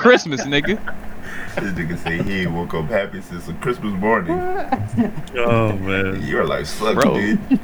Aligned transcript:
Christmas, 0.00 0.40
nigga. 0.46 0.78
This 1.56 1.72
nigga 1.74 1.98
say 1.98 2.22
he 2.22 2.40
ain't 2.42 2.52
woke 2.52 2.74
up 2.74 2.86
happy 2.88 3.20
since 3.20 3.48
a 3.48 3.54
Christmas 3.54 3.92
morning. 3.94 4.36
Oh 5.36 5.72
man. 5.76 6.22
You're 6.26 6.46
like, 6.46 6.66
suck, 6.66 6.94
Bro. 6.94 7.14
dude. 7.14 7.38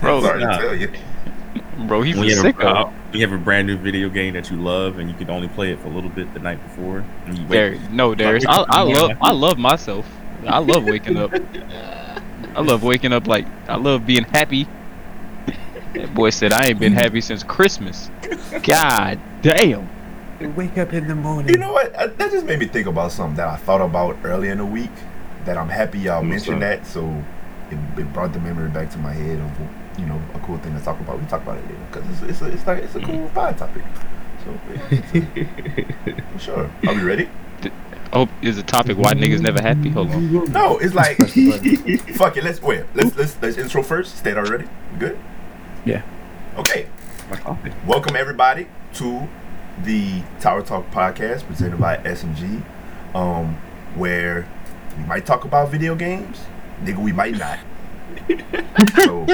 Bro, 0.00 0.22
Sorry 0.22 0.40
nah. 0.40 0.56
to 0.58 0.62
tell 0.64 0.74
you. 0.74 0.92
Bro, 1.86 2.02
he's 2.02 2.16
When 2.16 2.24
a 2.24 2.28
you 2.30 2.36
have, 2.36 2.44
sicko. 2.54 2.92
you 3.12 3.20
have 3.20 3.32
a 3.32 3.42
brand 3.42 3.66
new 3.66 3.76
video 3.76 4.08
game 4.08 4.34
that 4.34 4.50
you 4.50 4.56
love 4.56 4.98
and 4.98 5.08
you 5.10 5.14
can 5.16 5.28
only 5.28 5.48
play 5.48 5.72
it 5.72 5.78
for 5.80 5.88
a 5.88 5.90
little 5.90 6.08
bit 6.10 6.32
the 6.34 6.40
night 6.40 6.62
before. 6.62 7.04
And 7.26 7.36
you 7.38 7.46
There, 7.48 7.72
wait. 7.72 7.90
no, 7.90 8.14
Darius. 8.14 8.46
I, 8.48 8.64
I 8.68 8.82
love, 8.82 9.10
I 9.20 9.32
love 9.32 9.58
myself. 9.58 10.06
I 10.46 10.58
love 10.58 10.84
waking 10.84 11.16
up. 11.16 11.32
I 12.54 12.60
love 12.60 12.82
waking 12.82 13.12
up 13.12 13.26
like 13.26 13.46
I 13.68 13.76
love 13.76 14.06
being 14.06 14.24
happy. 14.24 14.66
That 15.94 16.14
boy 16.14 16.30
said 16.30 16.52
I 16.52 16.66
ain't 16.66 16.78
been 16.80 16.92
happy 16.92 17.20
since 17.20 17.42
Christmas. 17.42 18.10
God 18.62 19.18
damn. 19.42 19.88
Wake 20.40 20.78
up 20.78 20.92
in 20.92 21.06
the 21.06 21.14
morning. 21.14 21.52
You 21.52 21.58
know 21.58 21.72
what? 21.72 21.92
That 21.92 22.30
just 22.32 22.44
made 22.44 22.58
me 22.58 22.66
think 22.66 22.88
about 22.88 23.12
something 23.12 23.36
that 23.36 23.46
I 23.46 23.56
thought 23.56 23.80
about 23.80 24.16
earlier 24.24 24.50
in 24.50 24.58
the 24.58 24.66
week. 24.66 24.90
That 25.44 25.56
I'm 25.56 25.68
happy 25.68 26.00
y'all 26.00 26.22
What's 26.22 26.28
mentioned 26.28 26.56
up? 26.56 26.82
that. 26.82 26.86
So 26.86 27.22
it, 27.70 27.78
it 27.98 28.12
brought 28.12 28.32
the 28.32 28.40
memory 28.40 28.68
back 28.70 28.90
to 28.92 28.98
my 28.98 29.12
head 29.12 29.38
of 29.38 29.98
you 29.98 30.06
know 30.06 30.20
a 30.34 30.38
cool 30.40 30.58
thing 30.58 30.76
to 30.76 30.84
talk 30.84 30.98
about. 31.00 31.20
We 31.20 31.26
talk 31.26 31.42
about 31.42 31.58
it 31.58 31.64
later 31.66 31.78
because 31.90 32.22
it's 32.22 32.22
it's 32.22 32.42
a, 32.42 32.46
it's 32.46 32.66
like 32.66 32.82
it's 32.82 32.94
a 32.96 33.00
cool 33.00 33.28
mm-hmm. 33.28 33.38
vibe 33.38 33.58
topic. 33.58 33.84
So 34.44 34.58
yeah, 36.16 36.24
a- 36.36 36.38
sure. 36.38 36.70
Are 36.86 36.94
we 36.94 37.02
ready? 37.02 37.28
Oh, 38.12 38.28
is 38.42 38.58
a 38.58 38.62
topic 38.62 38.98
why 38.98 39.12
niggas 39.14 39.40
never 39.40 39.60
happy? 39.60 39.90
Hold 39.90 40.10
on. 40.10 40.52
No, 40.52 40.78
it's 40.78 40.94
like 40.94 41.16
fuck 42.16 42.36
it. 42.36 42.44
Let's 42.44 42.60
wait. 42.60 42.84
Let's 42.94 43.16
let's 43.16 43.36
let's 43.40 43.56
intro 43.56 43.82
first. 43.82 44.16
State 44.16 44.36
already. 44.36 44.66
Good? 44.98 45.16
Yeah. 45.84 46.02
Okay. 46.56 46.88
Welcome 47.86 48.16
everybody 48.16 48.66
to 48.94 49.28
the 49.82 50.22
Tower 50.40 50.62
Talk 50.62 50.90
podcast 50.90 51.46
presented 51.46 51.80
by 51.80 51.96
SMG, 51.98 52.62
um, 53.14 53.56
where 53.96 54.48
we 54.96 55.04
might 55.04 55.26
talk 55.26 55.44
about 55.44 55.70
video 55.70 55.94
games, 55.94 56.40
nigga. 56.82 56.98
We 56.98 57.12
might 57.12 57.36
not. 57.36 57.58
so, 58.94 59.24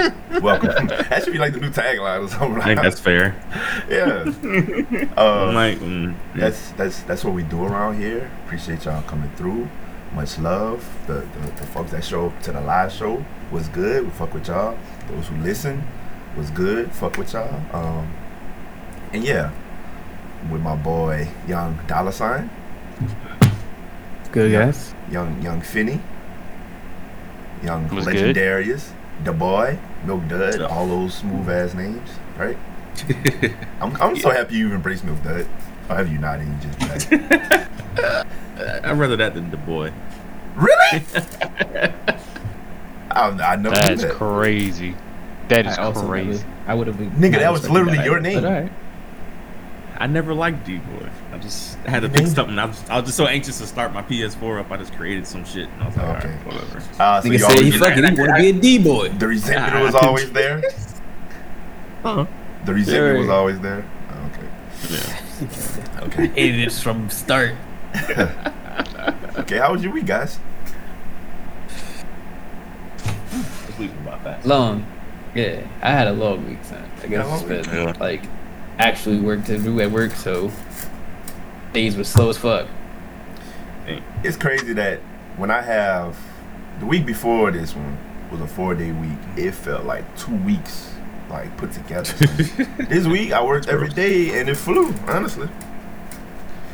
welcome. 0.40 0.86
That 1.10 1.22
should 1.24 1.32
be 1.32 1.38
like 1.38 1.52
the 1.52 1.60
new 1.60 1.70
tagline 1.70 2.24
or 2.24 2.28
something. 2.28 2.60
I 2.60 2.66
think 2.66 2.82
that's 2.82 3.00
fair. 3.00 3.34
yeah. 3.90 4.24
Uh, 5.16 5.52
like, 5.52 5.78
mm, 5.78 6.14
that's 6.34 6.70
that's 6.72 7.02
that's 7.02 7.24
what 7.24 7.34
we 7.34 7.42
do 7.42 7.64
around 7.64 7.98
here. 7.98 8.30
Appreciate 8.44 8.84
y'all 8.84 9.02
coming 9.02 9.30
through. 9.36 9.68
Much 10.14 10.38
love. 10.38 10.88
The, 11.06 11.14
the 11.14 11.50
the 11.58 11.66
folks 11.66 11.90
that 11.90 12.04
show 12.04 12.26
up 12.26 12.42
to 12.42 12.52
the 12.52 12.60
live 12.60 12.92
show 12.92 13.24
was 13.50 13.68
good. 13.68 14.04
We 14.04 14.10
fuck 14.10 14.32
with 14.32 14.48
y'all. 14.48 14.78
Those 15.08 15.28
who 15.28 15.36
listen 15.36 15.82
was 16.36 16.50
good. 16.50 16.92
Fuck 16.92 17.16
with 17.16 17.32
y'all. 17.32 17.60
Um, 17.74 18.12
and 19.12 19.24
yeah, 19.24 19.50
with 20.50 20.62
my 20.62 20.76
boy 20.76 21.28
Young 21.46 21.78
Dollar 21.86 22.12
Sign, 22.12 22.48
Good 24.32 24.52
guys. 24.52 24.94
Young 25.10 25.40
Young 25.42 25.60
Finney, 25.60 26.00
Young 27.62 27.88
Was 27.94 28.06
good. 28.06 28.36
Legendarius, 28.36 28.90
the 29.24 29.32
boy, 29.32 29.78
Milk 30.04 30.26
Dud, 30.28 30.60
all 30.62 30.86
those 30.86 31.14
smooth 31.14 31.48
ass 31.50 31.74
names, 31.74 32.08
right? 32.38 32.56
I'm 33.80 33.96
I'm 34.00 34.16
so 34.16 34.30
happy 34.30 34.56
you 34.56 34.72
embraced 34.72 35.04
Milk 35.04 35.22
Dud. 35.22 35.46
Or 35.88 35.96
have 35.96 36.10
you 36.10 36.18
not? 36.18 36.38
And 36.38 36.62
you 36.62 36.68
just 36.70 37.10
like, 37.10 37.32
I'd 38.84 38.96
rather 38.98 39.16
that 39.16 39.34
than 39.34 39.50
the 39.50 39.56
boy. 39.56 39.92
really? 40.54 41.02
I, 43.10 43.28
I 43.28 43.56
never 43.56 43.58
knew 43.58 43.70
That's 43.70 44.02
that. 44.02 44.12
crazy. 44.12 44.94
That 45.48 45.66
is 45.66 45.76
I 45.76 45.82
also 45.82 46.06
crazy. 46.06 46.38
never- 46.44 46.46
I 46.68 46.74
would 46.74 46.86
have 46.86 46.96
been. 46.98 47.10
Nigga, 47.10 47.38
that 47.40 47.50
was 47.50 47.68
literally 47.68 47.96
that 47.96 48.06
your 48.06 48.20
name. 48.20 48.42
But 48.42 48.44
alright. 48.52 48.72
I 50.00 50.06
never 50.06 50.32
liked 50.34 50.64
D 50.66 50.78
boy. 50.78 51.08
I 51.30 51.38
just 51.38 51.74
had 51.80 52.00
to 52.00 52.08
pick 52.08 52.26
something. 52.26 52.58
I 52.58 52.64
was, 52.64 52.88
I 52.88 52.96
was 52.96 53.04
just 53.06 53.16
so 53.18 53.26
anxious 53.26 53.58
to 53.58 53.66
start 53.66 53.92
my 53.92 54.00
PS4 54.02 54.60
up. 54.60 54.70
I 54.72 54.78
just 54.78 54.94
created 54.94 55.26
some 55.26 55.44
shit, 55.44 55.68
and 55.68 55.82
I 55.82 55.86
was 55.86 55.96
like, 55.96 56.06
Okay. 56.16 56.28
alright, 56.30 56.46
whatever. 56.46 56.78
Uh, 56.98 57.20
so 57.20 57.28
Nigga 57.28 57.32
you 57.32 57.38
said 57.38 57.50
he 57.50 57.56
always, 57.66 57.78
fucking. 57.78 58.04
He 58.16 58.20
want 58.20 58.30
to 58.36 58.42
be 58.42 58.48
a 58.48 58.52
D 58.60 58.78
boy. 58.78 59.08
the 59.10 59.26
resentment 59.28 59.84
was 59.84 59.94
always 59.94 60.32
there. 60.32 60.62
Huh? 62.02 62.24
The 62.64 62.72
resentment 62.72 63.18
was 63.18 63.28
always 63.28 63.60
there. 63.60 63.84
Oh, 64.10 64.30
okay. 64.32 64.48
Yeah. 64.88 66.00
Okay. 66.04 66.26
Hated 66.34 66.60
it 66.60 66.72
from 66.72 67.10
start. 67.10 67.54
Okay. 69.36 69.58
How 69.58 69.72
was 69.72 69.82
your 69.82 69.92
week, 69.92 70.06
guys? 70.06 70.38
Just 73.66 73.78
leave 73.78 73.90
it 73.90 73.98
about 74.00 74.22
that. 74.24 74.44
Long. 74.46 74.86
Yeah, 75.34 75.66
I 75.82 75.90
had 75.92 76.08
a 76.08 76.12
long 76.12 76.48
week, 76.48 76.62
son. 76.64 76.82
I 77.02 77.06
guess 77.06 77.10
Yeah, 77.10 77.20
it's 77.20 77.28
long 77.28 77.48
been 77.48 77.58
week. 77.58 77.96
Yeah. 77.96 78.00
like 78.00 78.22
actually 78.80 79.20
work 79.20 79.44
to 79.46 79.58
do 79.58 79.80
at 79.80 79.90
work, 79.90 80.12
so 80.12 80.50
days 81.72 81.96
were 81.96 82.04
slow 82.04 82.28
as 82.30 82.38
fuck. 82.38 82.68
It's 84.22 84.36
crazy 84.36 84.72
that 84.74 85.00
when 85.36 85.50
I 85.50 85.62
have 85.62 86.16
the 86.80 86.86
week 86.86 87.06
before 87.06 87.50
this 87.50 87.74
one 87.74 87.98
was 88.30 88.40
a 88.40 88.46
four 88.46 88.74
day 88.74 88.92
week. 88.92 89.18
It 89.36 89.52
felt 89.52 89.84
like 89.84 90.04
two 90.18 90.34
weeks 90.36 90.92
like 91.28 91.56
put 91.56 91.72
together. 91.72 92.12
this 92.88 93.06
week 93.06 93.32
I 93.32 93.42
worked 93.44 93.68
every 93.68 93.88
day 93.88 94.38
and 94.38 94.48
it 94.48 94.56
flew, 94.56 94.92
honestly. 95.06 95.48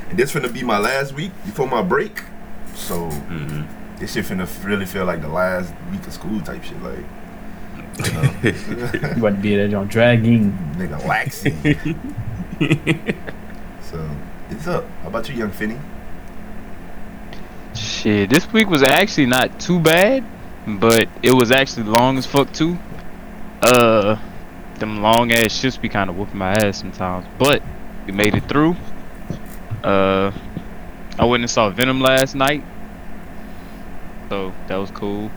And 0.08 0.18
this 0.18 0.32
finna 0.32 0.52
be 0.52 0.62
my 0.62 0.78
last 0.78 1.12
week 1.14 1.32
before 1.44 1.66
my 1.66 1.82
break. 1.82 2.22
So 2.74 3.10
hmm 3.10 3.62
this 3.98 4.12
shit 4.12 4.26
finna 4.26 4.46
really 4.62 4.84
feel 4.84 5.06
like 5.06 5.22
the 5.22 5.28
last 5.28 5.72
week 5.90 6.06
of 6.06 6.12
school 6.12 6.38
type 6.42 6.62
shit. 6.62 6.80
Like, 6.82 7.04
you 8.04 8.12
know, 8.12 8.22
You 8.42 9.12
about 9.16 9.30
to 9.36 9.40
be 9.40 9.56
there 9.56 9.78
on 9.78 9.86
dragging. 9.88 10.52
nigga 10.76 11.00
laxing. 11.02 11.96
so 13.82 14.10
it's 14.50 14.66
up. 14.66 14.84
How 15.02 15.08
about 15.08 15.28
you, 15.28 15.34
young 15.34 15.50
Finny? 15.50 15.78
Shit, 17.74 18.30
this 18.30 18.50
week 18.52 18.68
was 18.68 18.82
actually 18.82 19.26
not 19.26 19.58
too 19.60 19.78
bad, 19.80 20.24
but 20.66 21.08
it 21.22 21.32
was 21.32 21.50
actually 21.50 21.84
long 21.84 22.18
as 22.18 22.26
fuck 22.26 22.52
too. 22.52 22.78
Uh, 23.62 24.16
them 24.78 25.00
long 25.02 25.32
ass 25.32 25.52
shifts 25.52 25.78
be 25.78 25.88
kind 25.88 26.10
of 26.10 26.16
whooping 26.16 26.36
my 26.38 26.52
ass 26.52 26.78
sometimes, 26.78 27.26
but 27.38 27.62
we 28.06 28.12
made 28.12 28.34
it 28.34 28.48
through. 28.48 28.76
Uh, 29.82 30.32
I 31.18 31.24
went 31.24 31.42
and 31.42 31.50
saw 31.50 31.70
Venom 31.70 32.00
last 32.00 32.34
night, 32.34 32.62
so 34.28 34.52
that 34.68 34.76
was 34.76 34.90
cool. 34.90 35.30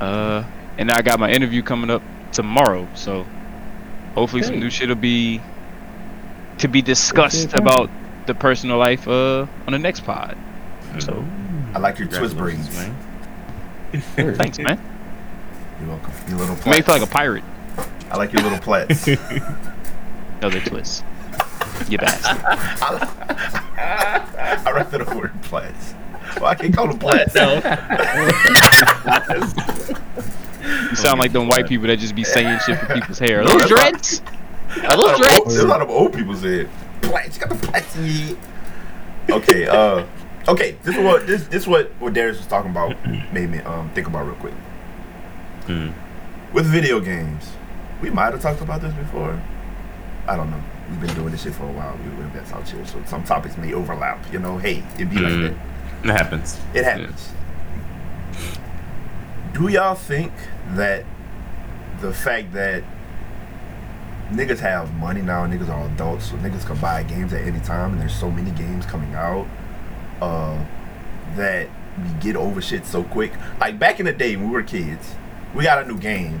Uh, 0.00 0.44
and 0.78 0.90
I 0.90 1.02
got 1.02 1.20
my 1.20 1.30
interview 1.30 1.62
coming 1.62 1.90
up 1.90 2.02
tomorrow, 2.32 2.88
so 2.94 3.24
hopefully 4.14 4.42
some 4.42 4.58
new 4.58 4.70
shit 4.70 4.88
will 4.88 4.96
be 4.96 5.40
to 6.58 6.68
be 6.68 6.82
discussed 6.82 7.54
about 7.54 7.88
the 8.26 8.34
personal 8.34 8.78
life 8.78 9.06
uh 9.08 9.46
on 9.66 9.72
the 9.72 9.78
next 9.78 10.00
pod. 10.04 10.36
So 10.98 11.24
I 11.74 11.78
like 11.78 11.98
your 11.98 12.08
twist 12.08 12.36
Congratulations, 12.36 12.74
braids. 12.74 14.16
man. 14.16 14.34
thanks, 14.36 14.58
man. 14.58 14.80
You're 15.80 15.88
welcome. 15.90 16.12
Your 16.28 16.38
little 16.38 16.56
You 16.56 16.60
make 16.62 16.66
me 16.66 16.82
plaits. 16.82 16.86
feel 16.86 16.94
like 16.98 17.08
a 17.08 17.12
pirate. 17.12 17.44
I 18.10 18.16
like 18.16 18.32
your 18.32 18.42
little 18.42 18.58
plaits. 18.58 19.06
Another 20.40 20.60
twist. 20.60 21.04
You 21.88 21.98
bastard. 21.98 22.42
I 23.78 24.72
rather 24.74 25.04
the 25.04 25.16
word 25.16 25.32
plaits. 25.42 25.94
Well, 26.36 26.46
I 26.46 26.54
can't 26.54 26.74
call 26.74 26.88
them 26.88 26.98
plaits. 26.98 27.34
You 30.62 30.96
sound 30.96 31.20
like 31.20 31.32
them 31.32 31.48
white 31.48 31.66
people 31.68 31.86
that 31.86 31.98
just 31.98 32.14
be 32.14 32.24
saying 32.24 32.58
shit 32.66 32.78
for 32.78 32.86
people's 32.94 33.18
hair. 33.18 33.40
Are 33.40 33.44
No, 33.44 33.50
those 33.50 33.68
that's 33.68 33.70
not- 33.70 33.80
dreads? 33.90 34.22
Are 34.84 34.96
those 34.96 35.18
There's 35.18 35.18
dreads? 35.18 35.56
a 35.58 35.66
lot 35.66 35.80
of 35.82 35.88
old 35.90 36.12
people 36.12 36.34
said 36.34 36.68
plaits. 37.02 37.38
Got 37.38 37.48
the 37.50 37.54
plaits. 37.66 37.96
in 37.96 38.04
your 38.04 38.12
head." 38.14 38.36
Okay. 39.30 39.66
Uh. 39.66 40.04
Okay. 40.48 40.76
This 40.82 40.96
is 40.96 41.02
what 41.04 41.26
this 41.26 41.46
this 41.48 41.62
is 41.62 41.68
what 41.68 41.90
what 42.00 42.12
Darius 42.14 42.38
was 42.38 42.46
talking 42.46 42.70
about. 42.70 42.96
Made 43.32 43.50
me 43.50 43.58
um 43.60 43.90
think 43.90 44.06
about 44.06 44.26
real 44.26 44.36
quick. 44.36 44.54
Hmm. 45.66 45.90
With 46.52 46.66
video 46.66 46.98
games, 47.00 47.50
we 48.00 48.10
might 48.10 48.32
have 48.32 48.40
talked 48.42 48.60
about 48.60 48.80
this 48.80 48.92
before. 48.94 49.40
I 50.26 50.36
don't 50.36 50.50
know. 50.50 50.62
We've 50.90 51.00
been 51.00 51.14
doing 51.14 51.30
this 51.30 51.42
shit 51.42 51.54
for 51.54 51.64
a 51.64 51.72
while. 51.72 51.96
We, 52.02 52.10
we're 52.22 52.28
that's 52.30 52.52
out 52.52 52.66
here, 52.68 52.84
so 52.86 53.02
some 53.06 53.22
topics 53.24 53.56
may 53.58 53.72
overlap. 53.74 54.24
You 54.32 54.38
know, 54.38 54.56
hey, 54.58 54.82
it'd 54.94 55.10
be 55.10 55.16
like 55.18 55.32
Mhm. 55.32 55.54
that. 56.02 56.08
It 56.08 56.12
happens. 56.12 56.58
It 56.74 56.84
happens. 56.84 57.28
Do 59.52 59.68
y'all 59.68 59.94
think 59.94 60.32
that 60.74 61.04
the 62.00 62.12
fact 62.12 62.52
that 62.52 62.84
niggas 64.30 64.58
have 64.58 64.92
money 64.94 65.22
now, 65.22 65.46
niggas 65.46 65.68
are 65.68 65.86
adults, 65.86 66.30
so 66.30 66.36
niggas 66.36 66.66
can 66.66 66.76
buy 66.78 67.02
games 67.02 67.32
at 67.32 67.42
any 67.42 67.60
time, 67.60 67.92
and 67.92 68.00
there's 68.00 68.14
so 68.14 68.30
many 68.30 68.50
games 68.52 68.84
coming 68.86 69.14
out, 69.14 69.46
uh, 70.20 70.62
that 71.36 71.68
we 72.02 72.08
get 72.20 72.36
over 72.36 72.60
shit 72.60 72.84
so 72.86 73.02
quick? 73.02 73.32
Like 73.60 73.78
back 73.78 73.98
in 74.00 74.06
the 74.06 74.12
day 74.12 74.36
when 74.36 74.48
we 74.48 74.52
were 74.52 74.62
kids, 74.62 75.14
we 75.54 75.64
got 75.64 75.82
a 75.82 75.88
new 75.88 75.98
game. 75.98 76.40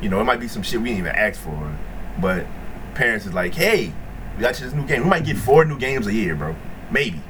You 0.00 0.08
know, 0.08 0.20
it 0.20 0.24
might 0.24 0.40
be 0.40 0.48
some 0.48 0.62
shit 0.62 0.80
we 0.80 0.88
didn't 0.90 1.00
even 1.00 1.16
ask 1.16 1.40
for, 1.40 1.76
but 2.20 2.46
parents 2.94 3.26
is 3.26 3.34
like, 3.34 3.54
hey, 3.54 3.92
we 4.36 4.42
got 4.42 4.58
you 4.60 4.66
this 4.66 4.74
new 4.74 4.86
game. 4.86 5.02
We 5.02 5.08
might 5.10 5.24
get 5.24 5.36
four 5.36 5.64
new 5.64 5.78
games 5.78 6.06
a 6.06 6.12
year, 6.14 6.34
bro. 6.36 6.54
Maybe. 6.90 7.20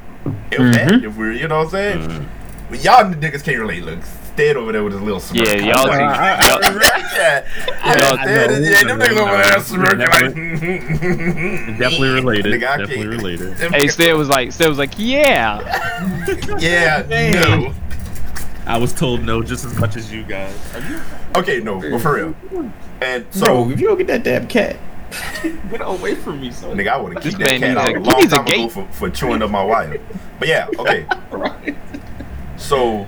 If 0.53 0.59
that, 0.75 1.03
if 1.05 1.17
we're, 1.17 1.33
you 1.33 1.49
know 1.49 1.59
what 1.59 1.65
I'm 1.67 1.71
saying? 1.71 1.99
Mhm. 2.09 2.27
But 2.69 2.85
y'all 2.85 3.05
niggas 3.05 3.43
can't 3.43 3.59
relate. 3.59 3.83
Look, 3.85 4.01
Stead 4.39 4.57
over 4.57 4.71
there 4.71 4.85
with 4.85 4.93
his 4.93 5.03
little 5.03 5.19
smirk. 5.19 5.47
Yeah, 5.49 5.55
y'all 5.55 5.79
I'm 5.81 5.89
like, 5.89 5.99
think- 5.99 6.63
y'all- 6.63 6.81
yeah, 6.81 7.45
yeah, 7.85 8.09
Y'all- 8.09 8.19
Stead 8.19 8.51
is- 8.53 8.71
yeah, 8.71 8.85
them 8.87 9.01
niggas 9.01 9.19
over 9.19 9.37
there 9.37 9.61
smirking 9.61 9.99
like. 9.99 11.79
Definitely 11.79 12.09
related. 12.11 12.55
Nigga, 12.55 12.61
Definitely 12.61 12.97
can't- 12.99 13.09
related. 13.09 13.53
Hey, 13.55 13.69
niggas- 13.69 13.91
Stead 13.91 14.15
was 14.15 14.29
like, 14.29 14.53
Stead 14.53 14.69
was 14.69 14.79
like, 14.79 14.93
yeah. 14.97 15.59
Yeah, 16.61 17.03
no. 17.09 17.75
I 18.65 18.79
was 18.79 18.93
told 18.93 19.25
no 19.25 19.43
just 19.43 19.65
as 19.65 19.77
much 19.81 19.97
as 19.97 20.13
you 20.13 20.23
guys. 20.23 20.55
Okay, 21.35 21.59
no, 21.59 21.81
but 21.81 22.01
for 22.01 22.15
real. 22.15 22.35
And 23.01 23.27
so, 23.31 23.45
Bro, 23.47 23.71
if 23.73 23.81
you 23.81 23.89
don't 23.89 23.99
get 23.99 24.07
that 24.07 24.23
damn 24.23 24.47
cat, 24.47 24.77
Get 25.43 25.81
away 25.81 26.15
from 26.15 26.41
me, 26.41 26.53
son. 26.53 26.77
nigga, 26.77 26.89
I 26.91 26.97
would 26.97 27.15
have 27.15 27.25
This 27.25 27.35
kicked 27.35 27.51
that 27.51 27.61
man 27.61 27.75
cat 27.75 27.87
needs 27.87 27.89
out 27.89 27.89
a- 27.89 27.99
a 27.99 28.01
long 28.13 28.21
needs 28.21 28.33
a 28.33 28.37
time 28.37 28.47
ago 28.47 28.55
gate. 28.57 28.71
for, 28.73 28.87
for 28.93 29.11
chewing 29.11 29.43
up 29.43 29.51
my 29.51 29.65
wire. 29.65 29.99
But 30.39 30.47
yeah, 30.47 30.69
okay. 30.79 31.07
So 32.57 33.07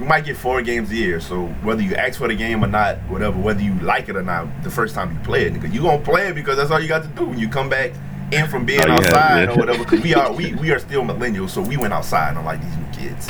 we 0.00 0.06
might 0.06 0.24
get 0.24 0.36
four 0.36 0.62
games 0.62 0.90
a 0.90 0.94
year. 0.94 1.20
So 1.20 1.46
whether 1.62 1.82
you 1.82 1.94
ask 1.94 2.18
for 2.18 2.28
the 2.28 2.34
game 2.36 2.62
or 2.64 2.68
not, 2.68 2.98
whatever, 3.08 3.38
whether 3.38 3.60
you 3.62 3.74
like 3.80 4.08
it 4.08 4.16
or 4.16 4.22
not, 4.22 4.46
the 4.62 4.70
first 4.70 4.94
time 4.94 5.12
you 5.12 5.18
play 5.20 5.46
it, 5.46 5.54
nigga, 5.54 5.72
you 5.72 5.82
gonna 5.82 6.02
play 6.02 6.28
it 6.28 6.34
because 6.34 6.56
that's 6.56 6.70
all 6.70 6.80
you 6.80 6.88
got 6.88 7.02
to 7.02 7.08
do 7.08 7.24
when 7.26 7.38
you 7.38 7.48
come 7.48 7.68
back 7.68 7.92
in 8.30 8.46
from 8.46 8.64
being 8.64 8.80
Oh, 8.86 8.92
outside 8.92 9.44
yeah. 9.44 9.54
or 9.54 9.56
whatever. 9.56 9.84
Because 9.84 10.00
we 10.02 10.14
are 10.14 10.32
we, 10.32 10.54
we 10.60 10.70
are 10.70 10.78
still 10.78 11.02
millennials, 11.02 11.50
so 11.50 11.60
we 11.60 11.76
went 11.76 11.92
outside 11.92 12.30
and 12.30 12.38
I'm 12.38 12.44
like 12.44 12.60
these 12.62 12.76
new 12.76 13.08
kids. 13.08 13.28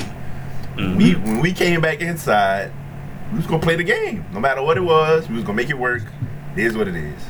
Mhm. 0.77 0.97
We 0.97 1.15
when 1.15 1.41
we 1.41 1.53
came 1.53 1.81
back 1.81 2.01
inside, 2.01 2.71
we 3.33 3.39
was 3.39 3.47
gonna 3.47 3.63
play 3.63 3.77
the 3.77 3.85
game, 3.85 4.25
no 4.33 4.41
matter 4.41 4.63
what 4.63 4.77
it 4.77 4.83
was. 4.85 5.29
We 5.29 5.37
was 5.37 5.45
gonna 5.45 5.57
make 5.57 5.71
it 5.71 5.79
work. 5.79 6.03
It 6.57 6.65
is 6.65 6.77
what 6.77 6.89
it 6.89 6.97
is. 6.97 7.23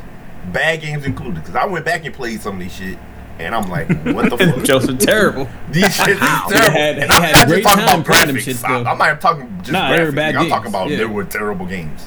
Bad 0.52 0.80
games 0.80 1.04
included, 1.04 1.36
because 1.36 1.54
I 1.54 1.66
went 1.66 1.84
back 1.84 2.04
and 2.06 2.14
played 2.14 2.40
some 2.40 2.54
of 2.54 2.60
these 2.60 2.72
shit, 2.74 2.98
and 3.38 3.54
I'm 3.54 3.68
like, 3.70 3.88
what 4.04 4.30
the 4.30 4.36
fuck? 4.54 4.64
jokes 4.64 4.88
are 4.88 4.96
terrible. 4.96 5.48
These 5.70 5.94
shit 5.94 6.08
is 6.08 6.18
terrible. 6.18 6.50
had- 6.70 6.98
and 6.98 7.10
I'm 7.12 7.22
had 7.22 7.32
not 7.34 7.48
just 7.48 7.62
talking 7.62 7.84
about 7.84 8.04
graphics. 8.06 8.44
shits, 8.46 8.64
I'm, 8.68 8.84
though. 8.84 8.90
I'm 8.90 8.98
not 8.98 9.20
talking 9.20 9.58
just 9.58 9.72
Nah, 9.72 9.90
graphics. 9.90 10.14
bad 10.14 10.36
I'm 10.36 10.48
talking 10.48 10.68
about 10.68 10.90
yeah. 10.90 10.96
they 10.98 11.04
were 11.06 11.24
terrible 11.24 11.66
games. 11.66 12.06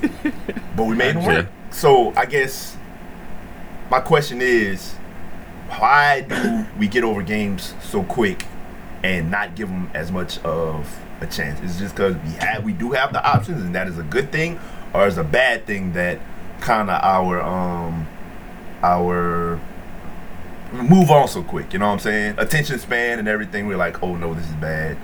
but 0.76 0.84
we 0.84 0.94
made 0.94 1.16
them 1.16 1.24
work. 1.24 1.46
So 1.70 2.12
I 2.16 2.26
guess 2.26 2.76
my 3.90 4.00
question 4.00 4.40
is, 4.40 4.92
why 5.78 6.20
do 6.22 6.66
we 6.78 6.86
get 6.88 7.04
over 7.04 7.22
games 7.22 7.74
so 7.82 8.02
quick 8.04 8.44
and 9.02 9.30
not 9.30 9.54
give 9.56 9.68
them 9.68 9.90
as 9.94 10.12
much 10.12 10.38
of 10.44 10.98
a 11.20 11.26
chance? 11.26 11.60
Is 11.60 11.76
it 11.76 11.84
just 11.84 11.94
because 11.96 12.14
we 12.16 12.30
have 12.34 12.62
we 12.64 12.72
do 12.72 12.92
have 12.92 13.12
the 13.12 13.24
options 13.24 13.62
and 13.62 13.74
that 13.74 13.88
is 13.88 13.98
a 13.98 14.02
good 14.04 14.30
thing, 14.30 14.60
or 14.92 15.06
is 15.06 15.16
it 15.18 15.22
a 15.22 15.24
bad 15.24 15.66
thing 15.66 15.94
that 15.94 16.20
kind 16.60 16.90
of 16.90 17.02
our 17.02 17.40
um 17.42 18.06
our 18.82 19.58
move 20.82 21.10
on 21.10 21.28
so 21.28 21.42
quick? 21.42 21.72
You 21.72 21.78
know 21.78 21.86
what 21.86 21.92
I'm 21.94 21.98
saying? 22.00 22.34
Attention 22.38 22.78
span 22.78 23.18
and 23.18 23.28
everything. 23.28 23.66
We're 23.66 23.76
like, 23.76 24.02
oh 24.02 24.16
no, 24.16 24.34
this 24.34 24.44
is 24.46 24.54
bad. 24.54 24.96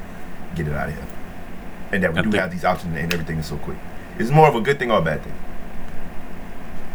Get 0.55 0.67
it 0.69 0.75
out 0.75 0.89
of 0.89 0.95
here. 0.95 1.05
And 1.93 2.03
that 2.03 2.13
we 2.13 2.19
I 2.19 2.23
do 2.23 2.31
think- 2.31 2.41
have 2.43 2.51
these 2.51 2.65
options 2.65 2.97
and 2.97 3.13
everything 3.13 3.39
is 3.39 3.47
so 3.47 3.57
quick. 3.57 3.79
Is 4.19 4.31
more 4.31 4.49
of 4.49 4.55
a 4.55 4.61
good 4.61 4.79
thing 4.79 4.91
or 4.91 4.99
a 4.99 5.03
bad 5.03 5.23
thing? 5.23 5.33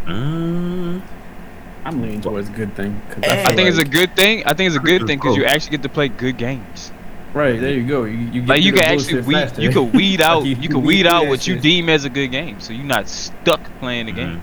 Mm, 0.05 1.01
I'm 1.83 2.01
leaning 2.01 2.21
towards 2.21 2.49
a 2.49 2.51
good 2.51 2.75
thing. 2.75 3.01
'cause 3.09 3.23
I 3.23 3.41
I 3.41 3.45
feel 3.47 3.55
think 3.55 3.69
it's 3.69 3.77
a 3.79 3.85
good 3.85 4.15
thing. 4.15 4.43
I 4.45 4.53
think 4.53 4.67
it's 4.67 4.75
a 4.75 4.79
good 4.79 5.07
thing 5.07 5.17
because 5.17 5.35
you 5.35 5.45
actually 5.45 5.71
get 5.71 5.83
to 5.83 5.89
play 5.89 6.07
good 6.09 6.37
games. 6.37 6.91
right 7.33 7.59
there. 7.59 7.71
You 7.73 7.83
go. 7.83 8.03
You, 8.05 8.17
you 8.17 8.41
get 8.41 8.47
Like 8.49 8.61
you 8.63 8.71
through 8.71 8.79
can 8.81 8.93
actually 8.99 9.21
weed, 9.23 9.33
faster. 9.33 9.61
you 9.61 9.69
can 9.69 9.91
weed 9.91 10.21
out, 10.29 10.43
Like, 10.43 10.61
you 10.63 10.69
can 10.69 10.81
weed 10.83 11.01
through 11.01 11.11
out 11.11 11.27
what 11.27 11.45
you 11.47 11.59
deem 11.59 11.89
as 11.89 12.05
a 12.05 12.09
good 12.09 12.27
game, 12.31 12.61
so 12.61 12.71
you're 12.71 12.85
not 12.85 13.09
stuck 13.09 13.59
playing 13.81 14.05
the 14.05 14.13
Mhm. 14.13 14.15
game. 14.15 14.41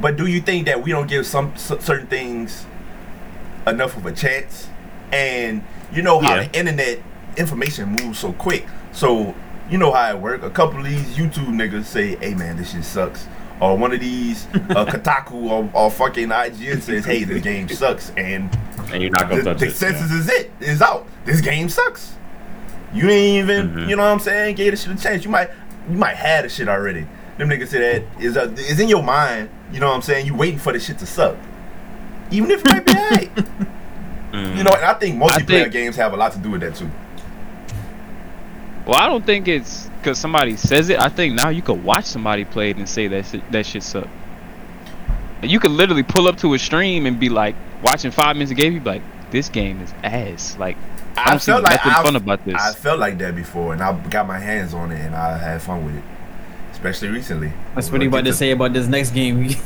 But 0.00 0.16
do 0.16 0.26
you 0.26 0.40
think 0.40 0.66
that 0.66 0.80
we 0.84 0.92
don't 0.92 1.08
give 1.08 1.26
some 1.26 1.50
c- 1.56 1.74
certain 1.80 2.06
things 2.06 2.66
enough 3.70 3.96
of 3.96 4.06
a 4.06 4.12
chance? 4.12 4.68
And 5.12 5.62
you 5.92 6.02
know 6.02 6.20
how 6.20 6.34
Yeah. 6.36 6.44
the 6.46 6.58
internet 6.58 6.98
information 7.36 7.96
moves 8.02 8.18
so 8.18 8.32
quick. 8.32 8.66
So 8.92 9.34
you 9.70 9.78
know 9.78 9.92
how 9.92 10.10
it 10.10 10.18
work. 10.18 10.42
A 10.42 10.50
couple 10.50 10.78
of 10.80 10.84
these 10.84 11.16
YouTube 11.16 11.48
niggas 11.48 11.84
say, 11.84 12.16
"Hey 12.16 12.34
man, 12.34 12.56
this 12.56 12.72
shit 12.72 12.84
sucks," 12.84 13.26
or 13.60 13.76
one 13.76 13.92
of 13.92 14.00
these 14.00 14.46
uh, 14.54 14.84
Kotaku 14.86 15.32
or, 15.50 15.70
or 15.72 15.90
fucking 15.90 16.28
IGN 16.28 16.82
says, 16.82 17.04
"Hey, 17.04 17.24
the 17.24 17.40
game 17.40 17.68
sucks," 17.68 18.10
and 18.16 18.50
and 18.92 19.00
you're 19.02 19.10
not 19.12 19.28
gonna 19.28 19.42
the, 19.42 19.50
touch 19.50 19.60
the 19.60 19.66
it. 19.66 19.72
census 19.74 20.10
is 20.10 20.28
it 20.28 20.50
is 20.60 20.82
out. 20.82 21.06
This 21.24 21.40
game 21.40 21.68
sucks. 21.68 22.14
You 22.92 23.08
ain't 23.08 23.44
even, 23.48 23.70
Mhm. 23.70 23.88
you 23.88 23.94
know 23.94 24.02
what 24.02 24.10
I'm 24.10 24.18
saying? 24.18 24.56
Gave 24.56 24.72
the 24.72 24.76
shit 24.76 24.90
a 24.98 25.00
chance. 25.00 25.22
You 25.24 25.30
might, 25.30 25.48
you 25.88 25.96
might 25.96 26.16
have 26.16 26.42
the 26.42 26.48
shit 26.48 26.68
already. 26.68 27.06
Them 27.38 27.48
niggas 27.48 27.68
say 27.68 27.78
that 28.00 28.02
is 28.20 28.36
uh, 28.36 28.52
is 28.58 28.80
in 28.80 28.88
your 28.88 29.02
mind. 29.04 29.48
You 29.72 29.78
know 29.78 29.86
what 29.88 29.94
I'm 29.94 30.02
saying? 30.02 30.26
You 30.26 30.34
waiting 30.34 30.58
for 30.58 30.72
the 30.72 30.80
shit 30.80 30.98
to 30.98 31.06
suck, 31.06 31.36
even 32.30 32.50
if 32.50 32.60
it 32.64 32.68
might 32.68 32.84
be 32.86 32.92
alright. 32.96 33.34
Mhm. 34.32 34.56
You 34.56 34.64
know, 34.64 34.72
and 34.72 34.84
I 34.84 34.94
think 34.94 35.16
multiplayer 35.20 35.46
think- 35.46 35.72
games 35.72 35.96
have 35.96 36.12
a 36.12 36.16
lot 36.16 36.32
to 36.32 36.38
do 36.38 36.50
with 36.50 36.60
that 36.62 36.74
too. 36.76 36.90
Well, 38.86 38.96
I 38.98 39.06
don't 39.06 39.24
think 39.24 39.46
it's 39.48 39.88
because 39.98 40.18
somebody 40.18 40.56
says 40.56 40.88
it. 40.88 40.98
I 40.98 41.08
think 41.08 41.34
now 41.34 41.48
you 41.50 41.62
could 41.62 41.82
watch 41.84 42.06
somebody 42.06 42.44
play 42.44 42.70
it 42.70 42.76
and 42.76 42.88
say 42.88 43.06
that 43.08 43.26
shit, 43.26 43.52
that 43.52 43.66
shit 43.66 43.82
suck. 43.82 44.08
You 45.42 45.60
could 45.60 45.70
literally 45.70 46.02
pull 46.02 46.28
up 46.28 46.36
to 46.38 46.54
a 46.54 46.58
stream 46.58 47.06
and 47.06 47.18
be 47.18 47.28
like 47.28 47.54
watching 47.82 48.10
five 48.10 48.36
minutes 48.36 48.50
of 48.50 48.56
game. 48.56 48.72
You 48.74 48.80
be 48.80 48.90
like, 48.90 49.02
this 49.30 49.48
game 49.48 49.80
is 49.80 49.92
ass. 50.02 50.56
Like 50.58 50.76
I 51.16 51.22
I 51.22 51.30
don't 51.30 51.40
see 51.40 51.52
felt 51.52 51.62
like 51.62 51.72
nothing 51.84 51.92
I've- 51.92 52.04
fun 52.04 52.16
about 52.16 52.44
this. 52.44 52.54
I 52.58 52.72
felt 52.72 52.98
like 52.98 53.18
that 53.18 53.34
before, 53.36 53.72
and 53.72 53.82
I 53.82 53.92
got 54.08 54.26
my 54.26 54.38
hands 54.38 54.74
on 54.74 54.90
it, 54.92 55.00
and 55.00 55.14
I 55.14 55.36
had 55.38 55.62
fun 55.62 55.84
with 55.84 55.96
it, 55.96 56.04
especially 56.72 57.08
recently. 57.08 57.52
That's 57.74 57.90
what 57.90 58.00
he 58.00 58.06
about 58.08 58.24
to 58.24 58.32
say 58.32 58.50
about 58.52 58.72
this 58.72 58.86
next 58.86 59.10
game. 59.10 59.50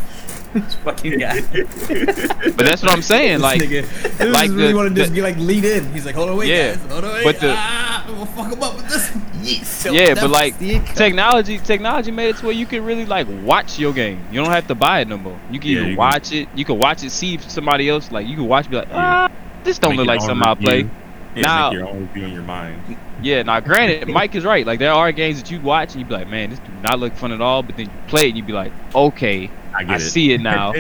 this 0.55 0.75
fucking 0.85 1.19
guy. 1.19 1.41
but 1.41 2.59
that's 2.59 2.83
what 2.83 2.91
I'm 2.93 3.03
saying. 3.03 3.41
Like, 3.41 3.61
this 3.61 3.87
nigga, 3.87 4.33
like 4.33 4.51
really 4.51 4.69
the- 4.69 4.77
want 4.77 4.89
to 4.91 4.95
just 4.95 5.11
the- 5.11 5.17
be 5.17 5.23
like 5.23 5.37
lead 5.37 5.65
in. 5.65 5.93
He's 5.93 6.07
like, 6.07 6.15
hold 6.15 6.31
on, 6.31 6.37
wait, 6.37 6.49
Yeah, 6.49 6.75
guys, 6.77 6.91
hold 6.93 7.05
on, 7.05 7.13
wait. 7.15 7.25
but 7.25 7.41
the- 7.41 7.55
ah, 7.57 8.05
I'm 8.07 8.15
gonna 8.15 8.27
fuck 8.27 8.53
him 8.53 8.63
up 8.63 8.77
with 8.77 8.89
this. 8.89 9.11
Yes. 9.43 9.87
yeah, 9.91 10.15
but 10.15 10.31
like 10.31 10.59
technology, 10.95 11.59
technology 11.59 12.11
made 12.11 12.31
it 12.31 12.37
to 12.39 12.47
where 12.47 12.55
you 12.55 12.65
can 12.67 12.85
really 12.85 13.05
like 13.05 13.27
watch 13.43 13.79
your 13.79 13.93
game. 13.93 14.25
You 14.33 14.41
don't 14.43 14.51
have 14.53 14.67
to 14.69 14.75
buy 14.75 15.01
it 15.01 15.09
no 15.09 15.19
more. 15.19 15.39
You 15.51 15.61
can 15.61 15.71
Yeah, 15.71 15.77
either 15.79 15.83
you 15.83 15.95
can- 15.95 15.97
watch 15.99 16.33
it. 16.33 16.49
You 16.55 16.65
can 16.65 16.79
watch 16.79 17.03
it, 17.05 17.11
see 17.11 17.35
if 17.35 17.51
somebody 17.51 17.89
else 17.89 18.11
like. 18.11 18.27
You 18.27 18.37
can 18.37 18.47
watch, 18.49 18.71
be 18.71 18.77
like, 18.77 18.89
ah, 18.93 19.31
this 19.65 19.79
don't 19.79 19.93
Make 19.93 19.99
look 19.99 20.07
like 20.07 20.21
own 20.23 20.27
something 20.29 20.49
I 20.49 20.55
play. 20.55 20.89
Yeah, 21.37 21.43
Now- 21.43 21.71
make 21.71 21.79
your 21.81 21.89
own 21.89 22.01
review 22.03 22.25
in 22.27 22.33
your 22.33 22.43
mind. 22.43 22.97
Yeah, 23.23 23.43
now 23.43 23.59
granted, 23.61 24.09
Mike 24.19 24.35
is 24.35 24.45
right. 24.45 24.67
Like 24.67 24.79
there 24.79 24.93
are 24.93 25.11
games 25.13 25.43
that 25.43 25.51
you 25.51 25.61
watch 25.61 25.93
and 25.93 26.01
you 26.01 26.07
be 26.07 26.15
like, 26.15 26.29
man, 26.29 26.51
this 26.51 26.59
do 26.61 26.71
not 26.83 26.99
look 27.01 27.15
fun 27.15 27.33
at 27.33 27.41
all. 27.41 27.63
But 27.63 27.77
then 27.77 27.87
you 27.87 27.93
play 28.09 28.23
it 28.23 28.29
and 28.29 28.37
you 28.37 28.43
be 28.45 28.53
like, 28.53 28.73
okay, 28.95 29.51
I 29.75 29.83
get 29.85 29.91
I 29.91 29.97
it. 29.97 30.01
see 30.01 30.33
it 30.33 30.41
now. 30.41 30.73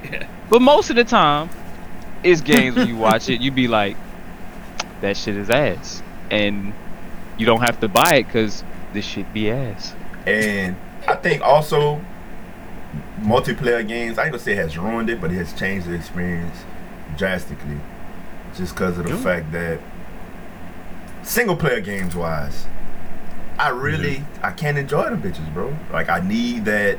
but 0.50 0.60
most 0.60 0.90
of 0.90 0.96
the 0.96 1.04
time, 1.04 1.50
it's 2.22 2.40
games 2.40 2.76
when 2.76 2.88
you 2.88 2.96
watch 2.96 3.28
it, 3.28 3.40
you 3.40 3.50
be 3.50 3.68
like, 3.68 3.96
that 5.00 5.16
shit 5.16 5.36
is 5.36 5.48
ass, 5.50 6.02
and 6.30 6.72
you 7.38 7.46
don't 7.46 7.62
have 7.62 7.80
to 7.80 7.88
buy 7.88 8.16
it 8.16 8.24
because 8.24 8.62
this 8.92 9.04
shit 9.04 9.32
be 9.32 9.50
ass. 9.50 9.94
And 10.26 10.76
I 11.08 11.14
think 11.16 11.42
also 11.42 12.04
multiplayer 13.20 13.86
games, 13.86 14.18
I 14.18 14.24
ain't 14.24 14.32
gonna 14.32 14.42
say 14.42 14.52
it 14.52 14.58
has 14.58 14.76
ruined 14.76 15.08
it, 15.10 15.20
but 15.20 15.30
it 15.30 15.36
has 15.36 15.52
changed 15.52 15.86
the 15.86 15.94
experience 15.94 16.56
drastically. 17.16 17.78
Just 18.56 18.74
because 18.74 18.98
of 18.98 19.04
the 19.04 19.10
Yeah. 19.10 19.16
fact 19.16 19.52
that 19.52 19.78
single 21.22 21.56
player 21.56 21.80
games 21.80 22.16
wise, 22.16 22.66
I 23.58 23.70
mm-hmm. 23.70 23.80
really 23.80 24.24
I 24.42 24.50
can't 24.50 24.76
enjoy 24.76 25.04
them 25.04 25.22
bitches, 25.22 25.52
bro. 25.54 25.76
Like 25.92 26.08
I 26.08 26.20
need 26.20 26.64
that 26.66 26.98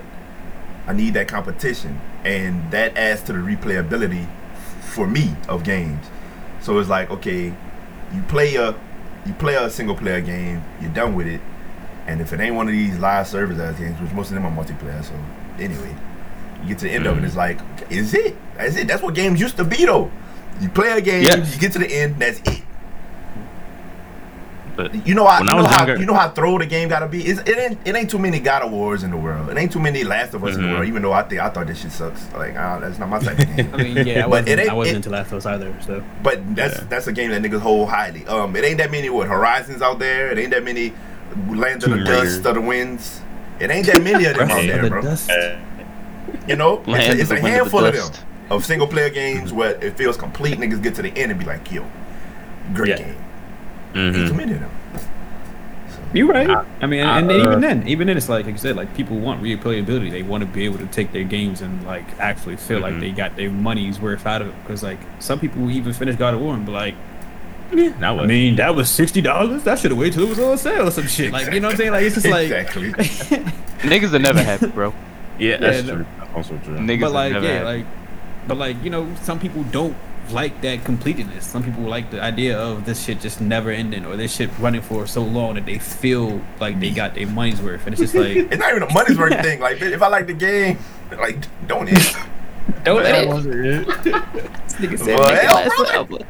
I 0.87 0.93
need 0.93 1.13
that 1.13 1.27
competition. 1.27 1.99
And 2.23 2.71
that 2.71 2.97
adds 2.97 3.21
to 3.23 3.33
the 3.33 3.39
replayability 3.39 4.27
for 4.81 5.07
me 5.07 5.35
of 5.47 5.63
games. 5.63 6.05
So 6.61 6.77
it's 6.79 6.89
like, 6.89 7.09
okay, 7.09 7.53
you 8.13 8.21
play 8.27 8.55
a 8.55 8.75
you 9.25 9.33
play 9.33 9.55
a 9.55 9.69
single 9.69 9.95
player 9.95 10.21
game, 10.21 10.63
you're 10.81 10.91
done 10.91 11.15
with 11.15 11.27
it, 11.27 11.41
and 12.07 12.21
if 12.21 12.33
it 12.33 12.39
ain't 12.39 12.55
one 12.55 12.67
of 12.67 12.73
these 12.73 12.97
live 12.97 13.27
service 13.27 13.59
ass 13.59 13.77
games, 13.77 13.99
which 14.01 14.11
most 14.11 14.29
of 14.29 14.33
them 14.33 14.45
are 14.45 14.51
multiplayer, 14.51 15.03
so 15.03 15.13
anyway, 15.59 15.95
you 16.61 16.69
get 16.69 16.79
to 16.79 16.85
the 16.85 16.91
end 16.91 17.05
of 17.05 17.17
it, 17.17 17.21
mm. 17.21 17.25
it's 17.25 17.35
like, 17.35 17.59
is 17.91 18.13
it? 18.13 18.35
That's 18.57 18.75
it. 18.75 18.87
That's 18.87 19.03
what 19.03 19.13
games 19.13 19.39
used 19.39 19.57
to 19.57 19.63
be, 19.63 19.85
though. 19.85 20.11
You 20.59 20.69
play 20.69 20.91
a 20.91 21.01
game, 21.01 21.23
Yes. 21.23 21.53
you 21.53 21.59
get 21.59 21.71
to 21.73 21.79
the 21.79 21.91
end, 21.91 22.19
that's 22.19 22.39
it. 22.39 22.63
But 24.89 25.07
You 25.07 25.13
know 25.15 25.25
how 25.25 25.39
When 25.39 25.47
you 25.47 25.53
I 25.53 25.55
know 25.57 25.63
was 25.63 25.71
how 25.71 25.77
younger- 25.85 25.99
you 26.01 26.05
know 26.05 26.13
how 26.13 26.29
throw 26.29 26.57
the 26.57 26.65
game 26.65 26.89
gotta 26.89 27.07
be. 27.07 27.23
It's, 27.25 27.39
it 27.41 27.57
ain't 27.57 27.77
it 27.85 27.95
ain't 27.95 28.09
too 28.09 28.17
many 28.19 28.39
God 28.39 28.63
of 28.63 28.71
Wars 28.71 29.03
in 29.03 29.11
the 29.11 29.17
world. 29.17 29.49
It 29.49 29.57
ain't 29.57 29.71
too 29.71 29.79
many 29.79 30.03
Last 30.03 30.33
of 30.33 30.43
Us 30.43 30.55
in 30.55 30.61
the 30.61 30.67
Mhm. 30.67 30.71
world. 30.73 30.87
Even 30.87 31.01
though 31.01 31.13
I 31.13 31.23
think 31.23 31.41
I 31.41 31.49
thought 31.49 31.67
this 31.67 31.81
shit 31.81 31.91
sucks. 31.91 32.27
Like 32.35 32.55
uh, 32.55 32.79
that's 32.79 32.97
not 32.99 33.09
my 33.09 33.19
type 33.19 33.39
of 33.39 33.45
game. 33.55 33.69
I 33.73 33.77
mean, 33.77 34.07
yeah, 34.07 34.19
I 34.19 34.21
But 34.23 34.29
wasn't, 34.29 34.49
it 34.49 34.59
ain't- 34.59 34.69
I 34.69 34.73
wasn't 34.73 34.93
it- 34.93 34.97
into 34.97 35.09
Last 35.09 35.27
of 35.31 35.37
Us 35.39 35.45
either. 35.45 35.73
So 35.85 36.03
But 36.23 36.55
that's 36.55 36.77
Yeah. 36.79 36.85
that's 36.89 37.07
a 37.07 37.11
game 37.13 37.31
that 37.31 37.41
niggas 37.41 37.59
hold 37.61 37.89
highly. 37.89 38.25
Um, 38.27 38.55
it 38.55 38.63
ain't 38.63 38.77
that 38.77 38.91
many 38.91 39.09
what 39.09 39.27
Horizons 39.27 39.81
out 39.81 39.99
there. 39.99 40.31
It 40.31 40.37
ain't 40.39 40.51
that 40.51 40.63
many 40.63 40.93
Land 41.49 41.83
of 41.83 41.89
the 41.91 41.95
Tomb 41.97 42.03
Dust 42.05 42.37
Raider. 42.37 42.49
of 42.49 42.55
the 42.55 42.61
Winds. 42.61 43.21
It 43.59 43.69
ain't 43.71 43.85
that 43.87 44.01
many 44.03 44.25
of 44.25 44.35
them 44.37 44.49
out 44.51 44.61
there, 44.63 44.89
bro. 44.89 45.01
dust. 45.01 45.29
You 46.47 46.55
know, 46.55 46.81
it's, 46.87 47.07
a, 47.07 47.19
it's 47.19 47.31
a 47.31 47.33
Wind 47.35 47.37
of 47.37 47.43
the 47.43 47.49
handful 47.49 47.85
of 47.85 47.93
them 47.93 48.09
of 48.49 48.65
single 48.65 48.87
player 48.87 49.09
games 49.09 49.53
where 49.53 49.71
it 49.83 49.95
feels 49.97 50.17
complete. 50.17 50.57
Niggas 50.59 50.81
get 50.81 50.95
to 50.95 51.01
the 51.01 51.09
end 51.15 51.31
and 51.31 51.39
be 51.39 51.45
like, 51.45 51.71
yo, 51.71 51.85
great 52.73 52.89
Yeah. 52.89 52.97
game. 52.97 53.15
Ain't 53.95 54.15
too 54.15 54.33
Mhm. 54.33 54.35
many 54.35 54.53
of 54.53 54.59
them. 54.61 54.69
You're 56.13 56.27
right. 56.27 56.49
I- 56.49 56.65
I 56.81 56.85
mean, 56.87 57.05
I- 57.05 57.19
and 57.19 57.31
uh, 57.31 57.35
even 57.35 57.61
then, 57.61 57.87
even 57.87 58.07
then, 58.07 58.17
it's 58.17 58.27
like, 58.27 58.45
like 58.45 58.53
you 58.55 58.57
said, 58.59 58.75
like 58.75 58.93
people 58.95 59.17
want 59.17 59.41
replayability. 59.41 60.11
They 60.11 60.23
want 60.23 60.41
to 60.41 60.45
be 60.47 60.65
able 60.65 60.77
to 60.79 60.85
take 60.87 61.13
their 61.13 61.23
games 61.23 61.61
and 61.61 61.85
like 61.85 62.03
actually 62.19 62.57
feel 62.57 62.79
like 62.79 62.95
Mhm. 62.95 62.99
they 62.99 63.11
got 63.11 63.37
their 63.37 63.49
money's 63.49 63.97
worth 63.99 64.25
out 64.27 64.41
of 64.41 64.49
it. 64.49 64.53
Because 64.63 64.83
like 64.83 64.99
some 65.19 65.39
people 65.39 65.61
will 65.61 65.71
even 65.71 65.93
finish 65.93 66.17
God 66.17 66.33
of 66.33 66.41
War 66.41 66.53
and 66.53 66.65
be 66.65 66.71
like, 66.73 66.95
Now 68.01 68.15
what? 68.15 68.25
I 68.25 68.27
mean, 68.27 68.57
that 68.57 68.75
was 68.75 68.89
sixty 68.89 69.21
dollars. 69.21 69.63
That 69.63 69.79
should 69.79 69.91
have 69.91 69.97
waited 69.97 70.15
till 70.15 70.23
it 70.23 70.29
was 70.29 70.39
on 70.39 70.57
sale 70.57 70.87
or 70.89 70.91
some 70.91 71.07
shit. 71.07 71.31
Like, 71.31 71.53
you 71.53 71.61
know 71.61 71.67
what 71.69 71.75
I'm 71.75 71.77
saying? 71.77 71.91
Like, 71.91 72.03
it's 72.03 72.15
just 72.15 72.27
like, 72.27 72.51
exactly. 72.51 72.91
Niggas 73.87 74.13
are 74.13 74.19
never 74.19 74.43
happy, 74.43 74.67
bro. 74.67 74.93
yeah, 75.39 75.55
that's 75.55 75.83
Yeah, 75.87 75.93
true. 75.93 76.05
That's 76.19 76.33
also 76.35 76.59
true. 76.65 76.75
Niggas 76.77 76.99
but 76.99 77.07
are 77.07 77.09
like, 77.11 77.31
never 77.31 77.45
yeah, 77.45 77.53
happy. 77.53 77.65
like, 77.65 77.85
but 78.49 78.57
like, 78.57 78.83
you 78.83 78.89
know, 78.89 79.07
some 79.21 79.39
people 79.39 79.63
don't 79.71 79.95
like 80.29 80.61
that 80.61 80.85
completeness. 80.85 81.45
Some 81.45 81.63
people 81.63 81.83
like 81.83 82.11
the 82.11 82.21
idea 82.21 82.57
of 82.57 82.85
this 82.85 83.03
shit 83.03 83.19
just 83.19 83.41
never 83.41 83.71
ending 83.71 84.05
or 84.05 84.15
this 84.15 84.35
shit 84.35 84.49
running 84.59 84.81
for 84.81 85.07
so 85.07 85.23
long 85.23 85.55
that 85.55 85.65
they 85.65 85.79
feel 85.79 86.41
like 86.59 86.79
they 86.79 86.91
got 86.91 87.15
their 87.15 87.27
money's 87.27 87.61
worth, 87.61 87.85
and 87.85 87.93
it's 87.93 88.01
just 88.01 88.15
like, 88.15 88.35
It's 88.51 88.57
not 88.57 88.71
even 88.71 88.83
a 88.83 88.93
money's 88.93 89.17
worth 89.17 89.41
thing. 89.41 89.59
Like, 89.59 89.81
if 89.81 90.01
I 90.01 90.07
like 90.07 90.27
the 90.27 90.33
game, 90.33 90.77
like, 91.11 91.37
don't 91.67 91.89
it? 91.89 92.15
don't 92.83 93.03
That 93.03 93.25
it? 93.25 93.55
it. 93.55 93.87
Nigga 93.87 94.97
said, 94.99 95.19
Well, 95.19 95.31
"Make 95.31 95.41
hell, 95.41 95.55
last 95.55 95.75
brother." 95.75 96.05
forever." 96.07 96.25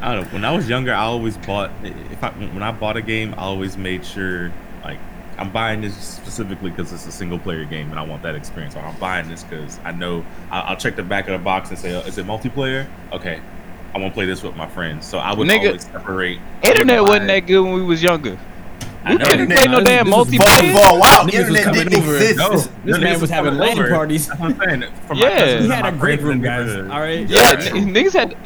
I 0.00 0.14
don't 0.14 0.24
know. 0.24 0.30
When 0.30 0.44
I 0.44 0.52
was 0.54 0.68
younger, 0.68 0.92
I 0.92 1.02
always 1.04 1.36
bought. 1.38 1.70
If 1.84 2.22
I 2.24 2.30
when 2.30 2.62
I 2.62 2.72
bought 2.72 2.96
a 2.96 3.02
game, 3.02 3.34
I 3.34 3.42
always 3.42 3.76
made 3.76 4.04
sure 4.04 4.48
like 4.48 4.52
I'm 5.42 5.50
buying 5.50 5.80
this 5.80 5.96
specifically 5.96 6.70
because 6.70 6.92
it's 6.92 7.04
a 7.06 7.10
single 7.10 7.36
player 7.38 7.64
game 7.64 7.90
and 7.90 7.98
I 7.98 8.02
want 8.04 8.22
that 8.22 8.36
experience. 8.36 8.76
Or 8.76 8.78
I'm 8.78 8.96
buying 9.00 9.28
this 9.28 9.42
because 9.42 9.80
I 9.82 9.90
know 9.90 10.24
I'll, 10.52 10.62
I'll 10.70 10.76
check 10.76 10.94
the 10.94 11.02
back 11.02 11.26
of 11.26 11.32
the 11.32 11.42
box 11.44 11.70
and 11.70 11.78
say, 11.78 11.92
oh, 11.96 11.98
"Is 12.06 12.16
it 12.16 12.26
multiplayer?" 12.26 12.86
Okay, 13.12 13.40
I 13.92 13.98
want 13.98 14.12
to 14.12 14.14
play 14.14 14.24
this 14.24 14.44
with 14.44 14.54
my 14.54 14.68
friends. 14.68 15.04
So 15.04 15.18
I 15.18 15.34
would 15.34 15.48
Nigga, 15.48 15.66
always 15.66 15.82
separate. 15.84 16.38
Internet 16.62 17.02
wasn't 17.02 17.26
that 17.26 17.40
good 17.40 17.60
when 17.60 17.72
we 17.74 17.82
was 17.82 18.04
younger. 18.04 18.38
We 19.04 19.18
couldn't 19.18 19.48
play 19.48 19.64
no 19.66 19.80
This- 19.80 19.88
damn 19.88 20.06
this 20.06 20.14
multiplayer. 20.14 20.72
for 20.74 20.94
a 20.94 20.98
while, 21.00 21.26
Niggas 21.26 21.34
internet 21.56 21.74
didn't 21.74 21.94
over. 22.04 22.14
exist. 22.14 22.38
No, 22.38 22.50
This 22.50 22.68
no, 22.84 22.98
man 22.98 23.20
was 23.20 23.30
having 23.30 23.54
coming 23.58 23.76
LAN 23.76 23.88
parties. 23.90 24.28
That's 24.28 24.38
what 24.40 24.52
I'm 24.52 24.58
saying. 24.80 24.92
For 25.08 25.14
my 25.16 25.20
Yeah. 25.28 25.38
cousins 25.40 25.64
He 25.64 25.70
had 25.72 25.86
a 25.92 25.96
great 25.98 26.20
room, 26.22 26.40
guys. 26.40 26.70
All 26.76 27.00
right. 27.00 27.28
Yeah, 27.28 27.60
Yeah, 27.60 27.70
n- 27.74 27.92
niggas 27.92 28.12
had 28.12 28.36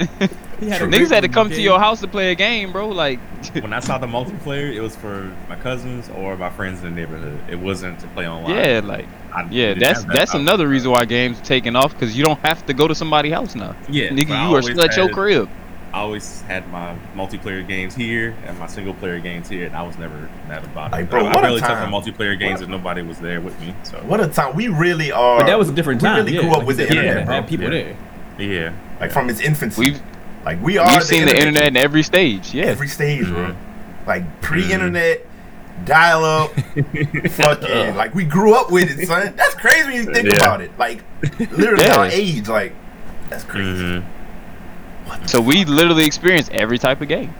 He 0.60 0.68
had 0.70 0.82
a 0.82 0.86
niggas 0.86 1.10
had 1.10 1.20
to 1.20 1.26
room, 1.28 1.32
come 1.34 1.50
to 1.50 1.60
your 1.60 1.78
house 1.78 2.00
to 2.00 2.08
play 2.08 2.32
a 2.32 2.34
game, 2.34 2.72
bro. 2.72 2.88
Like, 2.88 3.18
When 3.54 3.72
I 3.72 3.80
saw 3.80 3.98
the 3.98 4.06
multiplayer, 4.06 4.72
it 4.74 4.80
was 4.80 4.96
for 4.96 5.30
my 5.48 5.56
cousins 5.56 6.08
or 6.16 6.36
my 6.36 6.50
friends 6.50 6.82
in 6.82 6.90
the 6.94 7.00
neighborhood. 7.00 7.38
It 7.50 7.56
wasn't 7.58 7.98
to 8.00 8.06
play 8.08 8.26
online. 8.28 8.56
yeah, 8.56 8.80
like, 8.82 9.06
I 9.34 9.46
yeah. 9.50 9.74
That's 9.74 10.04
that 10.04 10.12
that's 10.12 10.30
option. 10.30 10.40
another 10.42 10.66
reason 10.68 10.90
why 10.90 11.04
games 11.04 11.38
are 11.40 11.44
taking 11.44 11.76
off 11.76 11.92
because 11.92 12.16
you 12.16 12.24
don't 12.24 12.38
have 12.40 12.64
to 12.66 12.72
go 12.74 12.88
to 12.88 12.94
somebody's 12.94 13.32
house 13.34 13.54
now. 13.54 13.76
Yeah, 13.88 14.08
Nigga, 14.08 14.48
you 14.48 14.56
are 14.56 14.62
still 14.62 14.82
at 14.82 14.96
your 14.96 15.08
crib. 15.10 15.48
I 15.92 16.00
always 16.00 16.42
had 16.42 16.68
my 16.70 16.94
multiplayer 17.14 17.66
games 17.66 17.94
here 17.94 18.34
and 18.44 18.58
my 18.58 18.66
single 18.66 18.92
player 18.94 19.18
games 19.18 19.48
here, 19.48 19.64
and 19.66 19.74
I 19.74 19.82
was 19.82 19.96
never 19.96 20.28
mad 20.46 20.62
about 20.64 20.88
it. 20.88 20.92
Like, 20.92 21.08
bro, 21.10 21.20
I, 21.24 21.34
what 21.34 21.36
I 21.36 21.38
a 21.38 21.42
barely 21.42 21.60
took 21.60 21.68
time. 21.68 21.90
the 21.90 21.96
multiplayer 21.96 22.38
games 22.38 22.60
What- 22.60 22.64
if 22.64 22.68
nobody 22.70 23.02
was 23.02 23.18
there 23.18 23.40
with 23.40 23.58
me. 23.60 23.74
So 23.82 23.98
What 24.04 24.20
a 24.20 24.26
time. 24.28 24.54
We 24.54 24.68
really 24.68 25.10
are. 25.12 25.38
But 25.38 25.46
that 25.46 25.58
was 25.58 25.68
a 25.70 25.72
different 25.72 26.00
time. 26.02 26.24
we 26.24 26.32
time. 26.32 26.32
really 26.32 26.36
yeah, 26.36 26.42
grew 26.42 26.50
up 26.52 26.58
like 26.58 26.66
with 26.66 26.76
the 26.78 26.82
said, 26.86 26.96
internet, 26.96 27.16
yeah, 27.18 27.24
bro. 27.24 27.34
had 27.34 27.48
people 27.48 27.72
Yeah. 27.72 27.94
there. 28.38 28.46
yeah, 28.46 28.72
like 29.00 29.10
from 29.12 29.30
its 29.30 29.40
infancy. 29.40 29.80
We've 29.80 30.02
like 30.46 30.62
we 30.62 30.78
are. 30.78 30.88
we've 30.90 31.02
seen 31.02 31.26
the 31.26 31.36
internet 31.36 31.66
in 31.66 31.76
every 31.76 32.02
stage. 32.02 32.54
Yeah, 32.54 32.64
every 32.66 32.88
stage, 32.88 33.26
bro. 33.26 33.48
Mhm. 33.48 33.56
Like 34.06 34.40
pre-internet, 34.40 35.26
dial 35.84 36.24
up, 36.24 36.52
fucking. 37.30 37.96
Like 37.96 38.14
we 38.14 38.24
grew 38.24 38.54
up 38.54 38.70
with 38.70 38.98
it, 38.98 39.06
son. 39.06 39.34
That's 39.36 39.54
crazy 39.56 39.84
when 39.88 39.94
you 39.96 40.04
think 40.14 40.28
Yeah. 40.28 40.36
about 40.36 40.60
it. 40.62 40.70
Like 40.78 41.02
literally 41.38 41.84
Yeah. 41.84 41.96
our 41.96 42.06
age, 42.06 42.48
like 42.48 42.72
that's 43.28 43.44
crazy. 43.44 43.82
Mhm. 43.82 44.04
What 45.06 45.22
the 45.22 45.28
so 45.28 45.40
we 45.40 45.64
literally 45.64 46.06
experienced 46.06 46.50
every 46.52 46.78
type 46.78 47.00
of 47.00 47.08
game. 47.08 47.34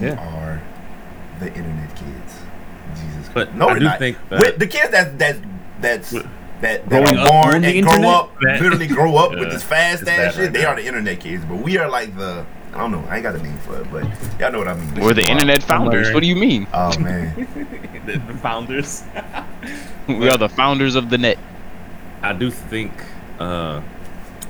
We 0.00 0.06
Yeah. 0.06 0.14
are 0.14 0.62
the 1.40 1.48
internet 1.48 1.90
kids. 1.96 2.32
Jesus 2.94 3.28
But 3.34 3.48
Christ. 3.48 3.58
No, 3.58 3.68
I 3.68 3.78
do 3.78 3.84
not. 3.84 3.98
think 3.98 4.16
that- 4.30 4.40
With 4.40 4.58
the 4.58 4.66
kids 4.68 4.90
that 4.92 5.18
that 5.18 5.36
that's 5.80 6.12
What? 6.12 6.26
That, 6.60 6.88
that 6.88 7.02
Growing 7.04 7.18
are 7.18 7.26
up 7.26 7.28
born 7.28 7.54
on 7.56 7.60
the 7.62 7.78
and 7.78 7.86
grow 7.86 8.08
up, 8.08 8.32
That- 8.40 8.60
literally 8.60 8.86
grow 8.86 9.16
up 9.16 9.30
with 9.30 9.40
Yeah, 9.42 9.48
this 9.50 9.62
fast 9.62 10.02
it's 10.02 10.10
ass 10.10 10.34
shit. 10.34 10.44
right 10.44 10.52
they 10.52 10.62
now. 10.62 10.68
are 10.68 10.76
the 10.76 10.86
internet 10.86 11.20
kids, 11.20 11.44
but 11.44 11.56
we 11.56 11.78
are 11.78 11.88
like 11.88 12.16
the 12.16 12.44
I 12.72 12.80
don't 12.80 12.92
know. 12.92 13.04
I 13.08 13.14
ain't 13.16 13.22
got 13.22 13.34
a 13.34 13.42
name 13.42 13.56
for 13.58 13.80
it, 13.80 13.90
but 13.90 14.04
y'all 14.38 14.52
know 14.52 14.58
what 14.58 14.68
I 14.68 14.74
mean. 14.74 15.00
We're 15.02 15.14
the 15.14 15.26
internet 15.26 15.62
founders. 15.62 16.12
What 16.12 16.20
do 16.20 16.26
you 16.26 16.36
mean? 16.36 16.66
Oh 16.74 16.98
man, 16.98 17.34
the, 18.06 18.18
the 18.18 18.34
founders. 18.38 19.02
We 20.08 20.28
are 20.28 20.36
the 20.38 20.48
founders 20.48 20.94
of 20.94 21.10
the 21.10 21.18
net. 21.18 21.36
I 22.22 22.32
do 22.32 22.50
think 22.50 22.92
uh, 23.40 23.80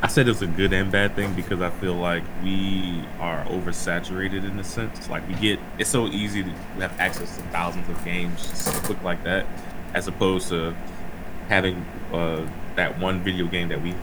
I 0.03 0.07
said 0.09 0.29
it's 0.29 0.43
a 0.43 0.47
good 0.47 0.73
and 0.75 0.93
bad 0.93 1.15
thing 1.17 1.33
because 1.33 1.63
I 1.63 1.71
feel 1.71 1.95
like 1.95 2.23
we 2.43 3.03
are 3.21 3.43
oversaturated 3.47 4.45
in 4.49 4.59
a 4.59 4.65
sense. 4.65 5.09
Like 5.09 5.27
we 5.29 5.35
get 5.35 5.59
it's 5.79 5.89
so 5.89 6.09
easy 6.09 6.43
to 6.43 6.51
have 6.81 6.99
access 7.01 7.37
to 7.37 7.43
thousands 7.45 7.89
of 7.89 8.05
games 8.05 8.47
just 8.47 8.65
so 8.67 8.73
quick 8.81 9.03
like 9.03 9.23
that, 9.25 9.47
as 9.95 10.09
opposed 10.09 10.49
to 10.51 10.75
having 11.49 11.77
uh, 12.13 12.47
that 12.77 12.99
one 12.99 13.21
video 13.23 13.47
game 13.47 13.69
that 13.69 13.81
we 13.83 13.95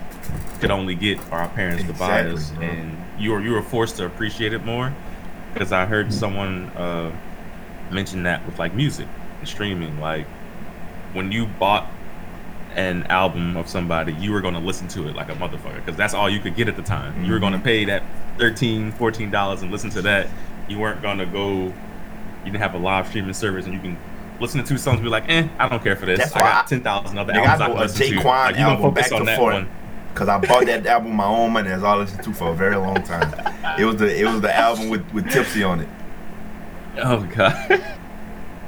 could 0.59 0.71
only 0.71 0.95
get 0.95 1.19
or 1.31 1.39
our 1.39 1.50
parents 1.50 1.83
could 1.83 1.97
buy 2.00 2.21
us, 2.27 2.51
bro. 2.51 2.63
and 2.65 2.97
you 3.19 3.31
were 3.31 3.41
you 3.41 3.51
were 3.51 3.62
forced 3.62 3.97
to 3.97 4.05
appreciate 4.05 4.53
it 4.53 4.63
more. 4.65 4.93
Because 5.53 5.71
I 5.71 5.85
heard 5.85 6.12
someone 6.12 6.69
uh, 6.69 7.12
mention 7.91 8.23
that 8.23 8.43
with 8.45 8.57
like 8.57 8.73
music 8.73 9.07
and 9.39 9.47
streaming, 9.47 10.00
like 10.00 10.25
when 11.13 11.31
you 11.31 11.45
bought 11.45 11.91
an 12.75 13.03
album 13.03 13.55
of 13.55 13.69
somebody, 13.69 14.13
you 14.13 14.31
were 14.31 14.41
going 14.41 14.55
to 14.55 14.59
listen 14.59 14.88
to 14.88 15.07
it 15.07 15.15
like 15.15 15.29
a 15.29 15.33
motherfucker 15.35 15.75
because 15.75 15.95
that's 15.95 16.15
all 16.15 16.27
you 16.27 16.39
could 16.39 16.55
get 16.55 16.67
at 16.67 16.75
the 16.75 16.81
time. 16.81 17.23
You 17.23 17.33
were 17.33 17.39
going 17.39 17.51
to 17.53 17.59
Mm-hmm. 17.59 17.65
pay 17.65 17.85
that 17.85 18.01
13 18.39 18.93
$14 18.93 19.62
and 19.62 19.71
listen 19.71 19.91
to 19.91 20.01
that. 20.01 20.27
You 20.67 20.79
weren't 20.79 21.03
going 21.03 21.19
to 21.19 21.27
go, 21.27 21.65
you 21.65 21.73
didn't 22.45 22.57
have 22.62 22.73
a 22.73 22.79
live 22.79 23.07
streaming 23.07 23.33
service 23.35 23.65
and 23.65 23.75
you 23.75 23.79
can 23.79 23.95
listen 24.40 24.62
to 24.62 24.68
two 24.68 24.78
songs 24.78 25.00
be 25.02 25.08
like, 25.08 25.25
eh, 25.30 25.48
I 25.60 25.68
don't 25.70 25.84
care 25.84 25.96
for 25.96 26.06
this. 26.06 26.20
That's 26.20 26.36
I 26.36 26.40
got 26.40 26.66
I- 26.66 26.68
10,000 26.70 27.18
other 27.18 27.34
Nigga, 27.34 27.46
albums 27.46 27.62
I 27.62 27.66
I 27.66 27.68
can 27.68 27.78
a 27.78 27.82
listen 27.82 28.08
to. 28.08 28.16
Like, 28.28 28.56
you 28.56 28.62
album 28.63 28.82
gonna 28.82 28.94
back 28.94 29.04
focus 29.06 29.12
on 29.13 29.20
to 29.20 29.25
that 29.25 29.38
front. 29.38 29.68
one. 29.68 29.78
Cause 30.16 30.28
I 30.30 30.38
bought 30.38 30.66
that 30.68 30.86
album 30.86 31.16
my 31.16 31.25
own 31.25 31.52
money. 31.54 31.70
That's 31.70 31.82
all 31.82 31.96
I 31.98 32.02
listened 32.04 32.24
to 32.24 32.34
for 32.34 32.50
a 32.50 32.54
very 32.54 32.75
long 32.75 33.02
time. 33.02 33.34
It 33.80 33.86
was 33.86 33.96
the 33.98 34.16
it 34.20 34.25
was 34.25 34.42
the 34.42 34.56
album 34.56 34.90
with, 34.90 35.04
with 35.12 35.28
Tipsy 35.32 35.63
on 35.63 35.80
it. 35.80 35.90
Oh, 37.02 37.24
God. 37.36 37.84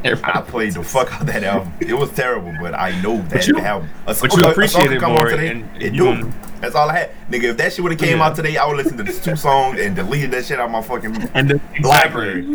I 0.06 0.42
played 0.42 0.74
the 0.74 0.84
fuck 0.84 1.12
out 1.14 1.26
that 1.26 1.44
album. 1.44 1.74
It 1.80 1.94
was 1.94 2.12
terrible, 2.12 2.54
but 2.62 2.74
I 2.74 3.00
know 3.02 3.22
that 3.30 3.48
you- 3.48 3.58
album. 3.60 3.90
A, 4.08 4.14
but 4.14 4.36
you 4.36 4.44
a- 4.44 4.48
a 4.48 4.52
appreciate 4.52 4.82
song 4.82 4.88
could 4.90 5.04
it 5.04 5.08
more 5.08 5.30
today. 5.30 5.48
and- 5.50 5.62
it 5.78 5.88
and 5.88 5.98
do. 5.98 6.04
you 6.06 6.16
don't- 6.16 6.34
That's 6.62 6.74
all 6.76 6.90
I 6.90 6.98
had, 7.00 7.10
nigga. 7.30 7.44
If 7.46 7.58
that 7.58 7.74
shit 7.74 7.84
would 7.84 7.92
have 7.92 8.00
came 8.00 8.18
Yeah. 8.20 8.26
out 8.26 8.36
today, 8.36 8.58
I 8.58 8.66
would 8.66 8.78
listen 8.78 8.98
to 8.98 9.04
the 9.04 9.12
two 9.14 9.36
songs 9.36 9.80
and 9.80 9.96
deleted 9.96 10.32
that 10.32 10.46
shit 10.46 10.60
out 10.60 10.66
of 10.66 10.72
my 10.72 10.82
fucking 10.82 11.30
And 11.34 11.50
then, 11.50 11.62
library. 11.84 12.46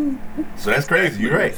So 0.57 0.71
that's 0.71 0.87
crazy. 0.87 1.23
You're 1.23 1.37
right. 1.37 1.55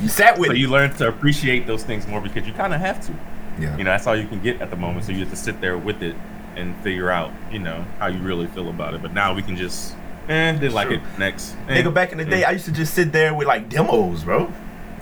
You 0.00 0.08
sat 0.08 0.38
with 0.38 0.48
So 0.48 0.52
it. 0.52 0.58
you 0.58 0.68
learn 0.68 0.90
to 0.94 1.08
appreciate 1.08 1.66
those 1.66 1.82
things 1.82 2.06
more 2.06 2.20
because 2.20 2.46
you 2.46 2.52
kind 2.52 2.72
of 2.74 2.80
have 2.80 3.00
to. 3.06 3.12
yeah. 3.58 3.76
You 3.76 3.84
know, 3.84 3.90
that's 3.90 4.06
all 4.06 4.16
you 4.16 4.26
can 4.26 4.40
get 4.40 4.62
at 4.62 4.70
the 4.70 4.76
moment. 4.76 5.04
So 5.04 5.12
you 5.12 5.20
have 5.20 5.30
to 5.30 5.36
sit 5.36 5.60
there 5.60 5.76
with 5.76 6.02
it 6.02 6.14
and 6.56 6.74
figure 6.82 7.10
out, 7.10 7.30
you 7.52 7.58
know, 7.58 7.84
how 7.98 8.06
you 8.06 8.18
really 8.20 8.46
feel 8.46 8.70
about 8.70 8.94
it. 8.94 9.02
But 9.02 9.12
now 9.12 9.34
we 9.34 9.42
can 9.42 9.56
just, 9.56 9.94
eh, 10.28 10.52
didn't 10.52 10.72
like 10.72 10.86
True. 10.88 10.96
it. 10.96 11.02
Next. 11.18 11.54
Eh, 11.68 11.82
Nigga, 11.82 11.92
back 11.92 12.12
in 12.12 12.18
the 12.18 12.24
day, 12.24 12.44
eh. 12.44 12.48
I 12.48 12.52
used 12.52 12.64
to 12.66 12.72
just 12.72 12.94
sit 12.94 13.12
there 13.12 13.34
with 13.34 13.46
like 13.46 13.68
demos, 13.68 14.22
bro. 14.24 14.50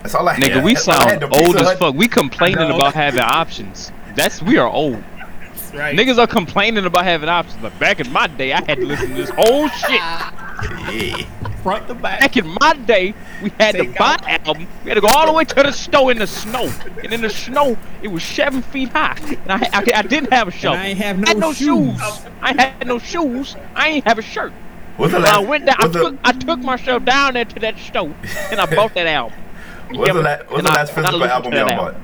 That's 0.02 0.14
all 0.14 0.28
I 0.28 0.34
had. 0.34 0.44
Nigga, 0.44 0.62
we 0.64 0.74
That's 0.74 0.88
all 0.88 0.94
I 0.94 1.10
had, 1.10 1.20
sound 1.20 1.34
old 1.34 1.56
as 1.56 1.62
Hut- 1.66 1.78
fuck. 1.78 1.94
We 1.94 2.08
complaining 2.08 2.70
about 2.70 2.94
having 2.94 3.20
options. 3.20 3.92
That's 4.14 4.40
we 4.42 4.56
are 4.58 4.68
old. 4.68 5.02
right. 5.74 5.96
Niggas 5.96 6.18
are 6.18 6.26
complaining 6.26 6.84
about 6.86 7.04
having 7.04 7.28
options. 7.28 7.60
But 7.60 7.78
back 7.78 8.00
in 8.00 8.10
my 8.12 8.26
day, 8.26 8.52
I 8.52 8.62
had 8.64 8.78
to 8.78 8.86
listen 8.86 9.08
to 9.10 9.14
this 9.14 9.30
whole 9.30 9.68
shit. 9.68 10.00
Yeah. 10.92 11.16
front 11.62 11.86
to 11.88 11.94
back. 11.94 12.20
Back 12.20 12.36
in 12.36 12.46
my 12.60 12.72
day, 12.86 13.14
we 13.42 13.50
had 13.60 13.74
to 13.76 13.84
buy 13.98 14.16
out- 14.26 14.28
album. 14.48 14.66
We 14.84 14.90
had 14.90 14.94
to 14.94 15.00
go 15.00 15.08
all 15.08 15.26
the 15.26 15.32
way 15.32 15.44
to 15.44 15.54
the 15.54 15.72
store 15.72 16.10
in 16.10 16.18
the 16.18 16.26
snow. 16.26 16.70
And 17.02 17.12
in 17.12 17.20
the 17.20 17.30
snow, 17.30 17.76
it 18.02 18.08
was 18.08 18.22
seven 18.22 18.62
feet 18.62 18.88
high. 18.90 19.16
And 19.20 19.52
I, 19.52 19.68
I, 19.72 19.84
I 19.96 20.02
didn't 20.02 20.32
have 20.32 20.48
a 20.48 20.50
shovel. 20.52 20.78
I 20.78 20.86
ain't 20.86 20.98
have 20.98 21.22
I 21.24 21.28
had 21.28 21.38
no 21.38 21.48
no 21.48 21.52
shoes. 21.52 22.00
shoes. 22.00 22.26
I 22.40 22.52
had 22.62 22.86
no 22.86 22.98
shoes. 22.98 23.56
I 23.74 23.88
ain't 23.88 24.04
have 24.06 24.18
a 24.18 24.22
shirt. 24.22 24.52
What's 24.96 25.12
the 25.12 25.24
So 25.24 25.32
I 25.32 25.38
went 25.40 25.66
down. 25.66 25.76
I 25.78 25.82
what's 25.86 25.92
the- 25.94 26.10
took, 26.10 26.16
I 26.24 26.32
took 26.32 26.58
myself 26.60 27.04
down 27.04 27.34
there 27.34 27.44
to 27.44 27.60
that 27.60 27.78
store, 27.78 28.14
and 28.50 28.60
I 28.60 28.66
bought 28.74 28.94
that 28.94 29.06
album. 29.06 29.38
What's 29.90 30.12
the, 30.12 30.22
la- 30.22 30.36
what's 30.48 30.62
the 30.62 30.68
last 30.68 30.90
I 30.92 30.94
physical 30.94 31.18
listened 31.18 31.32
album 31.32 31.52
y'all 31.54 31.76
bought? 31.76 31.94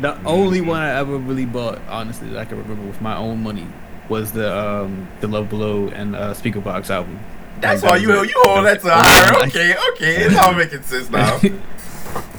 The 0.00 0.22
only 0.24 0.60
one 0.60 0.80
I 0.80 0.90
ever 0.98 1.16
really 1.18 1.44
bought, 1.44 1.80
honestly, 1.88 2.28
that 2.30 2.38
I 2.38 2.44
can 2.44 2.58
remember 2.58 2.82
with 2.86 3.00
my 3.00 3.16
own 3.16 3.42
money, 3.42 3.66
was 4.08 4.32
the 4.32 4.56
um 4.56 5.08
the 5.20 5.28
Love 5.28 5.48
Below 5.50 5.88
and 5.88 6.14
uh, 6.16 6.32
Speakerboxxx 6.34 6.90
album. 6.90 7.18
That's 7.60 7.82
why 7.82 7.96
you 7.96 8.08
you 8.24 8.32
hold 8.44 8.66
that 8.66 8.80
to 8.82 8.90
alright, 8.94 9.48
okay, 9.48 9.74
okay. 9.92 10.16
It's 10.26 10.36
all 10.36 10.52
making 10.54 10.82
sense 10.82 11.10
now. 11.10 11.38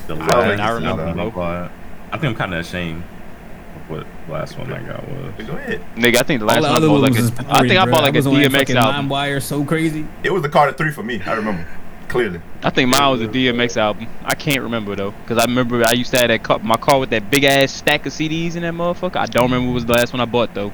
The 0.08 0.16
I 0.16 0.56
last 0.56 0.74
remember 0.76 1.04
I 1.04 1.14
that. 1.14 1.34
bought. 1.36 1.72
I 2.14 2.18
think 2.18 2.24
I'm 2.32 2.36
kind 2.36 2.54
of 2.54 2.62
ashamed 2.62 3.04
of 3.76 3.90
what 3.90 4.08
last 4.30 4.58
one 4.58 4.72
I 4.72 4.82
got 4.82 5.06
was. 5.06 5.46
Go 5.46 5.54
ahead. 5.58 5.82
Nigga, 5.96 6.18
I 6.20 6.24
think 6.24 6.40
the 6.40 6.46
last 6.46 6.64
All 6.64 6.72
one 6.74 6.84
I 6.84 6.88
bought 6.88 7.02
like 7.02 7.14
was 7.14 7.30
a, 7.30 7.34
I 7.42 7.44
boring, 7.44 7.70
think 7.70 7.82
I 7.82 7.86
bought 7.92 8.04
like 8.04 8.14
a 8.14 8.18
was 8.18 8.28
on 8.28 8.34
that 8.36 8.52
DMX 8.52 8.58
fucking 8.60 8.78
album. 8.78 9.10
LimeWire 9.10 9.42
so 9.44 9.66
crazy. 9.66 10.08
It 10.24 10.32
was 10.32 10.44
the 10.44 10.50
Carter 10.50 10.72
Three 10.72 10.92
for 10.92 11.04
me. 11.04 11.22
I 11.24 11.34
remember 11.34 11.68
clearly. 12.08 12.42
I 12.64 12.70
think 12.70 12.90
mine 12.90 13.12
was 13.12 13.22
a 13.22 13.28
DMX 13.28 13.78
album. 13.78 14.08
I 14.24 14.36
can't 14.36 14.64
remember 14.64 14.96
though, 14.96 15.14
cause 15.26 15.38
I 15.38 15.46
remember 15.46 15.84
I 15.86 15.92
used 15.94 16.12
to 16.12 16.20
have 16.20 16.28
that 16.30 16.44
car, 16.44 16.60
my 16.60 16.78
car 16.78 17.00
with 17.00 17.10
that 17.12 17.30
big 17.30 17.44
ass 17.44 17.72
stack 17.72 18.06
of 18.06 18.14
CDs 18.14 18.56
in 18.56 18.62
that 18.64 18.74
motherfucker. 18.74 19.18
I 19.18 19.26
don't 19.26 19.44
remember 19.46 19.68
what 19.68 19.76
was 19.76 19.86
the 19.86 19.94
last 19.94 20.14
one 20.14 20.22
I 20.22 20.26
bought 20.26 20.54
though. 20.54 20.72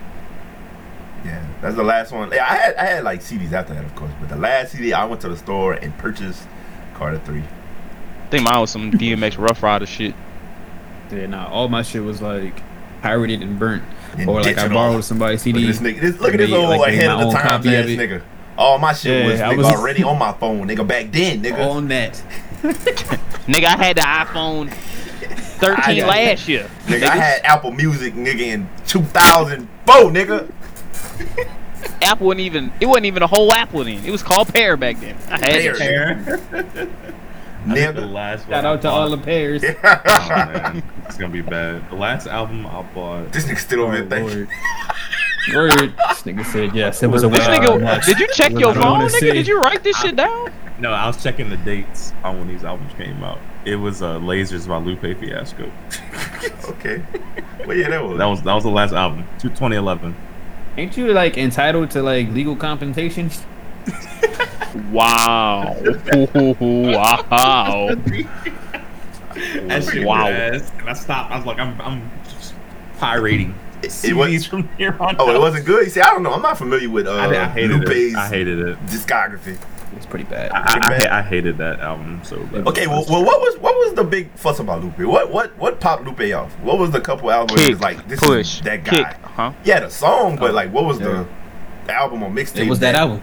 Yeah, 1.25 1.45
that's 1.61 1.75
the 1.75 1.83
last 1.83 2.11
one. 2.11 2.31
Yeah, 2.31 2.43
I 2.49 2.55
had 2.55 2.75
I 2.75 2.85
had 2.85 3.03
like 3.03 3.21
CDs 3.21 3.51
after 3.53 3.73
that, 3.73 3.85
of 3.85 3.95
course, 3.95 4.11
but 4.19 4.29
the 4.29 4.35
last 4.35 4.71
CD 4.73 4.93
I 4.93 5.05
went 5.05 5.21
to 5.21 5.29
the 5.29 5.37
store 5.37 5.73
and 5.73 5.97
purchased 5.97 6.47
Carter 6.95 7.19
Three. 7.19 7.41
I 7.43 8.27
think 8.29 8.43
mine 8.43 8.59
was 8.61 8.71
some 8.71 8.91
DMX 8.91 9.37
Ruff 9.37 9.61
Ryder 9.63 9.85
shit. 9.85 10.15
Yeah, 11.11 11.27
nah, 11.27 11.47
all 11.47 11.69
my 11.69 11.81
shit 11.83 12.03
was 12.03 12.21
like 12.21 12.61
pirated 13.01 13.41
and 13.41 13.59
burnt, 13.59 13.83
And 14.17 14.27
or 14.29 14.41
like 14.41 14.57
I 14.57 14.67
borrowed 14.67 15.03
somebody's 15.03 15.45
Look 15.45 15.55
CD. 15.55 15.67
at 15.67 15.67
this 15.67 15.79
nigga. 15.79 16.01
This, 16.01 16.19
look 16.19 16.33
at 16.33 16.37
this 16.37 16.49
made, 16.49 16.57
old 16.57 16.69
like, 16.69 16.91
made 16.91 16.99
ahead 16.99 17.07
my 17.09 17.13
of 17.13 17.19
the 17.19 17.25
own 17.27 17.33
times 17.33 17.43
copy 17.65 17.75
ass 17.75 17.83
of 17.85 17.89
it. 17.91 17.99
nigga. 17.99 18.21
All 18.57 18.77
my 18.77 18.93
shit 18.93 19.25
Yeah, 19.25 19.31
was 19.31 19.41
I 19.41 19.53
nigga 19.53 19.57
was- 19.57 19.65
already 19.67 20.03
on 20.03 20.17
my 20.19 20.31
phone, 20.33 20.67
nigga. 20.67 20.86
Back 20.88 21.12
then, 21.12 21.41
nigga. 21.41 21.69
On 21.69 21.88
that. 21.89 22.13
Nigga, 22.63 23.65
I 23.65 23.77
had 23.83 23.98
the 23.98 24.01
iPhone 24.01 24.72
13 24.72 25.98
got- 26.00 26.07
last 26.07 26.48
year. 26.48 26.69
Nigga, 26.86 27.03
I 27.03 27.15
had 27.17 27.41
Apple 27.43 27.72
Music, 27.72 28.13
nigga, 28.13 28.39
in 28.39 28.69
2004, 28.88 29.95
nigga. 30.12 30.50
Apple 32.01 32.27
wasn't 32.27 32.41
even. 32.41 32.72
It 32.79 32.86
wasn't 32.86 33.05
even 33.07 33.22
a 33.24 33.27
whole 33.27 33.51
Apple 33.53 33.83
then. 33.83 34.03
It 34.05 34.12
was 34.12 34.24
called 34.24 34.48
Pear 34.53 34.77
back 34.77 35.00
then. 35.01 35.17
I 35.29 35.38
had 35.39 35.75
Pear. 35.77 36.12
it. 36.53 36.89
I 37.65 37.74
think 37.74 37.95
the 37.95 38.01
Nigga. 38.01 38.12
last 38.12 38.41
Shout 38.41 38.50
one 38.51 38.65
I 38.65 38.69
out 38.69 38.81
to 38.81 38.89
all 38.89 39.10
the 39.10 39.15
bought- 39.17 39.25
pairs. 39.25 39.63
Oh, 39.63 40.29
man, 40.29 40.83
it's 41.05 41.15
gonna 41.17 41.31
be 41.31 41.41
bad. 41.41 41.89
The 41.89 41.95
last 41.95 42.27
album 42.27 42.65
I 42.67 42.81
bought. 42.93 43.31
This 43.31 43.45
nigga 43.45 43.57
still 43.57 43.81
over 43.83 43.93
Oh, 43.93 43.95
here 43.98 44.05
thinking. 44.10 44.48
Lord. 45.51 45.71
Word. 45.71 45.93
This 46.09 46.23
nigga 46.23 46.45
said 46.45 46.75
yes. 46.75 47.03
It 47.03 47.07
was 47.07 47.23
a 47.23 47.27
This 47.27 47.39
nigga, 47.47 48.05
did 48.05 48.19
you 48.19 48.27
check 48.33 48.51
your 48.51 48.73
phone, 48.73 49.01
nigga? 49.01 49.09
say. 49.09 49.31
Did 49.33 49.47
you 49.47 49.59
write 49.62 49.83
this 49.83 49.97
shit 50.00 50.15
down? 50.15 50.51
No, 50.79 50.91
I 50.91 51.07
was 51.07 51.21
checking 51.21 51.50
the 51.50 51.57
dates 51.57 52.13
on 52.23 52.39
when 52.39 52.47
these 52.47 52.63
albums 52.63 52.93
came 52.93 53.23
out. 53.23 53.39
It 53.65 53.75
was 53.75 54.01
uh, 54.01 54.19
Lasers 54.19 54.67
by 54.67 54.77
Lupe 54.77 55.01
Fiasco. 55.19 55.71
Okay. 56.67 57.01
Well, 57.65 57.77
yeah, 57.77 57.89
that 57.89 58.03
was. 58.03 58.17
That 58.17 58.25
was 58.25 58.41
that 58.43 58.53
was 58.53 58.63
the 58.63 58.69
last 58.69 58.91
album, 58.93 59.25
two- 59.39 59.47
2011. 59.50 60.13
Ain't 60.77 60.97
you 60.97 61.13
like 61.13 61.38
entitled 61.38 61.91
to 61.91 62.03
like 62.03 62.29
legal 62.29 62.55
compensation? 62.55 63.29
Wow. 64.91 65.75
wow. 66.59 67.89
That 69.35 69.83
shit 69.91 70.03
Wow. 70.05 70.23
wow. 70.23 70.27
ass. 70.29 70.71
And 70.79 70.89
I 70.89 70.93
stopped. 70.93 71.31
I 71.31 71.38
was 71.38 71.45
like, 71.45 71.59
I'm 71.59 71.79
I'm 71.81 72.12
just 72.23 72.55
pirating 72.97 73.53
It- 73.83 74.05
it 74.05 74.13
was- 74.15 74.45
from 74.45 74.69
here 74.77 74.95
on. 74.99 75.15
Oh, 75.19 75.33
it 75.35 75.39
wasn't 75.39 75.65
good. 75.65 75.91
See, 75.91 76.01
I 76.01 76.09
don't 76.09 76.23
know. 76.23 76.33
I'm 76.33 76.41
not 76.41 76.57
familiar 76.57 76.89
with 76.89 77.07
uh, 77.07 77.13
I, 77.13 77.43
I 77.43 77.45
hated 77.47 77.71
Lupe's 77.79 77.89
it. 77.91 78.15
I 78.15 78.27
hated 78.29 78.59
it. 78.59 78.85
discography. 78.87 79.57
It's 79.95 80.07
pretty 80.07 80.25
bad. 80.25 80.51
I, 80.51 80.59
I, 80.61 80.79
bad. 80.79 81.07
I, 81.07 81.19
I 81.19 81.21
hated 81.21 81.57
that 81.59 81.79
album 81.79 82.19
so 82.23 82.43
bad. 82.47 82.67
Okay, 82.67 82.87
well, 82.87 83.05
well, 83.07 83.23
what 83.23 83.39
was 83.41 83.57
what 83.59 83.75
was 83.75 83.93
the 83.93 84.03
big 84.03 84.31
fuss 84.31 84.57
about 84.59 84.81
Lupe? 84.83 84.97
What 84.99 85.29
what 85.31 85.55
what 85.59 85.79
popped 85.79 86.03
Lupe 86.05 86.33
off? 86.33 86.51
What 86.61 86.79
was 86.79 86.89
the 86.89 86.99
couple 86.99 87.29
albums 87.29 87.61
Kick, 87.61 87.79
like, 87.79 88.07
this 88.07 88.19
push, 88.19 88.55
is 88.55 88.61
that 88.61 88.83
guy? 88.83 88.91
kick, 89.03 89.21
huh? 89.21 89.53
Yeah, 89.63 89.81
the 89.81 89.89
song, 89.89 90.35
but 90.37 90.53
like, 90.55 90.71
what 90.73 90.85
was 90.85 90.99
Yeah. 90.99 91.25
the 91.85 91.93
album 91.93 92.23
or 92.23 92.31
mixtape? 92.31 92.65
It 92.65 92.69
was 92.69 92.79
that 92.79 92.95
album. 92.95 93.21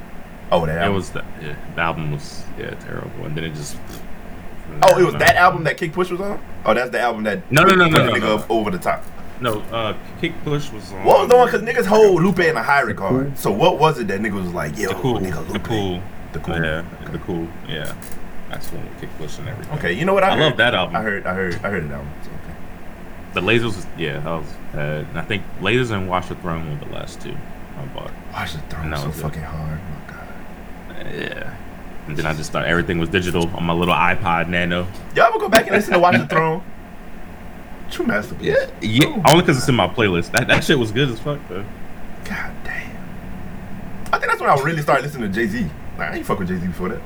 Oh, 0.53 0.65
that 0.67 0.87
It 0.87 0.91
was 0.91 1.11
the, 1.11 1.25
yeah, 1.43 1.57
the 1.75 1.81
album 1.81 2.13
was 2.13 2.45
yeah 2.57 2.71
terrible, 2.75 3.25
and 3.25 3.37
then 3.37 3.45
it 3.45 3.55
just. 3.55 3.77
oh, 4.83 4.99
it 4.99 5.05
was 5.05 5.15
that 5.15 5.35
album 5.37 5.65
that 5.65 5.77
Kick 5.77 5.93
Push 5.93 6.11
was 6.11 6.21
on. 6.21 6.41
Oh, 6.65 6.73
that's 6.75 6.91
the 6.91 7.01
album 7.01 7.25
that 7.25 7.51
No, 7.51 7.65
no, 7.65 7.75
no, 7.75 7.85
put 7.87 7.93
no, 7.93 8.07
no, 8.15 8.37
no. 8.37 8.47
over 8.49 8.71
the 8.71 8.79
top. 8.79 9.05
No, 9.41 9.61
uh, 9.73 9.97
Kick 10.21 10.33
Push 10.45 10.71
was 10.71 10.93
on. 10.93 11.05
What 11.05 11.21
was 11.21 11.29
the 11.29 11.37
one? 11.37 11.47
Because 11.47 11.63
niggas 11.63 11.87
hold 11.87 12.23
Lupe 12.23 12.41
in 12.41 12.57
a 12.57 12.63
high 12.63 12.81
regard. 12.81 13.39
So 13.39 13.51
what 13.51 13.79
was 13.79 13.99
it 13.99 14.09
that 14.09 14.21
niggas 14.21 14.45
was 14.45 14.53
like, 14.53 14.77
yo, 14.77 14.89
the 14.89 14.95
cool, 14.95 15.19
nigga, 15.19 15.53
the 15.53 15.59
cool, 15.61 16.03
the 16.33 16.39
cool. 16.41 16.63
yeah, 16.63 16.85
the 17.11 17.19
cool, 17.19 17.49
yeah. 17.67 17.95
That's 18.51 18.71
when 18.73 18.87
Kick 19.01 19.09
Push 19.17 19.39
and 19.39 19.49
everything. 19.49 19.79
Okay, 19.79 19.93
you 19.93 20.05
know 20.05 20.13
what? 20.13 20.25
I, 20.25 20.31
I 20.31 20.37
heard, 20.37 20.41
love 20.41 20.57
that 20.59 20.75
album. 20.75 20.97
I 20.97 21.03
heard, 21.03 21.27
I 21.27 21.35
heard, 21.35 21.55
I 21.57 21.71
heard 21.71 21.85
that 21.89 21.95
album. 21.95 22.11
So, 22.23 22.31
okay. 22.31 22.55
The 23.35 23.41
Lasers 23.41 23.77
was 23.77 23.87
yeah, 23.97 24.19
that 24.21 24.25
was 24.27 24.47
bad. 24.73 25.07
And 25.07 25.19
I 25.19 25.23
think 25.23 25.43
Lasers 25.61 25.91
and 25.91 26.09
Watch 26.09 26.29
the 26.29 26.35
Throne 26.37 26.69
were 26.69 26.85
the 26.85 26.93
last 26.93 27.21
two 27.21 27.37
I 27.79 27.85
bought. 27.87 28.11
Watch 28.33 28.53
the 28.53 28.59
throne 28.63 28.91
No, 28.91 28.97
so 28.97 29.07
good. 29.07 29.15
fucking 29.15 29.43
hard. 29.43 29.79
Oh 29.81 30.95
my 30.95 31.03
god. 31.03 31.15
Yeah. 31.15 31.57
And 32.07 32.17
then 32.17 32.27
I 32.27 32.35
just 32.35 32.51
thought 32.53 32.65
everything 32.65 32.99
was 32.99 33.09
digital 33.09 33.49
on 33.57 33.65
my 33.65 33.73
little 33.73 33.95
iPod 33.95 34.49
Nano. 34.49 34.87
Y'all 35.15 35.27
ever 35.27 35.39
go 35.39 35.49
back 35.49 35.67
and 35.67 35.77
listen 35.77 35.93
to 35.93 35.99
Watch 35.99 36.17
the 36.19 36.27
Throne? 36.27 36.63
True 37.91 38.07
masterpiece. 38.07 38.47
Yeah, 38.49 38.71
yeah. 38.81 39.23
Only 39.27 39.41
because 39.43 39.59
it's 39.59 39.69
in 39.69 39.75
my 39.75 39.89
playlist. 39.89 40.31
That, 40.33 40.47
that 40.49 40.63
shit 40.65 40.79
was 40.79 40.93
good 40.93 41.09
as 41.09 41.19
fuck 41.19 41.41
though. 41.49 41.65
God 42.25 42.53
damn. 42.65 42.91
I 44.13 44.19
think 44.19 44.27
that's 44.31 44.41
when 44.41 44.51
I 44.51 44.55
really 44.63 44.83
started 44.83 45.03
listening 45.05 45.33
to 45.33 45.35
Jay 45.35 45.47
Z. 45.49 45.63
Like, 45.99 46.11
I 46.13 46.17
ain't 46.17 46.27
fuck 46.27 46.39
with 46.39 46.49
Jay 46.49 46.59
Z 46.59 46.67
before 46.67 46.89
that. 46.91 47.01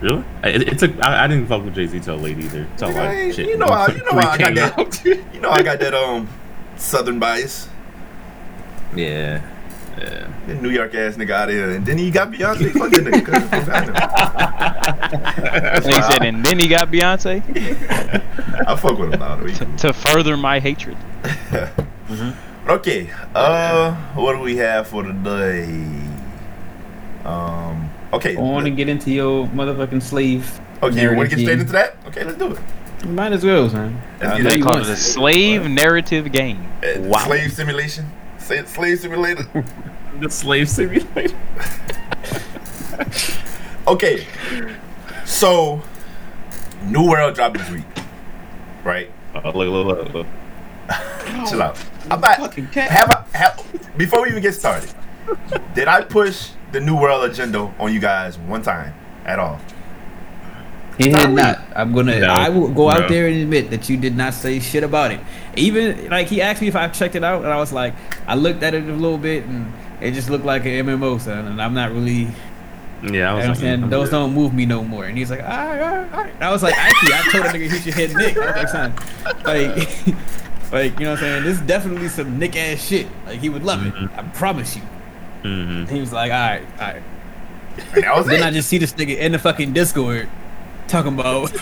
Really? 0.00 0.24
It, 0.44 0.68
it 0.68 0.78
took. 0.78 0.92
I, 1.02 1.24
I 1.24 1.26
didn't 1.28 1.46
fuck 1.46 1.64
with 1.64 1.74
Jay 1.74 1.86
Z 1.86 2.00
till 2.00 2.16
late 2.16 2.38
either. 2.38 2.66
Till 2.76 2.88
Nigga, 2.90 2.94
like 2.94 3.08
I 3.08 3.30
shit. 3.32 3.48
you 3.48 3.56
know 3.56 3.66
how 3.66 3.88
you 3.88 4.04
know 4.04 4.12
how 4.20 4.30
I 4.30 4.38
got 4.38 4.38
came 4.38 4.54
that. 4.54 5.24
You 5.34 5.40
know 5.40 5.50
I 5.50 5.62
got 5.62 5.78
that 5.80 5.94
um 5.94 6.28
Southern 6.76 7.18
bias. 7.18 7.68
yeah. 8.94 9.42
Yeah. 9.98 10.60
New 10.60 10.70
York 10.70 10.94
ass 10.94 11.14
nigga 11.16 11.30
out 11.30 11.48
of 11.48 11.54
here, 11.54 11.70
and 11.70 11.84
then 11.86 11.96
he 11.98 12.10
got 12.10 12.30
Beyonce. 12.32 12.72
Fuck 12.72 12.90
that 12.90 13.04
nigga. 13.04 13.24
'cause 13.24 13.42
fuck 13.48 13.84
nigga. 13.84 15.76
And 15.76 15.84
he 15.94 16.02
said, 16.02 16.22
and 16.22 16.44
then 16.44 16.58
he 16.58 16.66
got 16.68 16.88
Beyonce 16.90 17.42
I 18.68 18.76
fuck 18.76 18.98
with 18.98 19.12
him 19.14 19.20
now. 19.20 19.36
though. 19.36 19.46
He 19.46 19.54
to 19.78 19.92
further 19.92 20.36
my 20.36 20.58
hatred. 20.60 20.96
Okay. 22.66 23.10
Uh, 23.34 23.94
what 24.14 24.32
do 24.32 24.40
we 24.40 24.56
have 24.56 24.88
for 24.88 25.02
today? 25.02 25.64
Um. 27.24 27.90
Okay. 28.12 28.36
I 28.36 28.40
want 28.40 28.64
to 28.64 28.70
get 28.70 28.88
into 28.88 29.10
your 29.10 29.46
motherfucking 29.48 30.00
slave? 30.02 30.60
Okay. 30.82 31.02
You 31.02 31.14
want 31.14 31.28
to 31.28 31.36
get 31.36 31.42
straight 31.42 31.60
into 31.60 31.72
that? 31.72 31.96
Okay, 32.06 32.24
let's 32.24 32.38
do 32.38 32.52
it. 32.54 33.06
Might 33.06 33.32
as 33.32 33.44
well, 33.44 33.68
man. 33.68 34.00
Let's 34.20 34.32
I 34.32 34.36
get 34.38 34.42
know 34.44 34.48
it. 34.48 34.54
They 34.54 34.60
call 34.62 34.76
it 34.78 34.86
a 34.88 34.96
slave 34.96 35.68
narrative 35.68 36.32
game. 36.32 36.66
Uh, 36.82 37.00
Wow. 37.00 37.18
Slave 37.26 37.52
simulation. 37.52 38.06
Say- 38.38 38.64
Slave 38.64 38.98
simulator. 39.00 39.44
The 40.20 40.30
slave 40.30 40.68
simulator. 40.68 41.36
Okay. 43.86 44.26
So, 45.24 45.82
New 46.84 47.08
World 47.08 47.34
dropped 47.34 47.58
this 47.58 47.70
week, 47.70 47.84
right? 48.84 49.10
Oh, 49.34 49.50
look, 49.50 49.54
look, 49.54 49.86
look, 49.86 50.14
look. 50.14 50.26
Chill 51.48 51.62
out. 51.62 51.78
Oh, 52.10 52.14
I'm 52.14 52.20
not. 52.20 52.54
Have 52.54 53.10
I, 53.10 53.36
have, 53.36 53.96
before 53.96 54.22
we 54.22 54.28
even 54.30 54.42
get 54.42 54.54
started, 54.54 54.90
did 55.74 55.88
I 55.88 56.02
push 56.02 56.50
the 56.72 56.80
New 56.80 56.96
World 56.98 57.28
agenda 57.30 57.72
on 57.78 57.92
you 57.92 58.00
guys 58.00 58.38
one 58.38 58.62
time 58.62 58.94
at 59.24 59.38
all? 59.38 59.58
He 60.98 61.08
Not 61.08 61.18
did 61.18 61.22
really. 61.30 61.42
not. 61.42 61.58
I'm 61.74 61.92
gonna. 61.92 62.20
No. 62.20 62.28
I 62.28 62.48
will 62.50 62.68
go 62.68 62.84
No. 62.88 62.90
out 62.90 63.08
there 63.08 63.26
and 63.26 63.36
admit 63.36 63.70
that 63.70 63.88
you 63.88 63.96
did 63.96 64.16
not 64.16 64.32
say 64.32 64.60
shit 64.60 64.84
about 64.84 65.10
it. 65.10 65.18
Even 65.56 66.08
like 66.08 66.28
he 66.28 66.40
asked 66.40 66.60
me 66.60 66.68
if 66.68 66.76
I 66.76 66.86
checked 66.88 67.16
it 67.16 67.24
out, 67.24 67.42
and 67.42 67.52
I 67.52 67.56
was 67.56 67.72
like, 67.72 67.94
I 68.28 68.36
looked 68.36 68.62
at 68.62 68.74
it 68.74 68.84
a 68.84 68.92
little 68.92 69.18
bit, 69.18 69.44
and 69.44 69.72
it 70.04 70.12
just 70.12 70.28
looked 70.30 70.44
like 70.44 70.64
an 70.66 70.86
MMO, 70.86 71.20
son. 71.20 71.46
And 71.46 71.60
I'm 71.62 71.74
not 71.74 71.92
really. 71.92 72.28
Yeah, 73.02 73.32
I 73.32 73.34
was 73.34 73.46
like, 73.48 73.56
saying 73.58 73.90
those 73.90 74.08
don't 74.10 74.32
move 74.32 74.54
me 74.54 74.64
no 74.64 74.82
more. 74.82 75.04
And 75.04 75.18
he's 75.18 75.30
like, 75.30 75.42
all 75.42 75.48
right, 75.48 75.80
all 75.80 75.96
right, 75.96 76.12
all 76.14 76.22
right. 76.24 76.32
I 76.40 76.50
was 76.50 76.62
like, 76.62 76.74
actually, 76.76 77.12
I 77.12 77.22
told 77.30 77.44
that 77.44 77.54
nigga 77.54 77.70
he 77.70 77.78
should 77.80 77.94
hit 77.94 78.14
Nick. 78.16 78.36
I 78.38 78.46
was 78.46 78.56
like, 78.56 78.68
son, 78.68 78.94
like, 79.44 79.76
like 80.72 80.98
you 80.98 81.04
know 81.04 81.10
what 81.12 81.18
I'm 81.18 81.24
saying? 81.24 81.44
This 81.44 81.60
is 81.60 81.66
definitely 81.66 82.08
some 82.08 82.38
Nick 82.38 82.56
ass 82.56 82.82
shit. 82.82 83.06
Like 83.26 83.40
he 83.40 83.50
would 83.50 83.62
love 83.62 83.80
Mhm. 83.80 84.04
it. 84.04 84.10
I 84.18 84.22
promise 84.22 84.74
you. 84.76 84.82
Mhm. 85.42 85.86
He 85.90 86.00
was 86.00 86.12
like, 86.14 86.32
all 86.32 86.38
right, 86.38 86.62
all 86.80 86.86
right. 86.94 87.02
And 87.94 88.04
that 88.04 88.16
was 88.16 88.26
Then 88.26 88.40
it. 88.40 88.46
I 88.46 88.50
just 88.52 88.68
see 88.68 88.78
this 88.78 88.94
nigga 88.94 89.18
in 89.18 89.32
the 89.32 89.38
fucking 89.38 89.72
Discord 89.74 90.28
talking 90.88 91.12
about. 91.18 91.52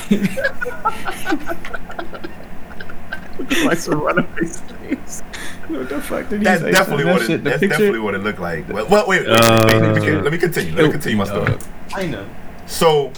like 3.64 3.78
some 3.78 4.00
runaway 4.00 4.44
slaves. 4.46 5.20
what 5.68 5.88
the 5.88 6.00
fuck 6.00 6.28
did 6.28 6.38
he 6.40 6.44
that's 6.44 6.62
say? 6.62 6.70
definitely 6.72 7.04
That 7.04 7.12
what 7.12 7.22
shit, 7.22 7.30
it. 7.30 7.44
the 7.44 7.50
That's 7.50 7.60
picture- 7.60 7.68
definitely 7.78 8.00
what 8.00 8.14
it 8.14 8.22
looked 8.22 8.38
like. 8.40 8.68
Well, 8.68 8.86
well 8.88 9.06
wait, 9.08 9.22
wait, 9.26 9.30
wait, 9.30 9.40
Uh, 9.40 9.64
wait, 9.66 9.80
let, 9.82 10.02
me, 10.02 10.10
let 10.22 10.32
me 10.32 10.38
continue. 10.38 10.74
Let 10.74 10.84
me 10.86 10.90
continue 10.92 11.18
my 11.18 11.24
story. 11.24 11.56
I 11.94 12.06
know. 12.06 12.26
So, 12.66 13.12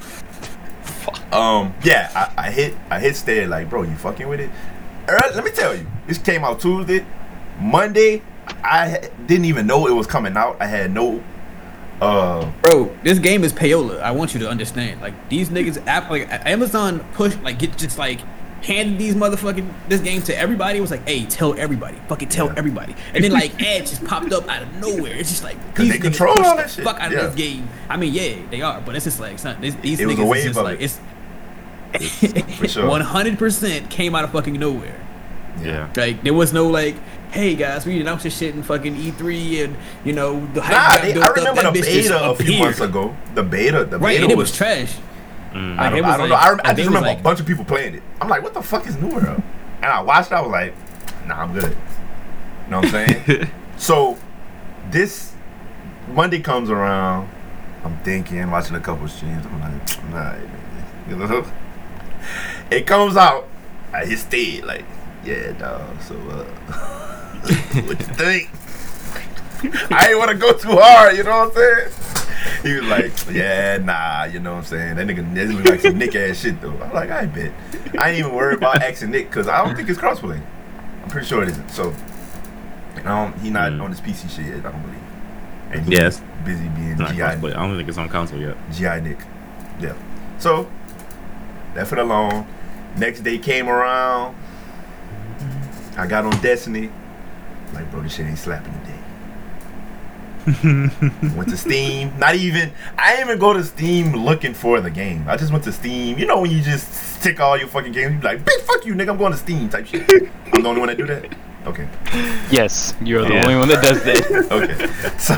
um, 1.33 1.75
yeah, 1.83 2.11
I, 2.37 2.47
I 2.47 2.51
hit, 2.51 2.75
I 2.91 3.01
hit 3.01 3.17
stare 3.17 3.47
like, 3.47 3.69
bro, 3.71 3.83
you 3.83 3.95
fucking 3.97 4.29
with 4.29 4.41
it. 4.41 4.51
Earl- 5.09 5.33
let 5.35 5.45
me 5.45 5.51
tell 5.51 5.75
you, 5.75 5.87
this 6.07 6.19
came 6.19 6.45
out 6.45 6.61
Tuesday, 6.61 7.05
Monday. 7.61 8.23
I 8.63 9.09
didn't 9.27 9.47
even 9.47 9.67
know 9.67 9.87
it 9.87 9.93
was 9.93 10.07
coming 10.07 10.37
out. 10.37 10.57
I 10.61 10.67
had 10.67 10.93
no, 10.93 11.23
uh, 12.01 12.51
Bro, 12.63 12.95
this 13.03 13.19
game 13.19 13.43
is 13.45 13.53
payola. 13.53 14.01
I 14.01 14.11
want 14.11 14.35
you 14.35 14.41
to 14.41 14.49
understand. 14.49 15.01
Like 15.01 15.29
these 15.29 15.49
niggas, 15.49 15.85
app 15.87 16.11
like 16.11 16.29
Amazon 16.47 17.01
push 17.15 17.37
like 17.39 17.59
get 17.59 17.77
just 17.79 17.99
like 17.99 18.21
handed 18.65 18.99
these 18.99 19.15
motherfucking 19.15 19.69
this 19.89 20.01
game 20.01 20.23
to 20.23 20.37
everybody. 20.39 20.79
It 20.79 20.81
was 20.81 20.91
like, 20.91 21.07
hey, 21.07 21.25
tell 21.27 21.59
everybody, 21.59 21.99
fucking 22.09 22.29
tell 22.29 22.47
Yeah. 22.47 22.55
everybody. 22.57 22.95
And 23.13 23.23
then 23.23 23.31
like 23.33 23.61
ads 23.63 23.91
just 23.91 24.05
popped 24.05 24.33
up 24.33 24.49
out 24.49 24.63
of 24.63 24.73
nowhere. 24.81 25.15
It's 25.17 25.31
just 25.31 25.45
like 25.45 25.57
these 25.77 25.91
they 25.91 25.99
control 25.99 26.39
all 26.43 26.57
that 26.57 26.71
shit. 26.71 26.85
fuck 26.85 26.99
out 27.01 27.11
Yeah. 27.13 27.19
of 27.21 27.37
this 27.37 27.47
game. 27.47 27.69
I 27.89 27.97
mean, 27.97 28.13
yeah, 28.15 28.35
they 28.51 28.63
are, 28.63 28.81
but 28.81 28.97
it's 28.97 29.05
just 29.05 29.21
like 29.21 29.39
son, 29.39 29.61
these 29.61 29.75
It 30.01 30.07
was 30.07 30.19
a 30.19 30.23
niggas 30.23 30.37
is 30.37 30.45
just 30.45 30.59
of 30.59 30.65
like 30.65 30.81
it. 30.81 30.85
it's 30.85 30.99
one 32.77 33.01
hundred 33.01 33.39
percent 33.39 33.89
came 33.91 34.15
out 34.15 34.25
of 34.25 34.33
fucking 34.33 34.55
nowhere. 34.59 35.01
Yeah. 35.63 35.89
Like 35.97 36.23
there 36.25 36.35
was 36.35 36.53
no 36.53 36.67
like, 36.67 36.97
hey 37.31 37.55
guys, 37.55 37.87
we 37.87 38.01
announced 38.01 38.25
this 38.25 38.37
shit 38.37 38.55
in 38.55 38.63
fucking 38.65 38.97
E3, 38.97 39.65
and 39.65 39.77
you 40.05 40.13
know 40.13 40.45
the 40.55 40.61
hype 40.63 40.73
Nah, 40.73 40.89
got 40.97 41.03
they, 41.03 41.13
built 41.13 41.25
I 41.25 41.29
up, 41.29 41.37
remember 41.37 41.63
that 41.63 41.75
the 41.75 41.81
beta 41.83 42.25
a 42.31 42.35
few 42.35 42.45
appeared. 42.47 42.61
months 42.65 42.81
ago. 42.81 43.17
The 43.35 43.43
beta, 43.45 43.85
the 43.85 43.99
Right, 43.99 44.15
beta 44.15 44.23
and 44.25 44.33
it 44.33 44.37
was, 44.37 44.51
was 44.51 44.57
trash. 44.57 44.97
Mm. 45.55 45.79
I 45.79 45.89
don't, 45.91 46.05
I 46.05 46.17
don't 46.17 46.21
like- 46.21 46.29
know. 46.31 46.35
I, 46.37 46.49
rem- 46.51 46.61
I 46.65 46.75
just 46.75 46.87
remember 46.89 47.09
like- 47.09 47.21
a 47.21 47.23
bunch 47.23 47.41
of 47.41 47.47
people 47.47 47.65
playing 47.65 47.95
it. 47.95 48.03
I'm 48.21 48.29
like, 48.29 48.43
what 48.43 48.55
the 48.55 48.63
fuck 48.63 48.87
is 48.87 48.97
New 48.97 49.09
World? 49.09 49.43
And 49.77 49.87
I 49.87 50.01
watched. 50.03 50.33
it, 50.33 50.35
I 50.35 50.41
was 50.41 50.51
like, 50.51 50.75
nah, 51.27 51.43
I'm 51.43 51.53
good. 51.53 51.77
You 52.65 52.71
know 52.71 52.81
what 52.81 52.95
I'm 52.95 53.07
saying? 53.27 53.49
so 53.77 54.19
this 54.91 55.33
Monday 56.09 56.41
comes 56.41 56.71
around. 56.71 57.29
I'm 57.85 57.97
thinking, 57.99 58.51
watching 58.51 58.77
a 58.77 58.81
couple 58.81 59.07
streams. 59.09 59.45
I'm 59.47 59.61
like, 59.61 60.05
nah, 60.11 60.33
man. 60.33 60.51
you 61.09 61.17
know. 61.19 61.47
It 62.71 62.87
comes 62.87 63.17
out. 63.17 63.47
I 63.93 64.07
hit 64.07 64.19
stay 64.19 64.61
like, 64.63 64.85
yeah, 65.25 65.53
dog. 65.53 66.01
So, 66.01 66.15
uh, 66.17 66.45
what 67.85 68.01
you 68.01 68.07
think? 68.17 68.51
I 69.91 70.09
ain't 70.11 70.19
want 70.19 70.31
to 70.31 70.37
go 70.37 70.53
too 70.53 70.77
hard. 70.77 71.17
You 71.17 71.23
know 71.25 71.47
what 71.47 71.49
I'm 71.49 71.55
saying? 71.55 71.93
He 72.63 72.75
was 72.75 72.85
like, 72.85 73.13
yeah, 73.35 73.79
nah. 73.79 74.25
You 74.25 74.41
know 74.41 74.53
what 74.53 74.59
I'm 74.61 74.65
saying? 74.65 74.97
That 74.97 75.07
nigga 75.07 75.35
this 75.35 75.51
look 75.53 75.65
like 75.65 75.81
some 75.81 75.99
Nick 75.99 76.15
ass 76.15 76.41
shit 76.41 76.61
though. 76.61 76.71
I'm 76.83 76.93
like, 76.93 77.11
I 77.11 77.27
bet. 77.27 77.53
I 77.99 78.11
ain't 78.11 78.19
even 78.21 78.35
worried 78.35 78.59
about 78.59 78.83
asking 78.83 79.11
Nick 79.11 79.29
because 79.31 79.49
I 79.49 79.65
don't 79.65 79.75
think 79.77 79.89
it's 79.89 79.99
crossplay. 79.99 80.41
I'm 81.03 81.11
pretty 81.11 81.27
sure 81.27 81.43
it 81.43 81.49
isn't. 81.51 81.71
So, 81.71 81.95
um, 83.05 83.33
he 83.41 83.51
not 83.51 83.73
Mm. 83.73 83.83
on 83.83 83.91
his 83.91 84.01
PC 84.01 84.29
shit 84.35 84.47
yet. 84.47 84.59
I 84.67 84.71
don't 84.73 84.83
believe. 84.83 84.99
And 85.73 85.83
he's 85.87 85.99
Yes. 85.99 86.23
busy 86.45 86.69
being 86.69 86.97
GI 86.97 87.05
crossplay. 87.05 87.57
I 87.57 87.67
don't 87.67 87.77
think 87.77 87.89
it's 87.89 87.99
on 87.99 88.09
console 88.09 88.39
yet. 88.41 88.57
GI 88.73 89.01
Nick. 89.01 89.19
Yeah. 89.81 89.93
So, 90.39 90.69
that 91.75 91.87
for 91.87 91.97
the 91.97 92.05
long. 92.05 92.47
Next 92.97 93.21
day 93.21 93.39
came 93.39 93.69
around. 93.69 94.37
I 95.97 96.07
got 96.07 96.25
on 96.25 96.41
Destiny. 96.41 96.91
Like, 97.73 97.91
bro, 97.91 98.03
this 98.03 98.15
shit 98.15 98.27
ain't 98.27 98.39
slapping 98.39 98.73
today. 98.81 98.94
went 101.37 101.49
to 101.49 101.57
Steam. 101.57 102.19
Not 102.19 102.35
even, 102.35 102.73
I 102.99 103.13
didn't 103.17 103.29
even 103.29 103.39
go 103.39 103.53
to 103.53 103.65
Steam 103.65 104.13
looking 104.13 104.55
for 104.55 104.81
the 104.81 104.91
game. 104.91 105.27
I 105.29 105.37
just 105.37 105.53
went 105.53 105.65
to 105.65 105.73
Steam. 105.73 106.19
You 106.19 106.27
know 106.27 106.41
when 106.41 106.51
you 106.51 106.61
just 106.61 106.93
stick 106.93 107.41
all 107.41 107.57
your 107.57 107.69
fucking 107.69 107.93
games, 107.93 108.13
you 108.15 108.19
be 108.19 108.27
like, 108.27 108.45
bitch, 108.45 108.61
fuck 108.63 108.85
you, 108.85 108.95
nigga, 108.95 109.11
I'm 109.11 109.19
going 109.19 109.33
to 109.33 109.39
Steam 109.39 109.69
type 109.69 109.87
shit. 109.87 110.11
I'm 110.53 110.63
the 110.63 110.69
only 110.69 110.81
one 110.81 110.89
that 110.89 110.99
do 110.99 111.07
that? 111.07 111.35
Okay. 111.67 111.89
Yes, 112.51 112.95
you're 113.01 113.25
the 113.25 113.41
only 113.41 113.57
one 113.57 113.69
that 113.69 113.83
does 113.83 114.03
that. 114.05 114.25
Okay. 114.53 115.19
So, 115.19 115.35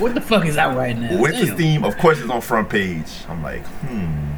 What 0.00 0.14
the 0.14 0.20
fuck 0.20 0.46
is 0.46 0.56
out 0.56 0.76
right 0.76 0.96
now? 0.96 1.20
Went 1.20 1.36
to 1.36 1.46
Steam, 1.54 1.84
of 1.84 1.98
course, 1.98 2.20
it's 2.20 2.30
on 2.30 2.40
front 2.40 2.70
page. 2.70 3.12
I'm 3.28 3.42
like, 3.42 3.66
hmm, 3.66 4.32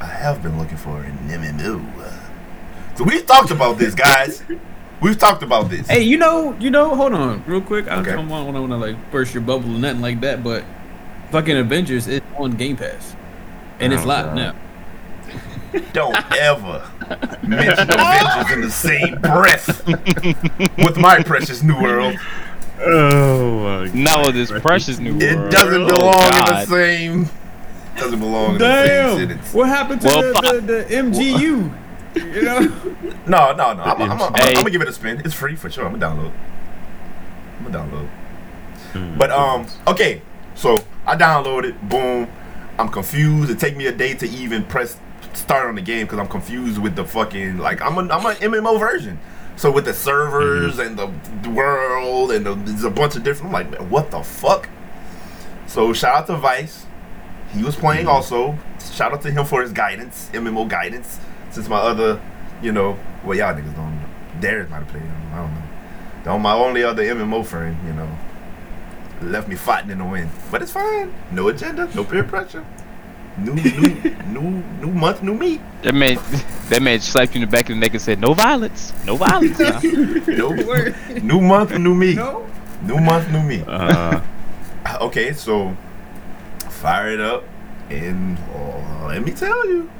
I 0.00 0.06
have 0.06 0.42
been 0.42 0.56
looking 0.58 0.76
for 0.76 1.02
an 1.02 1.16
MMO. 1.28 2.12
So 2.96 3.04
we've 3.04 3.26
talked 3.26 3.50
about 3.50 3.76
this, 3.76 3.94
guys. 3.94 4.42
We've 5.00 5.18
talked 5.18 5.42
about 5.42 5.68
this. 5.68 5.86
Hey, 5.88 6.02
you 6.02 6.16
know, 6.16 6.56
you 6.58 6.70
know, 6.70 6.94
hold 6.94 7.12
on, 7.12 7.44
real 7.46 7.60
quick. 7.60 7.86
I 7.88 7.96
Okay. 8.00 8.12
don't 8.12 8.28
want 8.28 8.54
to 8.54 8.76
like 8.76 9.10
burst 9.10 9.34
your 9.34 9.42
bubble 9.42 9.74
or 9.74 9.78
nothing 9.78 10.00
like 10.00 10.20
that, 10.22 10.42
but 10.42 10.64
fucking 11.30 11.56
Avengers 11.56 12.06
is 12.08 12.22
on 12.38 12.52
Game 12.52 12.76
Pass, 12.76 13.14
and 13.78 13.92
it's 13.92 14.04
Oh, 14.04 14.08
live 14.08 14.26
God. 14.26 14.34
now. 14.36 14.54
Don't 15.92 16.16
ever 16.38 16.82
mention 17.42 17.90
Avengers 17.90 18.52
in 18.52 18.60
the 18.62 18.70
same 18.70 19.20
breath 19.20 19.86
with 20.78 20.96
my 20.96 21.22
precious 21.22 21.62
new 21.62 21.80
world. 21.80 22.16
Oh 22.80 23.60
my 23.84 23.90
Not 23.92 24.26
with 24.26 24.34
this 24.34 24.50
precious 24.60 24.98
new 24.98 25.12
world. 25.12 25.22
It 25.22 25.50
doesn't 25.50 25.82
Oh, 25.82 25.86
belong 25.86 26.24
in 26.24 26.30
the 26.32 26.38
God. 26.52 26.68
same. 26.68 27.28
Doesn't 27.98 28.18
belong 28.18 28.54
in 28.54 28.58
the 28.58 28.82
same 28.84 28.88
Damn, 28.88 29.18
sentence. 29.18 29.54
what 29.54 29.68
happened 29.68 30.00
to 30.02 30.06
Well, 30.06 30.22
the, 30.34 30.60
the, 30.60 30.72
the 30.72 30.94
MCU? 30.94 31.72
You 32.16 32.42
know, 32.42 32.58
No, 33.26 33.52
no, 33.52 33.72
no. 33.72 33.82
I'm, 33.82 34.02
I'm, 34.02 34.12
I'm, 34.12 34.22
I'm, 34.22 34.34
Hey. 34.34 34.54
gonna 34.54 34.70
give 34.70 34.82
it 34.82 34.88
a 34.88 34.92
spin. 34.92 35.20
It's 35.24 35.34
free 35.34 35.56
for 35.56 35.70
sure. 35.70 35.84
I'm 35.86 35.98
gonna 35.98 36.14
download. 36.14 36.32
I'm 37.58 37.70
gonna 37.72 37.78
download. 37.84 38.08
Hmm. 38.92 39.18
But 39.18 39.30
um, 39.30 39.66
okay. 39.86 40.22
So 40.54 40.78
I 41.06 41.16
downloaded. 41.16 41.80
Boom. 41.88 42.28
I'm 42.78 42.88
confused. 42.88 43.50
It 43.50 43.58
take 43.58 43.76
me 43.76 43.86
a 43.86 43.92
day 43.92 44.14
to 44.14 44.28
even 44.28 44.64
press 44.64 44.98
start 45.32 45.68
on 45.68 45.74
the 45.74 45.82
game 45.82 46.06
because 46.06 46.18
I'm 46.18 46.28
confused 46.28 46.78
with 46.78 46.96
the 46.96 47.04
fucking 47.04 47.58
like 47.58 47.80
I'm 47.82 47.98
a, 47.98 48.12
I'm 48.12 48.24
an 48.26 48.36
MMO 48.36 48.78
version. 48.78 49.18
So 49.56 49.70
with 49.70 49.86
the 49.86 49.94
servers 49.94 50.78
and 50.78 50.98
the, 50.98 51.10
the 51.42 51.48
world 51.50 52.30
and 52.30 52.44
the, 52.44 52.54
there's 52.54 52.84
a 52.84 52.90
bunch 52.90 53.16
of 53.16 53.22
different. 53.24 53.46
I'm 53.46 53.52
like, 53.52 53.70
man, 53.70 53.88
what 53.90 54.10
the 54.10 54.22
fuck? 54.22 54.68
So 55.66 55.92
shout 55.92 56.14
out 56.14 56.26
to 56.28 56.36
Vice. 56.36 56.86
He 57.52 57.62
was 57.62 57.74
playing 57.74 58.06
also. 58.06 58.58
Shout 58.92 59.12
out 59.12 59.22
to 59.22 59.30
him 59.30 59.44
for 59.46 59.62
his 59.62 59.72
guidance, 59.72 60.30
MMO 60.34 60.68
guidance. 60.68 61.18
Since 61.56 61.70
my 61.70 61.78
other, 61.78 62.20
you 62.60 62.70
know, 62.70 62.98
well 63.24 63.34
y'all 63.38 63.54
niggas 63.54 63.74
don't. 63.74 63.96
know. 63.96 64.08
Darius 64.42 64.68
might 64.68 64.80
have 64.80 64.88
played 64.88 65.02
him. 65.04 65.32
I 65.32 65.36
don't 65.38 65.54
know. 65.54 65.62
The, 66.24 66.38
my 66.38 66.52
only 66.52 66.82
other 66.82 67.02
MMO 67.02 67.46
friend, 67.46 67.74
you 67.86 67.94
know, 67.94 68.18
left 69.22 69.48
me 69.48 69.56
fighting 69.56 69.90
in 69.90 69.96
the 69.96 70.04
wind. 70.04 70.28
But 70.50 70.60
it's 70.60 70.72
fine. 70.72 71.14
No 71.32 71.48
agenda, 71.48 71.88
no 71.94 72.04
peer 72.04 72.24
pressure. 72.24 72.62
New, 73.38 73.54
new, 73.54 74.16
new, 74.26 74.62
new 74.82 74.92
month, 74.92 75.22
new 75.22 75.32
me. 75.32 75.58
That 75.80 75.94
man, 75.94 76.18
that 76.68 76.82
man 76.82 77.00
slapped 77.00 77.34
you 77.34 77.40
in 77.40 77.48
the 77.48 77.50
back 77.50 77.70
of 77.70 77.76
the 77.76 77.80
neck 77.80 77.92
and 77.92 78.02
said, 78.02 78.20
"No 78.20 78.34
violence, 78.34 78.92
no 79.06 79.16
violence." 79.16 79.58
now." 79.58 79.80
No, 79.80 80.50
new 81.22 81.40
month, 81.40 81.78
new 81.78 81.94
me. 81.94 82.12
no. 82.16 82.46
New 82.82 82.98
month, 82.98 83.30
new 83.30 83.42
me. 83.42 83.64
Uh, 83.66 84.20
Okay, 85.00 85.32
so 85.32 85.74
fire 86.68 87.08
it 87.08 87.20
up, 87.20 87.44
and 87.88 88.38
oh, 88.54 89.06
let 89.08 89.24
me 89.24 89.32
tell 89.32 89.66
you, 89.66 89.90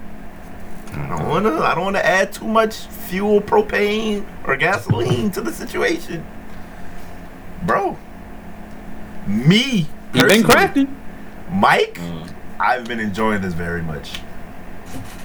I 0.92 1.08
don't 1.08 1.28
wanna, 1.28 1.60
I 1.60 1.74
don't 1.74 1.84
wanna 1.84 1.98
add 1.98 2.32
too 2.32 2.46
much 2.46 2.74
fuel, 2.74 3.40
propane, 3.40 4.24
or 4.46 4.56
gasoline 4.56 5.30
to 5.32 5.40
the 5.40 5.52
situation, 5.52 6.24
bro. 7.62 7.96
Me, 9.26 9.86
You've 10.14 10.28
been 10.28 10.42
crafting. 10.42 10.88
Mike. 11.50 11.98
I've 12.58 12.86
been 12.86 13.00
enjoying 13.00 13.42
this 13.42 13.54
very 13.54 13.82
much. 13.82 14.20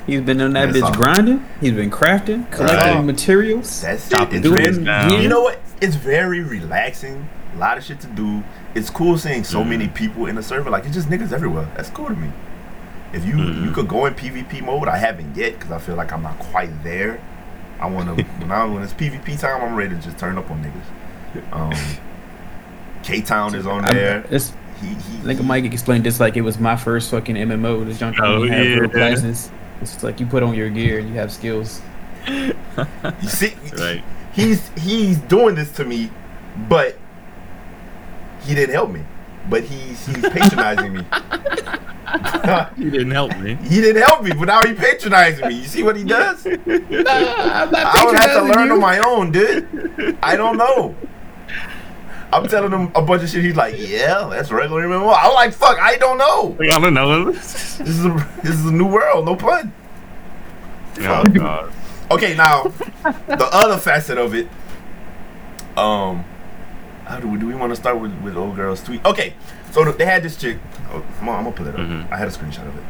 He's 0.07 0.21
been 0.21 0.41
on 0.41 0.53
that 0.53 0.69
bitch 0.69 0.81
all. 0.81 0.93
grinding. 0.93 1.45
He's 1.61 1.73
been 1.73 1.91
crafting, 1.91 2.49
collecting 2.51 2.95
Right. 2.95 3.05
materials. 3.05 3.81
That's 3.81 4.09
Chop 4.09 4.33
it. 4.33 4.37
It's 4.37 4.43
the 4.43 4.49
very, 4.49 4.63
dudes 4.65 4.77
down. 4.79 5.21
you 5.21 5.29
know 5.29 5.41
what? 5.41 5.59
It's 5.79 5.95
very 5.95 6.41
relaxing. 6.41 7.29
A 7.55 7.59
lot 7.59 7.77
of 7.77 7.83
shit 7.83 7.99
to 8.01 8.07
do. 8.07 8.43
It's 8.75 8.89
cool 8.89 9.17
seeing 9.17 9.43
so 9.43 9.63
Mhm. 9.63 9.69
many 9.69 9.87
people 9.87 10.25
in 10.25 10.35
the 10.35 10.43
server. 10.43 10.69
Like 10.69 10.85
it's 10.85 10.95
just 10.95 11.09
niggas 11.09 11.31
everywhere. 11.31 11.67
That's 11.75 11.89
cool 11.89 12.07
to 12.07 12.15
me. 12.15 12.29
If 13.13 13.25
you 13.25 13.33
Mhm. 13.33 13.65
you 13.65 13.71
could 13.71 13.87
go 13.87 14.05
in 14.05 14.13
PvP 14.13 14.61
mode, 14.63 14.87
I 14.87 14.97
haven't 14.97 15.35
yet 15.35 15.53
because 15.59 15.71
I 15.71 15.79
feel 15.79 15.95
like 15.95 16.11
I'm 16.13 16.23
not 16.23 16.39
quite 16.39 16.83
there. 16.83 17.19
I 17.79 17.87
want 17.87 18.15
to 18.17 18.23
when 18.39 18.51
I 18.51 18.63
when 18.65 18.81
it's 18.83 18.93
PvP 18.93 19.39
time, 19.39 19.61
I'm 19.61 19.75
ready 19.75 19.95
to 19.95 20.01
just 20.01 20.17
turn 20.17 20.37
up 20.37 20.49
on 20.51 20.63
niggas. 20.63 21.53
Um, 21.53 21.73
K 23.03 23.21
Town 23.21 23.55
is 23.55 23.65
on 23.67 23.83
I- 23.85 23.93
there. 23.93 24.23
It's 24.29 24.53
He, 24.81 24.87
he, 24.87 25.23
like 25.27 25.37
he- 25.37 25.43
Mike 25.43 25.63
explained 25.65 26.03
this 26.05 26.19
like 26.19 26.37
it 26.37 26.41
was 26.41 26.59
my 26.59 26.75
first 26.75 27.11
fucking 27.11 27.35
MMO. 27.35 27.83
The 27.85 27.93
junk 27.93 28.17
Oh, 28.21 28.43
you 28.43 28.51
have 28.51 28.65
yeah. 28.65 28.75
real 28.77 28.89
classes. 28.89 29.51
It's 29.81 30.03
like 30.03 30.19
you 30.19 30.25
put 30.25 30.41
on 30.43 30.53
your 30.55 30.69
gear 30.69 30.99
and 30.99 31.09
you 31.09 31.15
have 31.15 31.31
skills. 31.31 31.81
you 32.27 32.53
see, 33.27 33.53
right. 33.77 34.03
he's 34.33 34.69
he's 34.77 35.17
doing 35.17 35.55
this 35.55 35.71
to 35.73 35.83
me, 35.85 36.09
but 36.69 36.97
he 38.45 38.55
didn't 38.55 38.73
help 38.73 38.91
me. 38.91 39.01
But 39.49 39.63
he's 39.63 40.05
he's 40.05 40.29
patronizing 40.29 40.93
me. 40.93 41.03
he 42.77 42.89
didn't 42.89 43.11
help 43.11 43.37
me. 43.39 43.55
He 43.55 43.81
didn't 43.81 44.01
help 44.03 44.23
me, 44.23 44.31
but 44.31 44.45
now 44.45 44.61
he 44.65 44.73
patronizing 44.73 45.47
me. 45.47 45.55
You 45.55 45.65
see 45.65 45.83
what 45.83 45.95
he 45.95 46.03
does? 46.03 46.45
Not 46.45 46.59
I 46.65 48.05
would 48.05 48.15
have 48.15 48.33
to 48.33 48.43
learn 48.43 48.67
you. 48.67 48.73
on 48.73 48.79
my 48.79 48.99
own, 48.99 49.31
dude. 49.31 50.17
I 50.21 50.35
don't 50.35 50.57
know. 50.57 50.95
I'm 52.33 52.47
telling 52.47 52.71
him 52.71 52.91
a 52.95 53.01
bunch 53.01 53.23
of 53.23 53.29
shit. 53.29 53.43
He's 53.43 53.55
like, 53.55 53.75
"Yeah, 53.77 54.27
that's 54.29 54.51
regular 54.51 54.83
MMO." 54.83 55.13
I'm 55.17 55.33
like, 55.33 55.53
"Fuck, 55.53 55.79
I 55.79 55.97
don't 55.97 56.17
know. 56.17 56.55
I 56.61 56.79
don't 56.79 56.93
know. 56.93 57.31
This 57.31 57.79
is 57.81 58.05
a, 58.05 58.29
this 58.43 58.55
is 58.55 58.65
a 58.65 58.71
new 58.71 58.87
world. 58.87 59.25
No 59.25 59.35
pun." 59.35 59.73
oh 60.99 61.23
god. 61.25 61.73
Okay, 62.09 62.35
now 62.35 62.63
the 63.03 63.49
other 63.51 63.77
facet 63.77 64.17
of 64.17 64.33
it. 64.33 64.47
Um, 65.77 66.25
how 67.05 67.19
do 67.19 67.27
we 67.27 67.37
do? 67.39 67.47
We 67.47 67.55
want 67.55 67.71
to 67.71 67.75
start 67.75 67.99
with 67.99 68.13
with 68.21 68.35
old 68.37 68.55
girl's 68.55 68.81
tweet. 68.83 69.03
Okay, 69.05 69.33
so 69.71 69.83
they 69.91 70.05
had 70.05 70.23
this 70.23 70.35
chick. 70.37 70.57
Oh, 70.91 71.03
I'm, 71.19 71.25
gonna- 71.25 71.31
I'm 71.37 71.43
gonna 71.45 71.55
pull 71.55 71.67
it 71.67 71.75
up. 71.75 71.81
Mhm. 71.81 72.11
I 72.11 72.17
had 72.17 72.27
a 72.27 72.31
screenshot 72.31 72.67
of 72.67 72.75
it, 72.77 72.83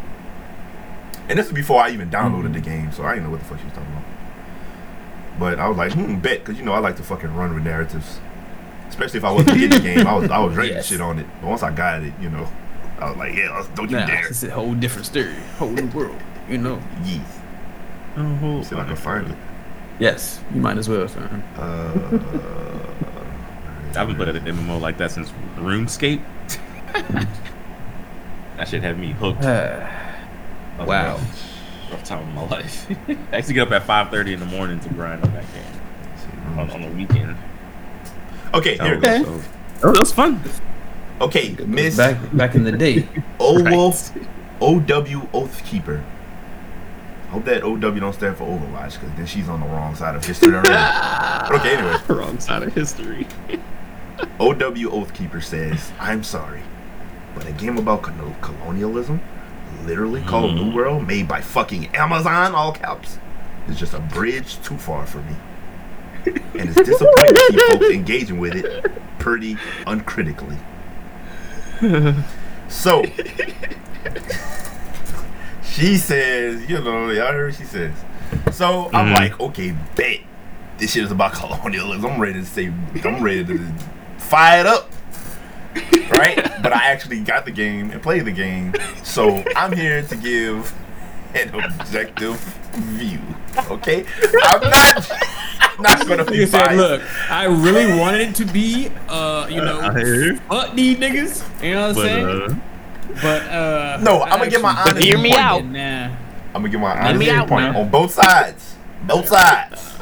and 1.30 1.38
this 1.40 1.48
is 1.48 1.54
before 1.54 1.82
I 1.82 1.90
even 1.92 2.10
downloaded 2.10 2.54
the 2.54 2.60
game, 2.62 2.92
so 2.92 3.04
I 3.04 3.14
didn't 3.14 3.26
know 3.26 3.32
what 3.32 3.40
the 3.40 3.46
fuck 3.46 3.60
she 3.60 3.66
was 3.66 3.74
talking 3.74 3.92
about. 3.92 4.04
But 5.40 5.60
I 5.60 5.68
was 5.70 5.78
like, 5.78 5.94
hmm, 5.94 6.16
bet, 6.16 6.40
because 6.40 6.58
you 6.60 6.66
know 6.66 6.74
I 6.74 6.80
like 6.80 6.98
to 6.98 7.04
fucking 7.04 7.34
run 7.36 7.54
with 7.54 7.64
narratives, 7.64 8.20
especially 8.90 9.18
if 9.20 9.24
I 9.26 9.32
wasn't 9.32 9.62
in 9.62 9.70
the 9.70 9.80
game. 9.90 10.06
I 10.06 10.14
was 10.16 10.30
I 10.30 10.40
was 10.40 10.56
ready 10.56 10.72
Yes. 10.72 10.86
shit 10.88 11.02
on 11.02 11.20
it, 11.20 11.26
but 11.42 11.48
once 11.48 11.64
I 11.64 11.72
got 11.72 12.04
it, 12.04 12.14
you 12.22 12.30
know, 12.30 12.48
I 13.00 13.10
was 13.10 13.18
like, 13.18 13.34
yeah, 13.34 13.66
don't 13.76 13.90
you 13.90 13.98
Nah, 13.98 14.06
dare. 14.06 14.28
it's 14.28 14.44
a 14.44 14.52
whole 14.52 14.74
different 14.76 15.06
story, 15.08 15.34
whole 15.58 15.70
new 15.72 15.88
world. 15.88 16.20
You 16.50 16.58
know. 16.58 16.82
Yeet. 17.04 17.22
Oh, 18.18 18.62
See 18.62 18.76
if 18.76 18.82
I 18.82 18.86
can 18.86 18.96
find 18.98 19.28
it. 19.32 19.38
Yes, 20.00 20.42
you 20.54 20.60
might 20.60 20.78
as 20.78 20.90
well, 20.90 21.08
fam. 21.08 21.44
Uh, 21.58 22.18
I 23.96 24.00
haven't 24.02 24.16
played 24.16 24.36
an 24.36 24.46
MMO 24.46 24.80
like 24.80 24.98
that 24.98 25.12
since 25.12 25.32
RuneScape. 25.58 26.22
that 28.58 28.68
shit 28.68 28.82
had 28.84 28.98
me 29.00 29.12
hooked. 29.12 29.42
wow. 30.80 31.20
Rough 31.92 32.04
time 32.04 32.28
of 32.28 32.34
my 32.34 32.48
life. 32.58 32.88
I 33.32 33.42
to 33.42 33.54
get 33.54 33.72
up 33.72 33.72
at 33.74 34.12
5:30 34.12 34.34
in 34.34 34.40
the 34.40 34.46
morning 34.46 34.80
to 34.80 34.90
grind 34.90 35.24
on 35.24 35.34
that 35.34 35.46
game 35.54 36.60
on, 36.60 36.70
on 36.72 36.82
the 36.82 36.88
weekend. 36.90 37.36
Okay, 38.54 38.78
here 38.78 38.96
it 38.96 39.02
goes. 39.02 39.26
so- 39.26 39.92
that 39.92 40.00
was 40.00 40.12
fun. 40.14 40.42
Okay, 41.20 41.56
Miss 41.66 41.98
Back 41.98 42.18
back 42.36 42.56
in 42.56 42.64
the 42.64 42.72
day. 42.72 43.08
O 43.40 43.62
Right. 43.64 43.74
Wolf 43.74 44.16
OW 44.62 44.80
Oathkeeper. 45.34 46.04
Hope 47.30 47.46
that 47.46 47.64
OW 47.64 47.78
don't 47.78 48.14
stand 48.14 48.38
for 48.38 48.44
Overwatch, 48.44 49.00
because 49.00 49.16
then 49.16 49.26
she's 49.26 49.48
on 49.48 49.62
the 49.62 49.66
wrong 49.68 49.96
side 49.96 50.16
of 50.16 50.26
history 50.26 50.54
already. 50.54 50.70
okay, 51.56 51.78
anyway. 51.78 51.98
Wrong 52.10 52.40
side 52.40 52.64
of 52.64 52.74
history. 52.74 53.26
OW 54.40 54.90
Oathkeeper 54.90 55.44
says, 55.44 55.92
I'm 56.00 56.24
sorry, 56.24 56.62
but 57.36 57.48
a 57.48 57.52
game 57.52 57.78
about 57.78 58.04
colonialism, 58.42 59.22
literally 59.86 60.22
called 60.22 60.56
New 60.56 60.72
World, 60.72 61.06
made 61.08 61.28
by 61.28 61.42
fucking 61.42 61.96
Amazon, 61.96 62.56
all 62.56 62.72
caps, 62.72 63.18
is 63.68 63.78
just 63.80 63.94
a 63.94 64.00
bridge 64.00 64.62
too 64.64 64.78
far 64.78 65.06
for 65.06 65.20
me. 65.20 65.36
and 66.26 66.70
it's 66.70 66.76
disappointing 66.76 67.34
to 67.34 67.48
see 67.50 67.58
folks 67.72 67.86
engaging 67.90 68.40
with 68.40 68.56
it 68.56 68.92
pretty 69.20 69.58
uncritically. 69.88 70.58
So 72.68 73.04
she 75.64 75.98
says, 75.98 76.70
you 76.70 76.80
know, 76.82 77.10
y'all 77.10 77.32
heard 77.34 77.52
what 77.52 77.56
she 77.60 77.66
says. 77.66 77.94
So 78.52 78.90
I'm 78.94 79.08
Mhm. 79.08 79.14
like, 79.14 79.40
okay, 79.40 79.76
bet 79.96 80.20
this 80.78 80.94
shit 80.94 81.04
is 81.04 81.12
about 81.12 81.34
colonialism. 81.34 82.06
I'm 82.06 82.20
ready 82.20 82.40
to 82.40 82.46
say, 82.46 82.68
I'm 83.04 83.24
ready 83.24 83.44
to 83.46 83.74
fire 84.32 84.62
it 84.62 84.66
up. 84.66 84.90
Right? 86.12 86.36
but 86.64 86.74
I 86.74 86.86
actually 86.86 87.20
got 87.22 87.46
the 87.46 87.52
game 87.52 87.92
and 87.92 88.02
played 88.02 88.26
the 88.26 88.32
game. 88.32 88.74
So 89.04 89.44
I'm 89.56 89.72
here 89.74 90.02
to 90.04 90.16
give 90.16 90.74
an 91.36 91.54
objective 91.54 92.38
view. 92.74 93.20
Okay? 93.70 94.06
I'm 94.44 94.62
not 94.62 95.12
I'm 95.62 95.82
not 95.82 96.08
gonna 96.08 96.26
be 96.26 96.40
Nigga 96.40 96.48
said, 96.48 96.78
look, 96.78 97.02
I 97.30 97.46
really 97.46 97.98
wanted 98.00 98.22
it 98.30 98.36
to 98.36 98.46
be, 98.46 98.90
uh, 99.10 99.48
you 99.50 99.58
know, 99.62 99.80
uh, 99.80 100.36
fuck 100.50 100.76
these 100.76 100.98
niggas. 100.98 101.64
You 101.64 101.74
know 101.76 101.88
what 101.90 101.90
I'm 101.90 101.96
But 101.96 102.04
saying? 102.04 102.26
uh, 102.28 102.56
But 103.22 103.42
uh, 103.52 104.00
No, 104.02 104.20
I 104.22 104.30
I'ma 104.32 104.46
get 104.46 104.62
my 104.62 104.72
actually- 104.72 104.92
honest 104.92 105.06
Hear 105.06 105.18
me 105.18 105.24
viewpoint. 105.32 105.46
out. 105.46 105.66
Nah. 105.66 106.06
I'm 106.54 106.62
gonna 106.62 106.70
give 106.70 106.80
my 106.82 106.98
honest 107.00 107.20
me 107.20 107.30
out 107.30 107.48
viewpoint 107.48 107.74
now. 107.74 107.80
on 107.82 107.90
both 107.90 108.12
sides. 108.14 108.76
Both 109.04 109.28
sides. 109.28 109.94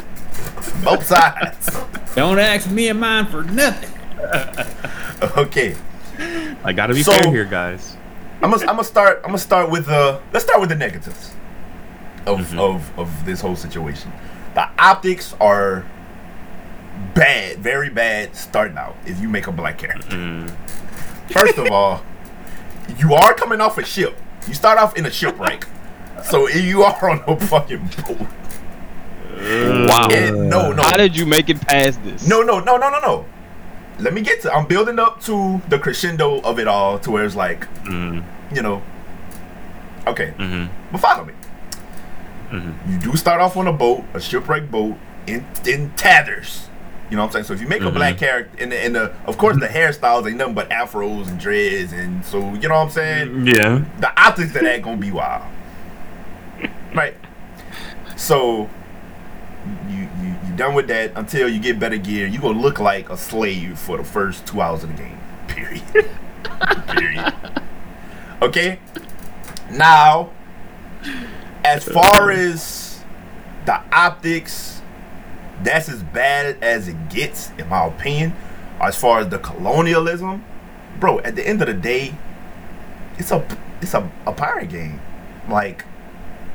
Both 0.83 1.05
sides. 1.05 1.79
Don't 2.15 2.39
ask 2.39 2.69
me 2.69 2.89
and 2.89 2.99
mine 2.99 3.25
for 3.27 3.43
nothing. 3.43 3.89
Okay. 5.37 5.75
I 6.63 6.73
gotta 6.73 6.93
be 6.93 7.03
So- 7.03 7.13
fair 7.13 7.29
here, 7.31 7.45
guys. 7.45 7.95
I'm 8.41 8.51
gonna 8.51 8.61
I'm 8.63 8.75
gonna 8.75 8.83
start 8.85 9.17
I'm 9.23 9.29
gonna 9.31 9.37
start 9.37 9.69
with 9.69 9.85
the 9.87 10.21
let's 10.31 10.45
start 10.45 10.59
with 10.61 10.69
the 10.69 10.75
negatives 10.75 11.33
of 12.25 12.39
Mhm. 12.39 12.57
of 12.59 12.97
of 12.99 13.25
this 13.25 13.41
whole 13.41 13.55
situation. 13.57 14.11
The 14.55 14.67
optics 14.79 15.35
are 15.41 15.83
bad, 17.13 17.59
very 17.59 17.89
bad 17.89 18.35
starting 18.35 18.77
out 18.77 18.95
if 19.05 19.19
you 19.19 19.27
make 19.29 19.47
a 19.47 19.51
black 19.51 19.77
character. 19.77 20.15
Mm. 20.15 20.51
First 21.31 21.57
of 21.57 21.69
all, 21.71 22.01
you 22.97 23.13
are 23.13 23.33
coming 23.33 23.59
off 23.61 23.77
a 23.77 23.83
ship. 23.85 24.17
You 24.47 24.53
start 24.53 24.79
off 24.79 24.95
in 24.97 25.05
a 25.05 25.11
shipwreck. 25.11 25.65
So 26.23 26.47
you 26.49 26.83
are 26.83 27.09
on 27.09 27.21
a 27.27 27.39
fucking 27.39 27.89
boat. 28.07 28.27
Wow. 29.87 30.07
And 30.11 30.49
no, 30.49 30.71
no. 30.73 30.81
How 30.83 30.97
did 30.97 31.15
you 31.15 31.25
make 31.25 31.49
it 31.49 31.59
past 31.61 32.01
this? 32.03 32.27
No, 32.27 32.41
no, 32.41 32.59
no, 32.59 32.77
no, 32.77 32.89
no, 32.89 32.99
no. 32.99 33.25
Let 33.99 34.13
me 34.13 34.21
get 34.21 34.41
to. 34.43 34.53
I'm 34.53 34.65
building 34.67 34.97
up 34.99 35.21
to 35.25 35.61
the 35.69 35.77
crescendo 35.79 36.39
of 36.41 36.57
it 36.59 36.67
all, 36.67 36.99
to 36.99 37.11
where 37.11 37.25
it's 37.25 37.35
like, 37.35 37.67
Mm. 37.83 38.23
you 38.55 38.61
know. 38.61 38.81
Okay, 40.07 40.33
Mm-hmm. 40.37 40.91
but 40.91 41.01
follow 41.01 41.25
me. 41.25 41.33
Mm-hmm. 42.51 42.91
You 42.91 42.97
do 43.11 43.17
start 43.17 43.41
off 43.41 43.57
on 43.57 43.67
a 43.67 43.73
boat, 43.73 44.03
a 44.13 44.19
shipwreck 44.21 44.71
boat, 44.71 44.95
in 45.27 45.45
in 45.67 45.91
tatters. 45.91 46.67
You 47.09 47.15
know 47.17 47.23
what 47.23 47.27
I'm 47.29 47.33
saying? 47.33 47.45
So 47.45 47.53
if 47.53 47.61
you 47.61 47.67
make 47.67 47.81
a 47.81 47.89
black 47.91 48.17
character, 48.19 48.55
and 48.63 48.71
the, 48.71 48.77
and 48.77 48.95
the 48.95 49.11
of 49.25 49.37
course 49.39 49.57
the 49.59 49.67
hairstyles 49.67 50.27
ain't 50.27 50.37
nothing 50.37 50.53
but 50.53 50.69
afros 50.69 51.27
and 51.27 51.39
dreads, 51.39 51.91
and 51.91 52.23
so 52.23 52.53
you 52.53 52.67
know 52.69 52.75
what 52.75 52.85
I'm 52.85 52.89
saying. 52.91 53.47
Yeah. 53.47 53.83
The 53.99 54.11
optics 54.21 54.55
of 54.55 54.61
that 54.61 54.81
gonna 54.83 54.97
be 54.97 55.11
wild, 55.11 55.43
right? 56.95 57.15
So 58.15 58.69
done 60.59 60.75
with 60.75 60.87
that 60.87 61.13
until 61.15 61.47
you 61.47 61.57
get 61.57 61.79
better 61.79 61.97
gear. 61.97 62.27
You 62.27 62.39
gonna 62.39 62.59
look 62.59 62.79
like 62.79 63.09
a 63.09 63.17
slave 63.17 63.79
for 63.79 63.97
the 63.97 64.03
first 64.03 64.45
two 64.45 64.61
hours 64.61 64.83
of 64.83 64.89
the 64.89 65.03
game. 65.03 65.17
Period. 65.47 65.83
Period. 66.89 67.33
Okay. 68.41 68.79
Now, 69.71 70.31
as 71.63 71.85
far 71.85 72.31
as 72.31 73.01
the 73.65 73.81
optics, 73.93 74.81
that's 75.63 75.87
as 75.87 76.03
bad 76.03 76.57
as 76.61 76.87
it 76.87 77.09
gets, 77.09 77.51
in 77.57 77.69
my 77.69 77.85
opinion. 77.85 78.33
As 78.81 78.97
far 78.97 79.19
as 79.19 79.29
the 79.29 79.39
colonialism, 79.39 80.43
bro, 80.99 81.19
at 81.19 81.35
the 81.35 81.47
end 81.47 81.61
of 81.61 81.67
the 81.67 81.73
day, 81.73 82.13
it's 83.17 83.31
a 83.31 83.45
it's 83.81 83.93
a, 83.93 84.11
a 84.25 84.33
pirate 84.33 84.69
game. 84.69 84.99
Like 85.47 85.85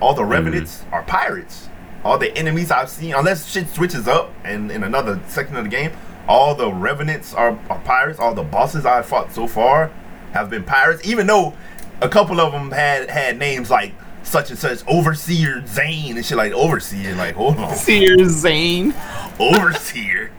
all 0.00 0.14
the 0.14 0.22
mm-hmm. 0.22 0.30
revenants 0.30 0.84
are 0.92 1.02
pirates. 1.02 1.68
All 2.04 2.18
the 2.18 2.36
enemies 2.36 2.70
I've 2.70 2.90
seen, 2.90 3.14
unless 3.14 3.50
shit 3.50 3.68
switches 3.68 4.06
up 4.06 4.32
and 4.44 4.70
in 4.70 4.82
another 4.82 5.20
section 5.26 5.56
of 5.56 5.64
the 5.64 5.70
game, 5.70 5.92
all 6.28 6.54
the 6.54 6.70
revenants 6.72 7.34
are, 7.34 7.58
are 7.70 7.78
pirates. 7.80 8.18
All 8.18 8.34
the 8.34 8.42
bosses 8.42 8.84
I've 8.84 9.06
fought 9.06 9.32
so 9.32 9.46
far 9.46 9.90
have 10.32 10.50
been 10.50 10.64
pirates. 10.64 11.06
Even 11.06 11.26
though 11.26 11.54
a 12.00 12.08
couple 12.08 12.40
of 12.40 12.52
them 12.52 12.70
had 12.70 13.08
had 13.08 13.38
names 13.38 13.70
like 13.70 13.92
such 14.22 14.50
and 14.50 14.58
such, 14.58 14.86
Overseer 14.86 15.66
Zane 15.66 16.16
and 16.16 16.24
shit 16.24 16.36
like 16.36 16.52
Overseer. 16.52 17.14
Like 17.14 17.34
hold 17.34 17.56
on, 17.58 17.74
Sears 17.74 18.32
Zane. 18.32 18.94
Overseer, 19.38 20.30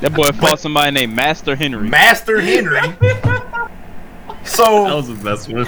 That 0.00 0.12
boy 0.14 0.32
fought 0.32 0.60
somebody 0.60 0.90
named 0.92 1.14
Master 1.14 1.56
Henry. 1.56 1.88
Master 1.88 2.40
Henry. 2.40 2.80
So 4.44 4.64
that 4.84 4.94
was 4.94 5.08
the 5.08 5.20
best 5.22 5.48
one. 5.50 5.66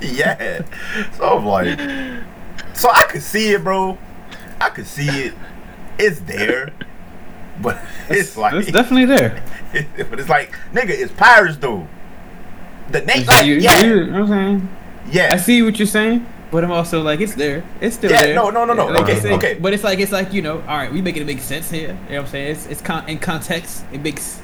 yeah. 0.00 0.62
So 1.16 1.38
I'm 1.38 1.46
like, 1.46 1.78
so 2.74 2.90
I 2.90 3.04
could 3.04 3.22
see 3.22 3.52
it, 3.52 3.64
bro. 3.64 3.98
I 4.66 4.70
could 4.70 4.86
see 4.86 5.08
it. 5.08 5.34
It's 5.98 6.20
there, 6.20 6.72
but 7.60 7.78
it's 8.08 8.36
like, 8.36 8.54
It's 8.54 8.72
definitely 8.72 9.04
there. 9.06 9.42
but 10.10 10.18
it's 10.20 10.28
like, 10.28 10.52
nigga, 10.72 10.90
it's 10.90 11.12
pirates 11.12 11.56
though. 11.58 11.86
The 12.90 13.00
name, 13.02 13.26
like, 13.26 13.46
you- 13.46 13.54
yeah, 13.56 13.80
you 13.82 14.06
know 14.06 14.22
I'm 14.22 14.28
saying? 14.28 14.68
yeah. 15.10 15.30
I 15.32 15.36
see 15.36 15.62
what 15.62 15.78
you're 15.78 15.86
saying, 15.86 16.26
but 16.50 16.64
I'm 16.64 16.72
also 16.72 17.00
like, 17.02 17.20
it's 17.20 17.34
there. 17.34 17.64
It's 17.80 17.96
still 17.96 18.10
Yeah, 18.10 18.22
there. 18.22 18.34
no, 18.34 18.50
no, 18.50 18.64
no, 18.64 18.74
no. 18.74 18.86
Like 18.86 19.08
Okay, 19.16 19.32
okay. 19.34 19.54
But 19.54 19.72
it's 19.72 19.84
like 19.84 19.98
it's 19.98 20.12
like 20.12 20.32
you 20.32 20.42
know, 20.42 20.58
all 20.60 20.76
right, 20.76 20.92
we 20.92 21.00
make 21.02 21.16
it 21.16 21.24
make 21.26 21.40
sense 21.40 21.70
here. 21.70 21.80
You 21.80 21.86
know 21.88 21.98
what 21.98 22.18
I'm 22.20 22.26
saying? 22.28 22.50
It's 22.52 22.66
it's 22.66 22.80
con- 22.80 23.08
in 23.08 23.18
context. 23.18 23.84
It 23.92 24.02
makes 24.02 24.40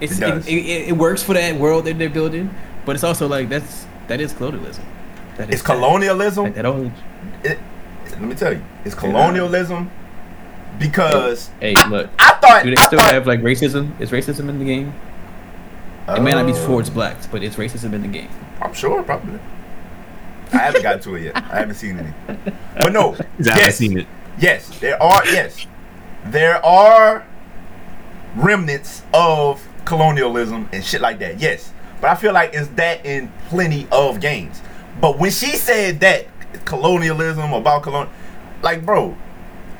it's 0.00 0.18
It 0.20 0.22
it, 0.28 0.48
it, 0.48 0.52
it, 0.52 0.88
it 0.88 0.92
works 0.96 1.22
for 1.22 1.34
that 1.34 1.56
world 1.56 1.84
that 1.86 1.98
they're 1.98 2.10
building, 2.10 2.50
but 2.84 2.94
it's 2.96 3.04
also 3.04 3.26
like 3.28 3.48
that's 3.48 3.86
that 4.08 4.20
is 4.20 4.32
colonialism. 4.32 4.84
That 5.36 5.48
is 5.48 5.54
It's 5.54 5.62
colonialism. 5.62 6.52
That 6.52 6.66
old. 6.66 6.92
It, 7.42 7.58
let 8.12 8.22
me 8.22 8.34
tell 8.34 8.52
you, 8.52 8.62
it's 8.84 8.94
colonialism 8.94 9.90
because 10.78 11.50
Hey, 11.60 11.74
look. 11.88 12.10
I 12.18 12.32
thought 12.34 12.64
Do 12.64 12.70
they 12.70 12.76
still 12.82 12.98
thought, 12.98 13.12
have 13.12 13.26
like 13.26 13.40
racism? 13.40 13.98
Is 14.00 14.10
racism 14.10 14.48
in 14.48 14.58
the 14.58 14.64
game? 14.64 14.92
It 16.08 16.20
may 16.20 16.32
not 16.32 16.46
be 16.46 16.52
Uh, 16.52 16.66
towards 16.66 16.90
blacks, 16.90 17.26
but 17.26 17.42
it's 17.42 17.56
racism 17.56 17.92
in 17.94 18.02
the 18.02 18.08
game. 18.08 18.28
I'm 18.60 18.74
sure, 18.74 19.02
probably. 19.02 19.38
I 20.52 20.58
haven't 20.58 20.82
gotten 20.82 21.00
to 21.02 21.14
it 21.16 21.22
yet. 21.24 21.36
I 21.36 21.58
haven't 21.60 21.74
seen 21.76 21.98
any. 21.98 22.12
But 22.78 22.92
no, 22.92 23.12
I 23.14 23.16
haven't 23.16 23.46
yes, 23.46 23.76
seen 23.76 23.98
it. 23.98 24.06
yes, 24.38 24.78
there 24.80 25.02
are. 25.02 25.24
Yes, 25.26 25.66
there 26.26 26.64
are 26.64 27.24
remnants 28.36 29.02
of 29.12 29.66
colonialism 29.84 30.68
and 30.72 30.84
shit 30.84 31.00
like 31.00 31.18
that. 31.20 31.40
Yes, 31.40 31.72
but 32.00 32.10
I 32.10 32.14
feel 32.16 32.32
like 32.32 32.50
it's 32.52 32.68
that 32.76 33.04
in 33.06 33.32
plenty 33.48 33.86
of 33.90 34.20
games. 34.20 34.60
But 35.00 35.18
when 35.18 35.30
she 35.30 35.56
said 35.56 36.00
that 36.00 36.26
colonialism 36.64 37.52
about 37.52 37.82
colon, 37.82 38.08
like, 38.62 38.84
bro, 38.84 39.16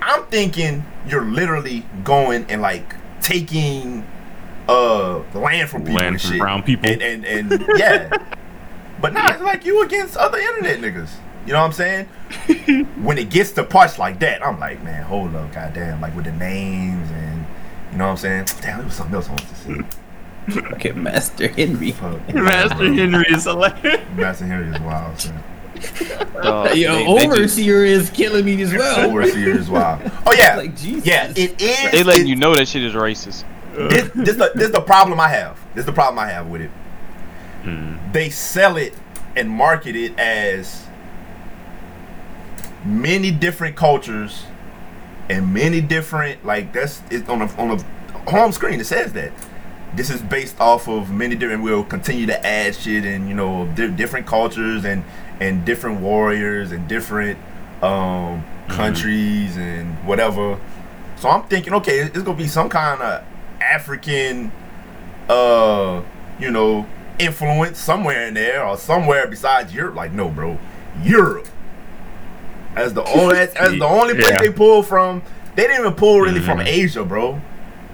I'm 0.00 0.24
thinking 0.26 0.84
you're 1.08 1.24
literally 1.24 1.84
going 2.02 2.46
and 2.48 2.60
like 2.62 2.94
taking 3.20 4.06
uh 4.68 5.18
land 5.34 5.68
from 5.68 5.82
people 5.82 5.96
Land 5.96 6.14
and 6.14 6.20
from 6.20 6.30
shit. 6.30 6.40
brown 6.40 6.62
people. 6.62 6.90
and 6.90 7.02
and, 7.02 7.24
and 7.24 7.64
yeah. 7.76 8.08
but 9.00 9.12
nah, 9.12 9.32
it's 9.32 9.42
like 9.42 9.64
you 9.64 9.82
against 9.82 10.16
other 10.16 10.38
internet 10.38 10.78
niggas. 10.80 11.10
You 11.46 11.52
know 11.52 11.60
what 11.60 11.66
I'm 11.66 11.72
saying? 11.72 12.86
when 13.02 13.18
it 13.18 13.28
gets 13.28 13.52
to 13.52 13.64
parts 13.64 13.98
like 13.98 14.18
that, 14.20 14.44
I'm 14.44 14.58
like, 14.58 14.82
man, 14.82 15.02
hold 15.02 15.34
up, 15.34 15.52
goddamn, 15.52 16.00
like 16.00 16.16
with 16.16 16.24
the 16.24 16.32
names 16.32 17.10
and 17.10 17.44
you 17.92 17.98
know 17.98 18.06
what 18.06 18.10
I'm 18.12 18.16
saying? 18.16 18.44
Damn, 18.62 18.78
there 18.78 18.86
was 18.86 18.94
something 18.94 19.14
else 19.14 19.28
I 19.28 19.30
wanted 19.32 19.48
to 19.48 19.54
say. 19.54 19.98
Okay, 20.74 20.92
Master 20.92 21.48
Henry. 21.48 21.92
Fuck. 21.92 22.34
Master 22.34 22.92
Henry 22.92 23.24
is 23.30 23.44
hilarious. 23.44 24.00
Master 24.14 24.44
Henry 24.44 24.74
is 24.74 24.80
wild, 24.82 25.18
son. 25.18 25.42
Dog, 26.42 26.76
Yo, 26.76 26.94
they- 26.94 27.04
they 27.04 27.26
just- 27.26 27.26
Overseer 27.36 27.84
is 27.84 28.10
killing 28.10 28.44
me 28.44 28.60
as 28.62 28.72
well. 28.72 29.10
Overseer 29.10 29.58
is 29.58 29.68
wild. 29.68 30.00
Oh 30.26 30.32
yeah, 30.36 30.56
Like, 30.56 30.76
Jesus. 30.76 31.06
yeah, 31.06 31.32
it 31.36 31.60
is. 31.60 31.90
They 31.92 32.02
letting 32.02 32.26
you 32.26 32.36
know 32.36 32.54
that 32.54 32.66
shit 32.68 32.82
is 32.82 32.94
racist. 32.94 33.44
this, 33.74 34.10
this, 34.14 34.36
the, 34.36 34.52
this 34.54 34.70
the 34.70 34.80
problem 34.80 35.18
I 35.20 35.28
have. 35.28 35.58
This 35.74 35.82
is 35.82 35.86
the 35.86 35.92
problem 35.92 36.18
I 36.18 36.28
have 36.30 36.46
with 36.46 36.60
it. 36.62 36.70
Mm. 37.64 38.12
They 38.12 38.30
sell 38.30 38.76
it 38.76 38.94
and 39.36 39.50
market 39.50 39.96
it 39.96 40.18
as 40.18 40.86
many 42.84 43.30
different 43.30 43.76
cultures 43.76 44.44
and 45.30 45.52
many 45.54 45.80
different 45.80 46.44
like 46.44 46.72
that's 46.72 47.00
it 47.10 47.28
on 47.28 47.42
a 47.42 47.46
on 47.56 47.70
a 47.78 48.30
home 48.30 48.52
screen. 48.52 48.80
It 48.80 48.86
says 48.86 49.12
that 49.14 49.32
this 49.94 50.10
is 50.10 50.20
based 50.20 50.60
off 50.60 50.88
of 50.88 51.10
many 51.10 51.34
different. 51.34 51.62
We'll 51.62 51.84
continue 51.84 52.26
to 52.26 52.46
add 52.46 52.74
shit 52.74 53.04
and 53.04 53.28
you 53.28 53.34
know 53.34 53.66
di- 53.74 53.88
different 53.88 54.26
cultures 54.26 54.84
and 54.84 55.02
and 55.40 55.64
different 55.64 56.00
warriors 56.00 56.72
and 56.72 56.86
different 56.88 57.38
um 57.82 58.44
countries 58.68 59.56
and 59.56 59.94
whatever. 60.06 60.58
So 61.16 61.28
I'm 61.28 61.42
thinking, 61.44 61.74
okay, 61.74 61.98
it's 62.00 62.22
gonna 62.22 62.36
be 62.36 62.46
some 62.48 62.68
kind 62.68 63.00
of 63.02 63.24
African, 63.60 64.52
uh, 65.28 66.02
you 66.38 66.50
know, 66.50 66.86
influence 67.18 67.78
somewhere 67.78 68.26
in 68.26 68.34
there 68.34 68.64
or 68.66 68.76
somewhere 68.76 69.26
besides 69.26 69.74
Europe. 69.74 69.94
Like, 69.94 70.12
no, 70.12 70.28
bro, 70.28 70.58
Europe. 71.02 71.46
As 72.76 72.92
the 72.94 73.04
only 73.16 73.38
as, 73.38 73.54
as 73.54 73.78
the 73.78 73.84
only 73.86 74.14
place 74.14 74.30
Yeah. 74.30 74.40
they 74.42 74.50
pull 74.50 74.82
from 74.82 75.22
they 75.56 75.62
didn't 75.68 75.80
even 75.80 75.94
pull 75.94 76.20
really 76.20 76.40
from 76.40 76.58
Mhm. 76.58 76.66
Asia, 76.66 77.04
bro. 77.04 77.40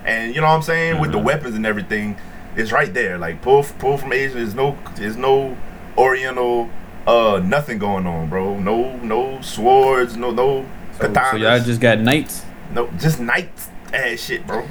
And 0.05 0.35
you 0.35 0.41
know 0.41 0.47
what 0.47 0.55
I'm 0.55 0.63
saying 0.63 0.99
with 0.99 1.13
the 1.13 1.19
Mhm. 1.19 1.25
weapons 1.25 1.55
and 1.57 1.67
everything, 1.67 2.17
it's 2.57 2.73
right 2.73 2.93
there. 2.95 3.19
Like 3.19 3.43
pull 3.43 3.63
pull 3.79 3.99
from 3.99 4.13
Asia. 4.13 4.35
There's 4.35 4.55
no 4.55 4.77
there's 4.97 5.17
no 5.17 5.57
Oriental 5.99 6.71
uh 7.07 7.41
nothing 7.45 7.79
going 7.79 8.07
on, 8.07 8.29
bro. 8.29 8.59
No 8.59 8.97
no 8.99 9.41
swords, 9.41 10.17
no 10.17 10.31
no 10.31 10.67
So, 10.99 11.09
katanas. 11.09 11.31
so 11.33 11.37
y'all 11.37 11.61
just 11.61 11.81
got 11.81 11.99
knights. 12.01 12.45
No, 12.75 12.89
just 12.99 13.21
night 13.21 13.51
ass 13.93 14.21
shit, 14.21 14.47
bro. 14.47 14.67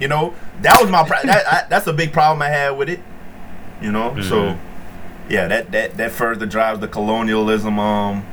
You 0.00 0.08
know, 0.08 0.34
that 0.62 0.80
was 0.80 0.90
my 0.90 1.04
pro- 1.06 1.22
that 1.24 1.46
I, 1.46 1.66
that's 1.68 1.86
a 1.86 1.92
big 1.92 2.12
problem 2.12 2.42
I 2.42 2.48
had 2.48 2.70
with 2.70 2.88
it. 2.88 3.00
You 3.82 3.92
know, 3.92 4.14
so 4.22 4.36
Mhm. 4.50 4.58
yeah, 5.28 5.46
that 5.48 5.72
that 5.72 5.96
that 5.96 6.10
further 6.12 6.46
drives 6.46 6.80
the 6.80 6.88
colonialism. 6.88 7.78
Um, 7.78 8.24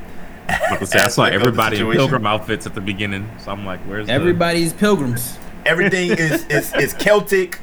About 0.47 0.79
to 0.79 0.85
say, 0.85 0.99
I 0.99 1.07
saw 1.07 1.23
aspect 1.23 1.35
of 1.35 1.41
the 1.41 1.47
everybody 1.63 1.79
in 1.79 1.91
pilgrim 1.91 2.27
outfits 2.27 2.65
at 2.65 2.75
the 2.75 2.81
beginning, 2.81 3.29
so 3.39 3.51
I'm 3.51 3.65
like, 3.65 3.79
where's 3.81 4.07
the- 4.07 4.13
Everybody's 4.13 4.71
pilgrims. 4.73 5.37
Everything 5.65 6.11
is 6.17 6.45
is 6.47 6.73
is 6.75 6.93
Celtic. 6.93 7.59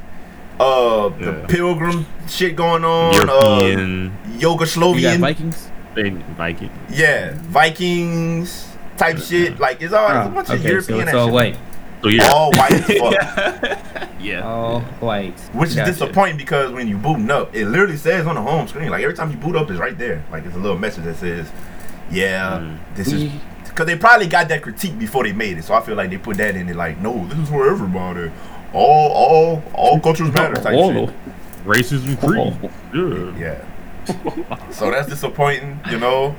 Uh, 0.58 1.08
the 1.08 1.24
Yeah. 1.40 1.46
pilgrim 1.46 2.04
shit 2.28 2.54
going 2.56 2.84
on. 2.84 3.14
Uh, 3.14 3.24
European 3.24 3.88
You 3.98 4.10
got 4.10 4.29
Yugoslavian. 4.40 5.20
Vikings. 5.20 5.68
thing, 5.94 6.22
Viking? 6.36 6.70
yeah, 6.90 7.32
Vikings 7.36 8.68
type 8.96 9.18
shit. 9.18 9.58
Like 9.58 9.80
it's 9.82 9.92
all 9.92 10.06
it's 10.06 10.14
a 10.26 10.30
Oh, 10.30 10.34
bunch 10.34 10.48
of 10.50 10.60
okay, 10.64 10.80
so 10.80 10.98
it's 11.00 11.14
all 11.14 11.30
white. 11.30 11.56
So 12.02 12.08
yeah, 12.08 12.28
All 12.32 12.50
white 12.52 12.72
as 12.72 12.84
fuck. 12.86 14.10
yeah. 14.20 14.40
All 14.42 14.80
white. 15.00 15.38
Which 15.52 15.74
Gotcha. 15.76 15.90
is 15.90 15.98
disappointing 15.98 16.38
because 16.38 16.72
when 16.72 16.88
you 16.88 16.96
booting 16.96 17.30
up, 17.30 17.54
it 17.54 17.66
literally 17.66 17.98
says 17.98 18.26
on 18.26 18.36
the 18.36 18.40
home 18.40 18.66
screen. 18.68 18.88
Like 18.88 19.02
every 19.02 19.14
time 19.14 19.30
you 19.30 19.36
boot 19.36 19.54
up, 19.54 19.70
it's 19.70 19.78
right 19.78 19.96
there. 19.98 20.24
Like 20.32 20.46
it's 20.46 20.54
a 20.56 20.58
little 20.58 20.78
message 20.78 21.04
that 21.04 21.16
says, 21.16 21.50
"Yeah, 22.10 22.58
Mm. 22.60 22.78
this 22.94 23.12
is." 23.12 23.30
Because 23.64 23.86
they 23.86 23.96
probably 23.96 24.26
got 24.26 24.48
that 24.48 24.62
critique 24.62 24.98
before 24.98 25.24
they 25.24 25.32
made 25.32 25.56
it, 25.58 25.64
so 25.64 25.74
I 25.74 25.80
feel 25.80 25.94
like 25.94 26.10
they 26.10 26.18
put 26.18 26.38
that 26.38 26.56
in 26.56 26.68
it. 26.68 26.74
Like, 26.76 26.98
no, 26.98 27.26
this 27.28 27.38
is 27.38 27.48
for 27.50 27.70
everybody. 27.70 28.30
All, 28.72 29.12
all, 29.12 29.62
all 29.74 30.00
cultures 30.00 30.32
matter. 30.32 30.54
Type 30.54 30.74
All 30.74 30.92
shit. 30.92 31.14
Racism 31.64 32.18
free. 32.18 32.70
Yeah. 33.38 33.38
Yeah. 33.38 33.64
so 34.72 34.90
that's 34.90 35.08
disappointing, 35.08 35.80
you 35.90 35.98
know. 35.98 36.34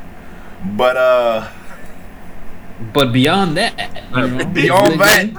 But 0.78 0.98
uh, 0.98 1.48
But 2.94 3.12
beyond 3.14 3.58
that, 3.58 4.04
you 4.16 4.28
know, 4.28 4.46
beyond 4.54 5.00
that, 5.02 5.30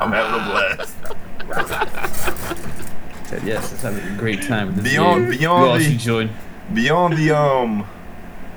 I'm 0.00 0.12
having 0.12 0.40
a 0.40 0.44
blast. 0.50 0.96
Yes, 3.44 3.72
it's 3.72 3.82
having 3.82 4.06
a 4.14 4.18
great 4.18 4.42
time. 4.42 4.68
with 4.68 4.76
this 4.84 4.92
Beyond- 4.92 5.22
year. 5.22 5.38
beyond 5.38 5.40
you 5.64 5.70
all 5.72 5.78
the- 5.78 5.84
should 5.84 5.98
join. 5.98 6.30
beyond 6.74 7.16
the 7.16 7.30
um 7.36 7.86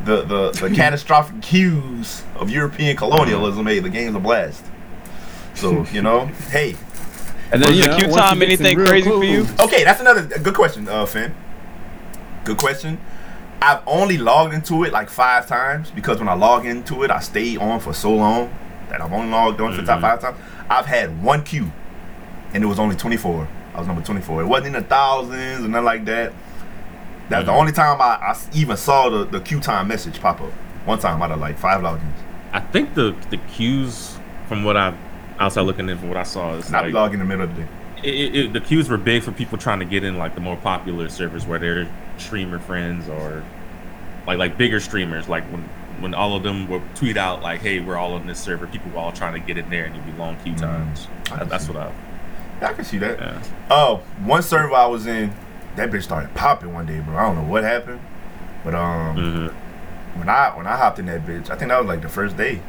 the 0.04 0.22
the, 0.24 0.52
the 0.52 0.70
catastrophic 0.76 1.42
cues 1.42 2.24
of 2.36 2.50
European 2.50 2.96
colonialism, 2.96 3.66
hey, 3.66 3.80
the 3.80 3.90
game's 3.90 4.16
a 4.16 4.20
blast. 4.20 4.64
So 5.56 5.86
you 5.92 6.02
know, 6.02 6.26
hey, 6.52 6.76
And 7.52 7.62
Was 7.64 7.72
you 7.76 7.84
the 7.84 7.88
know, 7.90 7.98
queue 7.98 8.08
once 8.10 8.16
you 8.16 8.22
time 8.22 8.42
anything 8.42 8.78
real 8.78 8.88
crazy 8.88 9.10
for 9.10 9.24
you? 9.24 9.48
okay, 9.60 9.84
that's 9.86 10.02
another 10.02 10.24
good 10.24 10.54
question, 10.54 10.88
uh, 10.90 11.06
Finn. 11.06 11.34
Good 12.46 12.58
question. 12.58 13.00
I've 13.62 13.82
only 13.88 14.18
logged 14.18 14.54
into 14.54 14.84
it 14.84 14.94
like 14.94 15.10
five 15.10 15.48
times 15.48 15.90
because 15.92 16.20
when 16.20 16.30
I 16.30 16.34
log 16.34 16.66
into 16.66 17.04
it, 17.04 17.10
I 17.12 17.20
stay 17.20 17.58
on 17.58 17.80
for 17.80 17.94
so 17.94 18.14
long 18.14 18.54
that 18.90 19.02
I've 19.02 19.12
only 19.12 19.30
logged 19.32 19.60
on 19.60 19.74
for 19.74 19.82
the 19.82 19.88
top 19.88 19.98
Mhm. 20.00 20.02
five 20.02 20.22
times. 20.22 20.38
I've 20.70 20.86
had 20.86 21.24
one 21.24 21.42
queue, 21.44 21.72
and 22.54 22.64
it 22.64 22.68
was 22.68 22.80
only 22.80 22.96
twenty 22.96 23.18
four. 23.18 23.48
I 23.74 23.80
was 23.80 23.88
number 23.88 24.04
twenty 24.04 24.22
four. 24.22 24.42
It 24.42 24.46
wasn't 24.46 24.76
in 24.76 24.82
the 24.84 24.88
thousands 24.88 25.62
and 25.64 25.72
nothing 25.72 25.86
like 25.86 26.06
that. 26.06 26.34
That's 27.30 27.46
the 27.48 27.52
Mhm. 27.52 27.60
only 27.60 27.72
time 27.72 28.00
I 28.00 28.36
even 28.54 28.78
saw 28.78 29.10
the, 29.10 29.26
the 29.26 29.40
queue 29.40 29.60
time 29.60 29.88
message 29.88 30.22
pop 30.22 30.40
up. 30.42 30.52
One 30.86 31.00
time 31.00 31.22
out 31.24 31.32
of 31.32 31.40
like 31.40 31.58
five 31.58 31.82
logins. 31.82 32.14
I 32.54 32.60
think 32.60 32.94
the 32.94 33.16
the 33.32 33.38
queues 33.38 34.18
from 34.48 34.64
what 34.64 34.78
I 34.78 34.94
outside 35.40 35.62
looking 35.62 35.90
in 35.90 35.98
from 35.98 36.10
what 36.10 36.18
I 36.18 36.24
saw 36.24 36.54
is 36.54 36.68
And 36.68 36.76
I 36.76 36.82
like 36.82 36.94
log 36.94 37.14
in 37.14 37.20
the 37.20 37.26
middle 37.26 37.44
of 37.46 37.56
the 37.56 37.64
day. 37.64 37.68
It, 38.04 38.36
it, 38.36 38.54
the 38.54 38.62
queues 38.62 38.90
were 38.90 38.98
big 38.98 39.24
for 39.24 39.32
people 39.32 39.58
trying 39.58 39.80
to 39.80 39.86
get 39.86 40.04
in 40.04 40.18
like 40.18 40.36
the 40.36 40.42
more 40.42 40.56
popular 40.58 41.10
servers 41.10 41.46
where 41.46 41.60
they're 41.60 41.88
streamer 42.18 42.60
friends 42.60 43.08
or 43.10 43.44
like 44.28 44.38
like 44.38 44.58
bigger 44.58 44.80
streamers 44.80 45.28
like 45.28 45.44
when 45.46 45.62
when 46.00 46.14
all 46.14 46.36
of 46.36 46.44
them 46.44 46.68
would 46.70 46.82
tweet 46.96 47.16
out 47.18 47.42
like 47.42 47.62
hey 47.62 47.80
we're 47.80 47.96
all 47.98 48.14
on 48.14 48.28
this 48.28 48.40
server 48.40 48.68
people 48.68 48.92
were 48.92 49.00
all 49.00 49.12
trying 49.12 49.34
to 49.34 49.40
get 49.40 49.58
in 49.58 49.70
there 49.70 49.86
and 49.86 49.96
it'd 49.96 50.06
be 50.06 50.12
long 50.14 50.36
queue 50.44 50.54
Mhm. 50.54 50.60
times 50.62 51.08
That- 51.30 51.50
that's 51.50 51.68
what 51.68 51.78
I 51.78 51.92
Yeah, 52.62 52.70
I 52.70 52.74
can 52.74 52.86
see 52.86 52.98
that. 53.00 53.20
yeah. 53.20 53.40
Oh, 53.70 54.02
one 54.24 54.42
server 54.42 54.74
I 54.76 54.86
was 54.88 55.08
in, 55.08 55.34
that 55.76 55.92
bitch 55.92 56.04
started 56.04 56.34
popping 56.36 56.74
one 56.74 56.86
day, 56.86 57.00
bro. 57.00 57.18
I 57.18 57.24
don't 57.24 57.36
know 57.36 57.52
what 57.52 57.64
happened, 57.66 58.00
but 58.64 58.74
um, 58.76 59.18
Mhm. 59.18 59.54
when 60.18 60.30
I 60.30 60.50
when 60.56 60.66
I 60.68 60.78
hopped 60.78 60.98
in 61.00 61.06
that 61.08 61.26
bitch, 61.26 61.50
I 61.50 61.56
think 61.58 61.70
that 61.70 61.78
was 61.80 61.88
like 61.88 62.02
the 62.02 62.08
first 62.10 62.38
day. 62.38 62.62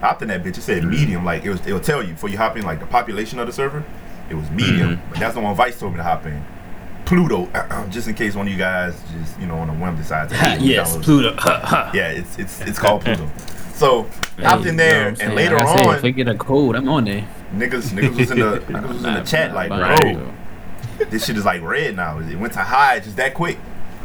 I 0.00 0.06
hopped 0.06 0.22
in 0.22 0.28
that 0.28 0.42
bitch. 0.44 0.58
It 0.58 0.62
said 0.62 0.84
medium, 0.84 1.24
like 1.24 1.44
it 1.44 1.50
was. 1.50 1.60
It'll 1.66 1.80
tell 1.80 2.02
you 2.04 2.12
before 2.12 2.28
you 2.30 2.38
hop 2.38 2.56
in, 2.56 2.62
like 2.64 2.78
the 2.80 2.86
population 2.86 3.38
of 3.40 3.46
the 3.48 3.52
server. 3.52 3.82
It 4.32 4.36
was 4.36 4.50
medium, 4.50 4.96
Mhm. 4.96 5.00
but 5.10 5.18
that's 5.20 5.34
the 5.34 5.40
one 5.40 5.54
Vice 5.54 5.78
told 5.78 5.92
me 5.92 5.98
to 5.98 6.02
hop 6.02 6.24
in. 6.26 6.42
Pluto, 7.04 7.48
just 7.90 8.08
in 8.08 8.14
case 8.14 8.34
one 8.34 8.46
of 8.46 8.52
you 8.52 8.58
guys 8.58 8.94
just 9.20 9.38
you 9.38 9.46
know 9.46 9.56
on 9.56 9.68
a 9.68 9.74
whim 9.74 9.94
decides. 9.96 10.32
to 10.32 10.38
Ha, 10.38 10.46
hey, 10.52 10.58
we 10.58 10.64
yes, 10.74 10.96
download- 10.96 11.02
Pluto. 11.02 11.34
Ha, 11.36 11.60
ha. 11.64 11.90
Yeah, 11.92 12.08
it's 12.08 12.38
it's 12.38 12.60
it's 12.62 12.78
called 12.78 13.00
Pluto. 13.04 13.28
So 13.74 14.02
hopped 14.04 14.10
Hey, 14.38 14.52
in 14.54 14.64
you 14.64 14.72
know 14.72 14.76
there, 14.76 15.08
and 15.20 15.34
later 15.34 15.56
Like 15.56 15.66
I 15.66 15.76
said, 15.76 15.86
on, 15.86 15.94
if 15.96 16.02
we 16.02 16.12
get 16.12 16.28
a 16.28 16.34
code, 16.34 16.76
I'm 16.76 16.88
on 16.88 17.04
there. 17.04 17.26
niggas 17.54 17.90
niggas 17.92 18.16
was 18.16 18.30
in 18.30 18.38
the 18.38 18.44
niggas 18.68 18.88
was 18.88 18.96
in 18.98 19.02
the 19.02 19.10
Nah, 19.10 19.24
chat 19.24 19.50
nah, 19.50 19.54
like, 19.56 19.68
nah, 19.70 19.78
right. 19.82 20.14
bro, 20.16 20.32
this 21.10 21.26
shit 21.26 21.36
is 21.36 21.44
like 21.44 21.60
red 21.62 21.94
now. 21.96 22.18
It 22.20 22.36
went 22.38 22.54
to 22.54 22.60
high 22.60 23.00
just 23.00 23.16
that 23.16 23.34
quick. 23.34 23.58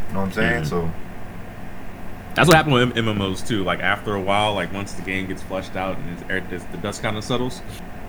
You 0.09 0.13
know 0.13 0.19
what 0.21 0.25
I'm 0.27 0.31
saying? 0.33 0.63
Mhm. 0.63 0.67
So 0.67 0.91
That's 2.35 2.47
what 2.49 2.57
happened 2.57 2.73
with 2.75 2.95
MMOs 2.95 3.47
too. 3.47 3.63
Like 3.63 3.79
after 3.79 4.13
a 4.15 4.21
while, 4.21 4.53
like 4.53 4.73
once 4.73 4.91
the 4.93 5.01
game 5.03 5.27
gets 5.27 5.41
flushed 5.43 5.75
out 5.75 5.97
and 5.97 6.19
it's, 6.29 6.49
this- 6.49 6.63
the 6.71 6.77
dust 6.77 7.01
kind 7.01 7.15
of 7.17 7.23
settles, 7.23 7.61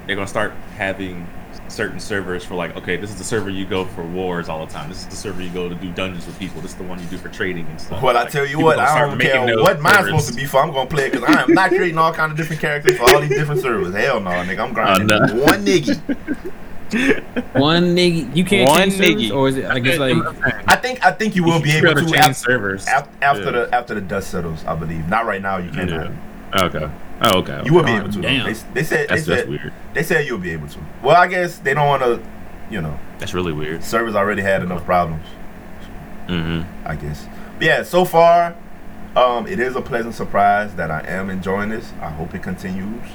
they're 0.09 0.17
gonna 0.17 0.27
start 0.27 0.53
having 0.77 1.29
certain 1.69 2.01
servers 2.01 2.45
for 2.45 2.55
like, 2.55 2.75
okay, 2.77 2.97
this 2.97 3.11
is 3.11 3.17
the 3.17 3.25
server 3.25 3.51
you 3.51 3.67
go 3.67 3.85
for 3.85 4.03
wars 4.03 4.49
all 4.49 4.65
the 4.65 4.73
time. 4.73 4.89
This 4.89 5.01
is 5.01 5.07
the 5.07 5.17
server 5.17 5.43
you 5.43 5.51
go 5.51 5.69
to 5.69 5.75
do 5.75 5.93
dungeons 5.93 6.27
with 6.27 6.39
people. 6.39 6.63
This 6.63 6.71
is 6.73 6.77
the 6.79 6.83
one 6.85 6.99
you 6.99 7.05
do 7.07 7.19
for 7.19 7.29
trading 7.29 7.67
and 7.67 7.79
stuff. 7.81 8.03
Well, 8.03 8.17
I 8.17 8.25
tell 8.25 8.47
you 8.47 8.59
what, 8.59 8.79
I 8.79 9.01
don't 9.07 9.19
care 9.21 9.47
what 9.59 9.79
mine's 9.81 9.97
servers. 9.99 10.09
supposed 10.09 10.29
to 10.31 10.35
be 10.35 10.47
for. 10.47 10.63
I'm 10.63 10.73
gonna 10.73 10.89
play 10.89 11.07
it 11.09 11.13
because 11.13 11.29
I 11.29 11.43
am 11.43 11.53
not 11.53 11.69
creating 11.69 11.99
all 11.99 12.13
kind 12.13 12.33
of 12.33 12.39
different 12.39 12.63
characters 12.63 12.97
for 12.97 13.05
all 13.05 13.21
these 13.21 13.29
different 13.31 13.61
servers. 13.61 13.95
Hell 13.95 14.19
no, 14.21 14.31
nigga. 14.31 14.61
I'm 14.61 14.73
grinding 14.73 15.13
Oh, 15.13 15.27
no. 15.27 15.43
one 15.45 15.65
nigga. 15.65 16.53
One 17.53 17.95
nigga, 17.95 18.35
you 18.35 18.45
can't 18.47 18.67
One 18.67 18.89
change 18.89 18.95
servers, 18.95 19.23
nigga. 19.31 19.37
or 19.37 19.49
is 19.49 19.57
it? 19.59 19.67
I 19.67 19.79
guess 19.79 19.99
like 19.99 20.17
I 20.67 20.75
think 20.77 21.05
I 21.05 21.13
think 21.13 21.37
you 21.37 21.45
will 21.45 21.61
be 21.61 21.73
able 21.73 21.95
to 21.95 22.01
change 22.01 22.17
after, 22.17 22.33
servers 22.35 22.87
af- 22.87 23.09
after 23.21 23.45
Yeah. 23.45 23.51
the 23.51 23.75
after 23.75 23.95
the 23.95 24.01
dust 24.01 24.31
settles. 24.31 24.65
I 24.65 24.75
believe. 24.75 25.07
Not 25.07 25.27
right 25.27 25.43
now. 25.43 25.59
You 25.59 25.71
cannot. 25.71 26.11
Yeah. 26.55 26.65
Okay. 26.65 26.91
Oh, 27.21 27.39
okay. 27.39 27.63
You 27.65 27.75
will 27.75 27.83
be 27.85 27.91
able 27.93 28.11
to. 28.13 28.21
damn. 28.21 28.47
They, 28.47 28.53
they 28.75 28.85
said 28.85 29.09
That's 29.09 29.25
they 29.25 29.35
that's 29.35 29.43
said 29.43 29.49
weird. 29.49 29.73
they 29.93 30.03
said 30.03 30.27
you'll 30.27 30.39
be 30.39 30.51
able 30.51 30.69
to. 30.69 30.79
Well, 31.03 31.17
I 31.17 31.27
guess 31.27 31.59
they 31.59 31.75
don't 31.75 31.89
want 31.89 32.03
to. 32.03 32.23
You 32.71 32.83
know, 32.83 32.99
That's 33.19 33.33
really 33.35 33.53
weird. 33.53 33.83
servers 33.83 34.15
already 34.15 34.43
had 34.43 34.63
enough 34.63 34.85
problems. 34.85 35.25
Mm-hmm. 36.29 36.87
I 36.87 36.95
guess. 36.97 37.27
But 37.57 37.65
yeah, 37.67 37.83
so 37.83 38.05
far, 38.05 38.55
um, 39.17 39.47
it 39.47 39.59
is 39.59 39.75
a 39.75 39.81
pleasant 39.81 40.15
surprise 40.15 40.75
that 40.75 40.91
I 40.91 41.01
am 41.07 41.31
enjoying 41.31 41.71
this. 41.71 41.91
I 42.01 42.11
hope 42.11 42.35
it 42.35 42.43
continues 42.43 43.09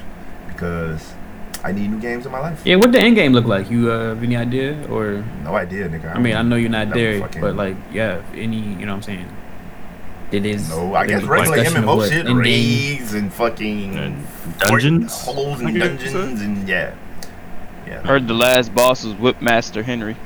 because 0.48 1.14
I 1.62 1.72
need 1.72 1.88
new 1.88 2.00
games 2.00 2.26
in 2.26 2.32
my 2.32 2.40
life. 2.40 2.60
yeah. 2.64 2.76
What 2.76 2.92
the 2.92 2.98
end 2.98 3.14
game 3.14 3.32
look 3.32 3.46
like? 3.46 3.70
You 3.70 3.90
uh, 3.90 4.08
have 4.08 4.22
any 4.22 4.36
idea? 4.36 4.86
Or 4.90 5.24
No 5.44 5.54
idea, 5.54 5.88
nigga. 5.88 6.14
I 6.14 6.18
mean, 6.18 6.34
I 6.34 6.42
know 6.42 6.56
you're 6.56 6.68
not 6.68 6.88
Never 6.88 7.00
there, 7.00 7.28
but 7.40 7.54
like, 7.56 7.76
yeah, 7.92 8.22
any, 8.34 8.58
you 8.58 8.84
know 8.86 8.92
what 8.92 8.96
I'm 8.96 9.02
saying? 9.02 9.28
It 10.34 10.44
is. 10.46 10.68
No, 10.68 10.94
I 10.94 11.06
guess 11.06 11.22
regular 11.22 11.58
MMO 11.58 12.08
shit, 12.08 12.26
in 12.26 12.36
raids 12.36 13.14
and 13.14 13.32
fucking 13.32 13.96
And 13.96 14.26
dungeons? 14.58 15.12
holes 15.22 15.60
and 15.60 15.74
guess, 15.76 15.86
dungeons 16.12 16.40
and 16.40 16.68
yeah, 16.68 16.94
yeah. 17.86 18.00
Heard 18.02 18.26
the 18.26 18.34
last 18.34 18.74
boss 18.74 19.04
was 19.04 19.14
Whipmaster 19.14 19.84
Henry. 19.84 20.16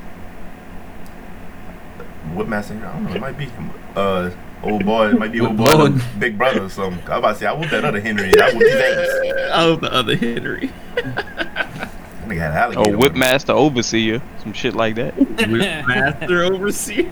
Whipmaster, 2.33 2.69
Henry, 2.69 2.87
I 2.87 2.93
don't 2.93 3.03
know. 3.05 3.13
It 3.15 3.21
might 3.21 3.37
be 3.37 3.49
uh 3.95 4.31
old 4.63 4.85
boy. 4.85 5.09
It 5.09 5.19
might 5.19 5.31
be 5.31 5.41
old 5.41 5.57
boy, 5.57 5.77
Whip 5.89 6.01
big 6.17 6.37
brother 6.37 6.63
or 6.63 6.69
something. 6.69 6.99
I 7.09 7.17
was 7.17 7.19
about 7.19 7.33
to 7.33 7.39
say 7.39 7.45
I 7.45 7.53
whooped 7.53 7.71
that 7.71 7.85
other 7.85 8.01
Henry. 8.01 8.31
I 8.41 8.49
whooped 8.51 8.63
his 8.65 8.75
ass. 8.75 9.51
Oh, 9.53 9.75
the 9.75 9.93
other 9.93 10.15
Henry. 10.15 10.71
That 10.95 11.05
nigga 12.25 12.37
had 12.39 12.51
alligator. 12.53 12.97
with. 12.97 13.13
Whipmaster 13.13 13.49
Overseer. 13.53 14.21
Some 14.43 14.53
shit 14.53 14.73
like 14.75 14.95
that. 14.95 15.15
Master 15.87 16.43
overseer. 16.45 17.11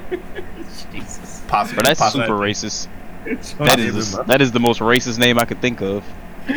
Jesus. 1.47 1.51
Possibly, 1.51 1.75
But 1.77 1.85
that's 1.85 1.99
possibly. 1.99 2.25
super 2.27 2.37
racist. 2.39 2.87
That 3.65 3.79
is 3.79 4.13
the, 4.13 4.23
that 4.23 4.41
is 4.41 4.51
the 4.51 4.59
most 4.59 4.79
racist 4.79 5.17
name 5.17 5.37
I 5.39 5.45
could 5.45 5.61
think 5.61 5.81
of. 5.81 6.03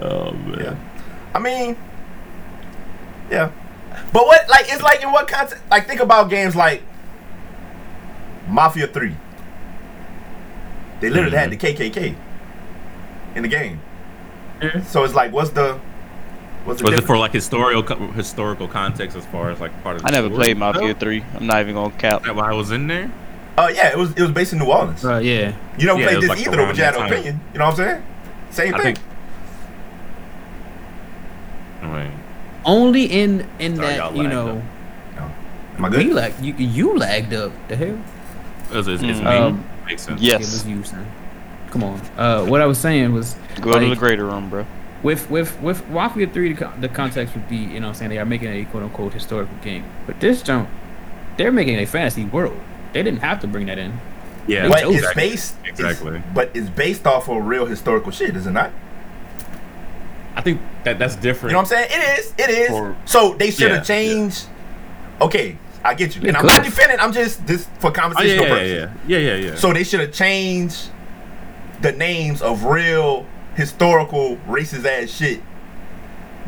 Oh 0.00 0.30
man. 0.32 0.60
Yeah. 0.60 0.76
I 1.34 1.38
mean, 1.40 1.76
yeah. 3.32 3.50
But 4.12 4.26
what, 4.26 4.48
like, 4.48 4.66
it's 4.68 4.80
like 4.80 5.02
in 5.02 5.10
what 5.10 5.26
context? 5.26 5.60
Like, 5.68 5.88
think 5.88 5.98
about 6.00 6.30
games 6.30 6.54
like 6.54 6.82
Mafia 8.48 8.86
3. 8.86 9.12
They 11.00 11.10
literally 11.10 11.36
had 11.36 11.50
the 11.50 11.56
KKK 11.56 12.14
in 13.34 13.42
the 13.42 13.48
game. 13.48 13.80
Mhm. 14.60 14.84
So 14.84 15.02
it's 15.02 15.14
like, 15.14 15.32
what's 15.32 15.50
the. 15.50 15.80
What's 16.64 16.80
the 16.80 16.90
Was 16.90 16.98
it 17.00 17.04
for 17.04 17.18
like 17.18 17.32
historical 17.32 17.96
historical 18.12 18.68
context 18.68 19.16
as 19.16 19.26
far 19.26 19.50
as 19.50 19.58
like 19.60 19.72
part 19.82 19.96
of? 19.96 20.02
The 20.02 20.08
I 20.08 20.10
never 20.12 20.28
story? 20.28 20.38
played 20.44 20.58
Mafia 20.58 20.90
Oh, 20.90 20.94
3. 20.94 21.24
I'm 21.34 21.46
not 21.48 21.60
even 21.60 21.74
gonna 21.74 21.90
count. 21.96 22.22
is 22.22 22.26
that 22.28 22.36
why 22.36 22.50
I 22.50 22.54
was 22.54 22.70
in 22.70 22.86
there? 22.86 23.10
Uh, 23.58 23.68
yeah, 23.74 23.88
it 23.90 23.98
was 23.98 24.12
it 24.12 24.20
was 24.22 24.30
based 24.30 24.52
in 24.52 24.58
New 24.60 24.66
Orleans. 24.66 25.04
Uh, 25.04 25.18
yeah. 25.18 25.52
You 25.78 25.86
never 25.86 25.98
Yeah, 26.00 26.04
it 26.06 26.08
played 26.08 26.16
was 26.16 26.22
this 26.22 26.28
like 26.30 26.38
either, 26.46 26.56
though, 26.56 26.66
but 26.66 26.76
you 26.78 26.84
had 26.84 26.94
an 26.96 27.06
opinion. 27.06 27.40
You 27.52 27.58
know 27.58 27.64
what 27.66 27.70
I'm 27.72 27.76
saying? 27.76 28.02
Same 28.50 28.74
I 28.74 28.78
thing. 28.78 28.94
think 28.96 29.06
only 32.64 33.04
in 33.04 33.46
in 33.58 33.76
Sorry, 33.76 33.88
that 33.88 33.96
y'all 33.98 34.14
you 34.16 34.22
lagged 34.24 34.34
know 34.34 34.62
Am 35.76 35.84
I 35.84 35.88
we 35.90 36.04
good? 36.04 36.12
lag 36.14 36.34
you 36.44 36.54
you 36.54 36.96
lagged 36.98 37.32
up 37.34 37.52
the 37.68 37.76
hell. 37.76 37.98
It's, 38.72 38.88
it's, 38.88 39.02
it's 39.02 39.18
Mm. 39.20 39.24
me. 39.24 39.26
Um, 39.26 39.64
Makes 39.86 40.02
sense. 40.02 40.20
Yes. 40.20 40.34
It 40.40 40.52
was 40.52 40.66
you, 40.66 40.82
son. 40.84 41.06
Come 41.70 41.84
on. 41.84 42.00
Uh, 42.18 42.44
what 42.44 42.60
I 42.60 42.66
was 42.66 42.78
saying 42.78 43.12
was 43.14 43.36
Go 43.60 43.78
to 43.78 43.88
the 43.88 43.96
greater 43.96 44.24
room, 44.26 44.50
bro. 44.50 44.66
with 45.02 45.30
with 45.30 45.58
with 45.62 45.88
Mafia 45.88 46.26
Three, 46.26 46.52
the, 46.52 46.64
con- 46.64 46.80
the 46.80 46.88
context 46.88 47.34
would 47.34 47.48
be, 47.48 47.56
you 47.56 47.80
know, 47.80 47.86
what 47.86 47.92
I'm 47.92 47.94
saying 47.94 48.10
they 48.10 48.18
are 48.18 48.26
making 48.26 48.48
a 48.48 48.64
quote 48.66 48.82
unquote 48.82 49.14
historical 49.14 49.54
game, 49.62 49.84
but 50.06 50.20
this 50.20 50.42
don't. 50.42 50.68
they're 51.38 51.52
making 51.52 51.78
a 51.78 51.86
fantasy 51.86 52.24
world. 52.24 52.58
They 52.92 53.02
didn't 53.02 53.20
have 53.20 53.40
to 53.40 53.46
bring 53.46 53.66
that 53.66 53.78
in. 53.78 53.98
Yeah. 54.46 54.62
They 54.62 54.68
But 54.68 54.84
it's 54.84 55.02
that. 55.06 55.16
based 55.16 55.54
it's- 55.64 55.78
Exactly. 55.78 56.22
but 56.34 56.50
it's 56.54 56.70
based 56.70 57.06
off 57.06 57.28
of 57.28 57.44
real 57.44 57.66
historical 57.66 58.10
shit, 58.12 58.34
is 58.36 58.46
it 58.46 58.52
not? 58.52 58.72
I 60.34 60.40
think 60.40 60.60
that 60.84 60.98
that's 60.98 61.16
different. 61.16 61.50
You 61.50 61.52
know 61.54 61.58
what 61.62 61.72
I'm 61.72 61.88
saying? 61.88 61.88
It 61.90 62.18
is. 62.18 62.34
It 62.38 62.50
is. 62.50 62.68
For- 62.68 62.96
so 63.04 63.34
they 63.34 63.50
should 63.50 63.70
Yeah, 63.70 63.76
have 63.78 63.86
changed. 63.86 64.46
Okay, 65.20 65.58
I 65.84 65.94
get 65.94 66.14
you. 66.14 66.22
They 66.22 66.28
and 66.28 66.36
I'm 66.36 66.46
not 66.46 66.62
defending. 66.62 66.98
I'm 67.00 67.12
just 67.12 67.44
this 67.46 67.66
for 67.80 67.88
Oh, 67.90 67.92
yeah, 68.22 68.32
yeah, 68.34 68.38
purposes. 68.48 68.90
yeah, 69.06 69.18
yeah, 69.18 69.34
yeah, 69.34 69.46
yeah. 69.50 69.54
So 69.56 69.72
they 69.72 69.82
should 69.84 70.00
have 70.00 70.12
changed 70.12 70.90
the 71.82 71.92
names 71.92 72.40
of 72.40 72.64
real 72.64 73.26
historical 73.54 74.36
racist 74.48 74.84
ass 74.84 75.10
shit 75.10 75.40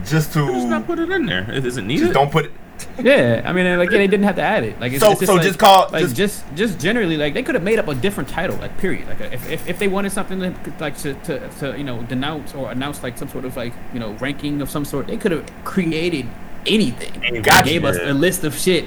just 0.07 0.33
to 0.35 0.47
just 0.47 0.69
not 0.69 0.87
put 0.87 0.99
it 1.01 1.11
in 1.11 1.27
there. 1.27 1.51
Is, 1.53 1.65
is 1.65 1.77
it 1.77 1.83
needed? 1.83 2.03
just 2.03 2.15
don't 2.15 2.31
put 2.31 2.47
it. 2.47 2.53
Yeah, 3.03 3.43
I 3.45 3.53
mean, 3.53 3.79
like 3.79 3.91
yeah, 3.91 3.99
they 3.99 4.07
didn't 4.07 4.25
have 4.25 4.37
to 4.37 4.43
add 4.43 4.65
it. 4.65 4.79
Like 4.81 4.93
it's, 4.93 5.01
So- 5.03 5.13
it's 5.13 5.27
so 5.27 5.35
like, 5.35 5.43
just 5.43 5.59
call- 5.59 5.89
like 5.91 6.03
just- 6.03 6.17
just 6.17 6.45
just 6.55 6.79
generally 6.81 7.17
like 7.17 7.35
they 7.35 7.43
could 7.43 7.55
have 7.55 7.65
made 7.65 7.79
up 7.79 7.89
a 7.89 7.95
different 7.95 8.29
title. 8.29 8.57
Like 8.57 8.77
period. 8.79 9.09
Like 9.09 9.21
if, 9.33 9.51
if, 9.51 9.69
if 9.69 9.79
they 9.79 9.89
wanted 9.89 10.13
something 10.13 10.41
to, 10.41 10.55
like 10.79 10.97
to, 10.99 11.15
to 11.15 11.49
to 11.61 11.77
you 11.79 11.85
know 11.85 12.03
denounce 12.03 12.55
or 12.55 12.71
announce 12.71 13.03
like 13.03 13.17
some 13.19 13.29
sort 13.29 13.45
of 13.45 13.57
like 13.57 13.73
you 13.95 14.01
know 14.01 14.13
ranking 14.15 14.61
of 14.63 14.69
some 14.71 14.85
sort, 14.85 15.07
they 15.07 15.17
could 15.17 15.33
have 15.33 15.51
created 15.65 16.27
anything. 16.67 17.25
And 17.25 17.43
Gotcha. 17.45 17.65
Gave 17.65 17.85
us 17.85 17.97
a 18.01 18.13
list 18.13 18.45
of 18.45 18.55
shit, 18.59 18.85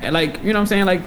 and 0.00 0.12
like 0.12 0.38
you 0.42 0.52
know 0.52 0.58
what 0.58 0.60
I'm 0.62 0.66
saying 0.66 0.86
like 0.86 1.02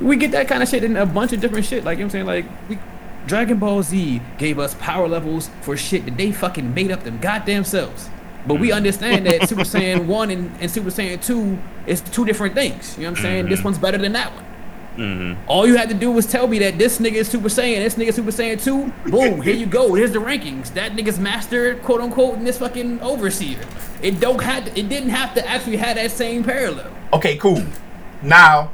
we 0.00 0.16
get 0.16 0.30
that 0.32 0.48
kind 0.48 0.62
of 0.62 0.68
shit 0.68 0.84
in 0.84 0.96
a 0.96 1.06
bunch 1.06 1.32
of 1.32 1.40
different 1.40 1.66
shit. 1.66 1.84
Like 1.84 1.98
you 1.98 2.04
know 2.04 2.08
what 2.08 2.14
I'm 2.20 2.26
saying 2.26 2.26
like 2.26 2.68
we. 2.68 2.78
Dragon 3.24 3.56
Ball 3.60 3.84
Z 3.84 4.20
gave 4.36 4.58
us 4.58 4.74
power 4.80 5.06
levels 5.06 5.48
for 5.60 5.76
shit 5.76 6.04
that 6.06 6.16
they 6.16 6.32
fucking 6.32 6.74
made 6.74 6.90
up 6.90 7.04
them 7.04 7.18
goddamn 7.20 7.62
selves. 7.62 8.10
But 8.46 8.54
we 8.60 8.72
understand 8.72 9.26
that 9.26 9.48
Super 9.48 9.62
Saiyan 9.74 10.06
1 10.06 10.30
and, 10.30 10.50
and 10.60 10.70
Super 10.70 10.90
Saiyan 10.90 11.24
2 11.24 11.58
is 11.86 12.00
two 12.00 12.24
different 12.24 12.54
things. 12.54 12.96
You 12.96 13.04
know 13.04 13.10
what 13.10 13.18
I'm 13.18 13.22
saying? 13.22 13.48
This 13.48 13.62
one's 13.62 13.78
better 13.78 13.98
than 13.98 14.12
that 14.12 14.32
one. 14.34 14.44
Mhm. 14.96 15.36
All 15.46 15.66
you 15.66 15.76
had 15.76 15.88
to 15.88 15.94
do 15.94 16.10
was 16.10 16.26
tell 16.26 16.46
me 16.46 16.58
that 16.58 16.76
this 16.76 16.98
nigga 16.98 17.14
is 17.14 17.28
Super 17.28 17.48
Saiyan, 17.48 17.78
this 17.78 17.94
nigga 17.94 18.08
is 18.08 18.16
Super 18.16 18.30
Saiyan 18.30 18.62
2. 18.62 19.10
Boom, 19.10 19.40
here 19.40 19.54
you 19.54 19.64
go. 19.64 19.94
Here's 19.94 20.12
the 20.12 20.18
rankings. 20.18 20.74
That 20.74 20.92
nigga's 20.92 21.18
master, 21.18 21.76
quote 21.76 22.00
unquote, 22.02 22.34
in 22.34 22.44
this 22.44 22.58
fucking 22.58 23.00
overseer. 23.00 23.58
It 24.02 24.20
don't 24.20 24.42
have 24.42 24.66
to, 24.66 24.78
it 24.78 24.88
didn't 24.90 25.08
have 25.10 25.34
to 25.34 25.48
actually 25.48 25.78
have 25.78 25.96
that 25.96 26.10
same 26.10 26.44
parallel. 26.44 26.90
Okay, 27.14 27.36
cool. 27.38 27.62
Now, 28.20 28.70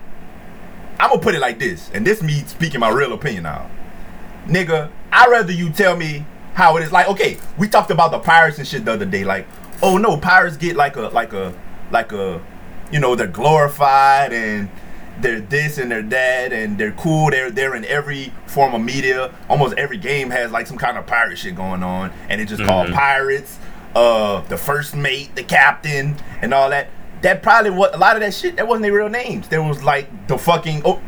I'm 0.99 1.11
gonna 1.11 1.21
put 1.23 1.37
it 1.37 1.41
like 1.41 1.61
this, 1.61 1.89
and 1.95 2.05
this 2.05 2.21
me 2.21 2.43
speaking 2.47 2.81
my 2.81 2.89
real 2.91 3.12
opinion 3.12 3.45
now. 3.45 3.71
Nigga, 4.49 4.91
I'd 5.12 5.31
rather 5.31 5.53
you 5.53 5.71
tell 5.71 5.97
me 5.97 6.25
how 6.59 6.76
it 6.76 6.82
is. 6.82 6.90
Like, 6.90 7.09
okay, 7.09 7.38
we 7.56 7.68
talked 7.68 7.92
about 7.92 8.11
the 8.11 8.18
pirates 8.18 8.59
and 8.59 8.66
shit 8.66 8.84
the 8.84 8.92
other 8.92 9.06
day. 9.06 9.22
Like, 9.22 9.46
oh 9.80 9.96
no, 9.96 10.16
pirates 10.16 10.56
get 10.56 10.74
like 10.74 10.96
a 10.96 11.02
like 11.02 11.32
a 11.32 11.54
like 11.92 12.11
a 12.12 12.42
you 12.90 12.98
know, 12.98 13.14
they're 13.14 13.28
glorified 13.28 14.32
and 14.32 14.68
they're 15.20 15.40
this 15.40 15.78
and 15.78 15.90
they're 15.90 16.02
that 16.02 16.52
and 16.52 16.76
they're 16.76 16.90
cool. 16.92 17.30
They're 17.30 17.52
they're 17.52 17.76
in 17.76 17.84
every 17.84 18.32
form 18.46 18.74
of 18.74 18.80
media. 18.82 19.32
Almost 19.48 19.76
every 19.78 19.98
game 19.98 20.30
has 20.30 20.50
like 20.50 20.66
some 20.66 20.78
kind 20.78 20.98
of 20.98 21.06
pirate 21.06 21.38
shit 21.38 21.54
going 21.54 21.84
on, 21.84 22.11
and 22.28 22.40
it's 22.40 22.50
just 22.50 22.64
called 22.64 22.88
Mhm. 22.88 22.94
pirates. 22.94 23.56
Uh, 23.94 24.40
the 24.48 24.56
first 24.56 24.94
mate, 24.96 25.34
the 25.36 25.42
captain, 25.44 26.16
and 26.42 26.52
all 26.52 26.70
that. 26.70 26.88
That 27.22 27.40
probably 27.42 27.70
what 27.70 27.94
a 27.94 27.98
lot 27.98 28.16
of 28.16 28.20
that 28.22 28.34
shit. 28.34 28.56
That 28.56 28.66
wasn't 28.66 28.82
their 28.82 28.92
real 28.92 29.09
names. 29.09 29.46
There 29.48 29.62
was 29.62 29.82
like 29.84 30.09
the 30.26 30.36
fucking. 30.38 30.82
Oh, 30.84 31.00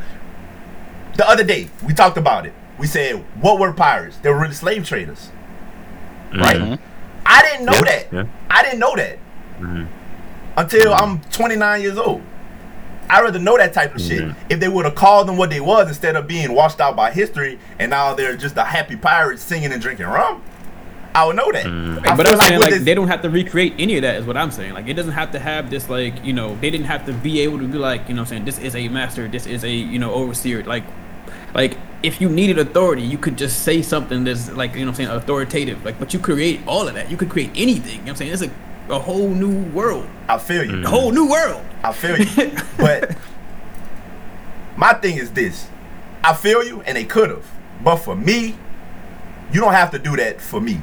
the 1.16 1.28
other 1.28 1.44
day 1.44 1.68
we 1.84 1.92
talked 1.92 2.16
about 2.16 2.46
it. 2.46 2.52
We 2.78 2.86
said 2.86 3.24
what 3.40 3.58
were 3.58 3.72
pirates? 3.72 4.16
They 4.18 4.30
were 4.30 4.38
really 4.38 4.54
slave 4.54 4.86
traders. 4.86 5.28
Right? 6.36 6.56
Mhm. 6.56 6.78
I 7.26 7.42
didn't 7.42 7.66
know 7.66 7.72
Yeah, 7.74 7.80
that. 7.82 8.06
yeah. 8.12 8.24
I 8.50 8.62
didn't 8.62 8.78
know 8.78 8.94
that 8.96 9.18
Mhm. 9.60 9.86
until 10.56 10.94
I'm 10.94 11.20
29 11.30 11.80
years 11.82 11.98
old. 11.98 12.22
I'd 13.08 13.22
rather 13.22 13.40
know 13.40 13.56
that 13.56 13.72
type 13.72 13.94
of 13.94 14.00
shit. 14.00 14.20
Mhm. 14.22 14.34
If 14.48 14.60
they 14.60 14.68
would 14.68 14.84
have 14.84 14.94
called 14.94 15.26
them 15.26 15.36
what 15.36 15.50
they 15.50 15.58
was 15.60 15.88
instead 15.88 16.14
of 16.14 16.28
being 16.28 16.52
washed 16.52 16.80
out 16.80 16.94
by 16.94 17.10
history 17.10 17.58
and 17.78 17.90
now 17.90 18.14
they're 18.14 18.36
just 18.36 18.56
a 18.56 18.62
happy 18.62 18.94
pirate 18.96 19.40
singing 19.40 19.72
and 19.72 19.82
drinking 19.82 20.06
rum, 20.06 20.42
I 21.12 21.24
would 21.24 21.34
know 21.34 21.50
that. 21.50 21.64
Mhm. 21.66 22.16
But 22.16 22.28
I'm 22.28 22.38
saying 22.40 22.60
like 22.60 22.70
this- 22.70 22.84
they 22.84 22.94
don't 22.94 23.08
have 23.08 23.22
to 23.22 23.30
recreate 23.30 23.74
any 23.80 23.96
of 23.96 24.02
that 24.02 24.14
is 24.14 24.24
what 24.26 24.36
I'm 24.36 24.52
saying. 24.52 24.74
Like 24.74 24.86
it 24.88 24.94
doesn't 24.94 25.12
have 25.14 25.32
to 25.32 25.40
have 25.40 25.70
this 25.70 25.88
like, 25.90 26.24
you 26.24 26.32
know, 26.32 26.56
they 26.60 26.70
didn't 26.70 26.86
have 26.86 27.04
to 27.06 27.12
be 27.12 27.40
able 27.40 27.58
to 27.58 27.64
be 27.64 27.78
like, 27.78 28.08
you 28.08 28.14
know 28.14 28.22
what 28.22 28.28
I'm 28.28 28.30
saying, 28.30 28.44
this 28.44 28.60
is 28.60 28.76
a 28.76 28.86
master, 28.88 29.26
this 29.26 29.44
is 29.44 29.64
a, 29.64 29.70
you 29.70 29.98
know, 29.98 30.12
overseer. 30.14 30.62
Like 30.62 30.84
like 31.54 31.78
if 32.02 32.20
you 32.20 32.28
needed 32.28 32.58
authority, 32.58 33.02
you 33.02 33.18
could 33.18 33.36
just 33.36 33.62
say 33.62 33.82
something 33.82 34.24
that's 34.24 34.50
like, 34.52 34.74
you 34.74 34.80
know 34.80 34.86
what 34.86 35.00
I'm 35.00 35.06
saying, 35.06 35.08
authoritative. 35.10 35.84
Like 35.84 35.98
but 35.98 36.14
you 36.14 36.20
create 36.20 36.60
all 36.66 36.88
of 36.88 36.94
that. 36.94 37.10
You 37.10 37.16
could 37.16 37.30
create 37.30 37.50
anything. 37.54 37.92
You 37.92 37.98
know 37.98 38.02
what 38.02 38.10
I'm 38.10 38.16
saying? 38.16 38.32
It's 38.32 38.42
a 38.42 38.50
a 38.90 38.98
whole 38.98 39.28
new 39.28 39.62
world. 39.70 40.06
I 40.28 40.38
feel 40.38 40.64
you. 40.64 40.84
A 40.84 40.88
whole 40.88 41.12
new 41.12 41.28
world. 41.28 41.64
I 41.82 41.92
feel 41.92 42.18
you. 42.18 42.56
but 42.76 43.16
my 44.76 44.92
thing 44.94 45.16
is 45.16 45.30
this. 45.32 45.68
I 46.22 46.34
feel 46.34 46.64
you 46.64 46.82
and 46.82 46.96
they 46.96 47.04
could 47.04 47.30
have. 47.30 47.46
But 47.82 47.96
for 47.96 48.14
me, 48.14 48.56
you 49.52 49.60
don't 49.60 49.72
have 49.72 49.90
to 49.92 49.98
do 49.98 50.16
that 50.16 50.40
for 50.40 50.60
me. 50.60 50.80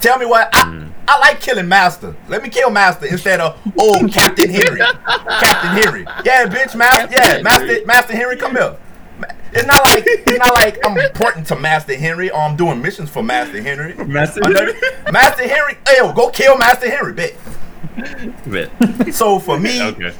Tell 0.00 0.18
me 0.18 0.26
what 0.26 0.48
I, 0.52 0.62
mm. 0.64 0.90
I 1.06 1.18
like 1.20 1.40
killing 1.40 1.68
Master. 1.68 2.16
Let 2.28 2.42
me 2.42 2.48
kill 2.48 2.70
Master 2.70 3.06
instead 3.06 3.38
of 3.38 3.60
oh 3.78 4.08
Captain 4.12 4.50
Henry. 4.50 4.80
Captain 5.06 5.70
Henry. 5.70 6.04
Yeah, 6.24 6.46
bitch, 6.46 6.74
Master. 6.74 7.08
Yeah, 7.12 7.40
Master 7.42 7.86
Master 7.86 8.16
Henry, 8.16 8.36
come 8.36 8.56
here. 8.56 8.76
It's 9.54 9.66
not 9.66 9.82
like 9.84 10.04
it's 10.06 10.38
not 10.38 10.54
like 10.54 10.78
I'm 10.86 10.96
important 10.98 11.46
to 11.48 11.56
Master 11.56 11.94
Henry 11.96 12.30
or 12.30 12.38
I'm 12.40 12.56
doing 12.56 12.80
missions 12.80 13.10
for 13.10 13.22
Master 13.22 13.60
Henry. 13.62 13.94
Master 14.04 14.42
Under- 14.44 14.72
Master 15.12 15.46
Henry, 15.46 15.76
yo, 15.94 16.12
go 16.12 16.30
kill 16.30 16.56
Master 16.56 16.88
Henry, 16.90 17.12
bet. 17.12 17.34
Bet. 18.46 18.70
So 19.14 19.38
for 19.38 19.58
me, 19.60 19.82
okay. 19.82 20.14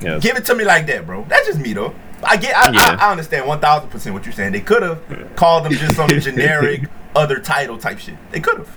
Yes. 0.00 0.22
Give 0.22 0.36
it 0.36 0.44
to 0.46 0.54
me 0.54 0.64
like 0.64 0.86
that, 0.86 1.04
bro. 1.04 1.24
That's 1.28 1.46
just 1.46 1.58
me 1.58 1.72
though. 1.72 1.94
I 2.22 2.36
get, 2.36 2.56
I, 2.56 2.70
Yeah. 2.70 2.96
I, 3.00 3.08
I 3.08 3.10
understand 3.10 3.46
one 3.48 3.60
thousand 3.60 3.90
percent 3.90 4.14
what 4.14 4.24
you're 4.24 4.32
saying. 4.32 4.52
They 4.52 4.60
could 4.60 4.82
have 4.82 5.00
called 5.36 5.64
them 5.64 5.72
just 5.72 5.96
some 5.96 6.08
generic 6.20 6.88
other 7.16 7.40
title 7.40 7.76
type 7.76 7.98
shit. 7.98 8.14
They 8.30 8.40
could 8.40 8.58
have, 8.58 8.76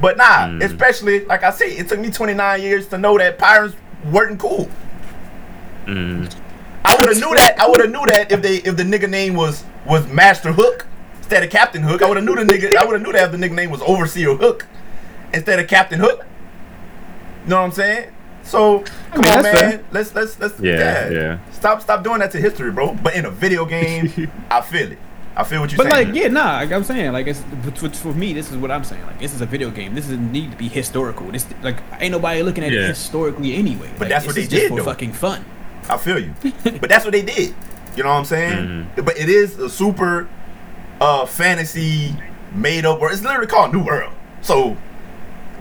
but 0.00 0.16
nah. 0.16 0.48
Mm. 0.48 0.62
Especially 0.64 1.24
like 1.26 1.42
I 1.42 1.50
say, 1.50 1.76
it 1.76 1.88
took 1.88 2.00
me 2.00 2.10
29 2.10 2.62
years 2.62 2.86
to 2.88 2.98
know 2.98 3.18
that 3.18 3.38
pirates 3.38 3.76
weren't 4.10 4.38
cool. 4.40 4.68
Mm. 5.86 6.34
I 6.84 6.96
would 6.96 7.08
have 7.08 7.16
knew 7.18 7.34
that. 7.34 7.56
I 7.58 7.68
would 7.68 7.80
have 7.80 7.90
knew 7.90 8.04
that 8.06 8.30
if 8.30 8.42
they 8.42 8.56
if 8.56 8.76
the 8.76 8.82
nigga 8.82 9.08
name 9.08 9.34
was 9.34 9.64
was 9.86 10.06
Master 10.08 10.52
Hook 10.52 10.86
instead 11.18 11.42
of 11.42 11.50
Captain 11.50 11.82
Hook. 11.82 12.02
I 12.02 12.08
would 12.08 12.16
have 12.16 12.24
knew 12.26 12.34
the 12.34 12.42
nigga. 12.44 12.76
I 12.76 12.84
would 12.84 12.92
have 12.94 13.02
knew 13.02 13.12
that 13.12 13.24
if 13.26 13.32
the 13.32 13.38
nigga 13.48 13.52
name 13.54 13.70
was 13.70 13.80
Overseer 13.82 14.34
Hook 14.34 14.66
instead 15.32 15.58
of 15.58 15.66
Captain 15.68 16.00
Hook. 16.00 16.24
You 17.44 17.50
know 17.50 17.56
what 17.56 17.66
I'm 17.66 17.72
saying? 17.72 18.10
So 18.42 18.80
come 19.12 19.22
mean, 19.22 19.30
on, 19.32 19.42
man. 19.42 19.56
fair. 19.56 19.84
Let's 19.90 20.14
let's 20.14 20.38
let's 20.38 20.60
Yeah, 20.60 21.08
yeah. 21.10 21.38
Stop 21.52 21.80
stop 21.80 22.04
doing 22.04 22.18
that 22.20 22.30
to 22.32 22.38
history, 22.40 22.70
bro. 22.70 22.94
But 22.94 23.14
in 23.14 23.24
a 23.24 23.30
video 23.30 23.64
game, 23.76 24.30
I 24.50 24.60
feel 24.60 24.92
it. 24.92 24.98
I 25.36 25.42
feel 25.42 25.60
what 25.62 25.72
you're 25.72 25.78
But 25.78 25.90
saying. 25.90 26.08
like, 26.08 26.14
yeah, 26.16 26.28
nah. 26.28 26.56
Like 26.58 26.70
I'm 26.70 26.84
saying, 26.84 27.12
like 27.12 27.26
it's 27.26 27.42
for, 27.76 27.88
for 27.90 28.12
me. 28.14 28.32
This 28.34 28.50
is 28.52 28.56
what 28.58 28.70
I'm 28.70 28.84
saying. 28.84 29.04
Like 29.06 29.18
this 29.18 29.34
is 29.34 29.40
a 29.40 29.46
video 29.46 29.70
game. 29.70 29.94
This 29.94 30.08
is 30.08 30.16
need 30.18 30.50
to 30.52 30.56
be 30.58 30.68
historical. 30.68 31.26
This 31.32 31.46
like 31.62 31.78
ain't 32.00 32.12
nobody 32.12 32.42
looking 32.42 32.62
at 32.64 32.70
Yeah. 32.70 32.80
it 32.82 32.88
historically 32.88 33.54
anyway. 33.56 33.88
But 33.92 34.00
Like, 34.02 34.08
that's 34.10 34.24
this 34.26 34.34
what 34.34 34.38
is 34.42 34.48
they 34.48 34.56
just 34.56 34.62
did, 34.64 34.68
for 34.68 34.76
though. 34.78 34.84
fucking 34.84 35.14
fun. 35.14 35.44
I 35.88 35.96
feel 35.96 36.18
you. 36.18 36.34
but 36.80 36.88
that's 36.88 37.04
what 37.04 37.12
they 37.12 37.22
did. 37.22 37.54
You 37.96 38.02
know 38.02 38.10
what 38.10 38.16
I'm 38.16 38.24
saying? 38.24 38.66
Mm-hmm. 38.66 39.02
But 39.04 39.18
it 39.18 39.28
is 39.28 39.58
a 39.58 39.68
super 39.68 40.28
uh 41.00 41.26
fantasy 41.26 42.14
made 42.52 42.84
up 42.86 43.00
world. 43.00 43.12
It's 43.12 43.22
literally 43.22 43.46
called 43.46 43.72
New 43.72 43.84
World. 43.84 44.12
So 44.40 44.76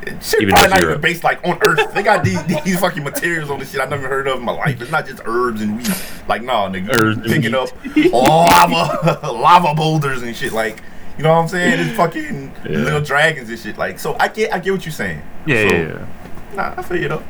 it 0.04 0.24
shit 0.24 0.42
Even 0.42 0.54
probably 0.54 0.70
not 0.70 0.80
it's 0.80 0.90
even 0.90 1.02
based 1.02 1.24
like 1.24 1.44
on 1.46 1.58
Earth. 1.62 1.94
They 1.94 2.04
got 2.04 2.24
these, 2.24 2.42
these 2.64 2.80
fucking 2.80 3.04
materials 3.04 3.50
on 3.50 3.60
this 3.60 3.72
shit 3.72 3.82
I 3.82 3.86
never 3.86 4.08
heard 4.08 4.28
of 4.28 4.40
in 4.40 4.46
my 4.46 4.52
life. 4.52 4.82
It's 4.82 4.92
not 4.92 5.06
just 5.06 5.22
herbs 5.26 5.62
and 5.62 5.78
wheat. 5.78 5.90
Like 6.28 6.44
nah, 6.44 6.70
nigga, 6.70 6.94
Herbs 6.94 7.28
picking 7.32 7.54
up 7.56 7.70
lava, 8.12 9.20
lava 9.32 9.74
boulders 9.76 10.22
and 10.22 10.36
shit. 10.36 10.54
Like 10.54 10.82
you 11.18 11.24
know 11.24 11.32
what 11.34 11.40
I'm 11.44 11.48
saying? 11.48 11.80
It's 11.88 11.96
fucking 11.98 12.52
Yeah. 12.66 12.78
little 12.80 13.02
dragons 13.02 13.50
and 13.50 13.60
shit. 13.60 13.78
Like 13.78 14.00
so, 14.00 14.16
I 14.20 14.28
get 14.28 14.54
I 14.54 14.60
get 14.60 14.72
what 14.74 14.86
you're 14.86 14.92
saying. 14.94 15.22
Yeah, 15.46 15.70
So, 15.70 15.76
yeah, 15.76 15.82
yeah. 15.88 16.56
Nah, 16.56 16.74
I 16.78 16.82
feel 16.84 17.00
you 17.02 17.08
though. 17.10 17.24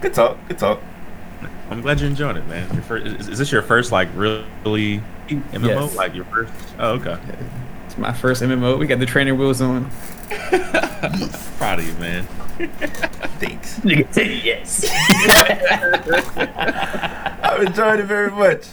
Good 0.00 0.14
talk. 0.14 0.38
Good 0.48 0.58
talk. 0.58 0.80
I'm 1.70 1.80
glad 1.82 2.00
you 2.00 2.06
enjoyed 2.06 2.36
it, 2.36 2.46
man. 2.46 2.72
Your 2.72 2.82
first, 2.82 3.06
is, 3.06 3.28
is 3.28 3.38
this 3.38 3.50
your 3.52 3.62
first 3.62 3.90
like 3.92 4.08
really 4.14 5.02
MMO? 5.28 5.66
Yes. 5.66 5.94
Like 5.96 6.14
your 6.14 6.24
first? 6.26 6.52
Oh, 6.78 6.92
okay. 6.92 7.18
It's 7.86 7.98
my 7.98 8.12
first 8.12 8.42
MMO. 8.42 8.78
We 8.78 8.86
got 8.86 9.00
the 9.00 9.06
trainer 9.06 9.34
wheels 9.34 9.60
on. 9.60 9.90
Proud 11.58 11.78
of 11.80 11.86
you, 11.86 11.94
man. 11.94 12.24
Thanks. 13.38 13.80
Nigga 13.80 14.12
say 14.14 14.34
yes. 14.36 14.86
I've 17.42 17.62
enjoyed 17.62 18.00
it 18.00 18.06
very 18.06 18.30
much. 18.30 18.66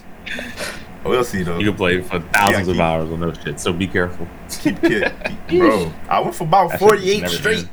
We'll 1.03 1.23
see 1.23 1.43
though. 1.43 1.59
You 1.59 1.67
can 1.67 1.75
play 1.75 2.01
for 2.01 2.19
thousands 2.19 2.67
Yeah, 2.67 2.73
of 2.75 2.79
hours 2.79 3.11
on 3.11 3.19
those 3.19 3.37
shit. 3.43 3.59
So 3.59 3.73
be 3.73 3.87
careful. 3.87 4.27
Keep 4.49 4.81
kid, 4.81 5.11
bro. 5.49 5.91
I 6.07 6.19
went 6.21 6.35
for 6.35 6.45
about 6.45 6.79
48 6.79 7.27
straight. 7.29 7.57
ends. 7.57 7.69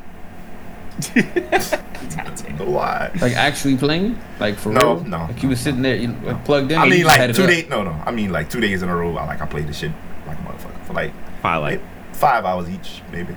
No 2.59 2.65
lie. 2.67 3.11
Like 3.21 3.35
actually 3.35 3.77
playing? 3.77 4.19
Like 4.39 4.57
for 4.57 4.71
No, 4.71 4.95
real? 4.97 5.05
no, 5.05 5.19
Like 5.25 5.43
you 5.43 5.49
was 5.49 5.61
sitting 5.61 5.83
there, 5.83 5.97
you 5.97 6.09
know, 6.09 6.19
like, 6.33 6.45
plugged 6.45 6.71
in. 6.73 6.79
I 6.79 6.87
mean, 6.89 7.05
like 7.07 7.35
two 7.35 7.47
days. 7.47 7.69
No, 7.69 7.83
no. 7.83 7.93
I 8.05 8.11
mean, 8.11 8.31
like 8.33 8.51
two 8.51 8.61
days 8.61 8.83
in 8.83 8.89
a 8.89 8.95
row. 8.97 9.17
I 9.17 9.25
like 9.27 9.41
I 9.41 9.47
played 9.47 9.67
the 9.69 9.73
shit 9.73 9.93
like 10.27 10.39
a 10.39 10.43
motherfucker 10.43 10.85
for 10.87 10.93
like 10.93 11.13
Probably 11.41 11.71
like, 11.77 11.81
like 11.81 12.15
five 12.17 12.45
hours 12.45 12.69
each, 12.69 13.03
maybe. 13.13 13.35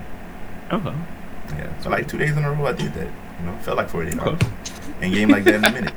okay. 0.70 0.94
Yeah. 1.56 1.80
So 1.80 1.88
like 1.90 2.06
two 2.08 2.18
days 2.18 2.36
in 2.36 2.44
a 2.44 2.52
row, 2.52 2.66
I 2.66 2.72
did 2.72 2.92
that. 2.94 3.08
You 3.40 3.46
know, 3.46 3.56
felt 3.58 3.76
like 3.78 3.88
48 3.88 4.18
hours. 4.20 4.28
Okay. 4.28 4.46
And 5.00 5.12
game 5.14 5.28
like 5.30 5.44
that 5.44 5.54
in 5.54 5.64
a 5.64 5.70
minute. 5.72 5.94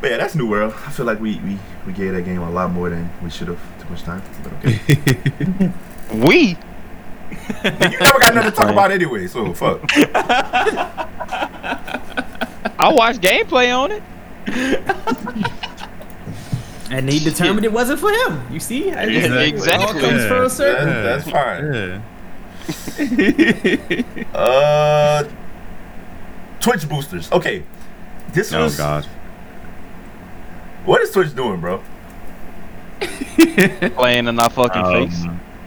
But 0.00 0.10
yeah, 0.12 0.16
that's 0.18 0.34
New 0.36 0.48
World. 0.48 0.74
I 0.86 0.90
feel 0.90 1.06
like 1.06 1.20
we 1.20 1.38
we, 1.40 1.58
we 1.86 1.92
gave 1.92 2.12
that 2.14 2.22
game 2.22 2.40
a 2.42 2.50
lot 2.50 2.70
more 2.70 2.88
than 2.90 3.10
we 3.22 3.30
should 3.30 3.48
have. 3.48 3.60
Too 3.82 3.88
much 3.90 4.02
time. 4.02 4.22
But 4.42 4.52
okay. 4.54 5.72
We 6.26 6.56
And 7.64 7.92
you 7.92 7.98
never 7.98 8.18
got 8.18 8.34
nothing 8.34 8.50
to 8.50 8.56
talk 8.56 8.68
about 8.70 8.90
anyway, 8.90 9.26
so 9.26 9.52
fuck. 9.54 9.80
I 12.80 12.92
watched 12.92 13.20
gameplay 13.20 13.76
on 13.76 13.92
it. 13.92 14.02
And 16.90 17.06
he 17.06 17.18
determined 17.18 17.66
it 17.66 17.72
wasn't 17.72 18.00
for 18.00 18.10
him. 18.10 18.40
You 18.50 18.58
see? 18.60 18.90
I 18.90 19.04
just- 19.04 19.26
Exactly. 19.28 19.68
It 19.70 19.78
all 19.78 19.92
comes 19.92 20.04
Exactly. 20.04 20.28
full 20.38 20.48
circle. 20.48 20.86
That- 20.86 21.02
that's 21.02 21.30
fine. 21.30 21.74
Yeah. 21.74 22.00
Uh, 24.34 25.24
Twitch 26.60 26.88
boosters. 26.88 27.30
Okay, 27.30 27.62
this 28.32 28.54
Oh 28.54 28.62
was. 28.64 28.80
Oh 28.80 28.82
God. 28.82 29.04
What 30.86 31.02
is 31.02 31.10
Twitch 31.10 31.34
doing, 31.36 31.60
bro? 31.60 31.82
Playing 33.00 34.26
in 34.28 34.40
our 34.40 34.48
fucking 34.48 34.82
Um, 34.82 35.08
face. 35.10 35.24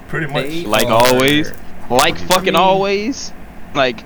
Pretty 0.07 0.25
much. 0.25 0.45
They 0.47 0.63
Like 0.65 0.87
are- 0.87 1.05
always. 1.07 1.51
Like 1.97 2.17
fucking 2.17 2.55
always. 2.55 3.33
Like 3.73 4.03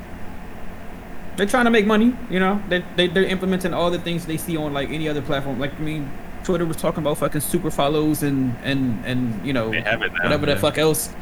They're 1.38 1.46
trying 1.48 1.66
to 1.66 1.72
make 1.72 1.86
money, 1.86 2.14
you 2.30 2.40
know. 2.40 2.62
They 2.70 2.84
they 2.96 3.08
they're 3.08 3.24
implementing 3.26 3.74
all 3.74 3.92
the 3.92 4.00
things 4.00 4.26
they 4.26 4.38
see 4.38 4.58
on 4.58 4.74
like 4.74 4.90
any 4.90 5.08
other 5.10 5.22
platform. 5.22 5.60
Like 5.60 5.74
I 5.76 5.80
mean, 5.80 6.10
Twitter 6.44 6.66
was 6.66 6.78
talking 6.78 7.00
about 7.04 7.18
fucking 7.18 7.42
super 7.42 7.72
follows 7.72 8.24
and 8.24 8.56
and 8.64 9.04
and 9.06 9.46
you 9.46 9.54
know 9.54 9.72
They 9.72 9.82
have 9.82 10.02
it 10.02 10.14
now, 10.14 10.24
whatever 10.24 10.46
the 10.46 10.56
fuck 10.56 10.78
else. 10.78 11.14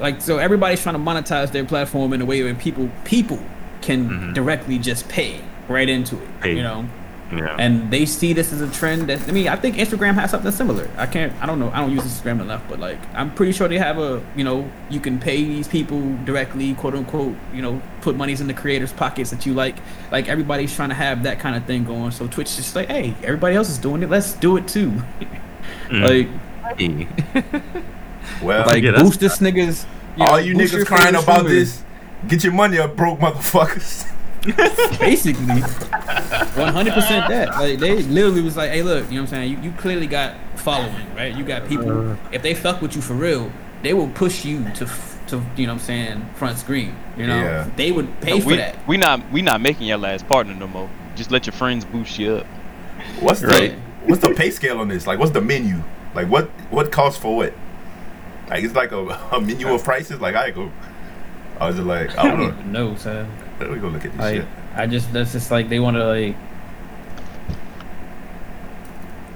Like 0.00 0.20
so, 0.20 0.38
everybody's 0.38 0.82
trying 0.82 0.94
to 0.96 1.00
monetize 1.00 1.52
their 1.52 1.64
platform 1.64 2.12
in 2.12 2.20
a 2.20 2.24
way 2.24 2.42
where 2.42 2.54
people 2.54 2.90
people 3.04 3.38
can 3.82 4.08
Mhm. 4.08 4.34
directly 4.34 4.78
just 4.78 5.08
pay 5.08 5.40
right 5.68 5.88
into 5.88 6.16
it. 6.16 6.40
Pay. 6.40 6.56
You 6.56 6.62
know. 6.62 6.86
Yeah. 7.32 7.56
and 7.58 7.90
they 7.90 8.06
see 8.06 8.32
this 8.32 8.52
as 8.52 8.60
a 8.60 8.70
trend 8.70 9.08
that 9.08 9.28
I 9.28 9.32
mean 9.32 9.48
I 9.48 9.56
think 9.56 9.76
Instagram 9.76 10.14
has 10.14 10.30
something 10.30 10.52
similar. 10.52 10.88
I 10.96 11.06
can't 11.06 11.32
I 11.42 11.46
don't 11.46 11.58
know 11.58 11.70
I 11.70 11.80
don't 11.80 11.90
use 11.90 12.02
Instagram 12.02 12.40
enough, 12.40 12.62
but 12.68 12.78
like 12.78 12.98
I'm 13.14 13.34
pretty 13.34 13.52
sure 13.52 13.66
they 13.66 13.78
have 13.78 13.98
a 13.98 14.24
you 14.36 14.44
know 14.44 14.70
you 14.90 15.00
can 15.00 15.18
pay 15.18 15.42
these 15.42 15.66
people 15.66 16.00
directly 16.24 16.74
quote 16.74 16.94
unquote 16.94 17.34
you 17.52 17.62
know 17.62 17.82
put 18.00 18.14
monies 18.16 18.40
in 18.40 18.46
the 18.46 18.54
creators 18.54 18.92
pockets 18.92 19.30
that 19.30 19.44
you 19.44 19.54
like 19.54 19.76
like 20.12 20.28
everybody's 20.28 20.74
trying 20.74 20.90
to 20.90 20.94
have 20.94 21.24
that 21.24 21.40
kind 21.40 21.56
of 21.56 21.64
thing 21.64 21.84
going. 21.84 22.12
So 22.12 22.28
Twitch 22.28 22.50
is 22.50 22.56
just 22.56 22.76
like 22.76 22.88
hey 22.88 23.14
everybody 23.24 23.56
else 23.56 23.70
is 23.70 23.78
doing 23.78 24.02
it 24.02 24.10
let's 24.10 24.32
do 24.34 24.56
it 24.56 24.68
too. 24.68 24.92
Mm. 25.88 26.02
like 26.02 26.28
Well, 28.42 28.66
like 28.66 28.82
yeah, 28.82 28.92
boost 29.02 29.20
this 29.20 29.38
niggas. 29.38 29.86
all 30.18 30.32
know, 30.32 30.36
you 30.36 30.54
niggas 30.54 30.72
your 30.72 30.84
crying 30.84 31.14
about 31.14 31.40
streamers. 31.40 31.52
this, 31.52 31.84
get 32.28 32.44
your 32.44 32.52
money 32.52 32.78
up, 32.78 32.96
broke 32.96 33.18
motherfuckers. 33.18 34.10
basically 35.00 35.44
100% 35.44 37.28
that 37.28 37.48
like 37.50 37.78
they 37.78 38.02
literally 38.02 38.40
was 38.42 38.56
like 38.56 38.70
hey 38.70 38.82
look 38.82 39.04
you 39.10 39.16
know 39.16 39.22
what 39.22 39.22
i'm 39.22 39.26
saying 39.28 39.50
you, 39.52 39.58
you 39.60 39.72
clearly 39.78 40.06
got 40.06 40.36
following 40.56 41.14
right 41.14 41.34
you 41.36 41.44
got 41.44 41.66
people 41.68 41.90
uh-huh. 42.10 42.28
if 42.32 42.42
they 42.42 42.54
fuck 42.54 42.80
with 42.82 42.94
you 42.96 43.02
for 43.02 43.14
real 43.14 43.50
they 43.82 43.92
will 43.94 44.08
push 44.10 44.44
you 44.44 44.64
to 44.72 44.84
f- 44.84 45.20
to 45.26 45.42
you 45.56 45.66
know 45.66 45.72
what 45.72 45.80
i'm 45.80 45.86
saying 45.86 46.24
front 46.34 46.58
screen 46.58 46.94
you 47.16 47.26
know 47.26 47.36
Yeah. 47.36 47.70
they 47.76 47.92
would 47.92 48.20
pay 48.20 48.40
for 48.40 48.48
we, 48.48 48.56
that 48.56 48.86
we 48.86 48.96
not 48.96 49.30
we 49.32 49.42
not 49.42 49.60
making 49.60 49.86
your 49.86 49.98
last 49.98 50.26
partner 50.28 50.54
no 50.54 50.66
more. 50.66 50.88
Just 51.16 51.30
let 51.30 51.46
your 51.46 51.54
friends 51.54 51.84
boost 51.84 52.18
you 52.18 52.36
up. 52.36 52.46
What's 53.20 53.40
the 53.40 53.74
what's 54.04 54.20
the 54.20 54.34
pay 54.34 54.50
scale 54.50 54.78
on 54.80 54.88
this? 54.88 55.06
Like, 55.06 55.18
what's 55.18 55.32
the 55.32 55.40
menu? 55.40 55.82
Like, 56.14 56.28
what 56.28 56.48
what 56.70 56.92
costs 56.92 57.18
for 57.18 57.36
what? 57.36 57.54
Like, 58.50 58.62
it's 58.62 58.74
like 58.74 58.92
a, 58.92 58.98
a 59.32 59.40
menu 59.40 59.72
of 59.72 59.82
prices. 59.90 60.20
Like, 60.20 60.34
I 60.34 60.50
go. 60.50 60.70
I 61.58 61.66
was 61.68 61.76
just 61.76 61.86
like, 61.88 62.16
I 62.18 62.22
i 62.22 62.28
don't 62.28 62.38
don't 62.38 62.40
know. 62.48 62.58
even 62.60 62.72
know 62.72 62.96
son 62.96 63.32
Let 63.60 63.70
me 63.70 63.78
go 63.78 63.88
look 63.88 64.04
at 64.04 64.12
this 64.12 64.20
like 64.20 64.36
shit. 64.36 64.46
i 64.74 64.86
just 64.86 65.12
that's 65.12 65.32
just 65.32 65.50
like 65.50 65.68
they 65.68 65.80
want 65.80 65.96
to 65.96 66.06
like 66.06 66.36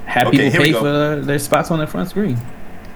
have 0.06 0.28
Okay, 0.28 0.50
here 0.50 0.60
people 0.60 0.80
pay 0.82 1.16
for 1.16 1.24
their 1.24 1.38
spots 1.38 1.70
on 1.70 1.78
the 1.78 1.86
front 1.86 2.10
screen 2.10 2.36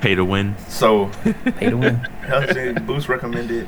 Pay 0.04 0.16
to 0.16 0.24
win. 0.24 0.54
So, 0.68 1.06
pay 1.56 1.70
to 1.70 1.78
win 1.78 2.06
Boost 2.86 3.08
recommended. 3.08 3.66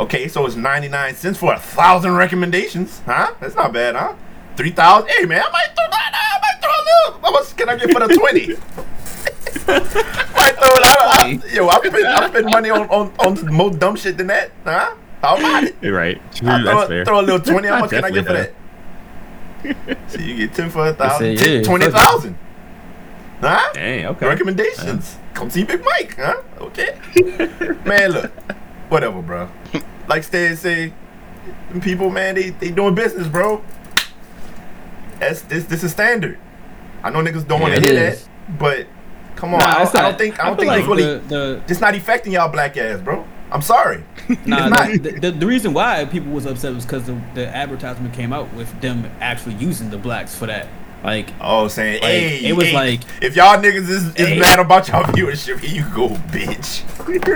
Okay, 0.00 0.26
so 0.26 0.44
it's 0.46 0.56
99 0.56 1.14
cents 1.14 1.38
for 1.38 1.54
a 1.54 1.60
thousand 1.60 2.16
recommendations, 2.16 3.00
huh? 3.06 3.32
That's 3.38 3.54
not 3.54 3.72
bad, 3.72 3.94
huh? 3.94 4.16
3,000. 4.56 5.08
Hey, 5.08 5.24
man, 5.26 5.40
I 5.46 5.50
might 5.52 5.68
throw 5.76 5.88
that. 5.90 6.10
I 6.12 6.40
might 6.42 6.60
throw 6.60 6.72
a 6.72 6.82
little. 6.90 7.20
How 7.20 7.30
much 7.30 7.56
can 7.56 7.68
I 7.68 7.76
get 7.76 7.92
for 7.92 8.00
the 8.00 8.16
20? 8.16 8.46
might 10.34 10.56
throw 10.58 10.74
it 10.74 10.86
out. 10.86 11.22
I, 11.22 11.40
yo, 11.52 11.68
I 11.68 11.76
spend, 11.78 12.04
I 12.04 12.28
spend 12.28 12.46
money 12.46 12.70
on, 12.70 12.88
on, 12.88 13.12
on 13.20 13.54
more 13.54 13.70
dumb 13.70 13.94
shit 13.94 14.16
than 14.16 14.26
that, 14.26 14.50
huh? 14.64 14.96
How 15.22 15.36
about 15.36 15.64
it? 15.64 15.76
You're 15.80 15.96
right. 15.96 16.20
True, 16.34 16.48
I 16.48 16.62
that's 16.62 16.78
throw, 16.80 16.88
fair. 16.88 17.04
throw 17.04 17.20
a 17.20 17.22
little 17.22 17.40
20. 17.40 17.68
How 17.68 17.78
much 17.80 17.90
can 17.90 18.04
I 18.04 18.10
get 18.10 18.26
for 18.26 18.32
that? 18.32 18.52
So 20.10 20.18
you 20.20 20.36
get 20.36 20.54
10 20.54 20.70
for 20.70 20.88
a 20.88 20.92
thousand, 20.92 21.38
yeah, 21.38 21.62
20,000. 21.62 22.36
Huh? 23.40 23.70
Dang. 23.74 24.06
Okay. 24.06 24.26
Recommendations. 24.26 25.16
Come 25.34 25.50
see 25.50 25.64
Big 25.64 25.82
Mike, 25.84 26.16
huh? 26.16 26.42
Okay. 26.60 26.98
man, 27.84 28.12
look. 28.12 28.32
Whatever, 28.88 29.22
bro. 29.22 29.48
Like 30.08 30.22
Stan 30.24 30.56
say, 30.56 30.92
people, 31.80 32.10
man, 32.10 32.34
they, 32.34 32.50
they 32.50 32.70
doing 32.70 32.94
business, 32.94 33.26
bro. 33.28 33.64
That's 35.18 35.42
this 35.42 35.64
this 35.64 35.82
is 35.84 35.92
standard. 35.92 36.38
I 37.02 37.10
know 37.10 37.20
niggas 37.22 37.46
don't 37.46 37.60
want 37.60 37.74
to 37.74 37.80
hear 37.80 37.94
is. 37.96 38.24
that, 38.24 38.58
but 38.58 38.86
come 39.36 39.54
on, 39.54 39.60
Nah, 39.60 39.66
I, 39.66 39.72
don't, 39.74 39.82
it's 39.86 39.94
I 39.94 40.02
don't 40.02 40.18
think 40.18 40.40
I 40.40 40.46
don't 40.46 40.56
feel 40.60 40.68
think 40.70 40.78
it's 40.80 40.88
really 40.88 41.02
the, 41.04 41.18
the 41.28 41.62
it's 41.68 41.80
not 41.80 41.94
affecting 41.94 42.32
y'all 42.32 42.48
black 42.50 42.76
ass, 42.76 43.00
bro. 43.00 43.24
I'm 43.52 43.62
sorry. 43.62 44.02
Nah, 44.46 44.68
the, 44.86 45.18
the, 45.20 45.30
the 45.32 45.46
reason 45.46 45.74
why 45.74 46.04
people 46.06 46.32
was 46.32 46.46
upset 46.46 46.74
was 46.74 46.84
because 46.86 47.06
the, 47.06 47.20
the 47.34 47.46
advertisement 47.48 48.14
came 48.14 48.32
out 48.32 48.52
with 48.54 48.80
them 48.80 49.10
actually 49.20 49.54
using 49.56 49.90
the 49.90 49.98
blacks 49.98 50.34
for 50.34 50.46
that. 50.46 50.68
Like, 51.04 51.28
Oh, 51.40 51.66
saying, 51.68 51.94
Like, 52.00 52.10
hey, 52.12 52.44
it 52.46 52.52
was 52.56 52.66
hey, 52.68 52.72
like- 52.74 53.00
if 53.20 53.34
y'all 53.36 53.56
niggas 53.60 53.88
is, 53.88 54.14
is 54.14 54.28
Hey. 54.28 54.38
mad 54.38 54.58
about 54.60 54.86
y'all 54.88 55.02
viewership, 55.04 55.58
here 55.60 55.82
you 55.84 55.94
go, 55.94 56.08
bitch. 56.30 56.82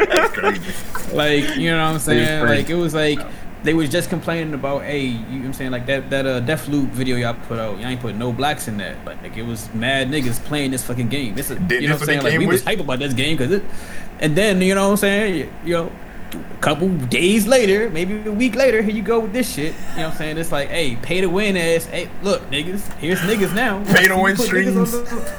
That's 0.09 0.33
crazy. 0.39 1.15
like 1.17 1.57
you 1.57 1.71
know 1.71 1.85
what 1.85 1.95
I'm 1.95 1.99
saying? 1.99 2.45
pretty- 2.47 2.63
Like 2.63 2.71
it 2.71 2.75
was 2.77 2.95
like 2.95 3.19
they 3.65 3.75
was 3.75 3.91
just 3.91 4.09
complaining 4.11 4.55
about, 4.55 4.83
hey, 4.85 5.01
you 5.07 5.19
know 5.19 5.39
what 5.39 5.45
I'm 5.47 5.53
saying? 5.55 5.71
Like 5.73 5.87
that 5.87 6.09
that 6.11 6.25
uh, 6.27 6.41
Deathloop 6.43 6.87
video 6.91 7.17
y'all 7.17 7.35
put 7.49 7.59
out, 7.59 7.79
y'all 7.81 7.89
ain't 7.89 8.01
put 8.01 8.15
no 8.15 8.33
blacks 8.33 8.69
in 8.69 8.77
that. 8.79 9.05
Like, 9.05 9.21
like, 9.23 9.37
it 9.37 9.43
was 9.43 9.73
mad 9.75 10.09
niggas 10.09 10.43
playing 10.45 10.71
this 10.71 10.85
fucking 10.85 11.09
game. 11.09 11.35
This 11.35 11.51
is, 11.51 11.59
you 11.69 11.89
know 11.89 11.95
what 11.95 12.03
I'm 12.03 12.07
saying? 12.07 12.23
Like 12.23 12.33
we 12.35 12.39
came 12.39 12.49
was 12.49 12.63
hype 12.63 12.79
about 12.79 13.01
this 13.01 13.13
game 13.13 13.37
because 13.37 13.51
it, 13.53 13.65
and 14.21 14.37
then 14.37 14.63
you 14.63 14.75
know 14.77 14.85
what 14.85 14.91
I'm 14.93 14.97
saying? 14.99 15.51
You 15.65 15.73
know. 15.73 15.93
A 16.37 16.57
couple 16.61 16.89
days 16.89 17.47
later, 17.47 17.89
maybe 17.91 18.21
a 18.29 18.33
week 18.33 18.55
later, 18.55 18.83
here 18.83 18.95
you 18.95 19.03
go 19.03 19.21
with 19.21 19.33
this 19.33 19.53
shit. 19.55 19.73
You 19.73 19.97
know 19.99 20.03
what 20.05 20.13
I'm 20.13 20.17
saying? 20.19 20.39
It's 20.39 20.53
like, 20.53 20.69
hey, 20.69 20.97
pay 20.97 21.21
to 21.21 21.27
win 21.29 21.57
ass. 21.57 21.85
Hey, 21.87 22.09
look, 22.23 22.43
niggas, 22.51 22.93
here's 22.99 23.21
niggas 23.21 23.55
now. 23.55 23.83
Pay 23.95 24.09
to 24.09 24.17
win 24.17 24.37
Put 24.37 24.49
niggas 24.51 24.77
on 24.81 24.87
streams. 24.87 25.11
the- 25.11 25.33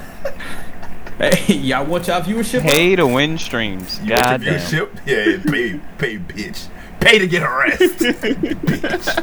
Hey, 1.19 1.55
y'all 1.55 1.83
want 1.85 2.07
y'all 2.07 2.21
viewership? 2.21 2.59
up? 2.59 2.65
Pay 2.65 2.95
to 2.95 3.07
win 3.07 3.37
streams. 3.39 3.99
You 4.03 4.11
want 4.11 4.23
God 4.23 4.41
the 4.41 4.45
damn. 4.45 4.59
viewership? 4.59 4.89
Yeah, 5.07 5.51
pay, 5.51 5.79
pay, 5.97 6.17
bitch. 6.19 6.67
Pay 6.99 7.17
to 7.19 7.27
get 7.27 7.41
harassed. 7.41 7.81
bitch. 7.81 9.15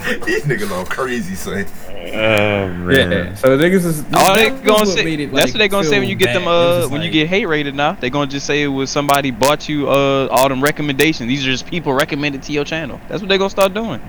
These 0.24 0.44
niggas 0.44 0.70
all 0.70 0.86
crazy, 0.86 1.34
son. 1.34 1.66
Oh 1.90 2.68
man. 2.68 3.12
Yeah. 3.12 3.34
So 3.34 3.58
niggas 3.58 3.84
is. 3.84 4.04
All 4.14 4.34
they 4.34 4.48
gonna 4.48 4.86
say. 4.86 5.04
made 5.04 5.20
it, 5.20 5.32
that's 5.32 5.52
what 5.52 5.58
they 5.58 5.68
gonna 5.68 5.86
say 5.86 5.98
when 5.98 6.08
you 6.08 6.16
get 6.16 6.32
them. 6.32 6.44
bad. 6.44 6.50
It 6.50 6.54
Uh, 6.54 6.80
just 6.80 6.92
when 6.92 7.02
you 7.02 7.10
get 7.10 7.28
hate 7.28 7.46
rated 7.46 7.74
now, 7.74 7.92
they 7.92 8.08
gonna 8.08 8.30
just 8.30 8.46
say 8.46 8.62
it 8.62 8.68
was 8.68 8.90
somebody 8.90 9.30
bought 9.30 9.68
you 9.68 9.88
uh 9.90 10.28
all 10.30 10.48
them 10.48 10.62
recommendations. 10.62 11.28
These 11.28 11.46
are 11.46 11.50
just 11.50 11.66
people 11.66 11.92
recommended 11.92 12.42
to 12.44 12.52
your 12.52 12.64
channel. 12.64 12.98
That's 13.08 13.20
what 13.20 13.28
they 13.28 13.36
gonna 13.36 13.50
start 13.50 13.74
doing. 13.74 14.00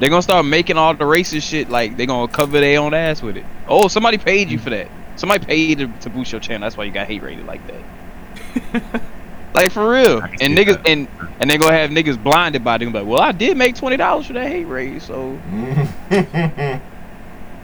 They 0.00 0.08
gonna 0.08 0.22
start 0.22 0.44
making 0.46 0.78
all 0.78 0.94
the 0.94 1.04
racist 1.04 1.48
shit 1.48 1.70
like 1.70 1.96
they 1.96 2.06
gonna 2.06 2.30
cover 2.30 2.58
their 2.60 2.80
own 2.80 2.92
ass 2.92 3.22
with 3.22 3.36
it. 3.36 3.44
Oh, 3.68 3.86
somebody 3.88 4.18
paid 4.18 4.50
you 4.50 4.58
for 4.58 4.70
that. 4.70 4.88
Somebody 5.16 5.44
paid 5.44 5.78
to, 5.78 5.86
to 5.86 6.10
boost 6.10 6.32
your 6.32 6.40
channel. 6.40 6.66
That's 6.66 6.76
why 6.76 6.84
you 6.84 6.92
got 6.92 7.06
hate 7.06 7.22
rated 7.22 7.46
like 7.46 7.60
that. 7.66 9.02
like 9.54 9.72
for 9.72 9.90
real. 9.90 10.20
And 10.22 10.56
niggas 10.56 10.76
that. 10.82 10.86
and 10.88 11.08
and 11.40 11.48
they 11.50 11.56
gonna 11.58 11.76
have 11.76 11.90
niggas 11.90 12.22
blinded 12.22 12.64
by 12.64 12.78
them. 12.78 12.92
Like, 12.92 13.06
well, 13.06 13.20
I 13.20 13.32
did 13.32 13.56
make 13.56 13.74
twenty 13.76 13.96
dollars 13.96 14.26
for 14.26 14.32
that 14.34 14.48
hate 14.48 14.64
raid, 14.64 15.02
so 15.02 15.38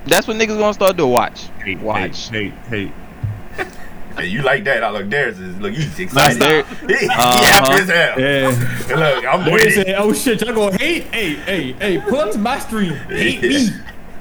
that's 0.07 0.27
what 0.29 0.37
niggas 0.37 0.59
gonna 0.59 0.75
start 0.75 0.97
to 0.97 1.07
watch. 1.07 1.47
Hate, 1.65 1.81
Watch. 1.81 2.29
hate, 2.31 2.53
hate, 2.69 2.93
hate. 3.57 3.67
Hey, 4.17 4.27
you 4.27 4.43
like 4.43 4.63
that? 4.65 4.85
I 4.85 4.91
look, 4.91 5.11
there's 5.11 5.41
is 5.41 5.57
look, 5.59 5.73
he's 5.75 5.99
excited. 5.99 6.41
there- 6.41 6.63
He, 6.63 6.87
he 6.99 7.09
Uh-huh. 7.09 7.45
happy 7.45 7.83
as 7.83 7.89
hell. 7.89 8.21
Yeah. 8.21 8.93
And 8.93 9.01
look, 9.01 9.25
I'm 9.27 9.45
They 9.45 9.53
with 9.53 9.63
it. 9.63 9.87
say, 9.87 9.95
oh 9.97 10.13
shit, 10.13 10.41
y'all 10.41 10.55
gonna 10.55 10.77
hate? 10.79 11.03
Hey, 11.05 11.35
hey, 11.35 11.73
hey, 11.73 12.01
pull 12.01 12.21
up 12.21 12.31
to 12.33 12.39
my 12.39 12.59
stream. 12.61 12.93
Hate 13.09 13.43
me. 13.43 13.49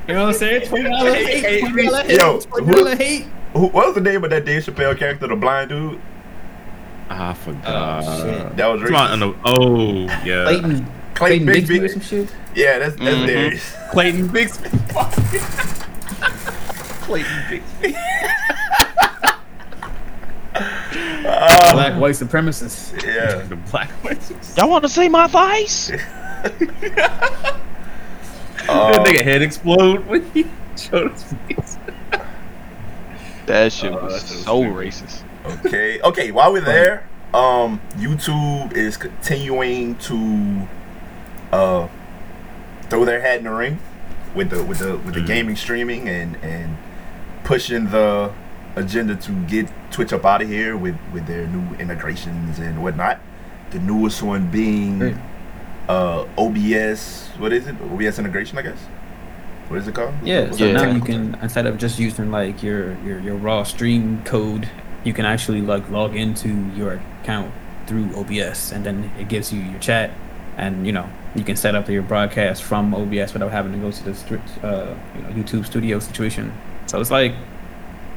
You 0.07 0.16
know 0.16 0.24
what 0.24 0.30
I'm 0.30 0.34
saying? 0.34 0.68
Twenty 0.68 0.89
dollar 0.89 1.14
Hate- 1.14 1.28
hate, 1.28 1.43
hate 1.45 1.59
twenty 1.61 1.76
me. 1.76 1.93
hate, 1.93 2.20
Yo, 2.20 2.39
twenty 2.39 2.74
dollar 2.74 2.95
hate. 2.95 3.28
Who, 3.53 3.68
what 3.68 3.86
was 3.86 3.93
the 3.95 4.01
name 4.01 4.24
of 4.24 4.32
that 4.32 4.45
Dave 4.45 4.64
Chappelle 4.66 4.97
character, 4.97 5.28
the 5.28 5.36
blind 5.36 5.70
dude? 5.70 6.01
I 7.10 7.34
forgot. 7.34 8.04
Oh, 8.06 8.24
shit. 8.24 8.56
That 8.58 8.68
was 8.68 8.82
Come 8.84 8.95
on, 8.95 9.20
racist. 9.20 9.36
Oh 9.45 10.01
yeah. 10.26 10.43
Clayton, 10.45 10.86
Clayton 11.16 11.45
Clayton 11.45 11.47
Bigsby 11.47 11.68
Bigsby. 11.80 11.84
or 11.84 11.88
some 11.89 12.01
shit. 12.01 12.30
Yeah, 12.56 12.80
that's 12.80 12.95
that's 12.95 13.16
Mhm. 13.16 13.28
Darius. 13.28 13.76
Clayton 13.91 14.30
Bigsby. 14.34 14.70
Clayton 17.04 17.62
Bigsby. 17.82 17.95
Black 21.74 21.99
white 21.99 22.16
supremacists. 22.16 22.93
Yeah. 23.04 23.41
The 23.47 23.56
black 23.56 23.89
whites. 24.04 24.32
Y'all 24.58 24.70
want 24.70 24.84
to 24.84 24.89
see 24.89 25.10
my 25.10 25.28
face? 25.28 25.88
that 26.43 27.56
Uh, 28.70 29.04
nigga 29.04 29.24
head 29.24 29.41
explode 29.41 30.06
when 30.06 30.30
he 30.32 30.45
showed 30.78 31.12
his 31.12 31.24
face. 31.47 31.78
That 33.45 33.74
shit 33.74 33.91
Oh, 33.91 34.04
was 34.06 34.14
that's 34.14 34.30
so 34.30 34.43
so 34.43 34.62
racist. 34.64 35.22
Okay. 35.46 36.00
Okay. 36.02 36.32
While 36.32 36.54
we're 36.54 36.62
there, 36.62 37.08
um, 37.34 37.82
YouTube 37.98 38.74
is 38.74 38.98
continuing 38.98 39.96
to 39.98 40.68
uh 41.52 41.88
throw 42.89 43.06
their 43.06 43.22
hat 43.22 43.38
in 43.39 43.44
the 43.46 43.52
ring 43.52 43.80
with 44.36 44.50
the 44.50 44.64
with 44.64 44.80
the 44.80 44.98
with 44.98 45.14
the 45.16 45.22
Mhm. 45.22 45.28
gaming 45.28 45.56
streaming 45.56 46.08
and 46.10 46.36
and 46.44 46.78
pushing 47.44 47.89
the 47.89 48.32
agenda 48.76 49.16
to 49.16 49.32
get 49.48 49.68
Twitch 49.91 50.14
up 50.14 50.26
out 50.26 50.41
of 50.41 50.48
here 50.48 50.76
with 50.78 50.96
with 51.14 51.28
their 51.28 51.46
new 51.48 51.76
integrations 51.78 52.60
and 52.60 52.82
whatnot. 52.82 53.20
The 53.72 53.80
newest 53.80 54.22
one 54.24 54.48
being 54.48 55.00
Great. 55.00 55.16
uh 55.89 56.26
OBS. 56.38 57.30
What 57.38 57.52
is 57.54 57.68
it? 57.68 57.76
OBS 57.91 58.18
integration, 58.20 58.58
I 58.58 58.62
guess. 58.62 58.80
What 59.70 59.80
is 59.80 59.88
it 59.88 59.96
called? 59.96 60.14
Yeah, 60.24 60.46
What's 60.46 60.58
so 60.60 60.66
now 60.72 60.72
you 60.84 61.00
technical 61.00 61.08
can 61.08 61.38
instead 61.41 61.66
of 61.66 61.78
just 61.78 61.98
using 62.00 62.32
like 62.32 62.62
your, 62.64 62.96
your 63.04 63.20
your 63.20 63.36
raw 63.36 63.64
stream 63.64 64.22
code, 64.26 64.70
you 65.04 65.14
can 65.14 65.26
actually 65.26 65.62
like 65.62 65.89
log 65.89 66.16
into 66.16 66.49
your 66.76 67.01
account 67.22 67.51
through 67.88 68.16
OBS, 68.16 68.72
and 68.72 68.86
then 68.86 69.12
it 69.20 69.28
gives 69.28 69.51
you 69.51 69.62
your 69.62 69.80
chat, 69.80 70.12
and 70.58 70.86
you 70.86 70.91
know 70.93 71.10
you 71.36 71.43
can 71.43 71.56
set 71.56 71.76
up 71.76 71.89
your 71.89 72.04
broadcast 72.04 72.64
from 72.64 72.93
OBS 72.93 73.34
without 73.34 73.51
having 73.51 73.72
to 73.74 73.78
go 73.80 73.91
to 73.91 74.04
the 74.04 74.14
strict, 74.16 74.47
uh, 74.64 74.95
you 75.16 75.22
know 75.22 75.30
YouTube 75.30 75.66
Studio 75.66 75.99
situation. 75.99 76.54
So 76.86 76.99
it's 77.01 77.12
like 77.12 77.34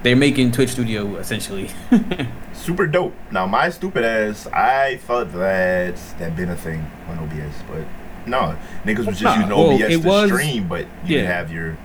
they're 0.03 0.17
making 0.17 0.53
Twitch 0.53 0.71
Studio 0.71 1.17
essentially. 1.17 1.71
super 2.53 2.87
dope. 2.87 3.15
Now 3.31 3.47
my 3.47 3.71
stupid 3.71 4.05
ass, 4.05 4.47
I 4.49 4.97
thought 4.99 5.33
that 5.33 5.97
that 6.19 6.37
been 6.37 6.51
a 6.51 6.57
thing 6.57 6.89
on 7.09 7.19
OBS, 7.19 7.63
but 7.69 7.85
no, 8.27 8.57
niggas 8.85 9.07
was 9.07 9.19
just 9.19 9.23
Nah, 9.23 9.35
using 9.37 9.49
well, 9.51 9.71
OBS 9.73 9.83
it 9.95 10.03
to 10.03 10.09
was- 10.09 10.31
stream, 10.31 10.69
but 10.69 10.87
you 11.05 11.17
yeah. 11.17 11.23
can 11.23 11.27
have 11.27 11.53
your 11.53 11.77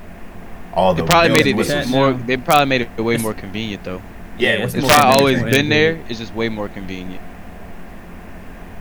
all 0.73 0.93
the 0.93 1.01
They 1.03 1.07
probably 1.07 1.29
made 1.29 1.47
it 1.47 1.87
more. 1.89 2.13
They 2.13 2.37
probably 2.37 2.65
made 2.65 2.81
it 2.81 2.97
way 2.97 3.17
more 3.17 3.33
convenient 3.33 3.83
though. 3.83 4.01
Yeah, 4.37 4.57
Yeah, 4.57 4.63
it's, 4.65 4.73
It's 4.73 4.81
more 4.81 4.91
probably 4.91 5.35
convenient 5.35 5.43
always 5.43 5.55
been 5.55 5.69
there. 5.69 6.05
It's 6.09 6.19
just 6.19 6.33
way 6.33 6.49
more 6.49 6.67
convenient. 6.69 7.21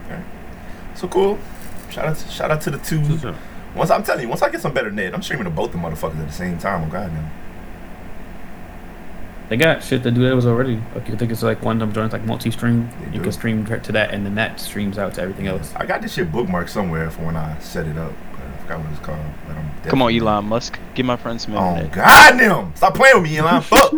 Alright. 0.07 0.25
So 0.95 1.07
cool. 1.07 1.39
Shout 1.89 2.05
out, 2.05 2.17
to, 2.17 2.27
shout 2.29 2.51
out 2.51 2.61
to 2.61 2.71
the 2.71 2.77
two. 2.79 3.01
Once 3.75 3.89
I'm 3.89 4.03
telling 4.03 4.23
you, 4.23 4.29
once 4.29 4.41
I 4.41 4.49
get 4.49 4.61
some 4.61 4.73
better 4.73 4.91
net, 4.91 5.13
I'm 5.13 5.21
streaming 5.21 5.45
to 5.45 5.49
both 5.49 5.71
the 5.71 5.77
motherfuckers 5.77 6.19
at 6.19 6.27
the 6.27 6.33
same 6.33 6.57
time. 6.57 6.83
Oh 6.83 6.91
god, 6.91 7.11
now. 7.13 7.29
They 9.49 9.57
got 9.57 9.83
shit 9.83 10.01
to 10.03 10.11
do 10.11 10.23
that 10.29 10.33
was 10.35 10.45
already. 10.45 10.81
Like, 10.95 11.09
I 11.09 11.15
think 11.17 11.29
it's 11.31 11.43
like 11.43 11.61
one 11.61 11.75
of 11.75 11.79
them 11.81 11.93
joins 11.93 12.13
like 12.13 12.23
multi-stream. 12.23 12.89
They 12.99 13.05
You 13.07 13.11
do. 13.17 13.21
can 13.23 13.31
stream 13.33 13.65
to 13.65 13.91
that, 13.91 14.13
and 14.13 14.25
then 14.25 14.35
that 14.35 14.61
streams 14.61 14.97
out 14.97 15.13
to 15.15 15.21
everything 15.21 15.47
else. 15.47 15.73
I 15.75 15.85
got 15.85 16.01
this 16.01 16.13
shit 16.13 16.31
bookmarked 16.31 16.69
somewhere 16.69 17.11
for 17.11 17.25
when 17.25 17.35
I 17.35 17.59
set 17.59 17.85
it 17.87 17.97
up. 17.97 18.13
But 18.71 18.77
forgot 18.77 18.85
what 18.85 18.91
it's 18.97 19.05
called. 19.05 19.19
But 19.47 19.57
I'm 19.57 19.89
Come 19.89 20.01
on, 20.01 20.13
Elon 20.13 20.45
Musk. 20.45 20.79
Give 20.95 21.05
my 21.05 21.17
friend 21.17 21.39
some 21.41 21.55
Oh 21.55 21.75
internet. 21.77 21.91
god, 21.91 22.37
damn! 22.37 22.75
Stop 22.75 22.95
playing 22.95 23.21
with 23.21 23.31
me, 23.31 23.37
Elon. 23.37 23.61
Fuck. 23.61 23.91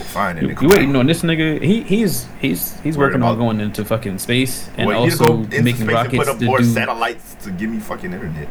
Fine, 0.00 0.38
You, 0.38 0.48
and 0.48 0.62
you 0.62 0.68
waiting 0.68 0.96
on 0.96 1.06
this 1.06 1.22
nigga? 1.22 1.62
He 1.62 1.82
he's 1.82 2.26
he's 2.40 2.78
he's 2.80 2.98
Worried 2.98 3.10
working 3.12 3.22
on 3.22 3.38
going 3.38 3.60
into 3.60 3.84
fucking 3.84 4.18
space 4.18 4.68
and 4.76 4.88
Well, 4.88 5.04
you 5.04 5.10
need 5.10 5.16
to 5.16 5.22
also 5.24 5.36
go 5.44 5.62
making 5.62 5.62
space 5.76 5.80
and 5.80 5.90
rockets 5.92 6.16
put 6.16 6.28
up 6.28 6.38
to 6.40 6.44
more 6.44 6.58
do 6.58 6.64
satellites 6.64 7.34
to 7.44 7.52
give 7.52 7.70
me 7.70 7.78
fucking 7.78 8.12
internet. 8.12 8.48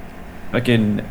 fucking 0.53 1.05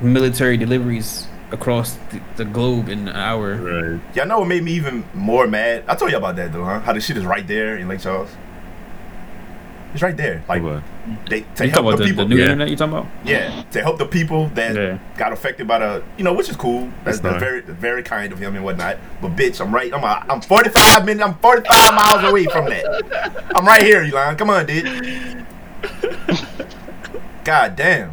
military 0.00 0.56
deliveries 0.56 1.26
across 1.50 1.94
the, 2.12 2.20
the 2.36 2.44
globe 2.44 2.88
in 2.88 3.08
an 3.08 3.16
hour. 3.16 3.56
Right. 3.56 4.00
Y'all 4.14 4.26
know 4.26 4.38
what 4.38 4.46
made 4.48 4.62
me 4.62 4.72
even 4.74 5.04
more 5.12 5.48
mad? 5.48 5.82
I 5.88 5.96
told 5.96 6.12
you 6.12 6.18
about 6.18 6.36
that 6.36 6.52
though, 6.52 6.64
huh? 6.64 6.78
How 6.78 6.92
the 6.92 7.00
shit 7.00 7.16
is 7.16 7.24
right 7.26 7.44
there 7.46 7.76
in 7.76 7.88
Lake 7.88 7.98
Charles. 8.00 8.30
It's 9.98 10.02
right 10.04 10.16
there. 10.16 10.44
Like 10.48 10.62
What? 10.62 10.84
they 11.28 11.40
to 11.56 11.64
You 11.64 11.72
help 11.72 11.86
about 11.86 11.98
the 11.98 12.04
the, 12.04 12.10
people. 12.10 12.24
the 12.24 12.28
new 12.28 12.36
Yeah. 12.36 12.44
internet? 12.44 12.68
You 12.68 12.76
talking 12.76 12.92
about? 12.98 13.06
yeah, 13.24 13.64
to 13.72 13.82
help 13.82 13.98
the 13.98 14.06
people 14.06 14.46
that 14.54 14.76
Yeah. 14.76 14.98
got 15.16 15.32
affected 15.32 15.66
by 15.66 15.80
the, 15.80 16.04
you 16.16 16.22
know, 16.22 16.32
which 16.34 16.48
is 16.48 16.54
cool. 16.56 16.82
That's, 17.02 17.18
That's 17.18 17.18
that's 17.18 17.32
nice. 17.32 17.40
very, 17.42 17.60
very 17.62 18.02
kind 18.04 18.32
of 18.32 18.38
him 18.38 18.54
and 18.54 18.64
whatnot. 18.64 18.98
But 19.20 19.34
bitch, 19.34 19.60
I'm 19.60 19.74
right. 19.74 19.92
I'm 19.92 20.04
a, 20.04 20.24
I'm 20.32 20.40
45 20.40 21.04
minutes. 21.04 21.24
I'm 21.26 21.34
45 21.38 21.94
miles 21.94 22.22
away 22.30 22.44
from 22.44 22.66
that. 22.66 23.44
I'm 23.56 23.66
right 23.66 23.82
here, 23.82 24.02
Elon. 24.04 24.36
Come 24.36 24.50
on, 24.50 24.66
dude. 24.66 25.44
God 27.42 27.74
damn. 27.74 28.12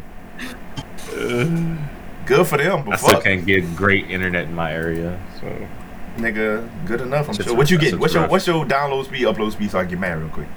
Good 2.26 2.46
for 2.48 2.58
them, 2.58 2.82
But 2.84 2.94
I 2.94 2.96
still 2.96 3.10
fuck, 3.14 3.22
can't 3.22 3.46
get 3.46 3.76
great 3.76 4.10
internet 4.10 4.46
in 4.46 4.54
my 4.56 4.72
area, 4.72 5.20
so 5.40 5.46
nigga. 6.20 6.68
Good 6.84 7.00
enough. 7.02 7.28
I'm 7.28 7.34
Shit's 7.34 7.46
sure. 7.46 7.56
What 7.56 7.70
you 7.70 7.76
rough. 7.76 7.82
get? 7.82 7.90
Shit's 7.90 8.00
What's 8.00 8.14
your 8.14 8.22
rough. 8.24 8.30
What's 8.32 8.46
your 8.48 8.64
download 8.64 9.04
speed, 9.04 9.22
upload 9.26 9.52
speed, 9.52 9.70
so 9.70 9.78
I 9.78 9.82
can 9.82 9.90
get 9.90 10.00
mad 10.00 10.18
real 10.18 10.30
quick? 10.30 10.48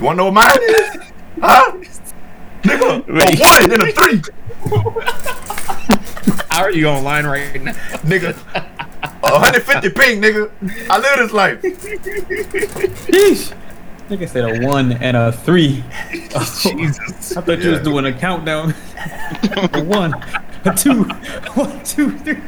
You 0.00 0.06
wanna 0.06 0.16
know 0.16 0.30
what 0.30 0.34
mine 0.34 0.58
is? 0.62 1.12
Huh? 1.42 1.72
Nigga, 2.62 3.04
a 3.06 3.36
one 3.38 3.70
and 3.70 3.82
a 3.82 3.92
three. 3.92 4.22
how 6.48 6.62
are 6.62 6.72
you 6.72 6.86
online 6.86 7.26
right 7.26 7.62
now? 7.62 7.72
nigga. 8.00 8.34
150 9.20 9.90
ping, 9.90 10.22
nigga. 10.22 10.50
I 10.88 10.98
live 10.98 11.18
this 11.18 11.32
life. 11.32 11.60
Yeesh. 13.10 13.54
Nigga 14.08 14.26
said 14.26 14.62
a 14.62 14.66
one 14.66 14.92
and 14.92 15.18
a 15.18 15.32
three. 15.32 15.84
Jesus. 16.10 17.36
I 17.36 17.42
thought 17.42 17.58
you 17.58 17.72
was 17.72 17.80
doing 17.82 18.06
a 18.06 18.12
countdown. 18.18 18.74
a 19.74 19.84
one, 19.84 20.14
a 20.64 20.74
two, 20.74 21.04
one, 21.52 21.84
two, 21.84 22.16
three. 22.20 22.40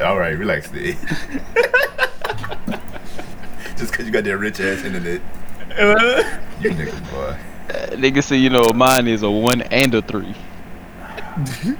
All 0.00 0.16
right, 0.16 0.38
relax, 0.38 0.70
dude. 0.70 0.96
Just 3.76 3.90
because 3.90 4.06
you 4.06 4.12
got 4.12 4.22
that 4.22 4.38
rich 4.38 4.60
ass 4.60 4.84
internet, 4.84 5.20
you 5.76 6.70
nigga 6.70 7.10
boy. 7.10 7.36
Uh, 7.70 7.86
Nigga 7.96 8.22
say, 8.22 8.36
you 8.36 8.50
know, 8.50 8.70
mine 8.74 9.08
is 9.08 9.22
a 9.22 9.30
one 9.30 9.62
and 9.62 9.94
a 9.94 10.02
three. 10.02 10.34
You 11.64 11.76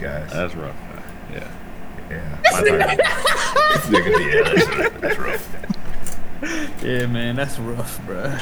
guys. 0.00 0.30
That's 0.32 0.54
rough. 0.54 0.74
man. 0.74 1.02
Yeah. 1.32 1.48
yeah. 2.10 2.38
My 2.52 2.62
turn. 2.62 2.78
this 2.78 3.86
nigga, 3.86 4.10
yeah, 4.32 4.42
that's, 4.54 5.00
that's 5.00 5.18
rough. 5.18 6.82
Yeah, 6.82 7.06
man, 7.06 7.36
that's 7.36 7.58
rough, 7.58 7.98
bruh. 8.06 8.38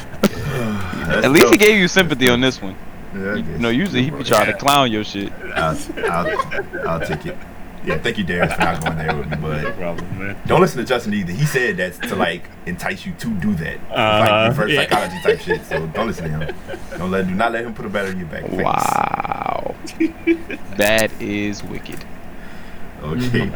That's 1.06 1.24
At 1.26 1.30
least 1.32 1.50
he 1.50 1.56
gave 1.58 1.78
you 1.78 1.88
sympathy 1.88 2.28
on 2.28 2.40
this 2.40 2.60
one. 2.62 2.76
Yeah, 3.14 3.34
You 3.36 3.42
guess. 3.42 3.60
know, 3.60 3.68
usually 3.68 4.02
he 4.04 4.10
be 4.10 4.24
trying 4.24 4.46
to 4.46 4.54
clown 4.54 4.90
your 4.90 5.04
shit. 5.04 5.32
I'll, 5.54 5.78
I'll, 6.10 6.88
I'll 6.88 7.00
take 7.06 7.26
it. 7.26 7.36
Yeah, 7.84 7.98
thank 7.98 8.16
you, 8.18 8.24
Darius, 8.24 8.52
for 8.54 8.60
not 8.60 8.82
going 8.82 8.96
there 8.96 9.14
with 9.16 9.28
me, 9.30 9.36
No 9.36 9.42
but 9.62 9.76
problem, 9.76 10.18
man. 10.18 10.36
don't 10.46 10.60
listen 10.60 10.78
to 10.78 10.84
Justin 10.84 11.12
either. 11.14 11.32
He 11.32 11.44
said 11.44 11.76
that's 11.76 11.98
to 11.98 12.16
like 12.16 12.44
entice 12.66 13.04
you 13.04 13.12
to 13.14 13.28
do 13.34 13.54
that, 13.56 13.76
Uh-huh, 13.90 14.20
like 14.20 14.48
reverse 14.48 14.70
yeah. 14.72 14.80
psychology 14.82 15.20
type 15.22 15.40
shit. 15.40 15.64
So 15.66 15.86
don't 15.88 16.06
listen 16.06 16.24
to 16.24 16.30
him. 16.30 16.56
Don't 16.96 17.10
let, 17.10 17.26
do 17.26 17.34
not 17.34 17.52
let 17.52 17.64
him 17.64 17.74
put 17.74 17.84
a 17.84 17.88
battery 17.90 18.12
in 18.12 18.18
your 18.20 18.28
back. 18.28 18.48
Wow. 18.50 19.74
that 20.78 21.10
is 21.20 21.62
wicked. 21.62 22.04
Okay. 23.02 23.52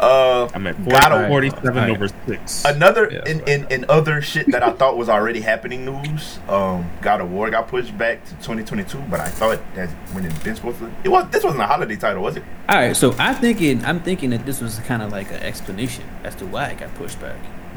Uh, 0.00 0.48
I'm 0.54 0.66
at 0.66 0.82
God 0.88 1.12
of- 1.12 1.28
47 1.28 1.68
Alright. 1.76 1.90
over 1.90 2.08
6. 2.26 2.64
Another 2.64 3.08
Yeah, 3.12 3.22
in, 3.30 3.38
right. 3.40 3.48
in, 3.48 3.66
in 3.70 3.84
other 3.90 4.22
shit 4.22 4.50
that 4.50 4.62
I 4.62 4.70
thought 4.70 4.96
was 4.96 5.08
already 5.10 5.40
happening 5.42 5.84
news, 5.84 6.38
um, 6.48 6.90
God 7.02 7.20
of 7.20 7.30
War 7.30 7.50
got 7.50 7.68
pushed 7.68 7.96
back 7.98 8.24
to 8.24 8.30
2022, 8.36 8.96
but 9.10 9.20
I 9.20 9.28
thought 9.28 9.60
that 9.74 9.90
when 10.12 10.24
it 10.24 10.42
been 10.42 10.56
supposed 10.56 10.78
to, 10.78 10.90
it 11.04 11.08
was 11.10 11.28
this 11.30 11.44
wasn't 11.44 11.62
a 11.62 11.66
holiday 11.66 11.96
title, 11.96 12.22
was 12.22 12.36
it? 12.36 12.42
All 12.68 12.78
right, 12.78 12.96
so 12.96 13.12
I'm 13.18 13.34
thinking, 13.36 13.84
I'm 13.84 14.00
thinking 14.00 14.30
that 14.30 14.46
this 14.46 14.60
was 14.62 14.78
kind 14.80 15.02
of 15.02 15.12
like 15.12 15.30
an 15.30 15.42
explanation 15.42 16.04
as 16.24 16.34
to 16.36 16.46
why 16.46 16.68
it 16.68 16.78
got 16.78 16.94
pushed 16.94 17.20
back. 17.20 17.36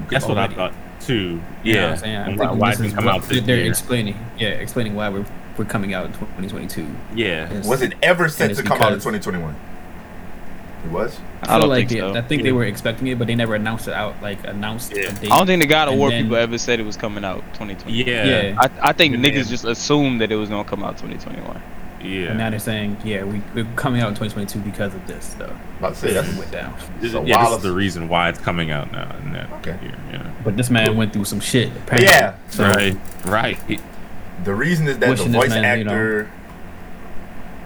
That's 0.10 0.26
what 0.26 0.38
I 0.38 0.42
already. 0.46 0.56
thought, 0.56 0.74
too. 1.02 1.42
You 1.64 1.74
know 1.74 1.80
Yeah. 1.82 1.92
I'm 1.92 1.98
saying? 1.98 2.16
I'm 2.16 2.22
I'm 2.22 2.26
thinking 2.26 2.38
thinking 2.40 2.60
why 2.60 2.70
it 2.70 2.72
didn't 2.72 2.86
is 2.86 2.94
come 2.94 3.06
what 3.06 3.16
out 3.16 3.22
this 3.24 3.42
they're 3.44 3.58
year. 3.58 3.68
explaining. 3.70 4.18
Yeah, 4.38 4.48
explaining 4.50 4.96
why 4.96 5.10
we're 5.10 5.26
we're 5.58 5.66
coming 5.66 5.94
out 5.94 6.06
in 6.08 6.14
2022. 6.14 6.88
Yeah. 7.16 7.52
Yes. 7.54 7.68
Was 7.68 7.82
it 7.84 7.94
ever 8.02 8.28
set 8.30 8.56
to 8.56 8.64
come 8.64 8.82
out 8.82 8.92
in 8.94 9.00
2021? 9.00 9.56
It 10.86 10.92
was. 10.92 11.18
I 11.42 11.46
I 11.46 11.48
feel 11.52 11.60
don't 11.62 11.70
like 11.70 11.88
think 11.90 12.00
it, 12.00 12.14
so. 12.14 12.16
I 12.20 12.22
think 12.22 12.44
they 12.44 12.52
were 12.52 12.66
expecting 12.66 13.08
it, 13.08 13.18
but 13.18 13.28
they 13.28 13.36
never 13.36 13.56
announced 13.56 13.88
it 13.88 13.94
out. 13.94 14.22
Like 14.22 14.44
announced 14.46 14.94
Yeah. 14.96 15.04
a 15.04 15.14
date. 15.14 15.32
I 15.32 15.38
don't 15.38 15.48
think 15.48 15.62
the 15.62 15.68
God 15.68 15.88
of 15.88 15.94
And 15.94 16.00
War 16.00 16.10
then- 16.10 16.24
people 16.24 16.38
ever 16.38 16.58
said 16.58 16.80
it 16.80 16.86
was 16.86 16.98
coming 16.98 17.24
out 17.24 17.42
2020. 17.54 18.04
Yeah. 18.04 18.24
Yeah. 18.26 18.56
I, 18.60 18.90
I 18.90 18.94
think 18.94 19.16
And 19.16 19.24
niggas 19.24 19.34
then- 19.36 19.48
just 19.48 19.66
assumed 19.66 20.22
that 20.22 20.32
it 20.32 20.36
was 20.36 20.50
gonna 20.50 20.64
come 20.68 20.84
out 20.84 20.98
2021. 20.98 21.62
Yeah. 22.02 22.28
And 22.32 22.38
now 22.38 22.50
they're 22.50 22.60
saying, 22.60 22.98
yeah, 23.06 23.24
we, 23.24 23.42
we're 23.56 23.64
coming 23.78 24.02
out 24.02 24.10
in 24.10 24.16
2022 24.16 24.60
because 24.60 24.94
of 24.94 25.08
this, 25.08 25.36
though. 25.36 25.56
About 25.80 25.94
to 25.94 26.00
say 26.02 26.12
That's 26.14 26.28
that's 26.28 26.38
went 26.40 26.52
down. 26.52 26.74
This- 27.00 27.14
So 27.14 27.24
yeah, 27.24 27.46
this 27.46 27.56
is 27.58 27.64
the 27.64 27.72
reason 27.72 28.10
why 28.10 28.28
it's 28.28 28.40
coming 28.40 28.72
out 28.72 28.92
now. 28.92 29.10
In 29.24 29.32
that 29.32 29.50
Okay. 29.54 29.78
year, 29.82 29.96
yeah. 30.12 30.30
But 30.44 30.58
this 30.58 30.70
man 30.70 30.98
went 30.98 31.14
through 31.14 31.26
some 31.26 31.40
shit. 31.40 31.70
Apparently. 31.70 32.10
yeah. 32.12 32.34
So 32.50 32.66
right. 32.68 32.98
Right. 33.26 33.58
The 34.44 34.54
reason 34.54 34.90
is 34.90 34.98
that 34.98 35.10
Wishing 35.12 35.32
the 35.32 35.38
this 35.40 35.48
voice 35.54 35.62
man, 35.62 35.78
you 35.80 35.84
know- 35.86 35.92
actor. 35.92 36.32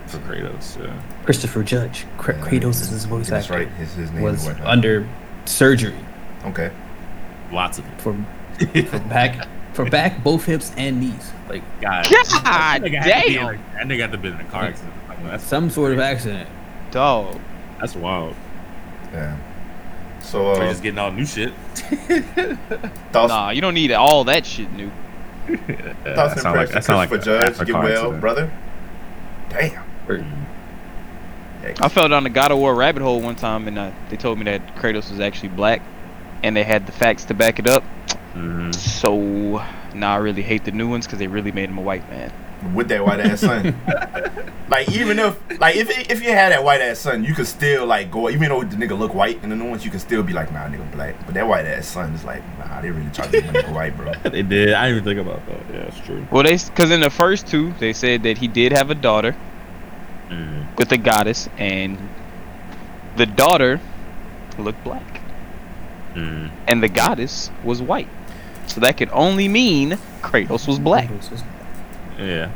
For 0.07 0.17
Kratos. 0.19 0.81
Yeah. 0.83 0.93
Christopher 1.25 1.63
Judge, 1.63 2.05
Kra- 2.17 2.37
Yeah. 2.37 2.45
Kratos 2.45 2.81
is 2.81 2.89
his 2.89 3.05
voice 3.05 3.31
actor. 3.31 3.31
That's 3.31 3.45
actor. 3.51 3.57
right. 3.65 3.67
His 3.79 3.93
his 3.93 4.11
name 4.11 4.23
Was 4.23 4.41
is 4.41 4.47
what? 4.53 4.61
under 4.61 5.07
surgery. 5.45 5.95
Okay. 6.45 6.71
Lots 7.51 7.77
of 7.79 7.85
it. 7.87 8.01
for 8.01 8.13
for 8.89 8.99
back 9.09 9.47
for 9.73 9.89
back, 9.89 10.23
both 10.23 10.45
hips 10.45 10.71
and 10.77 10.99
knees. 10.99 11.31
Like 11.49 11.61
God, 11.81 12.05
God 12.09 12.43
that 12.43 12.79
nigga 12.81 13.01
had 13.01 13.21
to 13.23 13.27
be 13.27 13.35
in 13.37 13.43
damn. 13.45 13.53
a- 13.55 13.57
That 13.73 13.87
nigga 13.87 13.99
had 14.01 14.11
to 14.13 14.17
be 14.17 14.27
in 14.29 14.33
a 14.35 14.43
car 14.45 14.63
accident. 14.63 14.93
Like, 15.09 15.23
that's 15.25 15.43
some 15.43 15.69
sort 15.69 15.91
of 15.93 15.99
accident. 15.99 16.49
Dog. 16.91 17.39
that's 17.79 17.95
wild. 17.95 18.35
Yeah. 19.13 19.37
So 20.21 20.43
We're 20.45 20.63
uh, 20.63 20.69
just 20.69 20.83
getting 20.83 20.99
all 20.99 21.11
new 21.11 21.25
shit. 21.25 21.53
thoughts, 23.11 23.29
Nah, 23.29 23.49
you 23.51 23.61
don't 23.61 23.73
need 23.73 23.91
all 23.91 24.23
that 24.25 24.45
shit 24.45 24.69
new. 24.73 24.89
thoughts 25.47 25.53
and 26.33 26.41
sound 26.41 26.57
like- 26.57 26.69
impressions. 26.69 26.73
that 26.73 26.83
sound 26.83 26.97
like 26.97 27.09
Christopher 27.09 27.37
a- 27.37 27.49
Judge, 27.53 27.67
get 27.67 27.73
well, 27.75 27.87
accident. 27.87 28.21
brother. 28.21 28.51
Damn. 29.49 29.83
I 31.81 31.89
fell 31.89 32.07
down 32.07 32.23
the 32.23 32.29
God 32.29 32.51
of 32.51 32.59
War 32.59 32.73
rabbit 32.73 33.01
hole 33.01 33.19
one 33.21 33.35
time, 33.35 33.67
and 33.67 33.77
uh, 33.77 33.91
they 34.09 34.15
told 34.17 34.37
me 34.37 34.45
that 34.45 34.75
Kratos 34.77 35.09
was 35.11 35.19
actually 35.19 35.49
black, 35.49 35.81
and 36.43 36.55
they 36.55 36.63
had 36.63 36.85
the 36.85 36.91
facts 36.91 37.25
to 37.25 37.33
back 37.33 37.59
it 37.59 37.67
up. 37.67 37.83
Mhm. 38.35 38.73
So 38.73 39.63
now 39.93 40.13
I 40.13 40.17
really 40.17 40.43
hate 40.43 40.63
the 40.65 40.71
new 40.71 40.87
ones 40.89 41.05
because 41.05 41.19
they 41.19 41.27
really 41.27 41.51
made 41.51 41.69
him 41.69 41.77
a 41.77 41.81
white 41.81 42.07
man. 42.09 42.31
with 42.73 42.87
that 42.89 43.05
white 43.05 43.19
ass 43.19 43.41
son. 43.41 43.75
like 44.69 44.89
even 44.91 45.19
if 45.19 45.37
like 45.59 45.75
if 45.75 45.89
if 46.09 46.23
you 46.23 46.29
had 46.31 46.51
that 46.51 46.63
white 46.63 46.81
ass 46.81 46.99
son, 46.99 47.23
you 47.23 47.33
could 47.35 47.47
still 47.47 47.85
like 47.85 48.09
go 48.11 48.29
even 48.29 48.49
though 48.49 48.63
the 48.63 48.75
nigga 48.75 48.97
look 48.97 49.13
white 49.13 49.41
in 49.43 49.49
the 49.49 49.55
new 49.55 49.69
ones, 49.69 49.85
you 49.85 49.91
could 49.91 50.01
still 50.01 50.23
be 50.23 50.33
like, 50.33 50.51
nah, 50.51 50.67
nigga 50.67 50.89
black. 50.91 51.15
But 51.25 51.35
that 51.35 51.47
white 51.47 51.65
ass 51.65 51.87
son 51.87 52.13
is 52.13 52.23
like, 52.23 52.41
nah, 52.59 52.81
they 52.81 52.89
really 52.91 53.09
try 53.11 53.27
to 53.27 53.31
make 53.31 53.45
my 53.45 53.61
nigga 53.61 53.73
white, 53.73 53.95
bro. 53.97 54.11
They 54.31 54.41
did. 54.41 54.73
I 54.73 54.89
didn't 54.89 55.03
even 55.03 55.03
think 55.17 55.27
about 55.27 55.45
that. 55.47 55.73
Yeah, 55.73 55.83
that's 55.83 55.99
true. 56.05 56.25
Well, 56.31 56.43
they 56.43 56.57
because 56.57 56.89
in 56.91 57.01
the 57.01 57.09
first 57.11 57.47
two 57.47 57.73
they 57.79 57.93
said 57.93 58.23
that 58.23 58.37
he 58.39 58.47
did 58.47 58.71
have 58.71 58.89
a 58.89 58.95
daughter 58.95 59.35
Mm. 60.29 60.77
with 60.77 60.89
the 60.89 60.97
goddess, 60.97 61.47
and 61.57 61.97
the 63.15 63.25
daughter 63.25 63.79
looked 64.57 64.83
black, 64.83 65.21
Mm. 66.15 66.49
and 66.67 66.83
the 66.83 66.89
goddess 66.89 67.49
was 67.63 67.81
white. 67.81 68.09
So 68.67 68.81
that 68.81 68.97
could 68.97 69.09
only 69.13 69.47
mean 69.47 69.97
Kratos 70.21 70.67
was 70.67 70.79
black. 70.79 71.09
Yeah. 72.19 72.49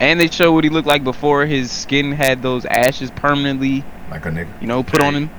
And 0.00 0.20
they 0.20 0.28
show 0.28 0.52
what 0.52 0.64
he 0.64 0.70
looked 0.70 0.88
like 0.88 1.04
before 1.04 1.46
his 1.46 1.70
skin 1.70 2.12
had 2.12 2.42
those 2.42 2.64
ashes 2.66 3.10
permanently, 3.10 3.84
Like 4.10 4.26
a 4.26 4.30
nigga. 4.30 4.48
you 4.60 4.66
know, 4.66 4.82
put 4.82 5.00
on 5.02 5.14
him, 5.14 5.30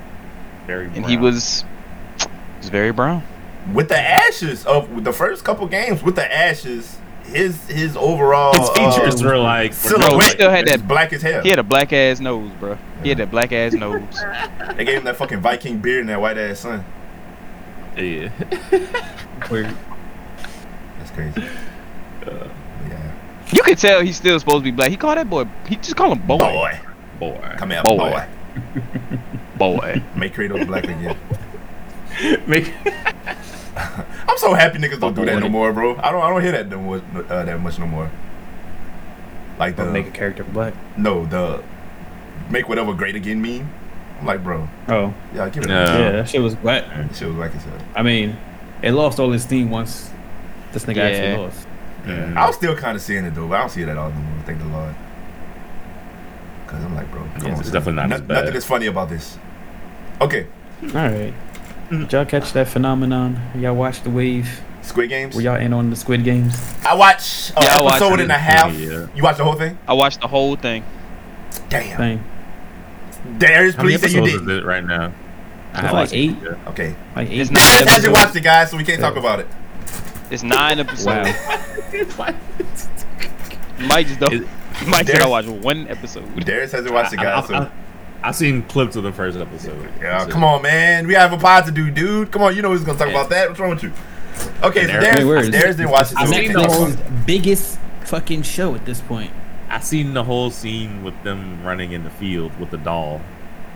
Very. 0.67 0.85
and 0.87 1.05
he 1.05 1.15
brown. 1.15 1.21
was 1.21 1.65
was 2.59 2.69
very 2.69 2.91
brown. 2.91 3.23
With 3.73 3.89
the 3.89 3.99
ashes 3.99 4.65
of 4.65 5.03
the 5.03 5.13
first 5.13 5.43
couple 5.43 5.67
games, 5.67 6.01
with 6.01 6.15
the 6.15 6.35
ashes, 6.35 6.97
his 7.31 7.65
his 7.67 7.97
overall 7.97 8.53
His 8.53 8.69
features 8.69 9.21
uh, 9.21 9.25
were 9.27 9.37
like 9.37 9.73
silhouette 9.73 10.23
he 10.23 10.29
still 10.29 10.49
had 10.49 10.65
that- 10.67 10.87
black 10.87 11.13
as 11.13 11.21
hell. 11.21 11.41
He 11.41 11.49
had 11.49 11.59
a 11.59 11.63
black 11.63 11.91
ass 11.93 12.19
nose, 12.19 12.51
bro. 12.59 12.77
He 13.03 13.09
had 13.09 13.17
that 13.19 13.31
black 13.31 13.51
ass 13.51 13.73
nose. 13.73 14.01
They 14.75 14.85
gave 14.85 14.97
him 14.99 15.03
that 15.03 15.17
fucking 15.17 15.41
Viking 15.41 15.79
beard 15.79 16.01
and 16.01 16.09
that 16.09 16.21
white 16.21 16.37
ass 16.37 16.59
son. 16.61 16.83
Yeah. 17.97 18.29
Weird. 19.51 19.75
That's 20.97 21.11
crazy. 21.11 21.41
Uh, 22.25 22.47
yeah. 22.89 23.11
You 23.53 23.61
could 23.63 23.77
tell 23.77 24.01
he's 24.01 24.15
still 24.15 24.39
supposed 24.39 24.59
to 24.59 24.63
be 24.63 24.71
black. 24.71 24.89
He 24.91 24.97
called 24.97 25.17
that 25.17 25.29
boy. 25.29 25.45
He 25.67 25.75
just 25.75 25.95
called 25.95 26.17
him 26.17 26.25
boy. 26.25 26.37
Boy, 26.37 26.79
boy. 27.19 27.55
come 27.57 27.69
here, 27.71 27.83
Boy. 27.83 27.97
boy. 27.97 28.25
Boy. 29.57 30.03
Make 30.15 30.33
Kratos 30.35 30.65
black 30.65 30.85
again. 30.85 31.17
Make. 32.47 32.71
I'm 34.27 34.37
so 34.37 34.53
happy 34.53 34.77
niggas 34.79 34.99
don't 34.99 35.13
do 35.15 35.25
that 35.25 35.39
no 35.39 35.49
more, 35.49 35.71
bro. 35.73 35.95
I 35.97 36.11
don't 36.11 36.21
I 36.21 36.29
don't 36.29 36.41
hear 36.41 36.51
that 36.51 36.69
no 36.69 36.79
more, 36.79 37.01
uh, 37.29 37.43
that 37.45 37.59
much 37.61 37.79
no 37.79 37.87
more. 37.87 38.09
Like 39.59 39.75
the 39.75 39.85
make 39.85 40.07
a 40.07 40.11
character 40.11 40.43
black. 40.43 40.73
no 40.97 41.25
the 41.25 41.63
make 42.49 42.67
whatever 42.67 42.93
great 42.93 43.15
again 43.15 43.41
meme. 43.41 43.69
I'm 44.19 44.25
like, 44.27 44.43
bro, 44.43 44.67
Oh, 44.87 45.13
yeah, 45.33 45.49
give 45.49 45.63
it. 45.63 45.67
No. 45.67 45.81
up. 45.83 45.99
yeah, 45.99 46.11
that 46.11 46.29
shit 46.29 46.41
was 46.41 46.53
black. 46.55 46.85
That 46.89 47.15
shit 47.15 47.27
was 47.27 47.37
whack 47.37 47.55
as 47.55 47.63
hell. 47.63 47.73
I 47.95 48.03
mean, 48.03 48.37
it 48.83 48.91
lost 48.91 49.19
all 49.19 49.31
its 49.33 49.43
steam 49.45 49.69
once 49.71 50.11
this 50.73 50.85
nigga 50.85 50.97
Yeah. 50.97 51.03
actually 51.05 51.37
lost. 51.43 51.67
Mhm. 52.05 52.35
I 52.37 52.45
was 52.47 52.55
still 52.55 52.75
kind 52.75 52.95
of 52.95 53.01
seeing 53.01 53.25
it 53.25 53.33
though, 53.33 53.47
but 53.47 53.55
I 53.55 53.59
don't 53.61 53.69
see 53.69 53.81
it 53.83 53.87
at 53.89 53.97
all 53.97 54.09
no 54.09 54.15
more. 54.15 54.43
Thank 54.45 54.59
the 54.59 54.65
Lord. 54.65 54.93
Cause 56.67 56.83
I'm 56.83 56.95
like, 56.95 57.09
bro, 57.11 57.21
come 57.21 57.47
Yeah, 57.47 57.53
on, 57.53 57.59
it's 57.59 57.71
definitely 57.71 57.93
not 57.93 58.09
No- 58.09 58.15
as 58.15 58.21
bad. 58.21 58.35
Nothing 58.45 58.55
is 58.55 58.65
funny 58.65 58.85
about 58.87 59.09
this. 59.09 59.37
Okay, 60.21 60.45
All 60.83 60.89
right. 60.89 61.33
Did 61.91 62.11
y'all 62.13 62.25
catch 62.25 62.53
that 62.53 62.67
phenomenon? 62.69 63.39
Y'all 63.55 63.75
watch 63.75 64.01
the 64.01 64.09
wave? 64.09 64.61
Squid 64.81 65.09
Games. 65.09 65.35
Were 65.35 65.41
y'all 65.41 65.57
in 65.59 65.73
on 65.73 65.89
the 65.89 65.95
Squid 65.95 66.23
Games? 66.23 66.55
I 66.85 66.95
watched 66.95 67.49
an 67.51 67.63
Yeah, 67.63 67.77
I 67.77 67.81
watched 67.81 67.95
episode 67.97 68.19
it. 68.19 68.23
and 68.23 68.31
a 68.31 68.37
half. 68.37 68.73
Yeah. 68.73 69.07
You 69.13 69.23
watched 69.23 69.37
the 69.39 69.43
whole 69.43 69.53
thing? 69.55 69.77
I 69.87 69.93
watched 69.93 70.21
the 70.21 70.27
whole 70.27 70.55
thing. 70.55 70.83
Damn. 71.69 71.97
Thing. 71.97 72.23
Darius, 73.37 73.75
How 73.75 73.83
many 73.83 73.97
please 73.97 74.11
say 74.11 74.17
you 74.17 74.23
episodes 74.23 74.45
did. 74.47 74.51
is 74.57 74.57
it 74.63 74.65
right 74.65 74.83
now? 74.83 75.03
I 75.03 75.07
It's 75.07 75.13
haven't 75.79 75.83
like 75.83 75.93
watched 75.93 76.13
it 76.13 76.17
eight. 76.17 76.37
Okay. 76.67 76.95
Like 77.15 77.29
eight. 77.29 77.39
It's 77.41 77.49
Darius 77.49 77.89
hasn't 77.89 78.13
watched 78.13 78.35
it, 78.35 78.41
guys, 78.41 78.71
so 78.71 78.77
we 78.77 78.83
can't 78.83 78.99
talk 79.01 79.15
about 79.17 79.39
it. 79.39 79.47
It's 80.31 80.43
nine 80.43 80.79
episodes. 80.83 81.37
Wow. 82.17 82.33
Mike 83.79 84.07
just 84.07 84.19
don't. 84.19 84.47
Mike 84.87 85.05
said 85.07 85.21
I 85.21 85.27
There's- 85.27 85.29
watched 85.29 85.49
one 85.49 85.87
episode. 85.89 86.45
Darius 86.45 86.71
hasn't 86.71 86.93
watched 86.93 87.13
it, 87.13 87.19
I, 87.19 87.23
guys. 87.23 87.43
I, 87.43 87.47
So 87.47 87.53
I, 87.55 87.71
I 88.23 88.31
seen 88.31 88.61
clips 88.63 88.95
of 88.95 89.03
the 89.03 89.11
first 89.11 89.37
episode. 89.37 89.83
yeah, 89.99 90.19
That's 90.19 90.31
come 90.31 90.43
on, 90.43 90.61
man. 90.61 91.07
We 91.07 91.13
have 91.15 91.33
a 91.33 91.37
pod 91.37 91.65
to 91.65 91.71
do, 91.71 91.89
dude. 91.89 92.31
Come 92.31 92.43
on, 92.43 92.55
you 92.55 92.61
know 92.61 92.69
who's 92.69 92.83
gonna 92.83 92.97
talk 92.99 93.09
about 93.09 93.29
that. 93.29 93.47
What's 93.49 93.59
wrong 93.59 93.71
with 93.71 93.83
you? 93.83 93.91
Okay, 94.63 94.81
so 94.81 94.87
Darius- 94.87 95.03
Darius, 95.03 95.15
Wait, 95.17 95.25
where 95.25 95.37
is 95.37 95.47
it? 95.47 95.51
Darius 95.51 95.75
didn't 95.77 95.91
watch 95.91 96.11
it. 96.11 96.17
I've 96.17 96.29
seen 96.29 96.53
the 96.53 96.67
whole- 96.67 96.91
biggest 97.25 97.79
fucking 98.05 98.43
show 98.43 98.75
at 98.75 98.85
this 98.85 99.01
point. 99.01 99.31
I 99.69 99.79
seen 99.79 100.13
the 100.13 100.23
whole 100.23 100.51
scene 100.51 101.03
with 101.03 101.21
them 101.23 101.63
running 101.63 101.91
in 101.93 102.03
the 102.03 102.09
field 102.09 102.51
with 102.59 102.69
the 102.71 102.77
doll, 102.77 103.21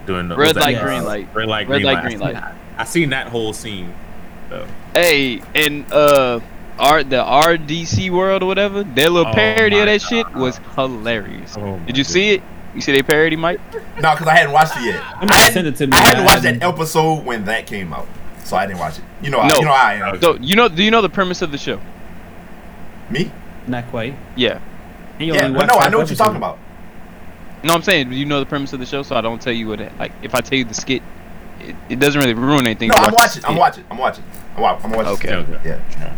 doing 0.05 0.27
the 0.27 0.35
Red 0.35 0.55
light, 0.55 0.75
called? 0.75 0.87
green 0.87 1.03
light. 1.05 1.27
red 1.33 1.47
light, 1.47 1.67
Red 1.69 1.75
green 1.81 1.85
light, 1.85 1.93
light. 1.95 2.03
green 2.03 2.21
I 2.21 2.25
seen- 2.31 2.33
light. 2.41 2.53
I 2.77 2.83
seen 2.85 3.09
that 3.11 3.27
whole 3.27 3.53
scene. 3.53 3.93
Though. 4.49 4.65
Hey, 4.93 5.41
and 5.55 5.91
uh, 5.91 6.39
R 6.77 7.03
the 7.03 7.15
RDC 7.23 8.09
world 8.11 8.43
or 8.43 8.45
whatever, 8.45 8.83
their 8.83 9.09
little 9.09 9.31
Oh 9.31 9.33
parody 9.33 9.77
of 9.79 9.85
my 9.87 9.93
that 9.93 10.01
shit 10.01 10.33
was 10.35 10.59
hilarious. 10.75 11.55
Oh 11.57 11.79
Did 11.87 11.97
you 11.97 12.03
see 12.03 12.31
it? 12.35 12.43
You 12.75 12.81
see 12.81 12.91
they 12.91 13.01
parody, 13.01 13.37
Mike? 13.37 13.59
No, 13.73 14.11
because 14.11 14.27
I 14.27 14.35
hadn't 14.35 14.51
watched 14.51 14.75
it 14.77 14.83
yet. 14.83 15.01
I 15.15 15.19
mean, 15.21 15.29
hadn't, 15.29 15.53
send 15.53 15.67
it 15.67 15.75
to 15.77 15.87
me, 15.87 15.93
I 15.93 16.01
hadn't 16.01 16.25
watched 16.25 16.43
that 16.43 16.61
episode 16.61 17.25
when 17.25 17.45
that 17.45 17.65
came 17.65 17.93
out, 17.93 18.07
so 18.43 18.57
I 18.57 18.67
didn't 18.67 18.79
watch 18.79 18.97
it. 18.99 19.05
You 19.21 19.29
know, 19.29 19.39
I, 19.39 19.47
No. 19.47 19.55
you 19.55 19.65
know 19.65 19.73
how 19.73 19.87
I 19.87 19.93
am. 20.09 20.21
So 20.21 20.35
you 20.35 20.55
know, 20.55 20.67
do 20.67 20.83
you 20.83 20.91
know 20.91 21.01
the 21.01 21.09
premise 21.09 21.41
of 21.41 21.51
the 21.51 21.57
show? 21.57 21.79
Me? 23.09 23.31
Not 23.67 23.87
quite. 23.87 24.15
Yeah. 24.35 24.59
You 25.19 25.33
Yeah, 25.33 25.49
but 25.49 25.67
no, 25.67 25.75
I 25.75 25.83
half 25.83 25.91
know 25.91 25.99
what 25.99 26.09
you're 26.09 26.17
talking 26.17 26.35
about. 26.35 26.59
No, 27.63 27.73
I'm 27.73 27.81
saying, 27.81 28.09
do 28.09 28.15
you 28.15 28.25
know 28.25 28.39
the 28.39 28.45
premise 28.45 28.73
of 28.73 28.79
the 28.79 28.85
show? 28.85 29.01
So 29.03 29.15
I 29.15 29.21
don't 29.21 29.41
tell 29.41 29.53
you 29.53 29.69
what. 29.69 29.79
It, 29.79 29.97
like, 29.97 30.11
if 30.21 30.35
I 30.35 30.41
tell 30.41 30.57
you 30.57 30.65
the 30.65 30.73
skit, 30.73 31.01
it, 31.61 31.75
it 31.89 31.99
doesn't 31.99 32.19
really 32.19 32.33
ruin 32.33 32.67
anything. 32.67 32.89
No, 32.89 32.95
to 32.95 33.01
I'm 33.01 33.13
watching. 33.13 33.45
I'm 33.45 33.55
watching. 33.55 33.85
I'm 33.89 33.97
watching. 33.97 34.23
I'm 34.55 34.61
watching. 34.61 34.85
I'm 34.85 34.91
watching. 34.91 35.13
Okay. 35.13 35.33
Okay. 35.33 35.69
Yeah. 35.69 36.15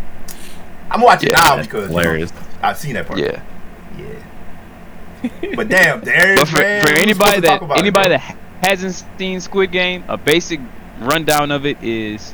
I'm 0.90 1.02
watching 1.02 1.30
Yeah, 1.30 1.38
now 1.38 1.56
that's 1.56 1.68
because 1.68 1.90
you 1.92 2.26
know. 2.26 2.28
I've 2.62 2.78
seen 2.78 2.94
that 2.96 3.08
part. 3.08 3.20
Yeah. 3.20 3.42
But 5.56 5.70
damn, 5.70 6.02
Darius, 6.02 6.40
But 6.40 6.48
for, 6.50 6.58
man, 6.58 6.86
for 6.86 6.92
anybody 6.94 7.42
that 7.42 7.62
it, 7.62 7.72
anybody 7.72 8.10
bro. 8.10 8.18
that 8.18 8.38
hasn't 8.62 9.04
seen 9.18 9.40
Squid 9.40 9.72
Game, 9.72 10.04
a 10.08 10.18
basic 10.18 10.60
rundown 11.00 11.52
of 11.52 11.66
it 11.66 11.82
is 11.84 12.34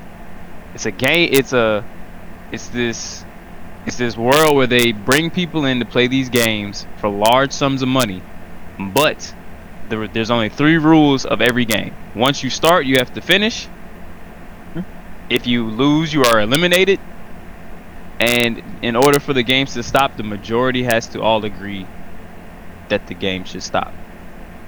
it's 0.74 0.86
a 0.86 0.92
game. 0.92 1.30
It's 1.32 1.54
a 1.54 1.86
it's 2.52 2.68
this 2.70 3.24
it's 3.86 3.98
this 3.98 4.18
world 4.18 4.56
where 4.56 4.68
they 4.68 4.92
bring 4.92 5.30
people 5.30 5.66
in 5.66 5.80
to 5.80 5.86
play 5.86 6.08
these 6.08 6.30
games 6.30 6.86
for 6.98 7.10
large 7.10 7.52
sums 7.52 7.82
of 7.82 7.90
money, 7.90 8.22
but 8.80 9.34
there, 9.90 10.08
there's 10.08 10.32
only 10.32 10.50
three 10.50 10.78
rules 10.78 11.26
of 11.26 11.42
every 11.42 11.66
game. 11.66 11.94
Once 12.16 12.44
you 12.44 12.50
start, 12.50 12.86
you 12.86 12.98
have 12.98 13.14
to 13.14 13.22
finish. 13.22 13.66
Hmm? 14.74 14.82
If 15.30 15.46
you 15.46 15.66
lose, 15.66 16.14
you 16.14 16.24
are 16.24 16.40
eliminated. 16.40 17.00
And 18.20 18.64
in 18.82 18.96
order 18.96 19.20
for 19.20 19.34
the 19.34 19.44
games 19.44 19.74
to 19.74 19.84
stop, 19.84 20.16
the 20.16 20.24
majority 20.24 20.84
has 20.84 21.08
to 21.08 21.22
all 21.22 21.44
agree 21.44 21.86
that 22.94 23.08
the 23.08 23.14
game 23.16 23.44
should 23.44 23.64
stop. 23.64 23.92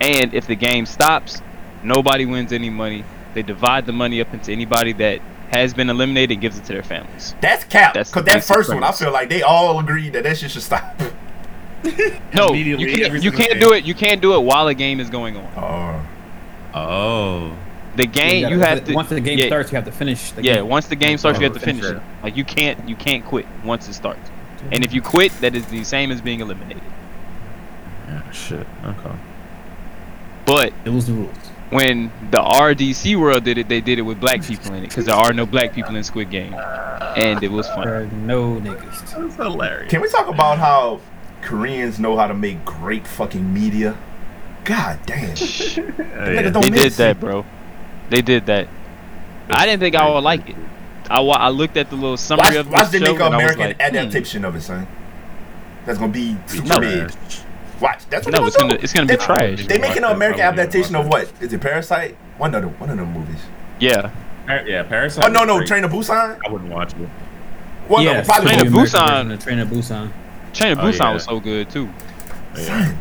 And 0.02 0.34
if 0.34 0.48
the 0.48 0.56
game 0.56 0.86
stops, 0.86 1.42
nobody 1.84 2.26
wins 2.26 2.52
any 2.52 2.70
money. 2.70 3.04
They 3.36 3.44
divide 3.44 3.86
the 3.86 3.94
money 3.94 4.20
up 4.20 4.34
into 4.34 4.52
anybody 4.52 4.94
that 4.94 5.20
has 5.52 5.74
been 5.74 5.90
eliminated 5.90 6.32
and 6.32 6.42
gives 6.42 6.58
it 6.58 6.66
to 6.66 6.74
their 6.74 6.84
families. 6.84 7.36
That's 7.40 7.64
cap. 7.66 7.94
That's 7.94 8.10
Because 8.10 8.26
that 8.26 8.34
basic 8.36 8.56
first 8.56 8.74
one, 8.74 8.84
I 8.84 8.92
feel 8.92 9.12
like 9.12 9.30
they 9.30 9.42
all 9.44 9.80
agreed 9.80 10.14
that 10.14 10.24
that 10.24 10.38
shit 10.38 10.52
should 10.52 10.64
stop. 10.64 11.00
No, 12.34 12.54
you 12.54 12.78
can't, 12.78 13.24
you 13.24 13.32
can't 13.32 13.60
do 13.60 13.74
it. 13.74 13.86
You 13.86 13.94
can't 13.94 14.20
do 14.20 14.34
it 14.34 14.40
while 14.40 14.68
a 14.68 14.74
game 14.74 15.00
is 15.00 15.08
going 15.12 15.38
on. 15.38 16.08
Oh. 16.74 16.80
Oh. 16.80 17.58
The 17.96 18.08
game 18.08 18.50
you, 18.50 18.58
gotta- 18.58 18.76
have 18.78 18.84
to 18.86 18.94
Once 18.96 19.10
the 19.10 19.22
game 19.22 19.38
yeah, 19.38 19.46
starts, 19.46 19.72
you 19.72 19.76
have 19.76 19.86
to 19.86 19.92
finish. 19.92 20.32
The 20.32 20.44
Yeah, 20.44 20.56
game. 20.56 20.68
once 20.68 20.88
the 20.88 20.96
game 20.96 21.20
starts, 21.20 21.38
you 21.40 21.46
have 21.46 21.54
to 21.54 21.60
finish 21.60 21.84
finish 21.86 22.02
it. 22.02 22.04
it. 22.04 22.24
Like 22.24 22.36
you 22.36 22.44
can't 22.44 22.90
you 22.90 22.96
can't 22.96 23.24
quit 23.24 23.46
once 23.64 23.88
it 23.88 23.94
starts. 23.94 24.32
And 24.72 24.84
if 24.84 24.94
you 24.94 25.02
quit, 25.04 25.32
that 25.42 25.54
is 25.56 25.64
the 25.68 25.84
same 25.84 26.12
as 26.12 26.22
being 26.22 26.40
eliminated. 26.40 26.82
Yeah, 28.08 28.32
shit. 28.32 28.68
Okay. 28.86 29.16
But 30.46 30.74
It 30.86 30.90
was 30.90 31.08
the 31.08 31.14
rules. 31.14 31.36
when 31.72 32.12
the 32.32 32.40
RDC 32.40 33.20
world 33.20 33.44
did 33.44 33.58
it, 33.58 33.68
they 33.68 33.82
did 33.82 33.98
it 34.00 34.04
with 34.04 34.20
black 34.20 34.44
people 34.44 34.74
in 34.74 34.84
it 34.84 34.90
because 34.90 35.06
there 35.06 35.16
are 35.16 35.34
no 35.34 35.46
black 35.46 35.74
people 35.74 35.96
in 35.96 36.04
Squid 36.04 36.30
Game, 36.30 36.54
and 36.54 37.44
it 37.44 37.52
was 37.52 37.68
fun. 37.70 37.86
There 37.88 38.02
are 38.04 38.06
no 38.08 38.56
niggas. 38.60 39.16
That's 39.16 39.36
hilarious. 39.36 39.90
Can 39.90 40.02
we 40.02 40.10
talk 40.10 40.28
about 40.28 40.60
how 40.60 41.02
Koreans 41.42 42.00
know 42.00 42.16
how 42.16 42.28
to 42.28 42.34
make 42.36 42.64
great 42.64 43.08
fucking 43.08 43.52
media? 43.54 43.98
God 44.66 45.00
damn. 45.06 45.36
Yeah, 45.36 46.50
don't 46.50 46.62
They 46.64 46.70
did 46.70 46.92
that, 46.94 47.20
bro. 47.20 47.46
They 48.10 48.22
did 48.22 48.46
that. 48.48 48.68
I 49.50 49.66
didn't 49.66 49.80
think 49.80 49.96
I 49.96 50.12
would 50.12 50.24
like 50.24 50.50
it. 50.50 50.56
I, 51.10 51.20
wa- 51.20 51.36
I 51.36 51.50
looked 51.50 51.78
at 51.78 51.90
the 51.92 51.96
little 51.96 52.18
summary 52.18 52.46
Watch, 52.46 52.56
of 52.56 52.70
watch 52.72 52.90
the 52.92 53.00
they 53.00 53.06
show 53.06 53.12
make 53.14 53.22
an 53.22 53.26
and 53.28 53.36
I 53.36 53.38
was 53.38 53.54
American 53.56 53.68
like, 53.68 53.76
hmm. 53.76 53.96
adaptation 53.98 54.46
of 54.46 54.56
it, 54.56 54.62
son. 54.62 54.88
That's 55.86 56.00
gonna 56.00 56.12
be 56.12 56.36
super 56.48 56.68
No. 56.68 56.80
big. 56.80 57.12
Watch. 57.82 58.06
That's 58.10 58.26
what 58.26 58.34
No, 58.36 58.42
they 58.42 58.48
it's 58.48 58.56
gonna 58.58 58.70
gonna 58.70 58.78
do. 58.80 58.84
it's 58.84 58.94
gonna 58.94 59.06
be 59.08 59.16
They- 59.16 59.26
trash. 59.26 59.66
They 59.68 59.78
making 59.78 60.04
an 60.04 60.12
American 60.12 60.42
adaptation 60.42 60.96
of 60.96 61.08
what? 61.08 61.30
Is 61.42 61.52
it 61.54 61.60
Parasite? 61.62 62.16
One 62.38 62.54
of 62.56 62.62
them. 62.62 62.72
One 62.80 62.90
of 62.90 62.98
them 62.98 63.12
movies. 63.14 63.42
Yeah, 63.80 64.12
Par- 64.48 64.64
yeah, 64.66 64.84
Parasite. 64.84 65.26
Oh 65.26 65.28
no, 65.28 65.44
no, 65.44 65.58
great. 65.58 65.68
Train 65.68 65.82
to 65.84 65.90
Busan. 65.90 66.40
I 66.46 66.50
wouldn't 66.50 66.72
watch 66.72 66.94
it. 66.94 67.10
One 67.88 68.04
yeah, 68.04 68.20
of 68.20 68.26
Train 68.28 68.40
to 68.40 68.42
both. 68.42 68.44
the 68.44 68.50
American 68.50 68.74
Busan. 68.74 69.08
version 69.10 69.32
of 69.32 69.44
Train 69.44 69.58
to 69.58 69.66
Busan. 69.66 70.12
Train 70.54 70.76
to 70.78 70.82
Oh, 70.82 70.86
Busan 70.86 71.00
yeah. 71.00 71.14
was 71.14 71.24
so 71.24 71.40
good 71.40 71.70
too. 71.70 71.90
Yeah, 72.56 72.64
Son, 72.64 72.98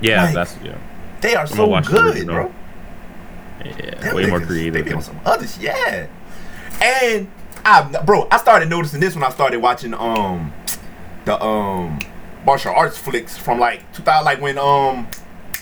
yeah 0.00 0.22
Like- 0.24 0.34
that's 0.34 0.56
yeah, 0.64 0.72
they 1.20 1.34
are 1.34 1.46
gonna 1.46 1.82
so 1.84 1.90
good, 1.92 2.26
bro. 2.26 2.52
yeah, 3.64 3.94
Them 4.00 4.14
way 4.14 4.26
more 4.26 4.38
niggas, 4.38 4.40
They 4.40 4.46
creative. 4.46 4.84
be 4.84 4.92
on 4.92 5.02
some 5.02 5.20
other 5.26 5.46
shit. 5.46 5.62
Yeah. 5.64 6.06
And 6.80 7.28
I, 7.64 7.82
bro, 8.04 8.28
I 8.30 8.36
started 8.38 8.70
noticing 8.70 9.00
this 9.00 9.14
when 9.16 9.24
I 9.24 9.30
started 9.30 9.60
watching 9.60 9.94
um 9.94 10.52
the 11.24 11.42
um 11.42 11.98
martial 12.48 12.72
arts 12.74 12.96
flicks 12.96 13.36
from 13.36 13.58
like 13.60 13.80
2000, 13.92 14.24
like 14.24 14.40
when 14.40 14.56
um 14.58 15.06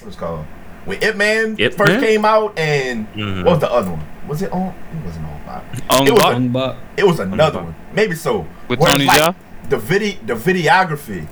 what's 0.03 0.16
it 0.16 0.18
called 0.18 0.45
when 0.84 1.03
Ip 1.03 1.16
Man 1.16 1.57
Ip 1.59 1.74
first 1.74 1.93
Man? 1.93 2.01
came 2.01 2.24
out, 2.24 2.57
and 2.57 3.12
Mhm. 3.14 3.45
what 3.45 3.53
was 3.55 3.61
the 3.61 3.70
other 3.72 3.91
one? 3.91 4.05
Was 4.28 4.41
it 4.43 4.53
on? 4.53 4.72
It 4.93 5.05
wasn't 5.05 5.26
on. 5.26 5.41
Bob. 5.47 5.62
Ong 5.91 6.07
It 6.07 6.12
was 6.12 6.22
Bak 6.22 6.62
a- 6.62 7.01
It 7.01 7.07
was 7.07 7.18
another 7.20 7.59
Bak. 7.59 7.64
one, 7.64 7.74
maybe 7.93 8.14
so. 8.14 8.47
with 8.68 8.78
Where 8.80 8.91
Tony 8.93 9.05
like 9.07 9.20
Jaa. 9.20 9.34
The 9.68 9.76
video, 9.78 10.14
the 10.26 10.34
videography 10.34 11.26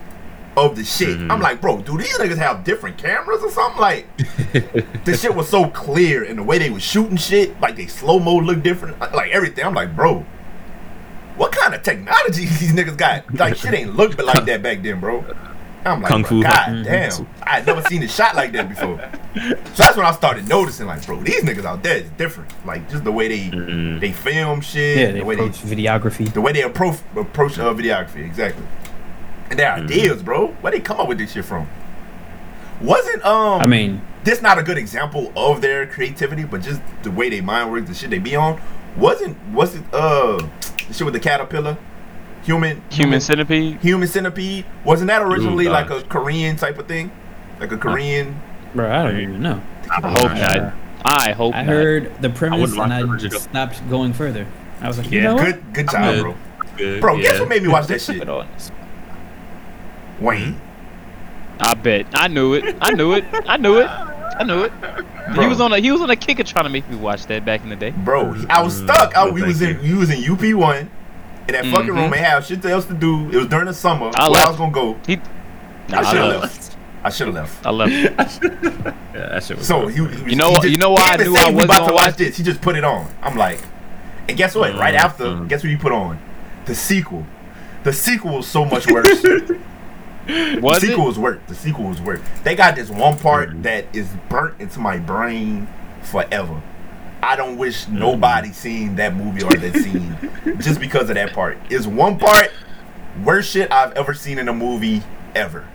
of 0.56 0.74
the 0.76 0.84
shit. 0.84 1.18
Mhm. 1.18 1.30
I'm 1.32 1.40
like, 1.40 1.60
bro, 1.60 1.80
do 1.82 1.96
these 1.98 2.16
niggas 2.18 2.38
have 2.38 2.62
different 2.64 2.96
cameras 2.96 3.42
or 3.42 3.50
something? 3.50 3.80
Like, 3.80 4.06
the 5.04 5.16
shit 5.16 5.34
was 5.34 5.48
so 5.48 5.66
clear, 5.66 6.22
and 6.24 6.38
the 6.38 6.42
way 6.44 6.58
they 6.58 6.70
was 6.70 6.82
shooting 6.82 7.16
shit, 7.16 7.60
like 7.60 7.74
they 7.76 7.86
slow 7.86 8.18
mo 8.20 8.34
look 8.36 8.62
different, 8.62 8.98
like 9.14 9.30
everything. 9.32 9.64
I'm 9.64 9.74
like, 9.74 9.94
bro, 9.96 10.24
what 11.36 11.50
kind 11.52 11.74
of 11.74 11.82
technology 11.82 12.44
these 12.60 12.72
niggas 12.72 12.96
got? 12.96 13.32
Like, 13.34 13.56
shit 13.56 13.74
ain't 13.74 13.94
looked 13.96 14.22
like 14.22 14.44
that 14.46 14.62
back 14.62 14.82
then, 14.82 15.00
bro. 15.00 15.24
I'm 15.84 16.00
like, 16.02 16.10
Kung 16.10 16.24
Fu. 16.24 16.42
God 16.42 16.82
damn, 16.84 17.26
I 17.42 17.50
had 17.56 17.66
never 17.66 17.82
seen 17.82 18.02
a 18.02 18.08
shot 18.08 18.34
like 18.34 18.52
that 18.52 18.68
before. 18.68 18.98
So 19.34 19.82
that's 19.82 19.96
when 19.96 20.06
I 20.06 20.12
started 20.12 20.48
noticing, 20.48 20.86
like, 20.86 21.04
bro, 21.04 21.20
these 21.22 21.42
niggas 21.42 21.64
out 21.64 21.82
there 21.82 21.96
is 21.98 22.08
different. 22.16 22.50
Like, 22.64 22.88
just 22.90 23.04
the 23.04 23.12
way 23.12 23.28
they 23.28 23.50
Mhm. 23.56 24.00
they 24.00 24.12
film 24.12 24.60
shit, 24.60 24.96
Yeah, 24.98 25.12
they 25.12 25.18
the 25.20 25.24
way 25.24 25.34
they 25.36 25.42
approach 25.46 25.62
videography. 25.62 26.32
the 26.32 26.40
way 26.40 26.52
they 26.52 26.62
approach 26.62 26.96
approach 27.16 27.58
uh, 27.58 27.72
videography, 27.74 28.24
exactly. 28.24 28.64
And 29.50 29.58
their 29.58 29.70
Mhm. 29.72 29.84
ideas, 29.84 30.22
bro. 30.22 30.48
Where 30.62 30.72
they 30.72 30.80
come 30.80 30.98
up 31.00 31.08
with 31.08 31.18
this 31.18 31.32
shit 31.32 31.44
from? 31.44 31.66
Wasn't 32.80 33.24
um 33.24 33.60
I 33.60 33.66
mean, 33.66 34.00
this 34.24 34.42
not 34.42 34.58
a 34.58 34.62
good 34.62 34.78
example 34.78 35.32
of 35.36 35.60
their 35.60 35.86
creativity, 35.86 36.44
but 36.44 36.62
just 36.62 36.80
the 37.02 37.10
way 37.10 37.28
they 37.28 37.40
mind 37.40 37.70
work, 37.70 37.86
the 37.86 37.94
shit 37.94 38.10
they 38.10 38.18
be 38.18 38.34
on. 38.36 38.60
Wasn't 38.96 39.36
was 39.52 39.74
it 39.74 39.82
uh 39.92 40.38
the 40.88 40.94
shit 40.94 41.04
with 41.04 41.14
the 41.14 41.20
caterpillar, 41.20 41.76
human 42.44 42.82
Human 42.90 43.20
Centipede. 43.20 43.80
human 43.80 44.08
centipede? 44.08 44.64
Wasn't 44.84 45.08
that 45.08 45.22
originally 45.22 45.66
Ooh, 45.66 45.70
like 45.70 45.90
a 45.90 46.02
Korean 46.02 46.56
type 46.56 46.78
of 46.78 46.86
thing, 46.86 47.10
like 47.60 47.72
a 47.72 47.76
Korean? 47.78 48.40
bro, 48.74 48.90
I 48.90 49.02
don't 49.04 49.20
even 49.20 49.42
know. 49.42 49.62
I 49.90 50.00
hope 50.10 50.32
not. 50.32 50.74
I 51.06 51.32
hope 51.32 51.54
I 51.54 51.62
not. 51.62 51.66
heard 51.72 52.22
the 52.22 52.30
premise 52.30 52.70
wouldn't 52.70 52.80
and 52.80 52.92
I 52.92 53.02
the 53.02 53.08
original. 53.10 53.30
just 53.30 53.50
stopped 53.50 53.88
going 53.90 54.12
further. 54.12 54.46
I 54.80 54.88
was 54.88 54.98
like, 54.98 55.10
you 55.10 55.20
Yeah, 55.20 55.34
know? 55.34 55.38
Good 55.44 55.72
good 55.74 55.90
job, 55.90 56.14
Good. 56.14 56.22
bro. 56.22 56.34
Good, 56.76 57.00
Bro, 57.00 57.16
yeah. 57.16 57.22
guess 57.22 57.40
what 57.40 57.48
made 57.48 57.62
me 57.62 57.68
watch 57.68 57.86
that 57.86 58.00
shit? 58.02 58.28
On. 58.28 58.46
Wayne. 60.20 60.60
I 61.60 61.74
bet. 61.74 62.06
I 62.14 62.28
knew 62.28 62.54
it. 62.54 62.76
I 62.80 62.92
knew 62.92 63.12
it. 63.14 63.24
I 63.46 63.56
knew 63.56 63.78
it. 63.80 63.86
I 63.88 64.42
knew 64.44 64.64
it. 64.64 64.72
He 65.38 65.46
was 65.46 65.60
on 65.60 65.72
a 65.72 65.78
he 65.78 65.90
was 65.92 66.00
on 66.00 66.10
a 66.10 66.16
kicker 66.16 66.42
trying 66.42 66.64
to 66.64 66.70
make 66.70 66.88
me 66.90 66.96
watch 66.96 67.26
that 67.26 67.44
back 67.44 67.62
in 67.62 67.68
the 67.68 67.76
day. 67.76 67.90
Bro, 67.90 68.34
I 68.50 68.62
was 68.62 68.80
Mm, 68.80 68.84
stuck. 68.88 69.16
I, 69.16 69.28
we 69.30 69.42
was 69.42 69.62
in 69.62 69.80
we 69.80 69.94
was 69.94 70.10
in 70.10 70.28
UP 70.30 70.42
one 70.58 70.90
in 71.48 71.54
that 71.54 71.64
fucking 71.66 71.88
Mhm. 71.90 71.94
room. 71.94 72.14
Ain't 72.14 72.16
have 72.16 72.44
shit 72.46 72.64
else 72.64 72.86
to 72.86 72.94
do. 72.94 73.28
It 73.30 73.36
was 73.36 73.46
during 73.46 73.66
the 73.66 73.74
summer. 73.74 74.10
I 74.14 74.28
Where 74.28 74.44
I 74.44 74.48
was 74.48 74.56
gonna 74.56 74.72
go. 74.72 74.96
He. 75.06 75.16
Nah, 75.88 75.98
I 75.98 76.00
I, 76.00 76.02
should 76.04 76.16
have 76.16 76.28
left. 76.28 76.42
left. 76.42 76.76
I 77.04 77.10
should 77.10 77.26
have 77.26 77.34
left. 77.36 77.66
I 77.66 77.70
left. 77.80 77.92
Yeah, 77.92 78.94
that 79.14 79.44
shit 79.44 79.58
was 79.58 79.66
So 79.66 79.86
he, 79.88 79.96
he 79.96 80.00
was- 80.00 80.16
You 80.22 80.36
know 80.36 80.48
he 80.48 80.52
what- 80.52 80.62
just- 80.62 80.72
you 80.72 80.78
know 80.78 80.90
why 80.90 81.04
he 81.04 81.10
I 81.12 81.16
knew 81.18 81.36
I 81.36 81.50
wasn't 81.50 81.64
about 81.64 81.88
to 81.88 81.94
watch 81.94 82.04
watch 82.06 82.16
this. 82.16 82.36
He 82.36 82.42
just 82.42 82.60
put 82.62 82.76
it 82.76 82.84
on. 82.84 83.06
I'm 83.22 83.36
like, 83.36 83.60
and 84.28 84.36
guess 84.38 84.54
what? 84.54 84.74
Right 84.76 84.94
Mm, 84.94 84.98
after, 85.04 85.24
mm. 85.24 85.48
guess 85.48 85.62
what 85.62 85.70
he 85.70 85.76
put 85.76 85.92
on? 85.92 86.18
The 86.64 86.74
sequel. 86.74 87.26
The 87.82 87.92
sequel 87.92 88.36
was 88.36 88.46
so 88.46 88.64
much 88.64 88.86
worse. 88.90 89.22
was 89.22 90.80
the 90.80 90.86
sequel 90.86 91.04
it? 91.04 91.08
was 91.08 91.18
worse. 91.18 91.38
The 91.48 91.54
sequel 91.54 91.84
was 91.84 92.00
worse. 92.00 92.20
They 92.42 92.54
got 92.54 92.76
this 92.76 92.88
one 92.88 93.18
part 93.18 93.50
Mhm. 93.50 93.62
that 93.64 93.84
is 93.92 94.08
burnt 94.30 94.54
into 94.58 94.80
my 94.80 94.96
brain 94.96 95.68
forever. 96.00 96.62
I 97.24 97.36
don't 97.36 97.56
wish 97.56 97.88
nobody 97.88 98.52
seen 98.52 98.96
that 98.96 99.14
movie 99.16 99.42
or 99.42 99.52
that 99.52 99.74
scene 99.74 100.16
just 100.60 100.78
because 100.78 101.08
of 101.08 101.14
that 101.14 101.32
part. 101.32 101.56
It's 101.70 101.86
one 101.86 102.18
part 102.18 102.50
worst 103.24 103.50
shit 103.50 103.72
I've 103.72 103.92
ever 103.92 104.12
seen 104.12 104.38
in 104.38 104.48
a 104.48 104.52
movie 104.52 105.02
ever. 105.34 105.66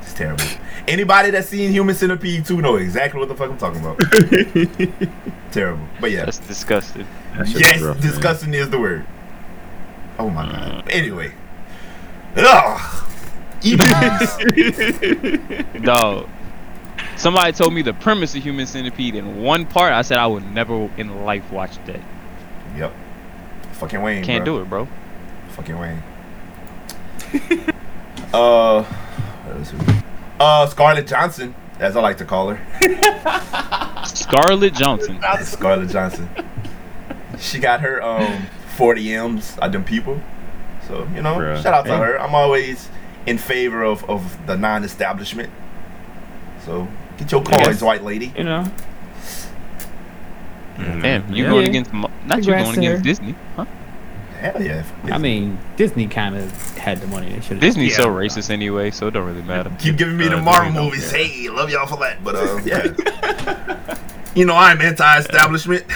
It's 0.00 0.14
terrible. 0.14 0.44
Anybody 0.86 1.30
that's 1.30 1.48
seen 1.48 1.72
Human 1.72 1.94
Centipede 1.94 2.44
2 2.46 2.60
know 2.62 2.76
exactly 2.76 3.18
what 3.20 3.28
the 3.28 3.34
fuck 3.34 3.50
I'm 3.50 3.58
talking 3.58 3.80
about. 3.80 3.98
terrible. 5.52 5.86
But 6.00 6.10
yeah. 6.12 6.24
That's 6.24 6.38
disgusting. 6.38 7.06
That 7.36 7.48
Yes, 7.48 7.80
rough, 7.80 7.96
man. 7.98 8.06
disgusting 8.06 8.54
is 8.54 8.70
the 8.70 8.78
word. 8.78 9.04
Oh 10.18 10.30
my 10.30 10.46
god. 10.46 10.84
Uh. 10.86 10.90
Anyway. 10.90 11.32
Ugh. 12.36 13.06
EBs. 13.62 14.38
Dog. 15.84 16.28
Somebody 17.16 17.52
told 17.52 17.72
me 17.74 17.82
the 17.82 17.92
premise 17.94 18.34
of 18.34 18.42
Human 18.42 18.66
Centipede 18.66 19.14
in 19.14 19.42
one 19.42 19.66
part. 19.66 19.92
I 19.92 20.02
said 20.02 20.18
I 20.18 20.26
would 20.26 20.50
never 20.52 20.90
in 20.96 21.24
life 21.24 21.50
watch 21.52 21.76
that. 21.86 22.00
yep. 22.76 22.92
Fucking 23.72 24.00
Wayne. 24.02 24.24
Can't 24.24 24.44
bro. 24.44 24.56
do 24.56 24.62
it, 24.62 24.68
bro. 24.70 24.88
Fucking 25.50 25.78
Wayne. 25.78 26.02
uh, 28.32 28.82
what 28.82 29.56
else 29.56 29.72
we- 29.72 29.78
uh, 30.38 30.66
Scarlett 30.66 31.06
Johnson, 31.06 31.54
as 31.78 31.96
I 31.96 32.00
like 32.00 32.16
to 32.18 32.24
call 32.24 32.50
her, 32.50 32.60
Scarlett 34.06 34.74
Johnson. 34.74 35.20
Scarlett 35.42 35.90
Johnson. 35.90 36.28
She 37.38 37.58
got 37.58 37.80
her 37.80 38.02
um 38.02 38.46
40 38.76 39.14
M's 39.14 39.58
of 39.58 39.72
them 39.72 39.84
people. 39.84 40.20
So 40.88 41.06
you 41.14 41.22
know, 41.22 41.34
Bruh. 41.36 41.62
shout 41.62 41.74
out 41.74 41.84
to 41.86 41.92
Hey. 41.92 41.98
her. 41.98 42.20
I'm 42.20 42.34
always 42.34 42.88
in 43.26 43.36
favor 43.38 43.82
of 43.82 44.08
of 44.08 44.46
the 44.46 44.56
non-establishment. 44.56 45.50
So 46.66 46.88
get 47.18 47.30
your 47.32 47.42
coins, 47.42 47.66
Yes. 47.66 47.82
white 47.82 48.02
lady. 48.04 48.32
You 48.36 48.44
know, 48.44 48.64
Mhm. 50.78 51.02
Damn, 51.02 51.32
you 51.32 51.44
Yeah. 51.44 51.50
going 51.50 51.66
against 51.66 51.92
mo- 51.92 52.10
not 52.26 52.38
you 52.38 52.44
Congrats 52.44 52.64
going 52.74 52.78
against. 52.78 53.04
Disney? 53.04 53.34
Huh? 53.56 53.64
Hell 54.40 54.62
yeah. 54.62 54.82
I 55.12 55.18
mean, 55.18 55.58
Disney 55.76 56.06
kind 56.06 56.34
of 56.34 56.78
had 56.78 57.00
the 57.02 57.06
money. 57.06 57.28
They 57.28 57.40
should 57.40 57.50
have. 57.52 57.60
Disney's 57.60 57.96
so 57.96 58.04
Yeah. 58.04 58.08
racist 58.26 58.50
anyway, 58.50 58.90
so 58.90 59.08
it 59.08 59.10
don't 59.10 59.26
really 59.26 59.42
matter. 59.42 59.70
Keep 59.78 59.98
giving 59.98 60.16
me 60.16 60.28
the 60.28 60.38
Uh, 60.38 60.42
Marvel 60.42 60.84
movies. 60.84 61.10
care. 61.10 61.24
Hey, 61.24 61.48
love 61.50 61.68
y'all 61.70 61.86
for 61.86 61.98
that. 61.98 62.24
But 62.24 62.36
uh, 62.36 62.58
yeah. 62.64 63.96
you 64.34 64.46
know 64.46 64.56
I'm 64.56 64.80
anti-establishment. 64.80 65.84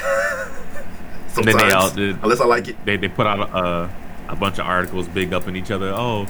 And 1.37 1.47
then 1.49 1.57
they 1.57 1.73
all 1.73 1.91
did- 1.91 2.17
unless 2.23 2.41
I 2.41 2.45
like 2.45 2.69
it. 2.69 2.77
they 2.85 2.97
they 2.97 3.09
put 3.09 3.27
out 3.27 3.41
a 3.41 3.89
a 4.29 4.37
bunch 4.37 4.61
of 4.61 4.67
articles 4.67 5.09
big 5.09 5.33
up 5.33 5.49
in 5.49 5.57
each 5.57 5.73
other. 5.73 5.89
Oh, 5.93 6.27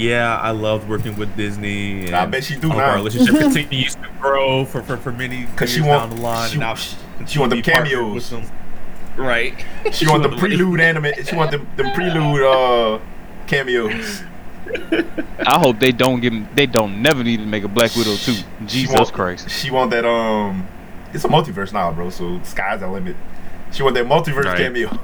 yeah, 0.00 0.36
I 0.38 0.50
loved 0.50 0.88
working 0.88 1.16
with 1.16 1.36
Disney. 1.36 2.06
And 2.06 2.16
I 2.16 2.26
bet 2.26 2.44
she 2.44 2.56
do 2.56 2.68
hope 2.68 2.78
now. 2.78 2.90
Our 2.90 2.96
relationship 2.96 3.34
continues 3.40 3.94
to 3.96 4.08
grow 4.20 4.64
for 4.64 4.82
for, 4.82 4.96
for 4.96 5.12
many 5.12 5.44
Cause 5.56 5.70
years 5.70 5.72
she 5.72 5.80
want- 5.82 6.10
down 6.10 6.16
the 6.18 6.22
line. 6.22 6.48
she- 6.48 6.54
and 6.54 6.60
now 6.60 6.74
she- 6.74 6.96
she 7.26 7.38
want 7.38 7.50
them 7.50 7.62
cameos. 7.62 8.32
Right. 9.16 9.54
She 9.92 10.06
want 10.06 10.22
the 10.22 10.30
prelude 10.38 10.80
anime. 10.80 11.12
She 11.24 11.36
want 11.36 11.50
them 11.50 11.68
the 11.76 11.84
prelude 11.94 12.42
uh 12.42 12.98
cameos. 13.46 14.22
I 15.46 15.58
hope 15.58 15.78
they 15.80 15.92
don't 15.92 16.20
give 16.20 16.32
'em- 16.32 16.48
they 16.54 16.66
don't 16.66 17.02
never 17.02 17.22
need 17.24 17.38
to 17.38 17.46
make 17.46 17.64
a 17.64 17.68
Black 17.68 17.94
Widow 17.96 18.14
too. 18.16 18.32
She 18.34 18.44
Jesus 18.66 18.94
want- 18.94 19.12
Christ. 19.12 19.50
She 19.50 19.70
want 19.70 19.90
that 19.90 20.04
um. 20.04 20.66
It's 21.12 21.24
a 21.24 21.28
multiverse 21.28 21.72
now, 21.72 21.90
bro. 21.92 22.08
So 22.10 22.40
sky's 22.44 22.80
the 22.80 22.88
limit. 22.88 23.16
She 23.72 23.82
want 23.82 23.94
that 23.96 24.06
multiverse 24.06 24.44
Right. 24.44 24.56
cameo. 24.58 24.96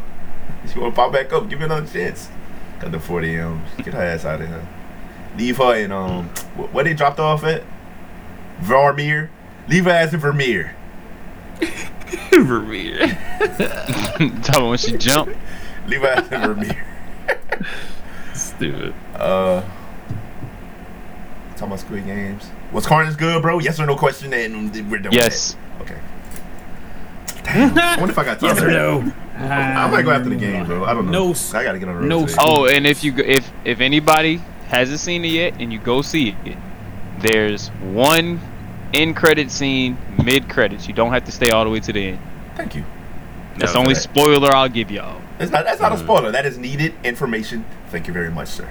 She 0.73 0.79
want 0.79 0.95
to 0.95 0.97
pop 1.01 1.13
back 1.13 1.33
up. 1.33 1.49
Give 1.51 1.59
her 1.59 1.65
another 1.67 1.87
chance. 1.87 2.29
Got 2.81 2.93
the 2.93 3.01
40 3.01 3.37
M's. 3.37 3.69
Get 3.79 3.95
her 3.95 4.03
ass 4.03 4.25
out 4.25 4.41
of 4.41 4.49
here. 4.49 4.67
Leave 5.37 5.57
her 5.59 5.75
in 5.77 5.93
um. 5.93 6.29
wh- 6.57 6.73
Where 6.75 6.85
they 6.85 6.95
dropped 6.95 7.19
off 7.21 7.45
at? 7.45 7.63
Vormir. 8.61 9.29
Leave 9.69 9.85
her 9.85 9.91
ass 9.91 10.13
in 10.13 10.21
Vormir. 10.21 10.73
Vormir. 12.31 12.99
Talking 14.43 14.49
about 14.49 14.69
when 14.69 14.79
she 14.79 14.97
jumped. 14.97 15.37
Leave 15.87 16.01
her 16.03 16.09
ass 16.09 16.31
in 16.33 16.41
Vormir. 16.41 16.85
Stupid. 18.35 18.95
Uh. 19.15 19.63
Talking 21.53 21.67
about 21.69 21.81
Squid 21.81 22.05
Games. 22.07 22.51
Was 22.73 22.87
Carnage 22.87 23.17
good, 23.17 23.41
bro? 23.43 23.59
Yes 23.59 23.81
or 23.81 23.87
no 23.87 23.97
question, 23.97 24.33
and 24.35 24.73
we're 24.91 24.99
done. 24.99 25.05
with 25.11 25.15
Yes. 25.15 25.57
that. 25.79 25.83
Okay. 25.83 25.99
Damn. 27.45 27.79
I 27.79 27.97
wonder 27.99 28.13
if 28.13 28.19
I 28.19 28.25
got 28.25 28.41
time. 28.41 28.49
Yes 28.51 28.63
or 28.63 28.69
no? 28.71 29.13
I 29.39 29.89
might 29.91 30.03
go 30.03 30.11
after 30.11 30.29
the 30.29 30.35
game, 30.37 30.67
bro. 30.67 30.85
I 30.85 30.93
don't 30.95 31.07
know. 31.07 31.13
No 31.27 31.31
s- 31.31 31.55
I 31.55 31.63
gotta 31.63 31.79
get 31.79 31.89
on 31.89 31.95
the 31.95 32.01
road. 32.01 32.09
no 32.09 32.27
today. 32.27 32.37
Oh, 32.41 32.67
and 32.67 32.87
if 32.87 33.05
you 33.05 33.15
if 33.19 33.51
if 33.65 33.81
anybody 33.81 34.41
hasn't 34.69 35.01
seen 35.01 35.25
it 35.25 35.29
yet 35.33 35.55
and 35.61 35.73
you 35.73 35.79
go 35.79 36.03
see 36.03 36.37
it, 36.45 36.57
there's 37.21 37.69
one 37.69 38.41
end 38.95 39.17
credit 39.17 39.51
scene 39.51 39.97
mid 40.23 40.49
credits. 40.49 40.87
You 40.89 40.95
don't 40.95 41.13
have 41.13 41.25
to 41.25 41.33
stay 41.33 41.51
all 41.51 41.65
the 41.65 41.71
way 41.71 41.81
to 41.81 41.93
the 41.93 42.09
end. 42.09 42.19
Thank 42.57 42.75
you. 42.75 42.85
That's 43.59 43.73
the 43.73 43.77
No, 43.79 43.83
only 43.83 43.95
that- 43.95 44.01
spoiler 44.01 44.51
I'll 44.55 44.69
give 44.69 44.91
y'all. 44.91 45.21
It's 45.39 45.51
not, 45.53 45.65
that's 45.65 45.81
not 45.81 45.93
a 45.93 45.97
Mm. 45.97 46.01
spoiler. 46.05 46.31
That 46.31 46.47
is 46.47 46.57
needed 46.59 46.95
information. 47.05 47.65
Thank 47.91 48.07
you 48.07 48.13
very 48.13 48.31
much, 48.31 48.49
sir. 48.49 48.69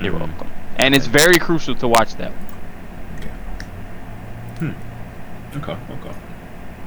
You're 0.00 0.12
Mhm. 0.12 0.18
welcome. 0.28 0.48
And 0.76 0.94
it's 0.94 1.06
very 1.06 1.38
crucial 1.38 1.74
to 1.76 1.86
watch 1.88 2.14
that. 2.16 2.32
Okay, 5.56 5.72
okay. 5.72 6.10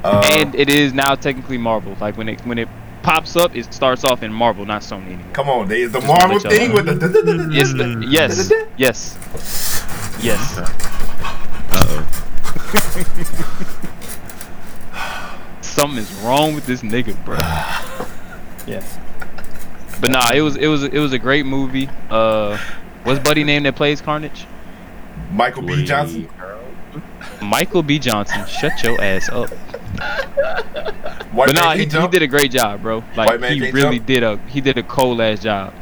Uh, 0.03 0.21
and 0.25 0.53
it 0.55 0.69
is 0.69 0.93
now 0.93 1.15
technically 1.15 1.57
Marvel. 1.57 1.95
Like 2.01 2.17
when 2.17 2.29
it 2.29 2.45
when 2.45 2.57
it 2.59 2.67
pops 3.07 3.37
up, 3.37 3.55
it 3.55 3.73
starts 3.73 4.03
off 4.03 4.21
in 4.21 4.33
Marvel, 4.33 4.65
not 4.65 4.81
Sony 4.81 5.05
anymore. 5.05 5.25
come 5.31 5.47
on, 5.49 5.69
there's 5.69 5.93
the 5.93 5.99
Just 5.99 6.07
Marvel 6.11 6.35
let 6.35 6.43
y'all 6.43 6.51
thing 6.51 6.73
with 6.73 6.85
the. 6.85 7.49
Yes, 7.53 7.71
the, 7.71 8.05
yes, 8.05 8.51
yes, 8.75 9.15
yes. 10.21 10.57
Uh 10.57 10.65
oh. 11.73 12.05
Something 15.61 15.99
is 15.99 16.11
wrong 16.15 16.53
with 16.53 16.65
this 16.65 16.81
nigga, 16.81 17.15
bro. 17.23 17.37
Yes. 18.67 18.97
But 20.01 20.09
nah, 20.09 20.33
it 20.33 20.41
was 20.41 20.57
it 20.57 20.67
was 20.67 20.83
it 20.83 20.99
was 20.99 21.13
a 21.13 21.19
great 21.19 21.45
movie. 21.45 21.89
Uh, 22.09 22.57
what's 23.03 23.21
Buddy 23.21 23.45
name 23.45 23.63
that 23.63 23.77
plays 23.77 24.01
Carnage? 24.01 24.45
Michael 25.31 25.61
B. 25.61 25.85
Johnson. 25.85 26.27
Michael 27.41 27.83
B. 27.83 27.97
Johnson. 27.97 28.45
Shut 28.45 28.83
your 28.83 29.01
ass 29.01 29.29
up. 29.29 29.49
White 29.97 31.47
but 31.47 31.55
nah, 31.55 31.73
he, 31.73 31.85
he 31.85 32.07
did 32.07 32.21
a 32.21 32.27
great 32.27 32.51
job, 32.51 32.81
bro. 32.81 33.03
Like 33.15 33.41
White 33.41 33.51
he 33.51 33.71
really 33.71 33.97
jump? 33.97 34.05
did 34.07 34.23
a 34.23 34.37
he 34.47 34.61
did 34.61 34.77
a 34.77 34.83
cold 34.83 35.21
ass 35.21 35.41
job. 35.41 35.73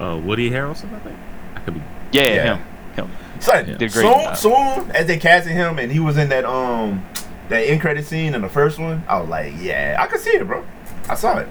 Uh, 0.00 0.20
Woody 0.22 0.50
Harrelson, 0.50 0.92
I 0.94 0.98
think. 1.00 1.16
I 1.54 1.60
could 1.60 1.74
be. 1.74 1.82
Yeah, 2.12 2.22
Yeah. 2.22 2.56
him, 2.56 2.64
him. 3.06 3.10
Son, 3.40 3.66
Yeah. 3.68 3.74
Great 3.76 3.90
soon, 3.92 4.02
job. 4.02 4.36
soon 4.36 4.90
as 4.92 5.06
they 5.06 5.16
casted 5.18 5.52
him 5.52 5.78
and 5.78 5.90
he 5.92 6.00
was 6.00 6.16
in 6.18 6.28
that 6.30 6.44
um 6.44 7.04
that 7.48 7.60
end 7.60 7.80
credit 7.80 8.04
scene 8.04 8.34
in 8.34 8.40
the 8.42 8.48
first 8.48 8.78
one, 8.78 9.04
I 9.08 9.20
was 9.20 9.28
like, 9.28 9.52
yeah, 9.58 9.96
I 10.00 10.06
could 10.06 10.20
see 10.20 10.30
it, 10.30 10.46
bro. 10.46 10.64
I 11.08 11.14
saw 11.14 11.38
it. 11.38 11.48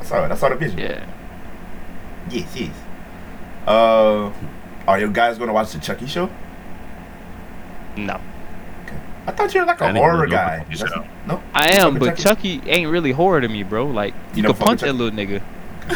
I 0.00 0.04
saw 0.04 0.24
it. 0.24 0.30
I 0.32 0.34
saw 0.34 0.48
the 0.50 0.56
vision. 0.56 0.78
Yeah. 0.78 1.04
Yes, 2.30 2.54
yes. 2.56 2.74
Uh, 3.66 4.32
are 4.86 4.98
you 5.00 5.10
guys 5.10 5.38
gonna 5.38 5.52
watch 5.52 5.72
the 5.72 5.78
Chucky 5.78 6.06
show? 6.06 6.28
No, 7.96 8.20
I 9.26 9.32
thought 9.32 9.52
you 9.54 9.60
were 9.60 9.66
like 9.66 9.80
a 9.80 9.92
horror 9.92 10.18
really 10.22 10.30
guy. 10.30 10.56
about 10.56 10.78
the 10.78 11.08
No, 11.26 11.42
I 11.52 11.70
am, 11.72 11.98
but 11.98 12.16
Chucky? 12.16 12.58
Chucky 12.58 12.70
ain't 12.70 12.90
really 12.90 13.10
horror 13.12 13.40
to 13.40 13.48
me, 13.48 13.62
bro. 13.62 13.86
Like 13.86 14.14
you, 14.34 14.42
don't 14.42 14.52
can 14.52 14.58
fuck 14.58 14.66
punch 14.68 14.80
that 14.82 14.94
little 14.94 15.16
nigga. 15.16 15.42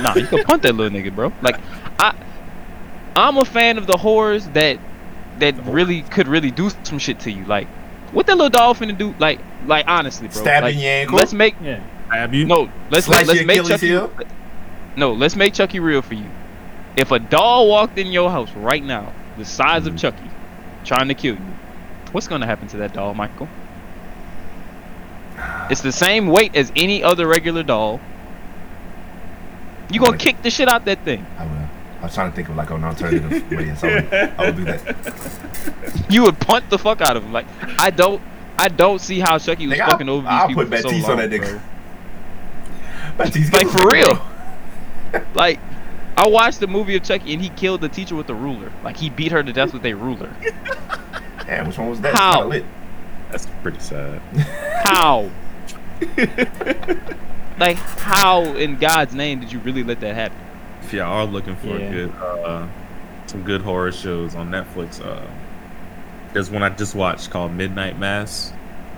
Nah, 0.02 0.14
you 0.14 0.26
can 0.26 0.44
punch 0.44 0.62
that 0.62 0.74
little 0.74 0.96
nigga, 0.96 1.14
bro. 1.14 1.32
Like 1.42 1.60
I, 1.98 2.14
I'm 3.16 3.36
a 3.36 3.44
fan 3.44 3.78
of 3.78 3.86
the 3.86 3.96
horrors 3.96 4.46
that 4.48 4.78
that 5.38 5.64
really 5.66 6.02
could 6.02 6.28
really 6.28 6.50
do 6.50 6.70
some 6.82 6.98
shit 6.98 7.20
to 7.20 7.30
you. 7.30 7.44
Like 7.44 7.68
what 8.12 8.26
that 8.26 8.36
little 8.36 8.50
dog 8.50 8.76
finna 8.76 8.96
do? 8.96 9.14
Like 9.18 9.40
like 9.66 9.86
honestly, 9.88 10.28
bro. 10.28 10.42
Stabbing 10.42 10.74
like, 10.74 10.82
your 10.82 10.92
ankle? 10.92 11.16
Let's 11.16 11.32
make 11.32 11.54
Yeah. 11.62 11.80
Have 12.10 12.34
you? 12.34 12.46
no. 12.46 12.70
Let's 12.90 13.06
Slice 13.06 13.28
let's 13.28 13.44
make 13.44 13.60
Achilles 13.60 13.68
Chucky. 13.68 13.86
heel? 13.88 14.12
No, 14.96 15.12
let's 15.12 15.36
make 15.36 15.54
Chucky 15.54 15.78
real 15.78 16.02
for 16.02 16.14
you. 16.14 16.26
If 16.96 17.12
a 17.12 17.20
doll 17.20 17.68
walked 17.68 17.98
in 17.98 18.08
your 18.08 18.30
house 18.30 18.50
right 18.52 18.82
now, 18.82 19.12
the 19.38 19.44
size 19.44 19.86
of 19.86 19.94
Mhm. 19.94 20.00
Chucky, 20.00 20.30
trying 20.84 21.06
to 21.08 21.14
kill 21.14 21.34
you, 21.34 21.40
what's 22.12 22.28
gonna 22.28 22.46
happen 22.46 22.68
to 22.68 22.76
that 22.78 22.92
doll, 22.92 23.14
Michael? 23.14 23.48
It's 25.70 25.80
the 25.80 25.92
same 25.92 26.26
weight 26.26 26.54
as 26.56 26.72
any 26.76 27.02
other 27.02 27.26
regular 27.26 27.62
doll. 27.62 28.00
You 29.90 30.00
gonna 30.00 30.16
kick 30.18 30.42
the 30.42 30.50
shit 30.50 30.68
out 30.68 30.84
that 30.84 31.02
thing. 31.04 31.24
I 31.38 31.44
will. 31.46 31.68
I 32.00 32.04
was 32.04 32.14
trying 32.14 32.30
to 32.30 32.36
think 32.36 32.48
of 32.48 32.56
like 32.56 32.70
an 32.70 32.82
alternative 32.84 33.50
way, 33.50 33.74
so 33.74 33.88
I 33.88 33.94
would, 33.94 34.12
I 34.14 34.44
would 34.46 34.56
do 34.56 34.64
that. 34.64 34.96
You 36.10 36.22
would 36.24 36.40
punt 36.40 36.68
the 36.70 36.78
fuck 36.78 37.00
out 37.00 37.16
of 37.16 37.24
him. 37.24 37.32
Like 37.32 37.46
I 37.78 37.90
don't, 37.90 38.20
I 38.58 38.68
don't 38.68 39.00
see 39.00 39.20
how 39.20 39.38
Chucky 39.38 39.66
was 39.66 39.78
I'll- 39.78 39.90
fucking 39.90 40.08
over 40.08 40.22
these 40.22 40.30
I'll 40.30 40.48
people 40.48 40.64
put 40.64 40.82
for 40.82 40.88
so 40.88 40.96
long, 40.96 41.10
on 41.12 41.16
that 41.18 41.30
nigga. 41.30 41.60
But 43.16 43.34
he's 43.34 43.52
Like, 43.52 43.68
for 43.68 43.86
real. 43.88 44.20
Like, 45.34 45.58
I 46.16 46.26
watched 46.28 46.60
the 46.60 46.66
movie 46.66 46.96
of 46.96 47.02
Chucky 47.02 47.32
and 47.34 47.42
he 47.42 47.48
killed 47.50 47.80
the 47.80 47.88
teacher 47.88 48.14
with 48.14 48.28
a 48.30 48.34
ruler. 48.34 48.72
Like 48.82 48.96
he 48.96 49.10
beat 49.10 49.30
her 49.32 49.42
to 49.42 49.52
death 49.52 49.72
with 49.72 49.84
a 49.84 49.94
ruler. 49.94 50.34
Damn, 51.50 51.66
which 51.66 51.78
one 51.78 51.90
was 51.90 52.00
that? 52.02 52.14
How? 52.14 52.34
Kinda 52.42 52.48
lit. 52.48 52.64
That's 53.30 53.46
pretty 53.62 53.80
sad. 53.80 54.20
How? 54.84 55.28
like 57.58 57.76
how 57.76 58.42
in 58.54 58.76
God's 58.76 59.14
name 59.14 59.40
did 59.40 59.52
you 59.52 59.58
really 59.58 59.82
let 59.82 60.00
that 60.00 60.14
happen? 60.14 60.38
If 60.82 60.92
y'all 60.92 61.12
are 61.12 61.24
looking 61.26 61.56
for 61.56 61.66
Yeah. 61.78 61.86
a 61.86 61.90
good, 61.92 62.12
uh, 62.14 62.66
some 63.26 63.42
good 63.42 63.60
horror 63.62 63.92
shows 63.92 64.34
on 64.34 64.48
Netflix, 64.50 65.04
uh, 65.04 65.26
there's 66.32 66.50
one 66.50 66.62
I 66.62 66.70
just 66.70 66.94
watched 66.94 67.30
called 67.30 67.52
Midnight 67.52 67.98
Mass. 67.98 68.52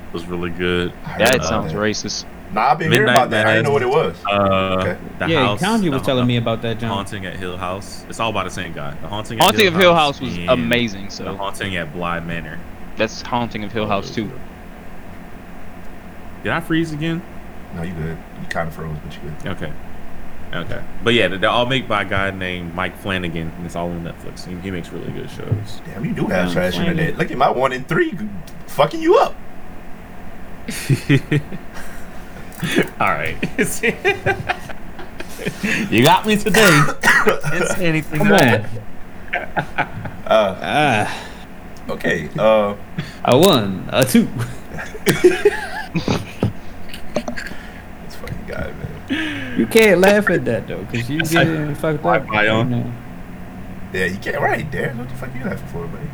It 0.08 0.12
was 0.14 0.26
really 0.26 0.50
good. 0.50 0.92
I 1.04 1.08
heard 1.08 1.20
That 1.20 1.34
about 1.36 1.48
sounds 1.48 1.72
racist. 1.72 2.24
Nah, 2.52 2.72
I've 2.72 2.78
been 2.78 2.92
hearing 2.92 3.06
Midnight 3.06 3.16
about 3.16 3.30
that. 3.30 3.46
I 3.46 3.52
didn't 3.54 3.64
know 3.66 3.72
what 3.72 3.82
it 3.82 3.88
was. 3.88 4.16
Uh, 4.30 4.76
Okay. 4.80 4.98
the 5.18 5.28
yeah, 5.28 5.46
house, 5.46 5.60
County 5.60 5.86
the 5.88 5.92
was 5.92 6.02
telling 6.02 6.22
ha- 6.24 6.26
me 6.28 6.36
about 6.36 6.60
that, 6.62 6.78
John. 6.78 6.90
Haunting 6.90 7.24
at 7.26 7.36
Hill 7.36 7.56
House. 7.56 8.04
It's 8.10 8.20
all 8.20 8.32
by 8.32 8.44
the 8.44 8.50
same 8.50 8.72
guy. 8.74 8.94
The 9.00 9.08
Haunting. 9.08 9.38
At 9.38 9.44
Haunting 9.44 9.64
Hill 9.64 9.74
of 9.74 9.80
Hill 9.80 9.94
House 9.94 10.20
was 10.20 10.36
and 10.36 10.50
amazing. 10.50 11.06
The 11.06 11.10
So 11.12 11.34
Haunting 11.36 11.76
at 11.76 11.92
Bly 11.94 12.20
Manor. 12.20 12.58
that's 12.96 13.22
Haunting 13.22 13.64
of 13.64 13.72
Hill 13.72 13.86
House 13.86 14.14
too. 14.14 14.30
Did 16.42 16.52
I 16.52 16.60
freeze 16.60 16.92
again? 16.92 17.22
No, 17.74 17.82
you 17.82 17.94
good. 17.94 18.18
You 18.42 18.46
kind 18.48 18.68
of 18.68 18.74
froze, 18.74 18.96
but 19.02 19.14
you 19.14 19.20
good. 19.42 19.46
Okay. 19.52 19.72
Okay. 20.52 20.82
But 21.02 21.14
yeah, 21.14 21.28
they're 21.28 21.48
all 21.48 21.64
made 21.64 21.88
by 21.88 22.02
a 22.02 22.04
guy 22.04 22.30
named 22.30 22.74
Mike 22.74 22.98
Flanagan, 22.98 23.50
and 23.56 23.64
it's 23.64 23.74
all 23.76 23.88
on 23.88 24.02
Netflix. 24.04 24.44
He, 24.46 24.54
he 24.60 24.70
makes 24.70 24.90
really 24.90 25.10
good 25.12 25.30
shows. 25.30 25.80
Damn, 25.86 26.04
you 26.04 26.12
do 26.12 26.26
have 26.26 26.48
Yeah, 26.48 26.52
trash 26.52 26.74
fine. 26.74 26.88
internet. 26.88 27.16
Look 27.16 27.30
at 27.30 27.38
my 27.38 27.48
one 27.48 27.72
in 27.72 27.84
three, 27.84 28.12
fucking 28.66 29.00
you 29.00 29.16
up. 29.16 29.34
all 33.00 33.08
right. 33.08 33.36
you 35.90 36.04
got 36.04 36.26
me 36.26 36.36
today. 36.36 36.82
Can't 37.02 37.68
say 37.68 37.86
anything 37.86 38.18
Come 38.18 38.32
on. 38.32 38.64
Uh, 40.26 40.58
Ah, 40.62 41.28
okay. 41.90 42.28
Uh, 42.38 42.74
a 43.24 43.38
one, 43.38 43.88
a 43.92 44.04
two. 44.04 44.24
this 45.04 45.20
fucking 48.16 48.46
guy, 48.46 48.72
man. 48.72 49.58
You 49.58 49.66
can't 49.66 50.00
laugh 50.00 50.30
at 50.30 50.44
that 50.46 50.68
though, 50.68 50.84
cause 50.86 51.10
you 51.10 51.20
get 51.24 51.46
it 51.46 51.74
fucked 51.76 52.04
up. 52.04 52.26
Wi-Fi 52.26 52.44
you. 52.44 52.92
Yeah, 53.92 54.06
you 54.06 54.18
can't. 54.18 54.40
Right, 54.40 54.70
Darren. 54.70 54.96
What 54.96 55.08
the 55.08 55.14
fuck 55.16 55.34
are 55.34 55.38
you 55.38 55.44
laughing 55.44 55.68
for, 55.68 55.86
buddy? 55.86 56.08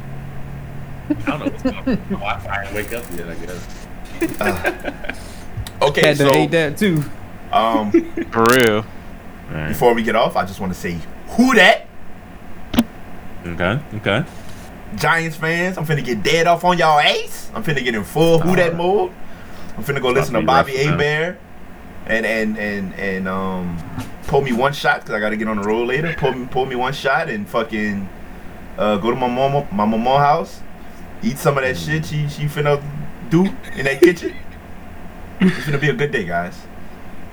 I 1.11 1.13
don't 1.31 1.39
know 1.39 1.47
what's 1.47 1.63
going 1.63 1.77
on. 1.77 1.97
Wi-Fi 2.11 2.65
ain't 2.65 2.75
wake 2.75 2.93
up 2.93 3.05
yet, 3.13 3.29
I 3.29 3.35
guess. 3.37 5.27
Okay, 5.91 6.09
Had 6.09 6.17
to 6.19 6.25
so 6.27 6.33
hate 6.33 6.51
that 6.53 6.77
too. 6.77 7.03
um, 7.53 7.91
For 8.33 8.45
real. 8.51 8.85
before 9.69 9.95
we 9.95 10.03
get 10.03 10.17
off, 10.17 10.37
I 10.37 10.45
just 10.45 10.61
want 10.61 10.73
to 10.73 10.79
say 10.79 10.99
who 11.31 11.55
that 11.55 11.87
Okay. 13.47 13.81
Okay. 13.95 14.25
Giants 14.97 15.37
fans. 15.37 15.79
I'm 15.79 15.87
finna 15.87 16.05
get 16.05 16.23
dead 16.23 16.47
off 16.47 16.65
on 16.65 16.79
y'all 16.79 17.01
ace. 17.01 17.51
I'm 17.55 17.63
finna 17.63 17.83
get 17.85 17.95
in 17.95 18.05
full 18.05 18.39
who 18.39 18.57
that 18.57 18.77
mode. 18.77 19.13
I'm 19.77 19.85
finna 19.85 20.03
go 20.03 20.11
listen 20.11 20.35
to 20.35 20.43
Bobby 20.43 20.73
rough, 20.77 20.85
man. 20.87 20.95
Abear 20.95 21.39
and 22.07 22.27
and 22.27 22.59
and 22.59 22.95
and 22.95 23.29
um 23.29 23.79
pull 24.27 24.41
me 24.41 24.53
one 24.53 24.73
shot 24.73 25.01
because 25.01 25.15
I 25.15 25.21
gotta 25.21 25.37
get 25.37 25.47
on 25.49 25.57
the 25.61 25.63
road 25.67 25.89
later. 25.89 26.15
Pull 26.19 26.33
me 26.33 26.47
pull 26.51 26.67
me 26.67 26.75
one 26.75 26.93
shot 26.93 27.29
and 27.29 27.49
fucking 27.49 28.09
uh, 28.77 28.97
go 28.99 29.11
to 29.11 29.17
my 29.17 29.29
mama 29.29 29.67
my 29.73 29.85
mama 29.85 30.19
house, 30.19 30.61
eat 31.23 31.39
some 31.39 31.57
of 31.59 31.65
that 31.65 31.77
shit 31.77 32.07
she 32.07 32.29
she 32.29 32.45
finna 32.45 32.83
do 33.31 33.45
in 33.77 33.85
that 33.85 34.01
kitchen. 34.01 34.35
It's 35.41 35.67
gonna 35.67 35.79
be 35.79 35.89
a 35.91 35.95
good 35.95 36.11
day, 36.13 36.25
guys. 36.25 36.57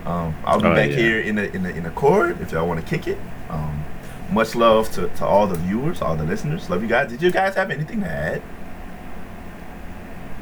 Um, 0.05 0.35
I'll 0.45 0.61
be 0.61 0.67
Oh, 0.67 0.75
back 0.75 0.91
yeah. 0.91 0.95
here 0.97 1.19
in 1.19 1.35
the 1.35 1.51
in 1.55 1.63
the 1.63 1.69
in 1.75 1.83
the 1.83 1.89
court 1.91 2.39
if 2.41 2.51
y'all 2.51 2.67
want 2.67 2.79
to 2.79 2.85
kick 2.85 3.07
it. 3.07 3.17
Um, 3.49 3.83
much 4.31 4.55
love 4.55 4.91
to, 4.93 5.07
to 5.07 5.25
all 5.25 5.47
the 5.47 5.55
viewers, 5.55 6.01
all 6.01 6.15
the 6.15 6.23
listeners. 6.23 6.69
Love 6.69 6.81
you 6.81 6.87
guys. 6.87 7.09
Did 7.09 7.21
you 7.21 7.31
guys 7.31 7.55
have 7.55 7.71
anything 7.71 8.01
to 8.01 8.07
add? 8.09 8.41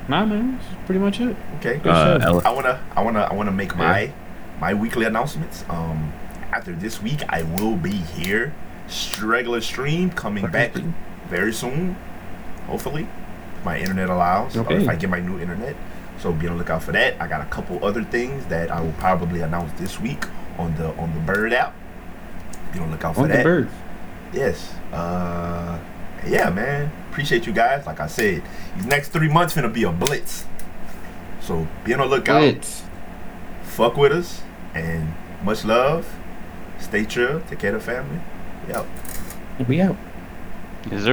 Nah, 0.08 0.26
man, 0.26 0.58
that's 0.58 0.86
pretty 0.86 1.00
much 1.00 1.22
it. 1.22 1.36
Okay. 1.60 1.78
Good 1.78 1.88
Uh, 1.94 2.42
I 2.44 2.50
wanna 2.52 2.80
I 2.96 3.02
wanna 3.02 3.22
I 3.22 3.34
wanna 3.34 3.52
make 3.52 3.76
my 3.78 4.12
my 4.60 4.74
weekly 4.74 5.06
announcements. 5.06 5.64
Um 5.70 6.12
after 6.52 6.74
this 6.74 7.02
week 7.02 7.22
I 7.30 7.44
will 7.44 7.76
be 7.78 7.92
here. 7.96 8.54
Regular 9.24 9.62
stream 9.62 10.10
coming 10.12 10.46
back 10.48 10.74
very 11.30 11.54
soon. 11.54 11.96
Hopefully. 12.68 13.08
If 13.60 13.66
my 13.66 13.80
internet 13.80 14.10
allows. 14.10 14.58
Or 14.58 14.62
Okay. 14.62 14.84
if 14.84 14.90
I 14.90 14.96
get 14.96 15.10
my 15.10 15.20
new 15.22 15.40
internet. 15.40 15.76
So 16.24 16.32
be 16.32 16.48
on 16.48 16.54
the 16.54 16.60
lookout 16.60 16.82
for 16.82 16.94
that. 16.94 17.22
I 17.22 17.28
got 17.28 17.42
a 17.42 17.50
couple 17.50 17.84
other 17.84 18.02
things 18.02 18.46
that 18.46 18.72
I 18.72 18.80
will 18.80 18.94
probably 18.94 19.42
announce 19.42 19.78
this 19.78 20.00
week 20.00 20.24
on 20.58 20.74
the 20.78 20.96
on 20.96 21.14
the 21.14 21.20
bird 21.20 21.52
app. 21.52 21.76
Be 22.72 22.80
on 22.80 22.86
the 22.86 22.92
lookout 22.94 23.16
for 23.16 23.24
On 23.24 23.28
that. 23.28 23.40
the 23.40 23.44
bird. 23.44 23.70
Yes. 24.32 24.74
Uh 24.94 25.78
yeah, 26.26 26.50
man. 26.50 26.94
Appreciate 27.12 27.46
you 27.46 27.52
guys. 27.52 27.86
Like 27.86 28.00
I 28.00 28.08
said, 28.08 28.42
these 28.78 28.86
next 28.86 29.10
three 29.10 29.28
months 29.28 29.54
gonna 29.54 29.68
be 29.68 29.84
a 29.84 29.92
blitz. 29.92 30.46
So 31.42 31.68
be 31.84 31.94
on 31.94 32.00
the 32.00 32.06
lookout 32.06 32.42
It's 32.42 32.84
fuck 33.64 33.98
with 33.98 34.14
us 34.14 34.44
and 34.74 35.14
much 35.44 35.66
love. 35.66 36.08
Stay 36.80 37.04
chill. 37.04 37.42
Take 37.50 37.60
care 37.60 37.76
of 37.76 37.84
the 37.84 37.92
family. 37.92 38.22
Yeah. 38.70 38.86
we 39.68 39.82
out. 39.82 39.98
Is 40.90 41.04
there 41.04 41.12